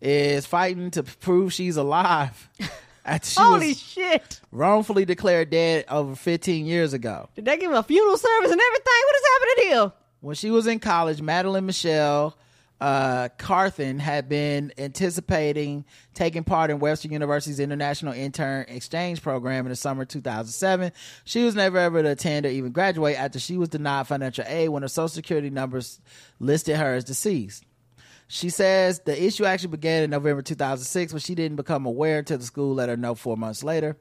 is 0.00 0.46
fighting 0.46 0.92
to 0.92 1.02
prove 1.02 1.52
she's 1.52 1.76
alive. 1.76 2.48
After 3.04 3.28
she 3.28 3.40
Holy 3.40 3.74
shit! 3.74 4.40
wrongfully 4.52 5.04
declared 5.04 5.50
dead 5.50 5.86
over 5.88 6.14
15 6.14 6.66
years 6.66 6.92
ago. 6.92 7.28
Did 7.34 7.46
they 7.46 7.56
give 7.56 7.72
him 7.72 7.76
a 7.76 7.82
funeral 7.82 8.16
service 8.16 8.52
and 8.52 8.60
everything? 8.60 9.02
What 9.06 9.16
is 9.16 9.22
happening 9.32 9.70
here? 9.70 9.92
When 10.20 10.36
she 10.36 10.52
was 10.52 10.68
in 10.68 10.78
college, 10.78 11.20
Madeline 11.20 11.66
Michelle 11.66 12.36
uh, 12.80 13.28
Carthen 13.38 13.98
had 13.98 14.28
been 14.28 14.72
anticipating 14.76 15.84
taking 16.12 16.44
part 16.44 16.70
in 16.70 16.78
Western 16.78 17.12
University's 17.12 17.58
International 17.58 18.12
Intern 18.12 18.66
Exchange 18.68 19.22
Program 19.22 19.64
in 19.64 19.70
the 19.70 19.76
summer 19.76 20.04
2007. 20.04 20.92
She 21.24 21.44
was 21.44 21.54
never 21.54 21.78
able 21.78 22.02
to 22.02 22.10
attend 22.10 22.44
or 22.44 22.50
even 22.50 22.72
graduate 22.72 23.18
after 23.18 23.38
she 23.38 23.56
was 23.56 23.70
denied 23.70 24.06
financial 24.06 24.44
aid 24.46 24.68
when 24.68 24.82
her 24.82 24.88
social 24.88 25.08
security 25.08 25.48
numbers 25.48 26.00
listed 26.38 26.76
her 26.76 26.94
as 26.94 27.04
deceased. 27.04 27.64
She 28.28 28.50
says 28.50 29.00
the 29.04 29.24
issue 29.24 29.44
actually 29.44 29.68
began 29.68 30.02
in 30.02 30.10
November 30.10 30.42
2006 30.42 31.12
but 31.12 31.22
she 31.22 31.34
didn't 31.34 31.56
become 31.56 31.86
aware 31.86 32.18
until 32.18 32.38
the 32.38 32.44
school 32.44 32.74
let 32.74 32.88
her 32.88 32.96
know 32.96 33.14
four 33.14 33.36
months 33.36 33.64
later. 33.64 33.96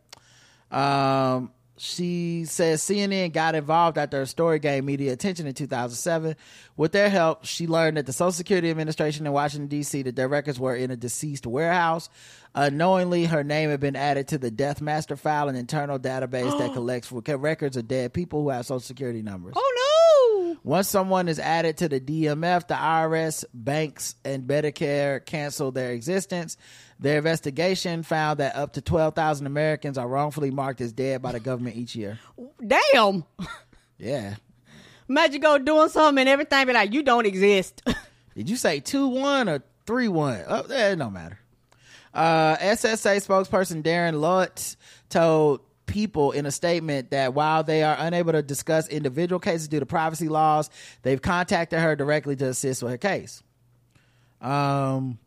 Um, 0.69 1.51
she 1.77 2.45
says 2.45 2.81
CNN 2.81 3.33
got 3.33 3.53
involved 3.53 3.97
after 3.97 4.17
her 4.17 4.25
story 4.25 4.59
gained 4.59 4.85
media 4.85 5.11
attention 5.11 5.45
in 5.45 5.53
2007. 5.53 6.35
With 6.77 6.93
their 6.93 7.09
help, 7.09 7.45
she 7.45 7.67
learned 7.67 7.97
that 7.97 8.05
the 8.05 8.13
Social 8.13 8.31
Security 8.31 8.69
Administration 8.69 9.25
in 9.25 9.33
Washington, 9.33 9.67
D.C., 9.67 10.03
that 10.03 10.15
their 10.15 10.29
records 10.29 10.59
were 10.59 10.75
in 10.75 10.91
a 10.91 10.95
deceased 10.95 11.45
warehouse. 11.45 12.09
Unknowingly, 12.53 13.25
her 13.25 13.43
name 13.43 13.69
had 13.69 13.81
been 13.81 13.97
added 13.97 14.29
to 14.29 14.37
the 14.37 14.51
Death 14.51 14.81
Master 14.81 15.17
file, 15.17 15.49
an 15.49 15.55
internal 15.55 15.99
database 15.99 16.57
that 16.59 16.73
collects 16.73 17.11
records 17.11 17.75
of 17.75 17.87
dead 17.87 18.13
people 18.13 18.43
who 18.43 18.49
have 18.49 18.65
Social 18.65 18.79
Security 18.79 19.21
numbers. 19.21 19.53
Oh 19.57 20.53
no! 20.53 20.57
Once 20.63 20.87
someone 20.87 21.27
is 21.27 21.39
added 21.39 21.77
to 21.77 21.89
the 21.89 21.99
DMF, 21.99 22.67
the 22.67 22.73
IRS, 22.73 23.43
banks, 23.53 24.15
and 24.23 24.47
Medicare 24.47 25.23
cancel 25.25 25.71
their 25.71 25.91
existence. 25.91 26.57
Their 26.99 27.17
investigation 27.17 28.03
found 28.03 28.39
that 28.39 28.55
up 28.55 28.73
to 28.73 28.81
12,000 28.81 29.45
Americans 29.45 29.97
are 29.97 30.07
wrongfully 30.07 30.51
marked 30.51 30.81
as 30.81 30.93
dead 30.93 31.21
by 31.21 31.33
the 31.33 31.39
government 31.39 31.75
each 31.75 31.95
year. 31.95 32.19
Damn! 32.65 33.25
Yeah. 33.97 34.35
Imagine 35.07 35.41
go 35.41 35.57
doing 35.57 35.89
something 35.89 36.21
and 36.21 36.29
everything 36.29 36.67
be 36.67 36.73
like, 36.73 36.93
you 36.93 37.03
don't 37.03 37.25
exist. 37.25 37.81
Did 38.35 38.49
you 38.49 38.57
say 38.57 38.79
2 38.79 39.07
1 39.07 39.49
or 39.49 39.63
3 39.85 40.07
1? 40.07 40.43
Oh, 40.47 40.65
it 40.69 40.95
don't 40.97 41.13
matter. 41.13 41.39
Uh, 42.13 42.55
SSA 42.57 43.25
spokesperson 43.25 43.83
Darren 43.83 44.19
Lutz 44.19 44.77
told 45.09 45.61
people 45.85 46.31
in 46.31 46.45
a 46.45 46.51
statement 46.51 47.11
that 47.11 47.33
while 47.33 47.63
they 47.63 47.83
are 47.83 47.95
unable 47.99 48.31
to 48.31 48.41
discuss 48.41 48.87
individual 48.87 49.39
cases 49.39 49.67
due 49.67 49.79
to 49.79 49.85
privacy 49.85 50.27
laws, 50.27 50.69
they've 51.03 51.21
contacted 51.21 51.79
her 51.79 51.95
directly 51.95 52.35
to 52.37 52.47
assist 52.47 52.81
with 52.81 52.91
her 52.91 52.97
case. 52.97 53.43
Um, 54.41 55.19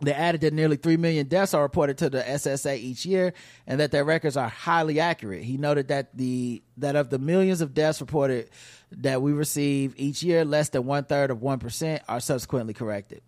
they 0.00 0.12
added 0.12 0.42
that 0.42 0.52
nearly 0.52 0.76
3 0.76 0.98
million 0.98 1.26
deaths 1.26 1.54
are 1.54 1.62
reported 1.62 1.96
to 1.98 2.10
the 2.10 2.20
SSA 2.20 2.78
each 2.78 3.06
year 3.06 3.32
and 3.66 3.80
that 3.80 3.92
their 3.92 4.04
records 4.04 4.36
are 4.36 4.48
highly 4.48 5.00
accurate. 5.00 5.42
He 5.42 5.56
noted 5.56 5.88
that 5.88 6.14
the 6.16 6.62
that 6.76 6.96
of 6.96 7.08
the 7.08 7.18
millions 7.18 7.62
of 7.62 7.72
deaths 7.72 8.00
reported 8.00 8.50
that 8.92 9.22
we 9.22 9.32
receive 9.32 9.94
each 9.96 10.22
year, 10.22 10.44
less 10.44 10.68
than 10.68 10.84
one 10.84 11.04
third 11.04 11.30
of 11.30 11.38
1% 11.38 12.00
are 12.08 12.20
subsequently 12.20 12.74
corrected. 12.74 13.22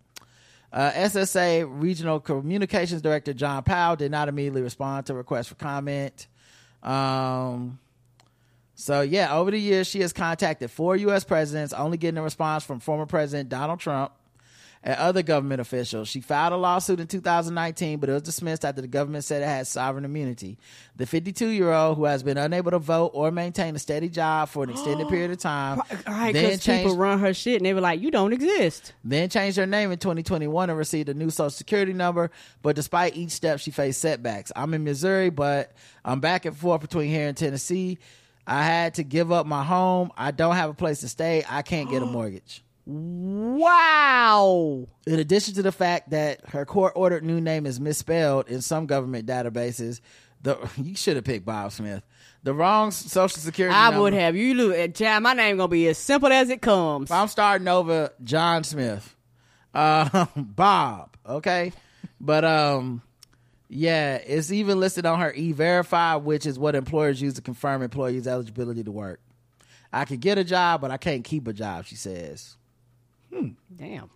Uh, 0.70 0.90
SSA 0.90 1.66
Regional 1.68 2.20
Communications 2.20 3.00
Director 3.00 3.32
John 3.32 3.62
Powell 3.62 3.96
did 3.96 4.10
not 4.10 4.28
immediately 4.28 4.60
respond 4.60 5.06
to 5.06 5.14
requests 5.14 5.48
for 5.48 5.54
comment. 5.54 6.26
Um, 6.82 7.78
so 8.74 9.00
yeah, 9.00 9.34
over 9.34 9.50
the 9.50 9.58
years, 9.58 9.86
she 9.86 10.00
has 10.02 10.12
contacted 10.12 10.70
four 10.70 10.94
U.S. 10.96 11.24
presidents, 11.24 11.72
only 11.72 11.96
getting 11.96 12.18
a 12.18 12.22
response 12.22 12.62
from 12.62 12.78
former 12.78 13.06
President 13.06 13.48
Donald 13.48 13.80
Trump 13.80 14.12
and 14.88 14.96
other 14.98 15.22
government 15.22 15.60
officials. 15.60 16.08
She 16.08 16.22
filed 16.22 16.54
a 16.54 16.56
lawsuit 16.56 16.98
in 16.98 17.06
2019, 17.06 17.98
but 17.98 18.08
it 18.08 18.12
was 18.14 18.22
dismissed 18.22 18.64
after 18.64 18.80
the 18.80 18.88
government 18.88 19.22
said 19.22 19.42
it 19.42 19.46
had 19.46 19.66
sovereign 19.66 20.06
immunity. 20.06 20.56
The 20.96 21.04
52 21.04 21.48
year 21.48 21.70
old, 21.70 21.98
who 21.98 22.06
has 22.06 22.22
been 22.22 22.38
unable 22.38 22.70
to 22.70 22.78
vote 22.78 23.10
or 23.12 23.30
maintain 23.30 23.76
a 23.76 23.78
steady 23.78 24.08
job 24.08 24.48
for 24.48 24.64
an 24.64 24.70
extended 24.70 25.06
period 25.10 25.30
of 25.30 25.36
time, 25.36 25.80
All 25.80 26.14
right, 26.14 26.32
then 26.32 26.52
because 26.52 26.66
people 26.66 26.96
run 26.96 27.18
her 27.18 27.34
shit 27.34 27.56
and 27.58 27.66
they 27.66 27.74
were 27.74 27.82
like, 27.82 28.00
you 28.00 28.10
don't 28.10 28.32
exist. 28.32 28.94
then 29.04 29.28
changed 29.28 29.58
her 29.58 29.66
name 29.66 29.92
in 29.92 29.98
2021 29.98 30.70
and 30.70 30.78
received 30.78 31.10
a 31.10 31.14
new 31.14 31.28
social 31.28 31.50
security 31.50 31.92
number. 31.92 32.30
But 32.62 32.74
despite 32.74 33.14
each 33.14 33.32
step, 33.32 33.60
she 33.60 33.70
faced 33.70 34.00
setbacks. 34.00 34.52
I'm 34.56 34.72
in 34.72 34.84
Missouri, 34.84 35.28
but 35.28 35.70
I'm 36.02 36.20
back 36.20 36.46
and 36.46 36.56
forth 36.56 36.80
between 36.80 37.10
here 37.10 37.28
and 37.28 37.36
Tennessee. 37.36 37.98
I 38.46 38.64
had 38.64 38.94
to 38.94 39.02
give 39.04 39.32
up 39.32 39.44
my 39.44 39.64
home. 39.64 40.12
I 40.16 40.30
don't 40.30 40.56
have 40.56 40.70
a 40.70 40.74
place 40.74 41.00
to 41.00 41.08
stay. 41.10 41.44
I 41.46 41.60
can't 41.60 41.90
get 41.90 42.00
a 42.00 42.06
mortgage. 42.10 42.62
Wow. 42.88 44.86
In 45.06 45.18
addition 45.18 45.54
to 45.54 45.62
the 45.62 45.72
fact 45.72 46.10
that 46.10 46.48
her 46.50 46.64
court 46.64 46.94
ordered 46.96 47.22
new 47.22 47.40
name 47.40 47.66
is 47.66 47.78
misspelled 47.78 48.48
in 48.48 48.62
some 48.62 48.86
government 48.86 49.26
databases, 49.26 50.00
the 50.42 50.56
you 50.82 50.94
should 50.94 51.16
have 51.16 51.24
picked 51.24 51.44
Bob 51.44 51.72
Smith. 51.72 52.02
The 52.44 52.54
wrong 52.54 52.90
social 52.90 53.38
security 53.40 53.74
I 53.74 53.86
number- 53.90 54.02
would 54.02 54.14
have. 54.14 54.36
You 54.36 54.54
look, 54.54 54.94
Chad, 54.94 55.22
my 55.22 55.34
name 55.34 55.56
gonna 55.56 55.68
be 55.68 55.88
as 55.88 55.98
simple 55.98 56.32
as 56.32 56.48
it 56.50 56.62
comes. 56.62 57.10
I'm 57.10 57.28
starting 57.28 57.68
over 57.68 58.10
John 58.24 58.64
Smith. 58.64 59.14
Uh 59.74 60.26
Bob, 60.36 61.16
okay? 61.26 61.72
But 62.20 62.44
um 62.44 63.02
yeah, 63.68 64.14
it's 64.16 64.50
even 64.50 64.80
listed 64.80 65.04
on 65.04 65.20
her 65.20 65.32
e-verify, 65.34 66.14
which 66.16 66.46
is 66.46 66.58
what 66.58 66.74
employers 66.74 67.20
use 67.20 67.34
to 67.34 67.42
confirm 67.42 67.82
employees' 67.82 68.26
eligibility 68.26 68.82
to 68.82 68.90
work. 68.90 69.20
I 69.92 70.06
could 70.06 70.20
get 70.20 70.38
a 70.38 70.44
job, 70.44 70.80
but 70.80 70.90
I 70.90 70.96
can't 70.96 71.22
keep 71.22 71.46
a 71.48 71.52
job, 71.52 71.84
she 71.84 71.94
says. 71.94 72.56
Hmm. 73.32 73.48
Damn. 73.74 74.10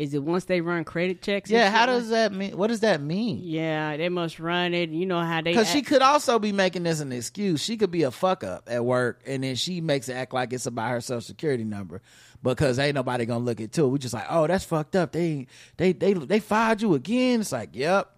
Is 0.00 0.14
it 0.14 0.22
once 0.22 0.46
they 0.46 0.62
run 0.62 0.84
credit 0.84 1.20
checks? 1.20 1.50
Yeah, 1.50 1.70
how 1.70 1.84
does 1.84 2.08
that 2.08 2.32
mean? 2.32 2.56
What 2.56 2.68
does 2.68 2.80
that 2.80 3.02
mean? 3.02 3.40
Yeah, 3.42 3.98
they 3.98 4.08
must 4.08 4.40
run 4.40 4.72
it. 4.72 4.88
You 4.88 5.04
know 5.04 5.20
how 5.20 5.42
they. 5.42 5.50
Because 5.50 5.70
she 5.70 5.82
could 5.82 6.00
also 6.00 6.38
be 6.38 6.52
making 6.52 6.84
this 6.84 7.00
an 7.00 7.12
excuse. 7.12 7.60
She 7.60 7.76
could 7.76 7.90
be 7.90 8.04
a 8.04 8.10
fuck 8.10 8.42
up 8.42 8.66
at 8.66 8.82
work, 8.82 9.20
and 9.26 9.44
then 9.44 9.56
she 9.56 9.82
makes 9.82 10.08
it 10.08 10.14
act 10.14 10.32
like 10.32 10.54
it's 10.54 10.64
about 10.64 10.90
her 10.90 11.02
social 11.02 11.20
security 11.20 11.64
number 11.64 12.00
because 12.42 12.78
ain't 12.78 12.94
nobody 12.94 13.26
gonna 13.26 13.44
look 13.44 13.60
at 13.60 13.76
it. 13.76 13.82
We 13.82 13.98
just 13.98 14.14
like, 14.14 14.24
oh, 14.30 14.46
that's 14.46 14.64
fucked 14.64 14.96
up. 14.96 15.12
They 15.12 15.46
they 15.76 15.92
they 15.92 16.14
they 16.14 16.40
fired 16.40 16.80
you 16.80 16.94
again. 16.94 17.42
It's 17.42 17.52
like, 17.52 17.70
yep, 17.74 18.10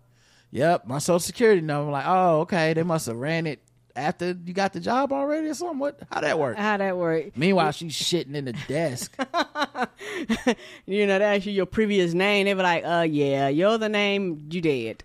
yep, 0.53 0.87
my 0.87 0.99
social 0.99 1.19
security 1.19 1.63
number. 1.63 1.87
I'm 1.87 1.93
like, 1.93 2.07
oh, 2.07 2.41
okay, 2.43 2.75
they 2.75 2.85
must 2.85 3.07
have 3.07 3.17
ran 3.17 3.49
it 3.49 3.59
after 3.97 4.37
you 4.45 4.53
got 4.55 4.73
the 4.73 4.81
job 4.81 5.13
already 5.13 5.49
or 5.49 5.55
something. 5.55 5.79
What? 5.79 6.01
How 6.11 6.21
that 6.21 6.39
work? 6.39 6.57
How 6.57 6.77
that 6.77 6.97
work? 6.97 7.37
Meanwhile, 7.37 7.73
she's 7.73 7.93
shitting 7.95 8.35
in 8.35 8.47
the 8.47 8.55
desk. 8.69 9.17
You 10.87 11.07
know, 11.07 11.19
they 11.19 11.25
ask 11.25 11.47
you 11.47 11.53
your 11.53 11.67
previous 11.67 12.13
name. 12.13 12.45
They 12.47 12.55
were 12.55 12.63
like, 12.63 12.85
uh, 12.85 13.07
yeah, 13.09 13.49
you're 13.49 13.79
the 13.79 13.89
name. 13.89 14.49
You 14.51 14.61
dead. 14.61 15.05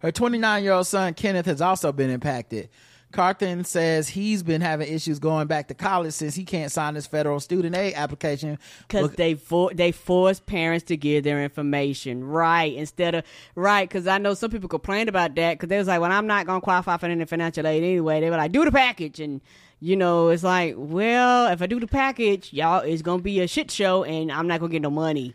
Her 0.00 0.10
29 0.12 0.62
year 0.64 0.72
old 0.72 0.86
son 0.86 1.14
Kenneth 1.14 1.46
has 1.46 1.60
also 1.60 1.92
been 1.92 2.10
impacted. 2.10 2.68
Carthen 3.12 3.64
says 3.64 4.08
he's 4.08 4.42
been 4.42 4.60
having 4.60 4.92
issues 4.92 5.18
going 5.18 5.46
back 5.48 5.68
to 5.68 5.74
college 5.74 6.14
since 6.14 6.34
he 6.34 6.44
can't 6.44 6.70
sign 6.70 6.94
his 6.94 7.06
federal 7.06 7.40
student 7.40 7.74
aid 7.74 7.94
application 7.94 8.58
Because 8.86 9.12
they 9.12 9.34
for, 9.34 9.72
they 9.74 9.90
force 9.90 10.38
parents 10.38 10.84
to 10.86 10.96
give 10.96 11.24
their 11.24 11.42
information 11.42 12.22
right 12.22 12.72
instead 12.72 13.16
of 13.16 13.24
right. 13.54 13.88
Because 13.88 14.06
I 14.06 14.18
know 14.18 14.34
some 14.34 14.50
people 14.50 14.68
complained 14.68 15.08
about 15.08 15.34
that 15.34 15.54
because 15.54 15.68
they 15.68 15.78
was 15.78 15.88
like, 15.88 16.00
"Well, 16.00 16.12
I'm 16.12 16.26
not 16.26 16.46
gonna 16.46 16.60
qualify 16.60 16.96
for 16.98 17.06
any 17.06 17.24
financial 17.24 17.66
aid 17.66 17.82
anyway." 17.82 18.20
They 18.20 18.30
were 18.30 18.36
like, 18.36 18.52
"Do 18.52 18.64
the 18.64 18.72
package," 18.72 19.18
and 19.18 19.40
you 19.80 19.96
know, 19.96 20.28
it's 20.28 20.44
like, 20.44 20.74
well, 20.76 21.50
if 21.50 21.62
I 21.62 21.66
do 21.66 21.80
the 21.80 21.86
package, 21.86 22.52
y'all, 22.52 22.80
it's 22.80 23.02
gonna 23.02 23.22
be 23.22 23.40
a 23.40 23.48
shit 23.48 23.70
show, 23.70 24.04
and 24.04 24.30
I'm 24.30 24.46
not 24.46 24.60
gonna 24.60 24.72
get 24.72 24.82
no 24.82 24.90
money. 24.90 25.34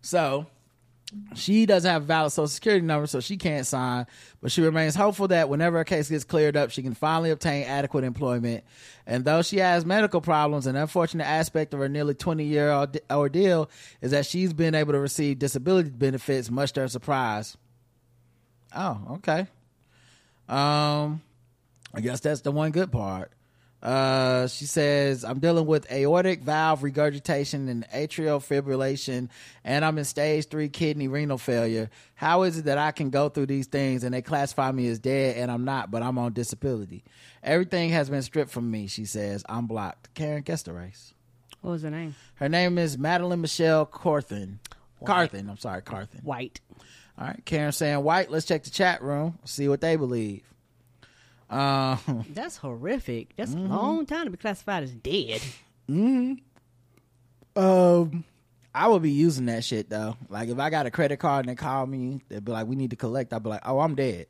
So 0.00 0.46
she 1.34 1.66
doesn't 1.66 1.90
have 1.90 2.02
a 2.02 2.06
valid 2.06 2.32
social 2.32 2.48
security 2.48 2.84
number, 2.84 3.06
so 3.06 3.20
she 3.20 3.36
can't 3.36 3.66
sign. 3.66 4.06
But 4.40 4.52
she 4.52 4.62
remains 4.62 4.94
hopeful 4.94 5.28
that 5.28 5.48
whenever 5.48 5.78
her 5.78 5.84
case 5.84 6.08
gets 6.08 6.24
cleared 6.24 6.56
up, 6.56 6.70
she 6.70 6.82
can 6.82 6.94
finally 6.94 7.30
obtain 7.30 7.64
adequate 7.64 8.04
employment. 8.04 8.64
And 9.06 9.24
though 9.24 9.42
she 9.42 9.58
has 9.58 9.84
medical 9.84 10.20
problems, 10.20 10.66
an 10.66 10.76
unfortunate 10.76 11.26
aspect 11.26 11.74
of 11.74 11.80
her 11.80 11.88
nearly 11.88 12.14
20 12.14 12.44
year 12.44 12.70
orde- 12.70 13.00
ordeal 13.10 13.70
is 14.00 14.12
that 14.12 14.26
she's 14.26 14.52
been 14.52 14.74
able 14.74 14.92
to 14.92 15.00
receive 15.00 15.38
disability 15.38 15.90
benefits, 15.90 16.50
much 16.50 16.72
to 16.72 16.80
her 16.80 16.88
surprise. 16.88 17.56
Oh, 18.74 19.00
okay. 19.16 19.46
Um, 20.48 21.22
I 21.92 22.00
guess 22.00 22.20
that's 22.20 22.42
the 22.42 22.52
one 22.52 22.70
good 22.70 22.92
part. 22.92 23.32
Uh, 23.82 24.46
she 24.46 24.66
says, 24.66 25.24
I'm 25.24 25.38
dealing 25.38 25.66
with 25.66 25.90
aortic 25.90 26.42
valve 26.42 26.82
regurgitation 26.82 27.68
and 27.68 27.88
atrial 27.88 28.38
fibrillation, 28.38 29.30
and 29.64 29.84
I'm 29.84 29.96
in 29.96 30.04
stage 30.04 30.48
three 30.48 30.68
kidney 30.68 31.08
renal 31.08 31.38
failure. 31.38 31.88
How 32.14 32.42
is 32.42 32.58
it 32.58 32.66
that 32.66 32.76
I 32.76 32.92
can 32.92 33.08
go 33.10 33.30
through 33.30 33.46
these 33.46 33.66
things 33.66 34.04
and 34.04 34.12
they 34.12 34.20
classify 34.22 34.70
me 34.70 34.86
as 34.88 34.98
dead 34.98 35.38
and 35.38 35.50
I'm 35.50 35.64
not, 35.64 35.90
but 35.90 36.02
I'm 36.02 36.18
on 36.18 36.34
disability? 36.34 37.04
Everything 37.42 37.90
has 37.90 38.10
been 38.10 38.22
stripped 38.22 38.50
from 38.50 38.70
me, 38.70 38.86
she 38.86 39.06
says. 39.06 39.44
I'm 39.48 39.66
blocked. 39.66 40.12
Karen, 40.14 40.44
race. 40.46 41.14
What 41.62 41.72
was 41.72 41.82
her 41.82 41.90
name? 41.90 42.14
Her 42.34 42.48
name 42.48 42.76
is 42.78 42.98
Madeline 42.98 43.40
Michelle 43.40 43.86
Carthen. 43.86 44.60
Carthen, 45.04 45.48
I'm 45.48 45.56
sorry, 45.56 45.80
Carthen. 45.80 46.20
White. 46.22 46.60
All 47.18 47.26
right, 47.26 47.42
Karen 47.44 47.72
saying 47.72 48.02
white. 48.02 48.30
Let's 48.30 48.46
check 48.46 48.64
the 48.64 48.70
chat 48.70 49.02
room, 49.02 49.38
see 49.44 49.68
what 49.68 49.80
they 49.80 49.96
believe. 49.96 50.42
Um, 51.50 52.24
That's 52.32 52.56
horrific. 52.58 53.34
That's 53.36 53.52
Mm-hmm. 53.54 53.72
a 53.72 53.76
long 53.76 54.06
time 54.06 54.24
to 54.26 54.30
be 54.30 54.36
classified 54.36 54.84
as 54.84 54.92
dead. 54.94 55.42
mm, 55.88 56.38
um, 57.56 58.24
I 58.74 58.86
would 58.88 59.02
be 59.02 59.10
using 59.10 59.46
that 59.46 59.64
shit 59.64 59.90
though. 59.90 60.16
Like 60.28 60.48
if 60.48 60.58
I 60.58 60.70
got 60.70 60.86
a 60.86 60.90
credit 60.90 61.16
card 61.18 61.46
and 61.46 61.50
they 61.50 61.56
call 61.60 61.86
me, 61.86 62.20
they'd 62.28 62.44
be 62.44 62.52
like, 62.52 62.66
"We 62.68 62.76
need 62.76 62.90
to 62.90 62.96
collect." 62.96 63.32
I'd 63.32 63.42
be 63.42 63.48
like, 63.50 63.62
"Oh, 63.64 63.80
I'm 63.80 63.94
dead." 63.96 64.26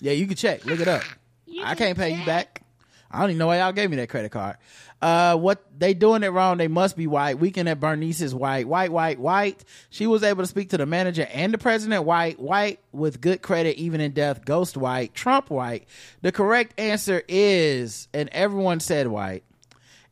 Yeah, 0.00 0.12
you 0.12 0.26
can 0.26 0.36
check. 0.36 0.64
Look 0.64 0.80
it 0.80 0.88
up. 0.88 1.02
I 1.62 1.74
can't 1.74 1.98
pay 1.98 2.16
you 2.18 2.24
back. 2.24 2.62
I 3.10 3.20
don't 3.20 3.30
even 3.30 3.38
know 3.38 3.48
why 3.48 3.58
y'all 3.58 3.72
gave 3.72 3.90
me 3.90 3.96
that 3.96 4.08
credit 4.08 4.30
card. 4.30 4.56
Uh, 5.02 5.36
what 5.36 5.64
they 5.76 5.94
doing 5.94 6.22
it 6.22 6.28
wrong? 6.28 6.58
They 6.58 6.68
must 6.68 6.96
be 6.96 7.06
white. 7.06 7.38
Weekend 7.38 7.68
at 7.68 7.80
Bernie's 7.80 8.20
is 8.20 8.34
white. 8.34 8.68
White, 8.68 8.92
white, 8.92 9.18
white. 9.18 9.64
She 9.88 10.06
was 10.06 10.22
able 10.22 10.42
to 10.42 10.46
speak 10.46 10.70
to 10.70 10.76
the 10.76 10.86
manager 10.86 11.26
and 11.32 11.52
the 11.52 11.58
president. 11.58 12.04
White, 12.04 12.38
white 12.38 12.80
with 12.92 13.20
good 13.20 13.42
credit, 13.42 13.76
even 13.78 14.00
in 14.00 14.12
death. 14.12 14.44
Ghost 14.44 14.76
white. 14.76 15.14
Trump 15.14 15.50
white. 15.50 15.88
The 16.22 16.30
correct 16.32 16.78
answer 16.78 17.22
is, 17.26 18.08
and 18.12 18.28
everyone 18.30 18.78
said 18.80 19.08
white. 19.08 19.42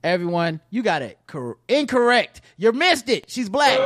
Everyone, 0.03 0.61
you 0.71 0.83
got 0.83 1.03
it 1.03 1.19
cor- 1.27 1.59
incorrect. 1.69 2.41
You 2.57 2.73
missed 2.73 3.09
it. 3.09 3.31
She's 3.31 3.49
black. 3.49 3.79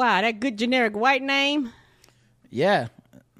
Wow, 0.00 0.22
that 0.22 0.40
good 0.40 0.56
generic 0.56 0.96
white 0.96 1.20
name. 1.20 1.74
Yeah. 2.48 2.88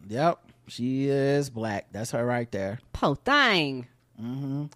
Yep. 0.08 0.40
She 0.68 1.08
is 1.08 1.48
black. 1.48 1.86
That's 1.90 2.10
her 2.10 2.22
right 2.22 2.52
there. 2.52 2.80
Po 2.92 3.14
thing. 3.14 3.86
Mm-hmm. 4.20 4.66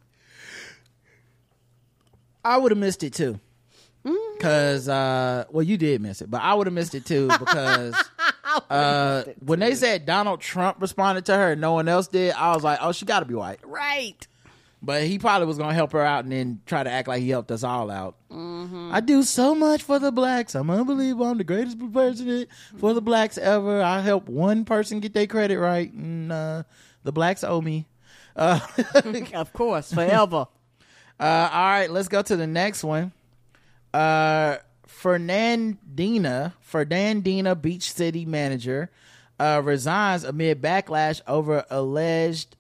I 2.43 2.57
would 2.57 2.73
have 2.73 2.79
missed 2.79 3.03
it 3.03 3.13
too. 3.13 3.39
Cause 4.41 4.89
uh 4.89 5.45
well 5.51 5.63
you 5.63 5.77
did 5.77 6.01
miss 6.01 6.23
it, 6.23 6.31
but 6.31 6.41
I 6.41 6.55
would 6.55 6.67
have 6.67 6.73
missed 6.73 6.95
it 6.95 7.05
too 7.05 7.29
because 7.29 7.95
uh 8.71 9.25
when 9.45 9.59
they 9.59 9.75
said 9.75 10.07
Donald 10.07 10.41
Trump 10.41 10.81
responded 10.81 11.27
to 11.27 11.35
her 11.37 11.53
and 11.53 11.61
no 11.61 11.75
one 11.75 11.87
else 11.87 12.09
did, 12.09 12.33
I 12.33 12.55
was 12.55 12.65
like, 12.65 12.79
Oh, 12.81 12.93
she 12.93 13.05
gotta 13.05 13.27
be 13.27 13.35
white. 13.35 13.61
Right. 13.63 14.27
But 14.85 15.05
he 15.05 15.19
probably 15.19 15.47
was 15.47 15.57
gonna 15.57 15.73
help 15.73 15.93
her 15.93 16.03
out 16.03 16.25
and 16.25 16.33
then 16.33 16.61
try 16.67 16.83
to 16.83 16.91
act 16.91 17.09
like 17.09 17.23
he 17.23 17.31
helped 17.31 17.51
us 17.51 17.65
all 17.65 17.91
out. 17.91 18.17
I 18.31 19.01
do 19.01 19.23
so 19.23 19.55
much 19.55 19.83
for 19.83 19.99
the 19.99 20.13
blacks. 20.13 20.55
I'm 20.55 20.69
unbelievable. 20.69 21.27
I'm 21.27 21.39
the 21.39 21.45
greatest 21.45 21.79
president 21.93 22.49
for 22.77 22.93
the 22.93 23.01
blacks 23.01 23.39
ever. 23.39 23.81
I 23.81 24.01
help 24.01 24.29
one 24.29 24.65
person 24.65 25.01
get 25.01 25.15
their 25.15 25.27
credit 25.27 25.59
right, 25.59 25.91
and 25.93 26.31
uh, 26.31 26.65
the 27.03 27.13
blacks 27.13 27.45
owe 27.45 27.61
me. 27.61 27.87
Uh, 28.37 28.61
of 29.35 29.53
course, 29.53 29.93
forever. 29.93 30.47
Uh, 31.21 31.49
all 31.53 31.69
right, 31.71 31.91
let's 31.93 32.09
go 32.09 32.21
to 32.21 32.37
the 32.37 32.47
next 32.47 32.83
one. 32.83 33.13
Uh, 33.95 34.57
Fernandina, 34.85 36.55
Fernandina 36.61 37.55
Beach 37.55 37.93
City 37.93 38.25
manager, 38.25 38.91
uh, 39.39 39.63
resigns 39.65 40.25
amid 40.25 40.61
backlash 40.61 41.21
over 41.29 41.65
alleged 41.71 42.57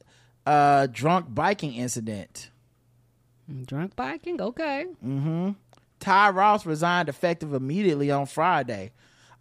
uh, 0.47 0.87
drunk 0.91 1.35
biking 1.35 1.75
incident. 1.75 2.51
Drunk 3.66 3.95
biking? 3.97 4.41
Okay. 4.41 4.87
Mm-hmm. 5.05 5.51
Ty 6.01 6.31
Ross 6.31 6.66
resigned 6.66 7.09
effective 7.09 7.53
immediately 7.55 8.11
on 8.11 8.27
Friday, 8.27 8.93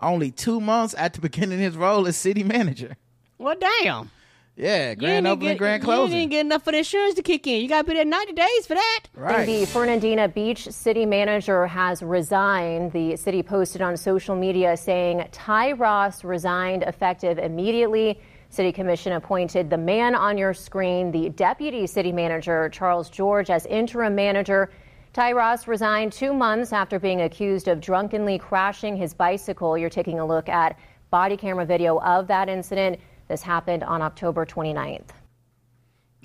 only 0.01 0.31
two 0.31 0.59
months 0.59 0.93
after 0.93 1.21
beginning 1.29 1.59
his 1.59 1.75
role 1.75 2.07
as 2.07 2.15
city 2.17 2.43
manager. 2.43 2.95
Well, 3.37 3.55
damn. 3.59 4.09
Yeah, 4.55 4.93
grand 4.93 5.25
opening, 5.25 5.53
get- 5.53 5.57
grand 5.57 5.83
closing. 5.83 6.13
You 6.13 6.19
didn't 6.21 6.31
get 6.31 6.39
enough 6.41 6.63
for 6.63 6.71
the 6.71 6.77
insurance 6.77 7.15
to 7.15 7.23
kick 7.23 7.47
in. 7.47 7.59
You 7.63 7.67
got 7.67 7.81
to 7.81 7.87
be 7.87 7.93
there 7.95 8.05
90 8.05 8.33
days 8.33 8.67
for 8.67 8.75
that. 8.75 8.99
Right. 9.15 9.45
The 9.47 9.65
Fernandina 9.65 10.27
Beach 10.27 10.67
city 10.69 11.07
manager 11.07 11.65
has 11.65 12.03
resigned. 12.03 12.91
The 12.91 13.15
city 13.15 13.41
posted 13.41 13.81
on 13.81 13.97
social 13.97 14.35
media 14.35 14.77
saying 14.77 15.27
Ty 15.31 15.71
Ross 15.71 16.23
resigned 16.23 16.83
effective 16.83 17.39
immediately. 17.39 18.21
City 18.53 18.71
Commission 18.71 19.13
appointed 19.13 19.71
the 19.71 19.77
man 19.79 20.13
on 20.13 20.37
your 20.37 20.53
screen, 20.53 21.09
the 21.11 21.29
deputy 21.29 21.87
city 21.87 22.11
manager, 22.11 22.69
Charles 22.69 23.09
George, 23.09 23.49
as 23.49 23.65
interim 23.65 24.13
manager. 24.13 24.69
Ty 25.11 25.31
Ross 25.31 25.67
resigned 25.67 26.13
two 26.13 26.35
months 26.35 26.71
after 26.71 26.99
being 26.99 27.21
accused 27.21 27.67
of 27.67 27.81
drunkenly 27.81 28.37
crashing 28.37 28.95
his 28.95 29.11
bicycle. 29.11 29.75
You're 29.75 29.89
taking 29.89 30.19
a 30.19 30.25
look 30.25 30.49
at 30.49 30.77
body 31.09 31.35
camera 31.35 31.65
video 31.65 31.99
of 32.01 32.27
that 32.27 32.47
incident. 32.47 32.99
This 33.27 33.41
happened 33.41 33.83
on 33.83 34.03
October 34.03 34.45
29th. 34.45 35.09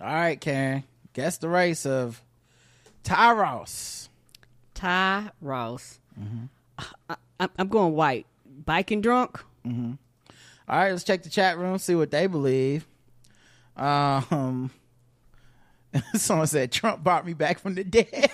All 0.02 0.06
right, 0.06 0.38
Karen. 0.38 0.84
Guess 1.14 1.38
the 1.38 1.48
race 1.48 1.86
of 1.86 2.22
Ty 3.04 3.32
Ross. 3.32 4.10
Ty 4.74 5.30
Ross. 5.40 5.98
I, 7.08 7.16
I, 7.40 7.48
I'm 7.58 7.68
going 7.68 7.94
white. 7.94 8.26
Biking 8.66 9.00
drunk? 9.00 9.42
Mm-hmm. 9.66 9.92
All 10.68 10.78
right, 10.78 10.90
let's 10.90 11.04
check 11.04 11.22
the 11.22 11.30
chat 11.30 11.56
room, 11.56 11.78
see 11.78 11.94
what 11.94 12.10
they 12.10 12.26
believe. 12.26 12.86
Um, 13.76 14.70
someone 16.14 16.46
said 16.46 16.72
Trump 16.72 17.02
brought 17.02 17.24
me 17.24 17.32
back 17.32 17.58
from 17.58 17.74
the 17.74 17.84
dead. 17.84 18.30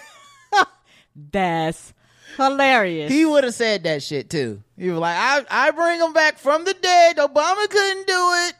That's 1.32 1.92
hilarious. 2.36 3.12
He 3.12 3.24
would 3.24 3.44
have 3.44 3.54
said 3.54 3.84
that 3.84 4.02
shit 4.02 4.30
too. 4.30 4.62
He 4.76 4.90
was 4.90 4.98
like, 4.98 5.16
I, 5.16 5.44
I 5.48 5.70
bring 5.70 6.00
him 6.00 6.12
back 6.12 6.38
from 6.38 6.64
the 6.64 6.74
dead. 6.74 7.18
Obama 7.18 7.68
couldn't 7.70 8.06
do 8.06 8.30
it. 8.48 8.54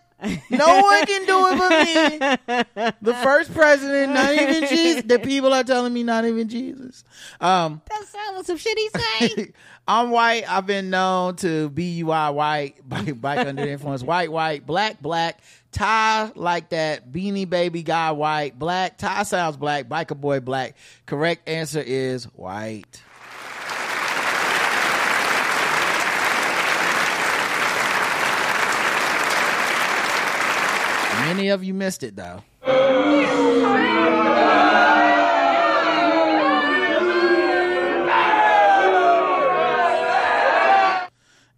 No 0.51 0.83
one 0.83 1.07
can 1.07 1.27
do 1.27 1.47
it 1.49 1.59
but 1.59 2.57
me. 2.79 2.93
The 3.03 3.15
first 3.23 3.53
president, 3.53 4.13
not 4.13 4.33
even 4.33 4.69
Jesus. 4.69 5.03
The 5.03 5.19
people 5.19 5.53
are 5.53 5.65
telling 5.65 5.93
me 5.93 6.03
not 6.03 6.25
even 6.25 6.49
Jesus. 6.49 7.05
Um, 7.41 7.83
that 7.89 8.05
sounds 8.07 8.47
some 8.47 8.57
shit 8.57 8.79
he 8.79 8.89
say. 8.89 9.53
I'm 9.89 10.11
white. 10.11 10.51
I've 10.51 10.67
been 10.67 10.89
known 10.89 11.37
to 11.37 11.69
B-U-I 11.69 12.31
white, 12.31 12.89
bike, 12.89 13.21
bike 13.21 13.47
under 13.47 13.67
the 13.67 13.71
influence, 13.71 14.03
white, 14.03 14.33
white, 14.33 14.65
black, 14.65 15.03
black, 15.03 15.41
tie 15.73 16.33
like 16.35 16.71
that, 16.71 17.13
beanie 17.13 17.49
baby 17.49 17.83
guy 17.83 18.13
white, 18.13 18.59
black, 18.59 18.97
tie 18.97 19.25
sounds 19.25 19.59
black, 19.59 19.87
biker 19.87 20.19
boy 20.19 20.41
black. 20.41 20.77
Correct 21.05 21.47
answer 21.47 21.83
is 21.85 22.25
white. 22.25 23.03
Many 31.27 31.49
of 31.49 31.65
you 31.65 31.75
missed 31.75 32.03
it 32.03 32.17
though. 32.17 32.43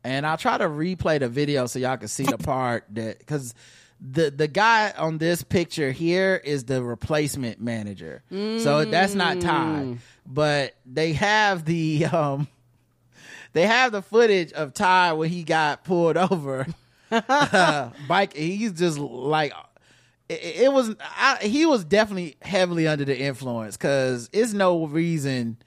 and 0.04 0.24
I'll 0.24 0.36
try 0.36 0.56
to 0.56 0.64
replay 0.64 1.18
the 1.18 1.28
video 1.28 1.66
so 1.66 1.78
y'all 1.80 1.96
can 1.96 2.06
see 2.08 2.22
the 2.24 2.38
part 2.38 2.84
that 2.90 3.18
because 3.18 3.54
the 4.00 4.30
the 4.30 4.46
guy 4.46 4.92
on 4.96 5.18
this 5.18 5.42
picture 5.42 5.90
here 5.90 6.40
is 6.44 6.64
the 6.64 6.82
replacement 6.82 7.60
manager, 7.60 8.22
so 8.30 8.84
that's 8.84 9.14
not 9.14 9.40
Ty, 9.40 9.98
but 10.24 10.74
they 10.86 11.12
have 11.14 11.64
the 11.64 12.06
um 12.12 12.46
they 13.52 13.66
have 13.66 13.90
the 13.92 14.02
footage 14.02 14.52
of 14.52 14.74
Ty 14.74 15.14
when 15.14 15.28
he 15.28 15.42
got 15.42 15.82
pulled 15.84 16.16
over. 16.30 16.66
bike, 18.08 18.34
he's 18.34 18.72
just 18.72 18.98
like 18.98 19.52
it, 20.28 20.40
it 20.62 20.72
was. 20.72 20.94
I, 21.00 21.38
he 21.42 21.66
was 21.66 21.84
definitely 21.84 22.36
heavily 22.42 22.86
under 22.86 23.04
the 23.04 23.18
influence 23.18 23.76
because 23.76 24.28
it's 24.32 24.52
no 24.52 24.86
reason 24.86 25.58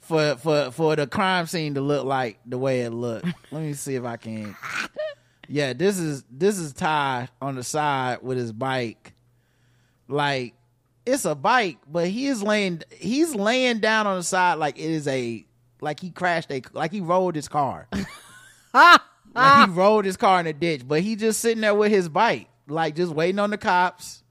for 0.00 0.36
for 0.36 0.70
for 0.72 0.96
the 0.96 1.06
crime 1.06 1.46
scene 1.46 1.74
to 1.74 1.80
look 1.80 2.04
like 2.04 2.40
the 2.44 2.58
way 2.58 2.80
it 2.82 2.90
looked. 2.90 3.26
Let 3.50 3.62
me 3.62 3.72
see 3.74 3.94
if 3.94 4.04
I 4.04 4.16
can. 4.16 4.56
Yeah, 5.48 5.72
this 5.72 5.98
is 5.98 6.24
this 6.30 6.58
is 6.58 6.72
Ty 6.72 7.28
on 7.40 7.54
the 7.54 7.62
side 7.62 8.18
with 8.22 8.38
his 8.38 8.52
bike. 8.52 9.14
Like 10.08 10.54
it's 11.06 11.24
a 11.24 11.34
bike, 11.34 11.78
but 11.90 12.08
he 12.08 12.26
is 12.26 12.42
laying 12.42 12.82
he's 12.90 13.34
laying 13.34 13.78
down 13.78 14.06
on 14.06 14.16
the 14.16 14.22
side 14.24 14.54
like 14.54 14.78
it 14.78 14.90
is 14.90 15.06
a 15.06 15.44
like 15.80 16.00
he 16.00 16.10
crashed 16.10 16.50
a 16.50 16.62
like 16.72 16.90
he 16.90 17.00
rolled 17.00 17.36
his 17.36 17.48
car. 17.48 17.88
like 19.34 19.66
he 19.68 19.72
ah. 19.72 19.74
rolled 19.74 20.04
his 20.04 20.16
car 20.16 20.40
in 20.40 20.46
a 20.46 20.52
ditch, 20.52 20.82
but 20.86 21.00
he 21.00 21.16
just 21.16 21.40
sitting 21.40 21.60
there 21.60 21.74
with 21.74 21.90
his 21.90 22.08
bike, 22.08 22.48
like 22.68 22.96
just 22.96 23.12
waiting 23.12 23.38
on 23.38 23.50
the 23.50 23.58
cops. 23.58 24.22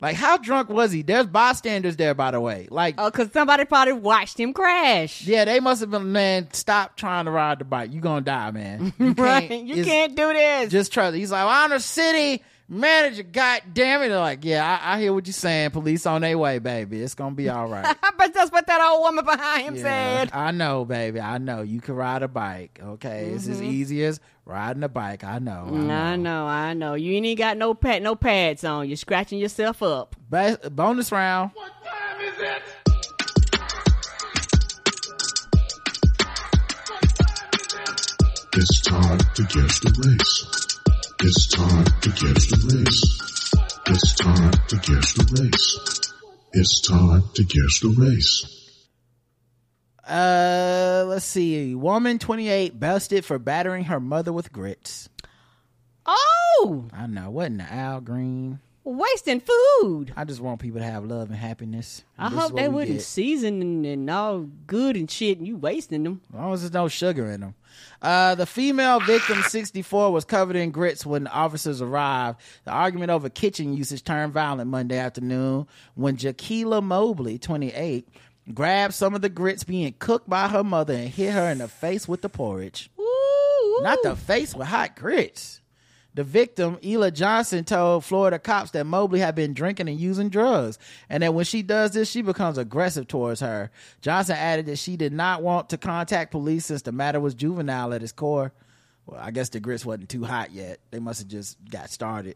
Like, 0.00 0.14
how 0.14 0.36
drunk 0.36 0.68
was 0.68 0.92
he? 0.92 1.02
There's 1.02 1.26
bystanders 1.26 1.96
there, 1.96 2.14
by 2.14 2.30
the 2.30 2.40
way. 2.40 2.68
Like, 2.70 2.94
oh, 2.98 3.10
because 3.10 3.32
somebody 3.32 3.64
probably 3.64 3.94
watched 3.94 4.38
him 4.38 4.52
crash. 4.52 5.26
Yeah, 5.26 5.44
they 5.44 5.58
must 5.58 5.80
have 5.80 5.90
been, 5.90 6.12
man, 6.12 6.52
stop 6.52 6.96
trying 6.96 7.24
to 7.24 7.32
ride 7.32 7.58
the 7.58 7.64
bike. 7.64 7.92
you 7.92 8.00
going 8.00 8.22
to 8.22 8.30
die, 8.30 8.50
man. 8.52 8.92
You 8.96 9.10
right? 9.18 9.48
can't- 9.48 9.66
You 9.66 9.72
it's- 9.72 9.86
can't 9.86 10.14
do 10.14 10.32
this. 10.32 10.70
Just 10.70 10.92
trust. 10.92 11.16
He's 11.16 11.32
like, 11.32 11.44
well, 11.44 11.64
I'm 11.64 11.70
the 11.70 11.80
city 11.80 12.44
manager. 12.68 13.22
God 13.22 13.62
damn 13.72 14.02
it. 14.02 14.08
They're 14.08 14.18
like, 14.18 14.44
yeah, 14.44 14.78
I, 14.82 14.94
I 14.94 15.00
hear 15.00 15.12
what 15.12 15.26
you're 15.26 15.32
saying. 15.32 15.70
Police 15.70 16.06
on 16.06 16.20
their 16.22 16.36
way, 16.38 16.58
baby. 16.58 17.00
It's 17.02 17.14
going 17.14 17.32
to 17.32 17.36
be 17.36 17.48
all 17.48 17.66
right. 17.66 17.96
but 18.18 18.34
that's 18.34 18.52
what 18.52 18.66
that 18.66 18.80
old 18.80 19.00
woman 19.02 19.24
behind 19.24 19.62
him 19.64 19.76
Yeah, 19.76 19.82
said. 19.82 20.30
I 20.32 20.50
know, 20.50 20.84
baby. 20.84 21.20
I 21.20 21.38
know. 21.38 21.62
You 21.62 21.80
can 21.80 21.94
ride 21.94 22.22
a 22.22 22.28
bike. 22.28 22.80
Okay. 22.82 23.30
It's 23.34 23.48
as 23.48 23.60
Mhm. 23.60 23.64
easy 23.72 24.04
as 24.04 24.20
riding 24.44 24.82
a 24.82 24.88
bike. 24.88 25.24
I 25.24 25.38
know. 25.38 25.64
I 25.66 25.70
know. 25.70 25.94
I 25.94 26.16
know, 26.16 26.46
I 26.46 26.74
know. 26.74 26.94
You 26.94 27.14
ain't 27.14 27.38
got 27.38 27.56
no 27.56 27.74
pad, 27.74 28.02
no 28.02 28.14
pads 28.14 28.64
on. 28.64 28.88
You're 28.88 28.96
scratching 28.96 29.38
yourself 29.38 29.82
up. 29.82 30.16
Ba- 30.30 30.58
bonus 30.70 31.10
round. 31.12 31.50
What 31.54 31.72
time 31.84 32.20
is 32.20 32.34
it? 32.38 32.62
It's 38.54 38.80
time 38.82 39.18
to 39.18 39.42
guess 39.44 39.78
the 39.80 39.90
race. 40.04 40.67
It's 41.20 41.48
time 41.48 41.84
to 41.84 42.08
guess 42.10 42.46
the 42.46 42.76
race. 42.78 43.52
It's 43.88 44.14
time 44.14 44.52
to 44.68 44.76
guess 44.76 45.12
the 45.14 45.42
race. 45.42 46.14
It's 46.52 46.80
time 46.80 47.24
to 47.34 47.42
guess 47.42 47.80
the 47.80 47.88
race. 47.98 48.54
Uh, 50.06 51.04
let's 51.08 51.24
see. 51.24 51.74
Woman 51.74 52.20
28 52.20 52.78
busted 52.78 53.24
for 53.24 53.38
battering 53.38 53.84
her 53.84 53.98
mother 53.98 54.32
with 54.32 54.52
grits. 54.52 55.08
Oh, 56.06 56.88
I 56.92 57.06
know. 57.08 57.30
Wasn't 57.30 57.58
the 57.58 57.64
Al 57.64 58.00
Green? 58.00 58.60
Wasting 58.96 59.40
food. 59.40 60.12
I 60.16 60.24
just 60.24 60.40
want 60.40 60.60
people 60.60 60.80
to 60.80 60.86
have 60.86 61.04
love 61.04 61.28
and 61.28 61.38
happiness. 61.38 62.04
I 62.18 62.28
hope 62.28 62.54
they 62.54 62.68
wouldn't 62.68 63.02
season 63.02 63.60
and, 63.60 63.86
and 63.86 64.10
all 64.10 64.40
good 64.66 64.96
and 64.96 65.10
shit, 65.10 65.38
and 65.38 65.46
you 65.46 65.56
wasting 65.56 66.04
them. 66.04 66.20
As 66.30 66.34
long 66.34 66.52
as 66.52 66.60
there's 66.62 66.72
no 66.72 66.88
sugar 66.88 67.30
in 67.30 67.40
them. 67.40 67.54
Uh, 68.00 68.34
the 68.34 68.46
female 68.46 69.00
victim, 69.00 69.42
64, 69.42 70.12
was 70.12 70.24
covered 70.24 70.56
in 70.56 70.70
grits 70.70 71.04
when 71.04 71.24
the 71.24 71.30
officers 71.30 71.82
arrived. 71.82 72.40
The 72.64 72.70
argument 72.70 73.10
over 73.10 73.28
kitchen 73.28 73.76
usage 73.76 74.04
turned 74.04 74.32
violent 74.32 74.70
Monday 74.70 74.98
afternoon 74.98 75.66
when 75.94 76.16
Jaquila 76.16 76.82
Mobley, 76.82 77.38
28, 77.38 78.08
grabbed 78.54 78.94
some 78.94 79.14
of 79.14 79.20
the 79.20 79.28
grits 79.28 79.64
being 79.64 79.94
cooked 79.98 80.28
by 80.28 80.48
her 80.48 80.64
mother 80.64 80.94
and 80.94 81.08
hit 81.08 81.32
her 81.32 81.50
in 81.50 81.58
the 81.58 81.68
face 81.68 82.08
with 82.08 82.22
the 82.22 82.28
porridge. 82.28 82.90
Not 83.80 84.02
the 84.02 84.16
face 84.16 84.54
with 84.54 84.66
hot 84.66 84.96
grits. 84.96 85.57
The 86.18 86.24
victim, 86.24 86.80
Ela 86.82 87.12
Johnson, 87.12 87.62
told 87.62 88.04
Florida 88.04 88.40
cops 88.40 88.72
that 88.72 88.86
Mobley 88.86 89.20
had 89.20 89.36
been 89.36 89.54
drinking 89.54 89.88
and 89.88 90.00
using 90.00 90.30
drugs, 90.30 90.76
and 91.08 91.22
that 91.22 91.32
when 91.32 91.44
she 91.44 91.62
does 91.62 91.92
this, 91.92 92.10
she 92.10 92.22
becomes 92.22 92.58
aggressive 92.58 93.06
towards 93.06 93.38
her. 93.38 93.70
Johnson 94.00 94.34
added 94.34 94.66
that 94.66 94.80
she 94.80 94.96
did 94.96 95.12
not 95.12 95.44
want 95.44 95.68
to 95.68 95.78
contact 95.78 96.32
police 96.32 96.66
since 96.66 96.82
the 96.82 96.90
matter 96.90 97.20
was 97.20 97.34
juvenile 97.34 97.94
at 97.94 98.02
its 98.02 98.10
core. 98.10 98.52
Well, 99.06 99.20
I 99.22 99.30
guess 99.30 99.50
the 99.50 99.60
grits 99.60 99.86
wasn't 99.86 100.08
too 100.08 100.24
hot 100.24 100.50
yet. 100.50 100.80
They 100.90 100.98
must 100.98 101.20
have 101.20 101.28
just 101.28 101.56
got 101.70 101.88
started. 101.88 102.34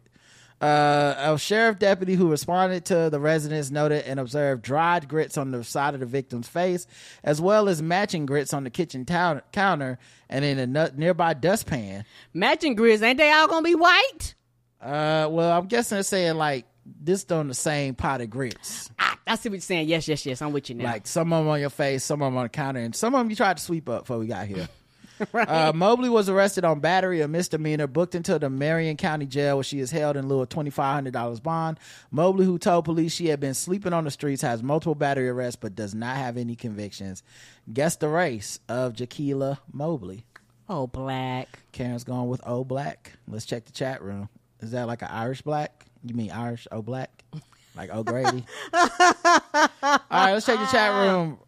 Uh, 0.62 1.32
a 1.34 1.38
sheriff 1.38 1.80
deputy 1.80 2.14
who 2.14 2.30
responded 2.30 2.84
to 2.84 3.10
the 3.10 3.18
residents 3.18 3.72
noted 3.72 4.04
and 4.06 4.20
observed 4.20 4.62
dried 4.62 5.08
grits 5.08 5.36
on 5.36 5.50
the 5.50 5.64
side 5.64 5.92
of 5.94 5.98
the 5.98 6.06
victim's 6.06 6.46
face, 6.46 6.86
as 7.24 7.40
well 7.40 7.68
as 7.68 7.82
matching 7.82 8.26
grits 8.26 8.54
on 8.54 8.62
the 8.62 8.70
kitchen 8.70 9.04
counter 9.04 9.98
and 10.28 10.44
in 10.44 10.58
a 10.60 10.66
nu- 10.68 10.96
nearby 10.96 11.34
dustpan. 11.34 12.04
Matching 12.32 12.76
grits, 12.76 13.02
ain't 13.02 13.18
they 13.18 13.32
all 13.32 13.48
gonna 13.48 13.64
be 13.64 13.74
white? 13.74 14.34
Uh, 14.80 15.26
well, 15.30 15.50
I'm 15.58 15.66
guessing 15.66 15.96
they're 15.96 16.04
saying 16.04 16.36
like 16.36 16.66
this 16.86 17.28
on 17.32 17.48
the 17.48 17.54
same 17.54 17.96
pot 17.96 18.20
of 18.20 18.30
grits. 18.30 18.88
Ah, 19.00 19.18
I 19.26 19.34
see 19.34 19.48
what 19.48 19.54
you're 19.54 19.60
saying. 19.62 19.88
Yes, 19.88 20.06
yes, 20.06 20.24
yes. 20.24 20.40
I'm 20.42 20.52
with 20.52 20.68
you 20.70 20.76
now. 20.76 20.84
Like 20.84 21.08
some 21.08 21.32
of 21.32 21.44
them 21.44 21.48
on 21.48 21.58
your 21.60 21.70
face, 21.70 22.04
some 22.04 22.22
of 22.22 22.26
them 22.26 22.36
on 22.36 22.44
the 22.44 22.48
counter, 22.48 22.80
and 22.80 22.94
some 22.94 23.14
of 23.16 23.18
them 23.20 23.30
you 23.30 23.34
tried 23.36 23.56
to 23.56 23.62
sweep 23.62 23.88
up 23.88 24.02
before 24.02 24.18
we 24.18 24.28
got 24.28 24.46
here. 24.46 24.68
uh, 25.34 25.72
Mobley 25.74 26.08
was 26.08 26.28
arrested 26.28 26.64
on 26.64 26.80
battery, 26.80 27.20
a 27.20 27.28
misdemeanor, 27.28 27.86
booked 27.86 28.14
into 28.14 28.38
the 28.38 28.50
Marion 28.50 28.96
County 28.96 29.26
Jail 29.26 29.56
where 29.56 29.64
she 29.64 29.80
is 29.80 29.90
held 29.90 30.16
in 30.16 30.28
lieu 30.28 30.40
of 30.40 30.48
$2,500 30.48 31.42
bond. 31.42 31.78
Mobley, 32.10 32.44
who 32.44 32.58
told 32.58 32.84
police 32.84 33.12
she 33.12 33.26
had 33.26 33.40
been 33.40 33.54
sleeping 33.54 33.92
on 33.92 34.04
the 34.04 34.10
streets, 34.10 34.42
has 34.42 34.62
multiple 34.62 34.94
battery 34.94 35.28
arrests 35.28 35.58
but 35.60 35.74
does 35.74 35.94
not 35.94 36.16
have 36.16 36.36
any 36.36 36.56
convictions. 36.56 37.22
Guess 37.72 37.96
the 37.96 38.08
race 38.08 38.60
of 38.68 38.94
Jaquila 38.94 39.58
Mobley. 39.72 40.24
Oh, 40.68 40.86
black. 40.86 41.58
Karen's 41.72 42.04
going 42.04 42.28
with 42.28 42.40
O 42.46 42.64
Black. 42.64 43.12
Let's 43.28 43.44
check 43.44 43.64
the 43.64 43.72
chat 43.72 44.02
room. 44.02 44.28
Is 44.60 44.70
that 44.70 44.86
like 44.86 45.02
an 45.02 45.08
Irish 45.10 45.42
black? 45.42 45.86
You 46.04 46.14
mean 46.14 46.30
Irish 46.30 46.66
O 46.70 46.82
Black? 46.82 47.24
Like 47.74 47.92
O'Grady? 47.92 48.44
All 48.72 48.88
right, 50.10 50.32
let's 50.32 50.46
check 50.46 50.58
the 50.58 50.66
chat 50.66 50.92
room. 50.94 51.38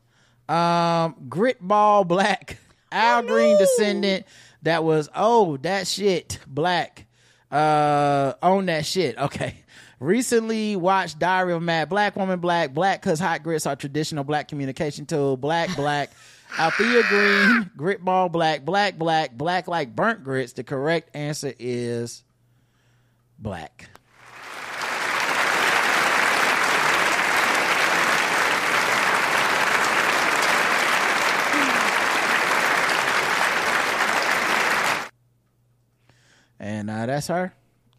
Um, 0.49 1.15
Gritball 1.29 2.07
Black, 2.07 2.59
Al 2.95 3.23
Green 3.23 3.59
descendant 3.59 4.27
that 4.63 4.85
was 4.85 5.09
oh 5.15 5.57
that 5.59 5.87
shit 5.87 6.39
black. 6.47 7.07
Uh, 7.51 8.35
on 8.43 8.67
that 8.67 8.85
shit. 8.85 9.17
Okay. 9.17 9.57
Recently 10.01 10.75
watched 10.75 11.19
Diary 11.19 11.53
of 11.53 11.63
Mad 11.63 11.89
Black 11.89 12.17
Woman 12.17 12.41
Black 12.41 12.75
Black 12.75 13.01
because 13.01 13.21
hot 13.21 13.43
grits 13.43 13.65
are 13.65 13.77
traditional 13.77 14.25
black 14.25 14.49
communication 14.49 15.07
tool. 15.07 15.37
Black 15.37 15.75
Black. 15.77 16.11
Althea 16.59 17.03
Green, 17.09 17.71
Gritball 17.77 18.31
Black, 18.31 18.65
Black 18.65 18.97
Black, 18.97 19.33
Black 19.37 19.67
like 19.67 19.97
burnt 19.97 20.23
grits. 20.23 20.53
The 20.53 20.63
correct 20.63 21.11
answer 21.15 21.53
is 21.59 22.23
black. 23.39 23.89
And 36.61 36.91
uh, 36.91 37.07
that's 37.07 37.27
her. 37.29 37.53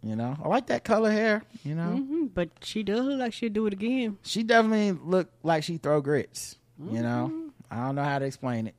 You 0.04 0.16
know, 0.16 0.38
I 0.44 0.48
like 0.48 0.68
that 0.68 0.84
color 0.84 1.12
hair. 1.12 1.44
You 1.64 1.74
know, 1.76 1.98
hmm 1.98 2.26
But 2.28 2.50
she 2.62 2.84
does 2.84 3.02
look 3.06 3.20
like 3.20 3.34
she'd 3.34 3.54
do 3.54 3.66
it 3.68 3.74
again. 3.74 4.18
she 4.24 4.44
definitely 4.44 4.92
look 4.92 5.30
like 5.44 5.64
she 5.64 5.78
throw 5.78 6.00
grits. 6.02 6.58
You 6.92 7.02
know, 7.02 7.32
I 7.72 7.78
don't 7.86 7.96
know 7.96 8.04
how 8.04 8.20
to 8.20 8.26
explain 8.26 8.68
it. 8.68 8.76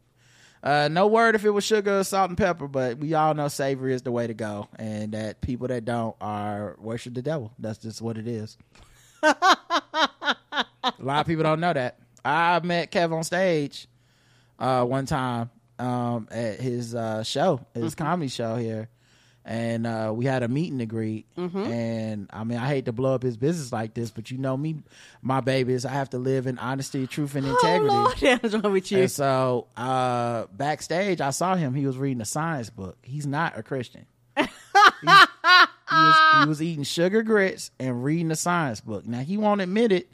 Uh, 0.63 0.89
no 0.89 1.07
word 1.07 1.35
if 1.35 1.45
it 1.45 1.51
was 1.51 1.65
sugar 1.65 2.01
or 2.01 2.05
salt 2.05 2.29
and 2.31 2.37
pepper, 2.39 2.67
but 2.69 2.99
we 2.99 3.15
all 3.15 3.35
know 3.35 3.49
savory 3.49 3.95
is 3.95 4.03
the 4.03 4.11
way 4.13 4.27
to 4.27 4.35
go, 4.35 4.69
and 4.79 5.13
that 5.13 5.41
people 5.41 5.69
that 5.69 5.85
don't 5.85 6.15
are 6.21 6.77
worship 6.79 7.15
the 7.15 7.23
devil. 7.23 7.53
That's 7.59 7.79
just 7.79 8.01
what 8.03 8.19
it 8.19 8.27
is. 8.29 8.57
A 9.23 10.67
lot 11.01 11.21
of 11.21 11.27
people 11.27 11.43
don't 11.45 11.61
know 11.61 11.73
that. 11.73 11.99
I 12.25 12.61
met 12.61 12.91
Kev 12.91 13.13
on 13.13 13.23
stage 13.25 13.87
uh, 14.59 14.85
one 14.85 15.07
time 15.07 15.51
um, 15.79 16.29
at 16.31 16.61
his 16.61 16.95
uh, 16.95 17.23
show, 17.23 17.61
his 17.75 17.95
comedy 17.95 18.29
show 18.29 18.57
here, 18.57 18.89
and 19.49 19.87
uh, 19.87 20.13
we 20.13 20.25
had 20.25 20.43
a 20.43 20.49
meet 20.49 20.73
and 20.73 20.87
greet. 20.89 21.25
And 21.37 22.29
I 22.33 22.43
mean, 22.45 22.59
I 22.59 22.67
hate 22.67 22.85
to 22.87 22.93
blow 22.93 23.15
up 23.15 23.23
his 23.23 23.37
business 23.37 23.73
like 23.73 23.95
this, 23.95 24.11
but 24.11 24.31
you 24.31 24.39
know 24.39 24.57
me, 24.57 24.83
my 25.23 25.41
babies. 25.41 25.85
I 25.87 25.93
have 25.93 26.11
to 26.11 26.19
live 26.19 26.47
in 26.49 26.59
honesty, 26.59 27.07
truth, 27.07 27.37
and 27.37 27.47
integrity. 27.47 27.95
Oh, 27.95 28.13
Lord, 28.21 28.43
what's 28.43 28.55
wrong 28.57 28.73
with 28.73 28.91
you? 28.91 28.99
And 29.03 29.11
so 29.11 29.69
uh, 29.77 30.47
backstage, 30.53 31.21
I 31.21 31.31
saw 31.31 31.55
him. 31.55 31.75
He 31.75 31.87
was 31.87 31.97
reading 31.97 32.21
a 32.21 32.25
science 32.27 32.71
book. 32.71 32.99
He's 33.03 33.27
not 33.27 33.57
a 33.57 33.63
Christian. 33.63 34.07
He- 35.01 35.07
was, 35.97 36.43
he 36.43 36.49
was 36.49 36.63
eating 36.63 36.83
sugar 36.85 37.23
grits 37.23 37.71
and 37.79 38.03
reading 38.03 38.31
a 38.33 38.37
science 38.37 38.81
book. 38.81 39.07
Now 39.07 39.21
he 39.21 39.37
won't 39.37 39.61
admit 39.61 39.93
it, 39.93 40.09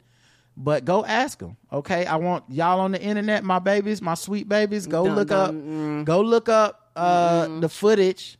but 0.55 0.85
go 0.85 1.03
ask 1.03 1.41
him. 1.41 1.57
Okay, 1.71 2.05
I 2.05 2.17
want 2.17 2.43
y'all 2.49 2.79
on 2.79 2.91
the 2.91 3.01
internet, 3.01 3.43
my 3.43 3.57
babies, 3.59 4.01
my 4.01 4.13
sweet 4.13 4.47
babies. 4.47 4.85
Go 4.85 5.05
Dun, 5.05 5.15
look 5.15 5.27
dun, 5.29 5.99
up. 6.01 6.05
Go 6.05 6.21
look 6.21 6.47
up 6.47 6.91
uh, 6.95 7.59
the 7.59 7.69
footage 7.69 8.37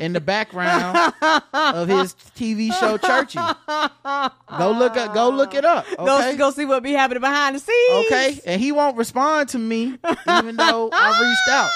in 0.00 0.12
the 0.12 0.20
background 0.20 1.14
of 1.52 1.88
his 1.88 2.14
TV 2.36 2.72
show 2.72 2.98
Churchy. 2.98 3.38
Go 4.58 4.70
look 4.72 4.96
up. 4.96 5.14
Go 5.14 5.30
look 5.30 5.54
it 5.54 5.64
up. 5.64 5.86
Okay. 5.98 6.32
Go, 6.32 6.36
go 6.36 6.50
see 6.50 6.64
what 6.64 6.82
be 6.82 6.92
happening 6.92 7.20
behind 7.20 7.56
the 7.56 7.60
scenes. 7.60 8.06
Okay, 8.06 8.40
and 8.46 8.60
he 8.60 8.72
won't 8.72 8.96
respond 8.96 9.50
to 9.50 9.58
me 9.58 9.98
even 10.28 10.56
though 10.56 10.90
I 10.92 11.20
reached 11.20 11.48
out. 11.50 11.70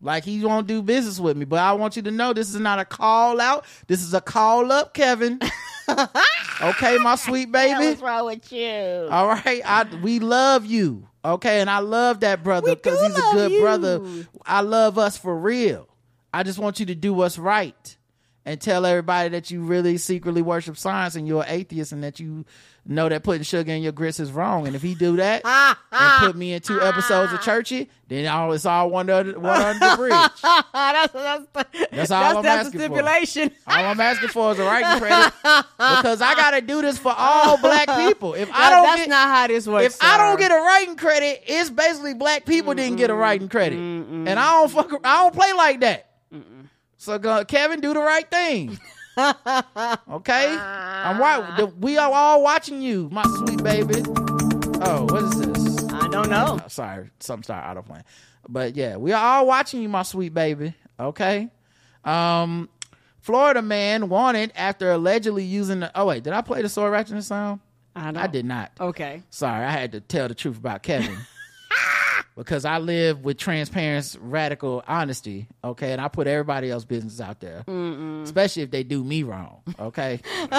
Like 0.00 0.24
he 0.24 0.44
won't 0.44 0.66
do 0.66 0.82
business 0.82 1.18
with 1.18 1.36
me. 1.36 1.44
But 1.44 1.60
I 1.60 1.72
want 1.72 1.96
you 1.96 2.02
to 2.02 2.10
know 2.10 2.32
this 2.32 2.50
is 2.54 2.60
not 2.60 2.78
a 2.78 2.84
call 2.84 3.40
out. 3.40 3.64
This 3.86 4.02
is 4.02 4.14
a 4.14 4.20
call 4.20 4.70
up, 4.70 4.94
Kevin. 4.94 5.40
okay, 6.62 6.98
my 6.98 7.16
sweet 7.16 7.50
baby. 7.50 7.86
What's 7.86 8.02
wrong 8.02 8.26
with 8.26 8.52
you? 8.52 9.08
All 9.10 9.26
right, 9.26 9.62
I 9.64 9.84
we 10.02 10.18
love 10.18 10.66
you. 10.66 11.08
Okay, 11.24 11.60
and 11.60 11.68
I 11.68 11.78
love 11.78 12.20
that 12.20 12.44
brother 12.44 12.76
because 12.76 13.00
he's 13.00 13.16
a 13.16 13.32
good 13.32 13.52
you. 13.52 13.60
brother. 13.60 14.00
I 14.44 14.60
love 14.60 14.98
us 14.98 15.18
for 15.18 15.36
real. 15.36 15.88
I 16.36 16.42
just 16.42 16.58
want 16.58 16.80
you 16.80 16.86
to 16.86 16.94
do 16.94 17.14
what's 17.14 17.38
right 17.38 17.96
and 18.44 18.60
tell 18.60 18.84
everybody 18.84 19.30
that 19.30 19.50
you 19.50 19.62
really 19.62 19.96
secretly 19.96 20.40
worship 20.40 20.76
science 20.76 21.16
and 21.16 21.26
you're 21.26 21.42
an 21.42 21.48
atheist 21.48 21.92
and 21.92 22.04
that 22.04 22.20
you 22.20 22.44
know 22.84 23.08
that 23.08 23.24
putting 23.24 23.42
sugar 23.42 23.72
in 23.72 23.82
your 23.82 23.90
grits 23.90 24.20
is 24.20 24.30
wrong. 24.30 24.66
And 24.68 24.76
if 24.76 24.82
he 24.82 24.94
do 24.94 25.16
that 25.16 25.44
and 25.92 26.20
put 26.20 26.36
me 26.36 26.52
in 26.52 26.60
two 26.60 26.80
episodes 26.80 27.32
of 27.32 27.40
Churchy, 27.40 27.90
then 28.06 28.26
all 28.26 28.52
it's 28.52 28.64
all 28.64 28.88
one 28.90 29.10
under 29.10 29.40
one 29.40 29.60
under 29.60 29.78
the 29.80 29.96
bridge. 29.96 30.12
that's, 30.72 31.12
that's, 31.12 31.46
That's 31.90 32.10
all 32.12 32.20
that's, 32.20 32.36
I'm 32.36 32.42
that's 32.44 32.66
asking 32.66 32.80
the 32.80 32.88
for. 32.88 32.94
stipulation. 32.94 33.50
All 33.66 33.84
I'm 33.84 34.00
asking 34.00 34.28
for 34.28 34.52
is 34.52 34.58
a 34.60 34.64
writing 34.64 35.00
credit 35.00 35.32
because 35.78 36.22
I 36.22 36.34
got 36.36 36.52
to 36.52 36.60
do 36.60 36.82
this 36.82 36.98
for 36.98 37.14
all 37.16 37.56
black 37.58 37.88
people. 37.88 38.34
If 38.34 38.48
I 38.52 38.70
don't 38.70 38.84
that's 38.84 39.00
get, 39.00 39.08
not 39.08 39.28
how 39.28 39.46
this 39.48 39.66
works. 39.66 39.96
if 39.96 40.02
I 40.04 40.18
don't 40.18 40.38
get 40.38 40.52
a 40.52 40.60
writing 40.60 40.96
credit, 40.96 41.42
it's 41.46 41.70
basically 41.70 42.14
black 42.14 42.44
people 42.46 42.74
didn't 42.74 42.98
get 42.98 43.10
a 43.10 43.14
writing 43.14 43.48
credit, 43.48 43.78
and 43.78 44.28
I 44.28 44.52
don't 44.52 44.70
fuck. 44.70 45.00
I 45.02 45.22
don't 45.24 45.34
play 45.34 45.52
like 45.54 45.80
that. 45.80 46.04
So 46.96 47.18
go, 47.18 47.44
Kevin, 47.44 47.80
do 47.80 47.92
the 47.94 48.00
right 48.00 48.28
thing. 48.30 48.78
okay, 49.18 50.56
I'm 50.58 51.18
right. 51.18 51.72
We 51.78 51.96
are 51.96 52.12
all 52.12 52.42
watching 52.42 52.82
you, 52.82 53.08
my 53.10 53.24
sweet 53.38 53.62
baby. 53.62 54.02
Oh, 54.82 55.06
what 55.08 55.22
is 55.24 55.40
this? 55.40 55.84
I 55.92 56.08
don't 56.08 56.28
know. 56.28 56.60
Oh, 56.62 56.68
sorry, 56.68 57.10
something 57.20 57.42
started 57.44 57.82
autoplaying. 57.82 58.04
But 58.48 58.76
yeah, 58.76 58.96
we 58.96 59.12
are 59.12 59.24
all 59.24 59.46
watching 59.46 59.82
you, 59.82 59.88
my 59.88 60.02
sweet 60.02 60.34
baby. 60.34 60.74
Okay. 61.00 61.48
Um, 62.04 62.68
Florida 63.20 63.62
man 63.62 64.08
wanted 64.08 64.52
after 64.54 64.92
allegedly 64.92 65.44
using 65.44 65.80
the. 65.80 65.90
Oh 65.94 66.06
wait, 66.06 66.22
did 66.22 66.32
I 66.32 66.42
play 66.42 66.62
the 66.62 66.68
sword 66.68 66.92
ratchet 66.92 67.22
sound? 67.24 67.60
I, 67.94 68.12
I 68.14 68.26
did 68.26 68.44
not. 68.44 68.72
Okay. 68.78 69.22
Sorry, 69.30 69.64
I 69.64 69.70
had 69.70 69.92
to 69.92 70.00
tell 70.00 70.28
the 70.28 70.34
truth 70.34 70.58
about 70.58 70.82
Kevin. 70.82 71.16
because 72.36 72.64
I 72.64 72.78
live 72.78 73.24
with 73.24 73.38
transparency, 73.38 74.18
radical 74.20 74.84
honesty, 74.86 75.48
okay? 75.64 75.92
And 75.92 76.00
I 76.00 76.08
put 76.08 76.26
everybody 76.26 76.70
else's 76.70 76.84
business 76.84 77.20
out 77.20 77.40
there, 77.40 77.64
Mm-mm. 77.66 78.22
especially 78.22 78.62
if 78.62 78.70
they 78.70 78.82
do 78.82 79.02
me 79.02 79.22
wrong, 79.22 79.62
okay? 79.80 80.20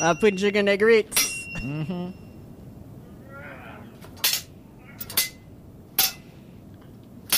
I 0.00 0.14
put 0.20 0.38
sugar 0.38 0.58
in 0.60 0.66
their 0.66 0.76
grits. 0.76 1.48
mm-hmm. 1.62 2.10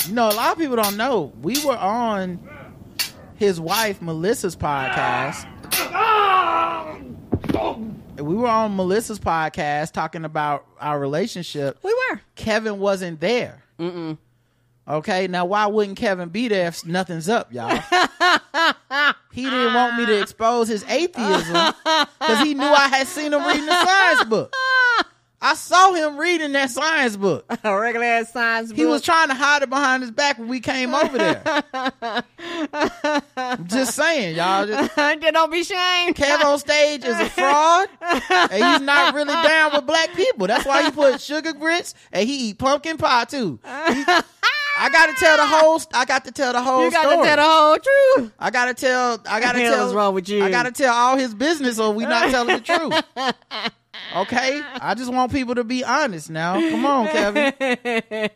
You 0.09 0.15
know, 0.15 0.29
a 0.29 0.35
lot 0.35 0.53
of 0.53 0.59
people 0.59 0.77
don't 0.77 0.97
know. 0.97 1.33
We 1.43 1.57
were 1.65 1.77
on 1.77 2.39
his 3.35 3.61
wife 3.61 4.01
Melissa's 4.01 4.55
podcast. 4.55 5.45
We 8.17 8.35
were 8.35 8.49
on 8.49 8.77
Melissa's 8.77 9.19
podcast 9.19 9.93
talking 9.93 10.25
about 10.25 10.67
our 10.81 10.99
relationship. 10.99 11.79
We 11.83 11.93
were. 11.93 12.21
Kevin 12.35 12.79
wasn't 12.79 13.21
there. 13.21 13.63
Mm-mm. 13.79 14.19
Okay, 14.89 15.27
now 15.27 15.45
why 15.47 15.67
wouldn't 15.67 15.99
Kevin 15.99 16.29
be 16.29 16.47
there 16.47 16.69
if 16.69 16.87
nothing's 16.87 17.29
up, 17.29 17.53
y'all? 17.53 17.69
he 19.33 19.43
didn't 19.43 19.75
want 19.75 19.97
me 19.99 20.07
to 20.07 20.23
expose 20.23 20.69
his 20.69 20.85
atheism 20.85 21.75
because 22.21 22.41
he 22.45 22.55
knew 22.55 22.65
I 22.65 22.89
had 22.89 23.09
seen 23.09 23.33
him 23.33 23.45
reading 23.45 23.67
the 23.67 23.85
science 23.85 24.25
book. 24.25 24.55
I 25.41 25.55
saw 25.55 25.93
him 25.93 26.17
reading 26.17 26.53
that 26.53 26.71
science 26.71 27.17
book. 27.17 27.45
A 27.65 27.79
regular 27.79 28.07
ass 28.07 28.33
science 28.33 28.71
book. 28.71 28.79
He 28.79 28.87
was 28.87 29.03
trying 29.03 29.29
to 29.29 29.35
hide 29.35 29.63
it 29.63 29.69
behind 29.71 30.03
his 30.03 30.11
back 30.11 30.39
when 30.39 30.49
we 30.49 30.61
came 30.61 30.95
over 30.95 31.19
there. 31.19 31.43
I'm 33.37 33.67
just 33.67 33.95
saying, 33.95 34.37
y'all. 34.37 34.67
Just, 34.67 34.97
don't 34.97 35.53
be 35.53 35.63
shamed. 35.63 36.17
Kev 36.17 36.43
on 36.45 36.59
stage 36.59 37.05
is 37.05 37.19
a 37.21 37.29
fraud, 37.29 37.89
and 38.01 38.53
he's 38.53 38.81
not 38.81 39.15
really 39.15 39.35
down 39.35 39.73
with 39.75 39.87
black 39.87 40.15
people. 40.15 40.47
That's 40.47 40.65
why 40.65 40.85
he 40.85 40.91
put 40.91 41.21
sugar 41.21 41.53
grits 41.53 41.95
and 42.13 42.27
he 42.29 42.49
eat 42.51 42.59
pumpkin 42.59 42.97
pie 42.97 43.25
too. 43.25 43.61
He- 43.65 44.05
I 44.79 44.91
got 44.91 45.07
to 45.07 45.15
tell 45.15 45.37
the 45.39 45.47
whole. 45.47 45.81
I 45.95 46.05
got 46.05 46.25
to 46.27 46.33
tell 46.33 46.53
the 46.53 46.63
whole 46.63 46.85
You 46.85 46.91
got 46.91 47.03
story. 47.03 47.17
to 47.17 47.23
tell 47.23 47.37
the 47.37 47.43
whole 47.43 47.79
truth. 47.79 48.33
I 48.39 48.51
gotta 48.51 48.75
tell. 48.75 49.19
I 49.27 49.41
gotta 49.41 49.59
hell 49.59 49.73
tell. 49.75 49.89
is 49.89 49.95
wrong 49.95 50.15
with 50.15 50.29
you? 50.29 50.45
I 50.45 50.51
gotta 50.51 50.71
tell 50.71 50.93
all 50.95 51.17
his 51.17 51.35
business, 51.35 51.79
or 51.79 51.93
we 51.95 52.05
not 52.05 52.31
telling 52.31 52.57
the 52.57 52.61
truth. 52.63 53.35
Okay, 54.15 54.63
I 54.81 54.95
just 54.95 55.13
want 55.13 55.33
people 55.33 55.55
to 55.57 55.65
be 55.65 55.85
honest. 55.85 56.31
Now, 56.31 56.55
come 56.55 56.87
on, 56.87 57.07
Kevin, 57.09 57.53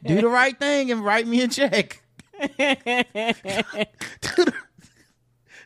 do 0.04 0.20
the 0.20 0.28
right 0.28 0.58
thing 0.58 0.90
and 0.90 1.04
write 1.04 1.26
me 1.26 1.42
a 1.42 1.48
check. 1.48 2.02
do, 2.40 2.46
the, 2.58 4.52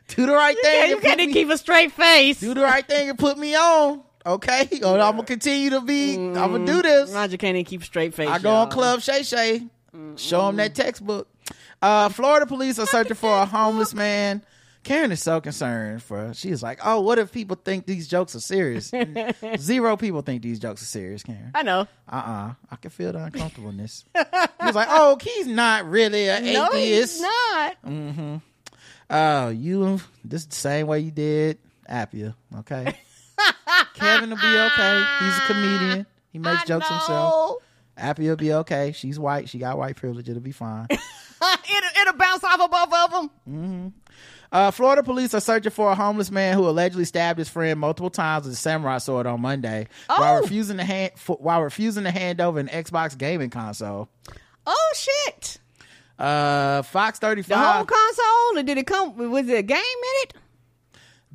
do 0.07 0.25
the 0.25 0.31
right 0.33 0.57
thing. 0.61 0.89
You 0.89 0.95
put 0.97 1.03
got 1.03 1.15
to 1.17 1.27
me- 1.27 1.33
keep 1.33 1.49
a 1.49 1.57
straight 1.57 1.91
face. 1.91 2.39
do 2.39 2.53
the 2.53 2.61
right 2.61 2.85
thing 2.87 3.09
and 3.09 3.17
put 3.19 3.37
me 3.37 3.55
on. 3.55 4.01
Okay, 4.25 4.67
or 4.83 4.93
I'm 4.99 5.11
gonna 5.15 5.23
continue 5.23 5.69
to 5.71 5.81
be. 5.81 6.15
I'm 6.15 6.33
gonna 6.33 6.65
do 6.65 6.81
this. 6.81 7.11
Roger 7.11 7.37
can't 7.37 7.55
even 7.55 7.65
keep 7.65 7.81
a 7.81 7.85
straight 7.85 8.13
face. 8.13 8.27
I 8.29 8.39
go 8.39 8.49
on 8.51 8.67
y'all. 8.67 8.71
Club 8.71 9.01
Shay 9.01 9.21
Shay, 9.23 9.67
show 10.15 10.49
him 10.49 10.55
that 10.55 10.73
textbook. 10.75 11.27
Uh, 11.81 12.09
Florida 12.09 12.45
police 12.47 12.79
are 12.79 12.87
searching 12.87 13.15
for 13.15 13.29
a 13.41 13.45
homeless 13.45 13.93
man. 13.93 14.43
Karen 14.85 15.11
is 15.11 15.21
so 15.21 15.41
concerned 15.41 16.01
for. 16.03 16.33
She's 16.33 16.63
like, 16.63 16.79
"Oh, 16.85 17.01
what 17.01 17.19
if 17.19 17.31
people 17.31 17.57
think 17.61 17.85
these 17.85 18.07
jokes 18.07 18.35
are 18.35 18.39
serious?" 18.39 18.91
Zero 19.57 19.97
people 19.97 20.21
think 20.21 20.41
these 20.43 20.59
jokes 20.59 20.81
are 20.81 20.85
serious, 20.85 21.23
Karen. 21.23 21.51
I 21.53 21.63
know. 21.63 21.81
Uh 22.07 22.15
uh 22.15 22.53
I 22.71 22.75
can 22.77 22.91
feel 22.91 23.11
the 23.11 23.23
uncomfortableness. 23.25 24.05
he 24.15 24.65
was 24.65 24.75
like, 24.75 24.87
"Oh, 24.89 25.17
he's 25.21 25.47
not 25.47 25.89
really 25.89 26.29
an 26.29 26.45
No, 26.45 26.67
atheist." 26.71 27.15
he's 27.15 27.21
not. 27.21 27.75
Mm-hmm. 27.85 28.35
Oh, 29.09 29.49
you 29.49 29.99
this 30.23 30.41
is 30.41 30.47
the 30.47 30.55
same 30.55 30.87
way 30.87 30.99
you 31.01 31.11
did 31.11 31.57
Appia, 31.89 32.33
okay? 32.59 32.95
Kevin 33.95 34.29
will 34.29 34.37
be 34.37 34.57
okay. 34.57 35.05
He's 35.19 35.37
a 35.37 35.41
comedian. 35.47 36.05
He 36.31 36.39
makes 36.39 36.63
jokes 36.65 36.87
himself. 36.87 37.57
Appia 37.97 38.29
will 38.29 38.35
be 38.35 38.53
okay. 38.53 38.91
She's 38.91 39.17
white. 39.17 39.49
She 39.49 39.57
got 39.57 39.77
white 39.77 39.95
privilege. 39.95 40.27
It'll 40.29 40.41
be 40.41 40.51
fine. 40.51 40.87
it'll, 40.91 42.01
it'll 42.01 42.13
bounce 42.17 42.43
off 42.43 42.59
of 42.59 42.69
both 42.71 42.93
of 42.93 43.11
them. 43.11 43.29
hmm 43.45 43.87
Uh, 44.51 44.71
Florida 44.71 45.03
police 45.03 45.33
are 45.33 45.39
searching 45.39 45.71
for 45.71 45.91
a 45.91 45.95
homeless 45.95 46.31
man 46.31 46.55
who 46.55 46.67
allegedly 46.67 47.05
stabbed 47.05 47.39
his 47.39 47.49
friend 47.49 47.79
multiple 47.79 48.09
times 48.09 48.45
with 48.45 48.53
a 48.53 48.57
samurai 48.57 48.97
sword 48.99 49.25
on 49.27 49.41
Monday 49.41 49.87
while 50.07 50.37
Oh. 50.37 50.41
refusing 50.41 50.77
to 50.77 50.83
hand 50.83 51.11
while 51.27 51.61
refusing 51.61 52.03
to 52.05 52.11
hand 52.11 52.39
over 52.39 52.59
an 52.59 52.67
Xbox 52.67 53.17
gaming 53.17 53.49
console. 53.49 54.07
Oh 54.65 54.93
shit! 54.95 55.57
Uh, 56.17 56.81
Fox 56.83 57.19
thirty 57.19 57.41
five. 57.41 57.49
The 57.49 57.57
whole 57.57 57.85
console, 57.85 58.59
or 58.59 58.63
did 58.63 58.77
it 58.77 58.87
come? 58.87 59.15
Was 59.31 59.49
it 59.49 59.57
a 59.57 59.63
game 59.63 59.77
in 59.77 60.23
it? 60.29 60.33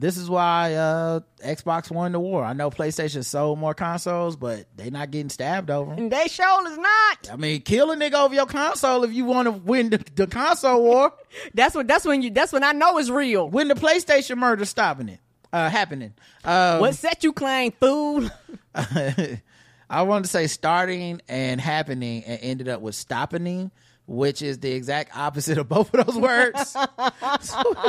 This 0.01 0.17
is 0.17 0.31
why 0.31 0.73
uh, 0.77 1.21
Xbox 1.45 1.91
won 1.91 2.13
the 2.13 2.21
war. 2.21 2.43
I 2.43 2.55
know 2.55 2.71
PlayStation 2.71 3.23
sold 3.23 3.59
more 3.59 3.75
consoles, 3.75 4.35
but 4.35 4.65
they 4.75 4.89
not 4.89 5.11
getting 5.11 5.29
stabbed 5.29 5.71
over 5.71 5.93
'em. 5.93 5.99
And 5.99 6.11
they 6.11 6.27
sure 6.27 6.67
is 6.71 6.79
not. 6.79 7.31
I 7.31 7.37
mean, 7.37 7.61
kill 7.61 7.91
a 7.91 7.97
nigga 7.97 8.15
over 8.15 8.35
your 8.35 8.47
console 8.47 9.05
if 9.05 9.13
you 9.13 9.27
want 9.27 9.45
to 9.45 9.53
win 9.53 9.91
the, 9.91 9.99
the 10.15 10.27
console 10.27 10.83
war. 10.83 11.13
That's 11.55 11.75
what. 11.75 11.87
That's 11.87 12.07
when 12.07 12.23
you. 12.23 12.31
That's 12.31 12.51
when 12.51 12.65
I 12.65 12.73
know 12.73 12.97
it's 12.97 13.11
real. 13.11 13.47
When 13.47 13.69
the 13.69 13.75
PlayStation 13.75 14.39
murder 14.39 14.65
stopping 14.65 15.11
it, 15.11 15.21
uh, 15.53 15.69
happening. 15.69 16.15
Um, 16.45 16.81
what 16.81 16.95
set 16.95 17.23
you 17.23 17.35
claim, 17.35 17.73
fool? 17.73 18.31
I 18.75 20.03
wanted 20.03 20.25
to 20.25 20.31
say 20.31 20.47
starting 20.47 21.21
and 21.29 21.61
happening 21.61 22.25
and 22.25 22.39
ended 22.41 22.69
up 22.69 22.81
with 22.81 22.95
stopping, 22.95 23.71
which 24.07 24.41
is 24.41 24.61
the 24.61 24.73
exact 24.73 25.15
opposite 25.15 25.59
of 25.59 25.69
both 25.69 25.93
of 25.93 26.07
those 26.07 26.17
words. 26.17 26.75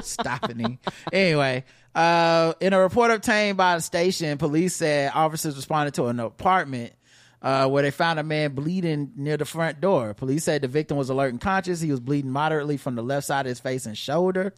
stopping. 0.03 0.77
Anyway, 1.13 1.63
uh, 1.95 2.53
in 2.59 2.73
a 2.73 2.79
report 2.79 3.11
obtained 3.11 3.57
by 3.57 3.75
the 3.75 3.81
station, 3.81 4.37
police 4.37 4.75
said 4.75 5.11
officers 5.13 5.55
responded 5.55 5.93
to 5.95 6.07
an 6.07 6.19
apartment 6.19 6.93
uh, 7.41 7.67
where 7.67 7.83
they 7.83 7.91
found 7.91 8.19
a 8.19 8.23
man 8.23 8.53
bleeding 8.53 9.11
near 9.15 9.37
the 9.37 9.45
front 9.45 9.81
door. 9.81 10.13
Police 10.13 10.43
said 10.43 10.61
the 10.61 10.67
victim 10.67 10.97
was 10.97 11.09
alert 11.09 11.29
and 11.29 11.41
conscious. 11.41 11.81
He 11.81 11.91
was 11.91 11.99
bleeding 11.99 12.31
moderately 12.31 12.77
from 12.77 12.95
the 12.95 13.03
left 13.03 13.25
side 13.27 13.45
of 13.45 13.49
his 13.49 13.59
face 13.59 13.85
and 13.85 13.97
shoulder. 13.97 14.53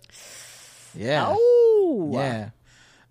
Yeah. 0.96 1.28
Oh. 1.30 2.12
Yeah. 2.14 2.50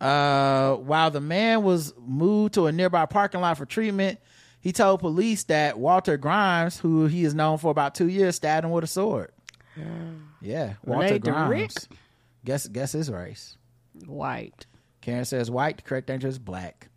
Uh, 0.00 0.76
while 0.76 1.10
the 1.10 1.20
man 1.20 1.62
was 1.62 1.94
moved 2.04 2.54
to 2.54 2.66
a 2.66 2.72
nearby 2.72 3.06
parking 3.06 3.40
lot 3.40 3.56
for 3.56 3.64
treatment, 3.64 4.18
he 4.60 4.72
told 4.72 5.00
police 5.00 5.44
that 5.44 5.78
Walter 5.78 6.16
Grimes, 6.16 6.78
who 6.78 7.06
he 7.06 7.24
is 7.24 7.34
known 7.34 7.58
for 7.58 7.70
about 7.70 7.94
two 7.94 8.08
years, 8.08 8.36
stabbed 8.36 8.64
him 8.64 8.72
with 8.72 8.84
a 8.84 8.88
sword. 8.88 9.32
Yeah, 10.40 10.74
Walter 10.84 11.04
Related 11.04 11.22
Grimes. 11.22 11.88
Guess 12.44 12.68
guess 12.68 12.92
his 12.92 13.10
race. 13.10 13.56
White. 14.06 14.66
Karen 15.00 15.24
says 15.24 15.50
white. 15.50 15.78
The 15.78 15.82
correct 15.82 16.10
answer 16.10 16.28
is 16.28 16.38
black. 16.38 16.88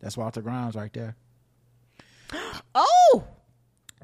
That's 0.00 0.16
Walter 0.16 0.42
Grimes 0.42 0.74
right 0.74 0.92
there. 0.92 1.16
Oh. 2.74 3.24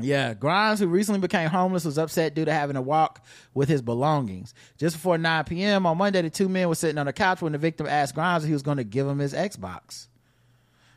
Yeah, 0.01 0.35
Grimes, 0.35 0.79
who 0.79 0.87
recently 0.87 1.21
became 1.21 1.49
homeless, 1.49 1.85
was 1.85 1.99
upset 1.99 2.35
due 2.35 2.45
to 2.45 2.53
having 2.53 2.75
to 2.75 2.83
walk 2.83 3.25
with 3.55 3.69
his 3.69 3.83
belongings. 3.83 4.55
Just 4.77 4.95
before 4.95 5.19
9 5.19 5.45
p.m. 5.45 5.87
on 5.87 5.99
Monday, 5.99 6.23
the 6.23 6.31
two 6.31 6.49
men 6.49 6.69
were 6.69 6.75
sitting 6.77 6.99
on 6.99 7.07
the 7.07 7.13
couch 7.13 7.43
when 7.43 7.53
the 7.53 7.59
victim 7.59 7.87
asked 7.89 8.15
Grimes 8.15 8.45
if 8.45 8.49
he 8.49 8.53
was 8.53 8.63
going 8.63 8.77
to 8.77 8.85
give 8.85 9.09
him 9.09 9.19
his 9.19 9.35
Xbox. 9.35 10.07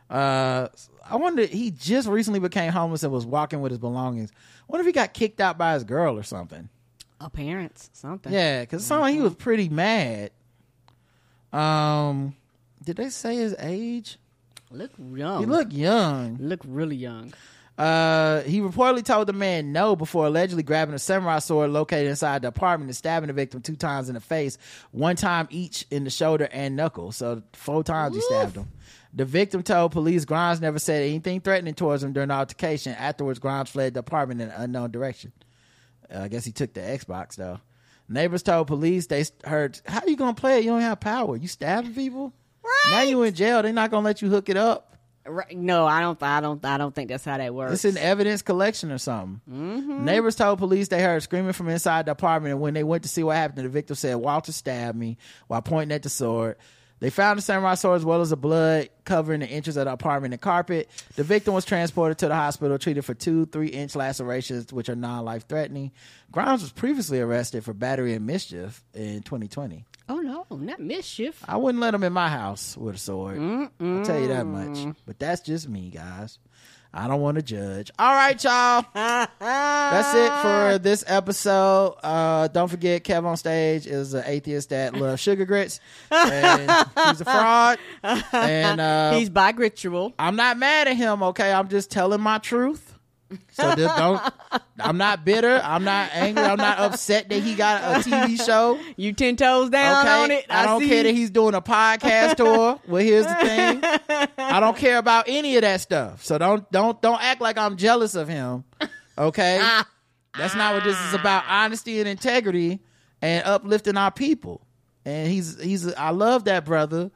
Uh, 0.09 0.67
I 1.09 1.15
wonder, 1.15 1.45
he 1.45 1.71
just 1.71 2.07
recently 2.07 2.39
became 2.39 2.71
homeless 2.71 3.01
and 3.03 3.11
was 3.11 3.25
walking 3.25 3.61
with 3.61 3.71
his 3.71 3.79
belongings. 3.79 4.29
I 4.33 4.65
wonder 4.67 4.81
if 4.81 4.87
he 4.87 4.91
got 4.93 5.13
kicked 5.13 5.39
out 5.41 5.57
by 5.57 5.73
his 5.73 5.83
girl 5.83 6.17
or 6.17 6.23
something. 6.23 6.69
A 7.19 7.29
parents, 7.29 7.89
something. 7.93 8.31
Yeah, 8.31 8.61
because 8.61 8.83
it 8.83 8.85
sounded 8.85 9.03
like 9.03 9.13
he 9.15 9.21
was 9.21 9.35
pretty 9.35 9.69
mad. 9.69 10.31
Um, 11.53 12.35
did 12.83 12.97
they 12.97 13.09
say 13.09 13.35
his 13.35 13.55
age? 13.59 14.17
Look 14.71 14.91
young. 14.97 15.41
He 15.41 15.45
looked 15.45 15.73
young. 15.73 16.37
Look 16.39 16.61
really 16.65 16.95
young. 16.95 17.33
Uh, 17.77 18.41
he 18.41 18.59
reportedly 18.59 19.03
told 19.03 19.27
the 19.27 19.33
man 19.33 19.71
no 19.71 19.95
before 19.95 20.27
allegedly 20.27 20.61
grabbing 20.61 20.93
a 20.93 20.99
samurai 20.99 21.39
sword 21.39 21.71
located 21.71 22.07
inside 22.07 22.41
the 22.43 22.47
apartment 22.47 22.89
and 22.89 22.95
stabbing 22.95 23.27
the 23.27 23.33
victim 23.33 23.61
two 23.61 23.75
times 23.75 24.07
in 24.07 24.13
the 24.15 24.21
face, 24.21 24.57
one 24.91 25.15
time 25.15 25.47
each 25.49 25.85
in 25.89 26.03
the 26.03 26.09
shoulder 26.09 26.47
and 26.51 26.75
knuckle. 26.75 27.11
So 27.11 27.41
four 27.53 27.83
times 27.83 28.15
he 28.15 28.21
stabbed 28.21 28.55
him. 28.55 28.67
The 29.13 29.25
victim 29.25 29.63
told 29.63 29.91
police 29.91 30.25
Grimes 30.25 30.61
never 30.61 30.79
said 30.79 31.03
anything 31.03 31.41
threatening 31.41 31.73
towards 31.73 32.03
him 32.03 32.13
during 32.13 32.29
the 32.29 32.35
altercation. 32.35 32.93
Afterwards, 32.93 33.39
Grimes 33.39 33.69
fled 33.69 33.93
the 33.93 34.01
apartment 34.01 34.41
in 34.41 34.49
an 34.49 34.55
unknown 34.55 34.91
direction. 34.91 35.31
Uh, 36.13 36.19
I 36.19 36.27
guess 36.27 36.45
he 36.45 36.51
took 36.51 36.73
the 36.73 36.81
Xbox 36.81 37.35
though. 37.35 37.59
Neighbors 38.11 38.43
told 38.43 38.67
police 38.67 39.07
they 39.07 39.25
heard, 39.45 39.79
"How 39.87 40.01
you 40.05 40.15
gonna 40.15 40.33
play 40.33 40.59
it? 40.59 40.63
You 40.65 40.71
don't 40.71 40.81
have 40.81 40.99
power. 40.99 41.35
You 41.35 41.47
stabbing 41.47 41.93
people. 41.93 42.33
Right. 42.63 42.87
Now 42.91 43.01
you 43.03 43.23
in 43.23 43.33
jail. 43.33 43.61
They're 43.61 43.73
not 43.73 43.89
gonna 43.91 44.05
let 44.05 44.21
you 44.21 44.29
hook 44.29 44.49
it 44.49 44.57
up. 44.57 44.87
Right. 45.25 45.55
No, 45.55 45.85
I 45.85 46.01
don't. 46.01 46.21
I 46.23 46.41
don't. 46.41 46.63
I 46.65 46.77
don't 46.77 46.93
think 46.95 47.09
that's 47.09 47.23
how 47.23 47.37
that 47.37 47.53
works. 47.53 47.73
It's 47.73 47.85
an 47.85 47.97
evidence 47.97 48.41
collection 48.41 48.91
or 48.91 48.97
something." 48.97 49.39
Mhm. 49.49 50.01
Neighbors 50.01 50.35
told 50.35 50.59
police 50.59 50.87
they 50.87 51.01
heard 51.01 51.21
screaming 51.23 51.53
from 51.53 51.69
inside 51.69 52.05
the 52.07 52.11
apartment, 52.11 52.53
and 52.53 52.61
when 52.61 52.73
they 52.73 52.83
went 52.83 53.03
to 53.03 53.09
see 53.09 53.23
what 53.23 53.35
happened, 53.35 53.65
the 53.65 53.69
victim 53.69 53.95
said 53.95 54.15
Walter 54.15 54.51
stabbed 54.51 54.97
me 54.97 55.17
while 55.47 55.61
pointing 55.61 55.93
at 55.95 56.03
the 56.03 56.09
sword. 56.09 56.57
They 57.01 57.09
found 57.09 57.39
the 57.39 57.41
samurai 57.41 57.73
sword 57.73 57.97
as 57.97 58.05
well 58.05 58.21
as 58.21 58.29
the 58.29 58.37
blood 58.37 58.89
covering 59.05 59.39
the 59.39 59.47
inches 59.49 59.75
of 59.75 59.85
the 59.85 59.91
apartment 59.91 60.35
and 60.35 60.39
carpet. 60.41 60.87
The 61.15 61.23
victim 61.23 61.55
was 61.55 61.65
transported 61.65 62.19
to 62.19 62.27
the 62.27 62.35
hospital, 62.35 62.77
treated 62.77 63.03
for 63.03 63.15
two 63.15 63.47
three 63.47 63.69
inch 63.69 63.95
lacerations, 63.95 64.71
which 64.71 64.87
are 64.87 64.95
non 64.95 65.25
life 65.25 65.47
threatening. 65.47 65.91
Grimes 66.31 66.61
was 66.61 66.71
previously 66.71 67.19
arrested 67.19 67.63
for 67.65 67.73
battery 67.73 68.13
and 68.13 68.25
mischief 68.27 68.83
in 68.93 69.23
2020. 69.23 69.83
Oh 70.09 70.19
no, 70.19 70.45
not 70.55 70.79
mischief. 70.79 71.43
I 71.47 71.57
wouldn't 71.57 71.81
let 71.81 71.93
him 71.95 72.03
in 72.03 72.13
my 72.13 72.29
house 72.29 72.77
with 72.77 72.95
a 72.95 72.99
sword. 72.99 73.39
I'll 73.39 74.05
tell 74.05 74.19
you 74.19 74.27
that 74.27 74.45
much. 74.45 74.95
But 75.07 75.17
that's 75.17 75.41
just 75.41 75.67
me, 75.67 75.89
guys. 75.89 76.37
I 76.93 77.07
don't 77.07 77.21
want 77.21 77.35
to 77.37 77.41
judge. 77.41 77.89
All 77.97 78.13
right, 78.13 78.41
y'all. 78.43 78.85
That's 78.93 80.13
it 80.13 80.41
for 80.41 80.77
this 80.83 81.05
episode. 81.07 81.95
Uh, 82.03 82.49
don't 82.49 82.67
forget, 82.67 83.03
Kev 83.05 83.23
on 83.25 83.37
stage 83.37 83.87
is 83.87 84.13
an 84.13 84.23
atheist 84.25 84.69
that 84.69 84.93
loves 84.95 85.21
sugar 85.21 85.45
grits. 85.45 85.79
And 86.11 86.69
he's 87.07 87.21
a 87.21 87.25
fraud. 87.25 87.79
And 88.33 88.81
uh, 88.81 89.13
He's 89.13 89.29
bigritral. 89.29 90.13
I'm 90.19 90.35
not 90.35 90.57
mad 90.57 90.87
at 90.89 90.97
him. 90.97 91.23
Okay, 91.23 91.53
I'm 91.53 91.69
just 91.69 91.91
telling 91.91 92.19
my 92.21 92.39
truth. 92.39 92.90
So 93.51 93.75
just 93.75 93.97
don't. 93.97 94.21
I'm 94.79 94.97
not 94.97 95.23
bitter. 95.25 95.61
I'm 95.63 95.83
not 95.83 96.09
angry. 96.13 96.43
I'm 96.43 96.57
not 96.57 96.79
upset 96.79 97.29
that 97.29 97.41
he 97.41 97.55
got 97.55 97.81
a 97.83 98.09
TV 98.09 98.43
show. 98.43 98.79
You 98.97 99.13
ten 99.13 99.35
toes 99.35 99.69
down 99.69 100.05
okay? 100.05 100.23
on 100.23 100.31
it. 100.31 100.45
I, 100.49 100.65
don't 100.65 100.81
see. 100.81 100.87
care 100.87 101.03
that 101.03 101.11
he's 101.11 101.29
doing 101.29 101.53
a 101.53 101.61
podcast 101.61 102.35
tour. 102.35 102.79
Well, 102.87 103.03
here's 103.03 103.25
the 103.25 103.35
thing. 103.35 103.81
I 104.37 104.59
don't 104.59 104.77
care 104.77 104.97
about 104.97 105.25
any 105.27 105.55
of 105.55 105.61
that 105.61 105.81
stuff. 105.81 106.23
So 106.23 106.37
don't 106.37 106.69
don't 106.71 107.01
don't 107.01 107.21
act 107.21 107.41
like 107.41 107.57
I'm 107.57 107.77
jealous 107.77 108.15
of 108.15 108.27
him. 108.27 108.63
Okay? 109.17 109.57
That's 110.37 110.55
not 110.55 110.73
what 110.73 110.83
this 110.83 110.99
is 110.99 111.13
about. 111.13 111.43
Honesty 111.47 111.99
and 111.99 112.07
integrity 112.07 112.79
and 113.21 113.45
uplifting 113.45 113.97
our 113.97 114.11
people. 114.11 114.65
And 115.05 115.29
he's 115.29 115.61
he's 115.61 115.93
I 115.93 116.09
love 116.09 116.45
that 116.45 116.65
brother. 116.65 117.11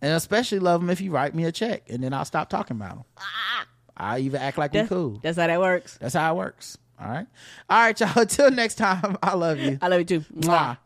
And 0.00 0.12
especially 0.12 0.60
love 0.60 0.80
him 0.80 0.90
if 0.90 1.00
he 1.00 1.08
write 1.08 1.34
me 1.34 1.44
a 1.44 1.50
check 1.50 1.82
and 1.88 2.02
then 2.02 2.12
I'll 2.12 2.24
stop 2.24 2.48
talking 2.48 2.76
about 2.76 2.98
him. 2.98 3.04
I 3.98 4.20
even 4.20 4.40
act 4.40 4.56
like 4.58 4.72
we 4.72 4.78
That's- 4.78 4.88
cool. 4.88 5.18
That's 5.22 5.36
how 5.38 5.46
that 5.46 5.60
works. 5.60 5.98
That's 6.00 6.14
how 6.14 6.32
it 6.34 6.38
works. 6.38 6.78
All 7.00 7.08
right. 7.08 7.26
All 7.68 7.78
right, 7.78 8.00
y'all. 8.00 8.10
Until 8.16 8.50
next 8.50 8.74
time, 8.76 9.16
I 9.22 9.34
love 9.34 9.58
you. 9.58 9.78
I 9.82 9.88
love 9.88 10.00
you 10.00 10.04
too. 10.04 10.20
Mwah. 10.34 10.78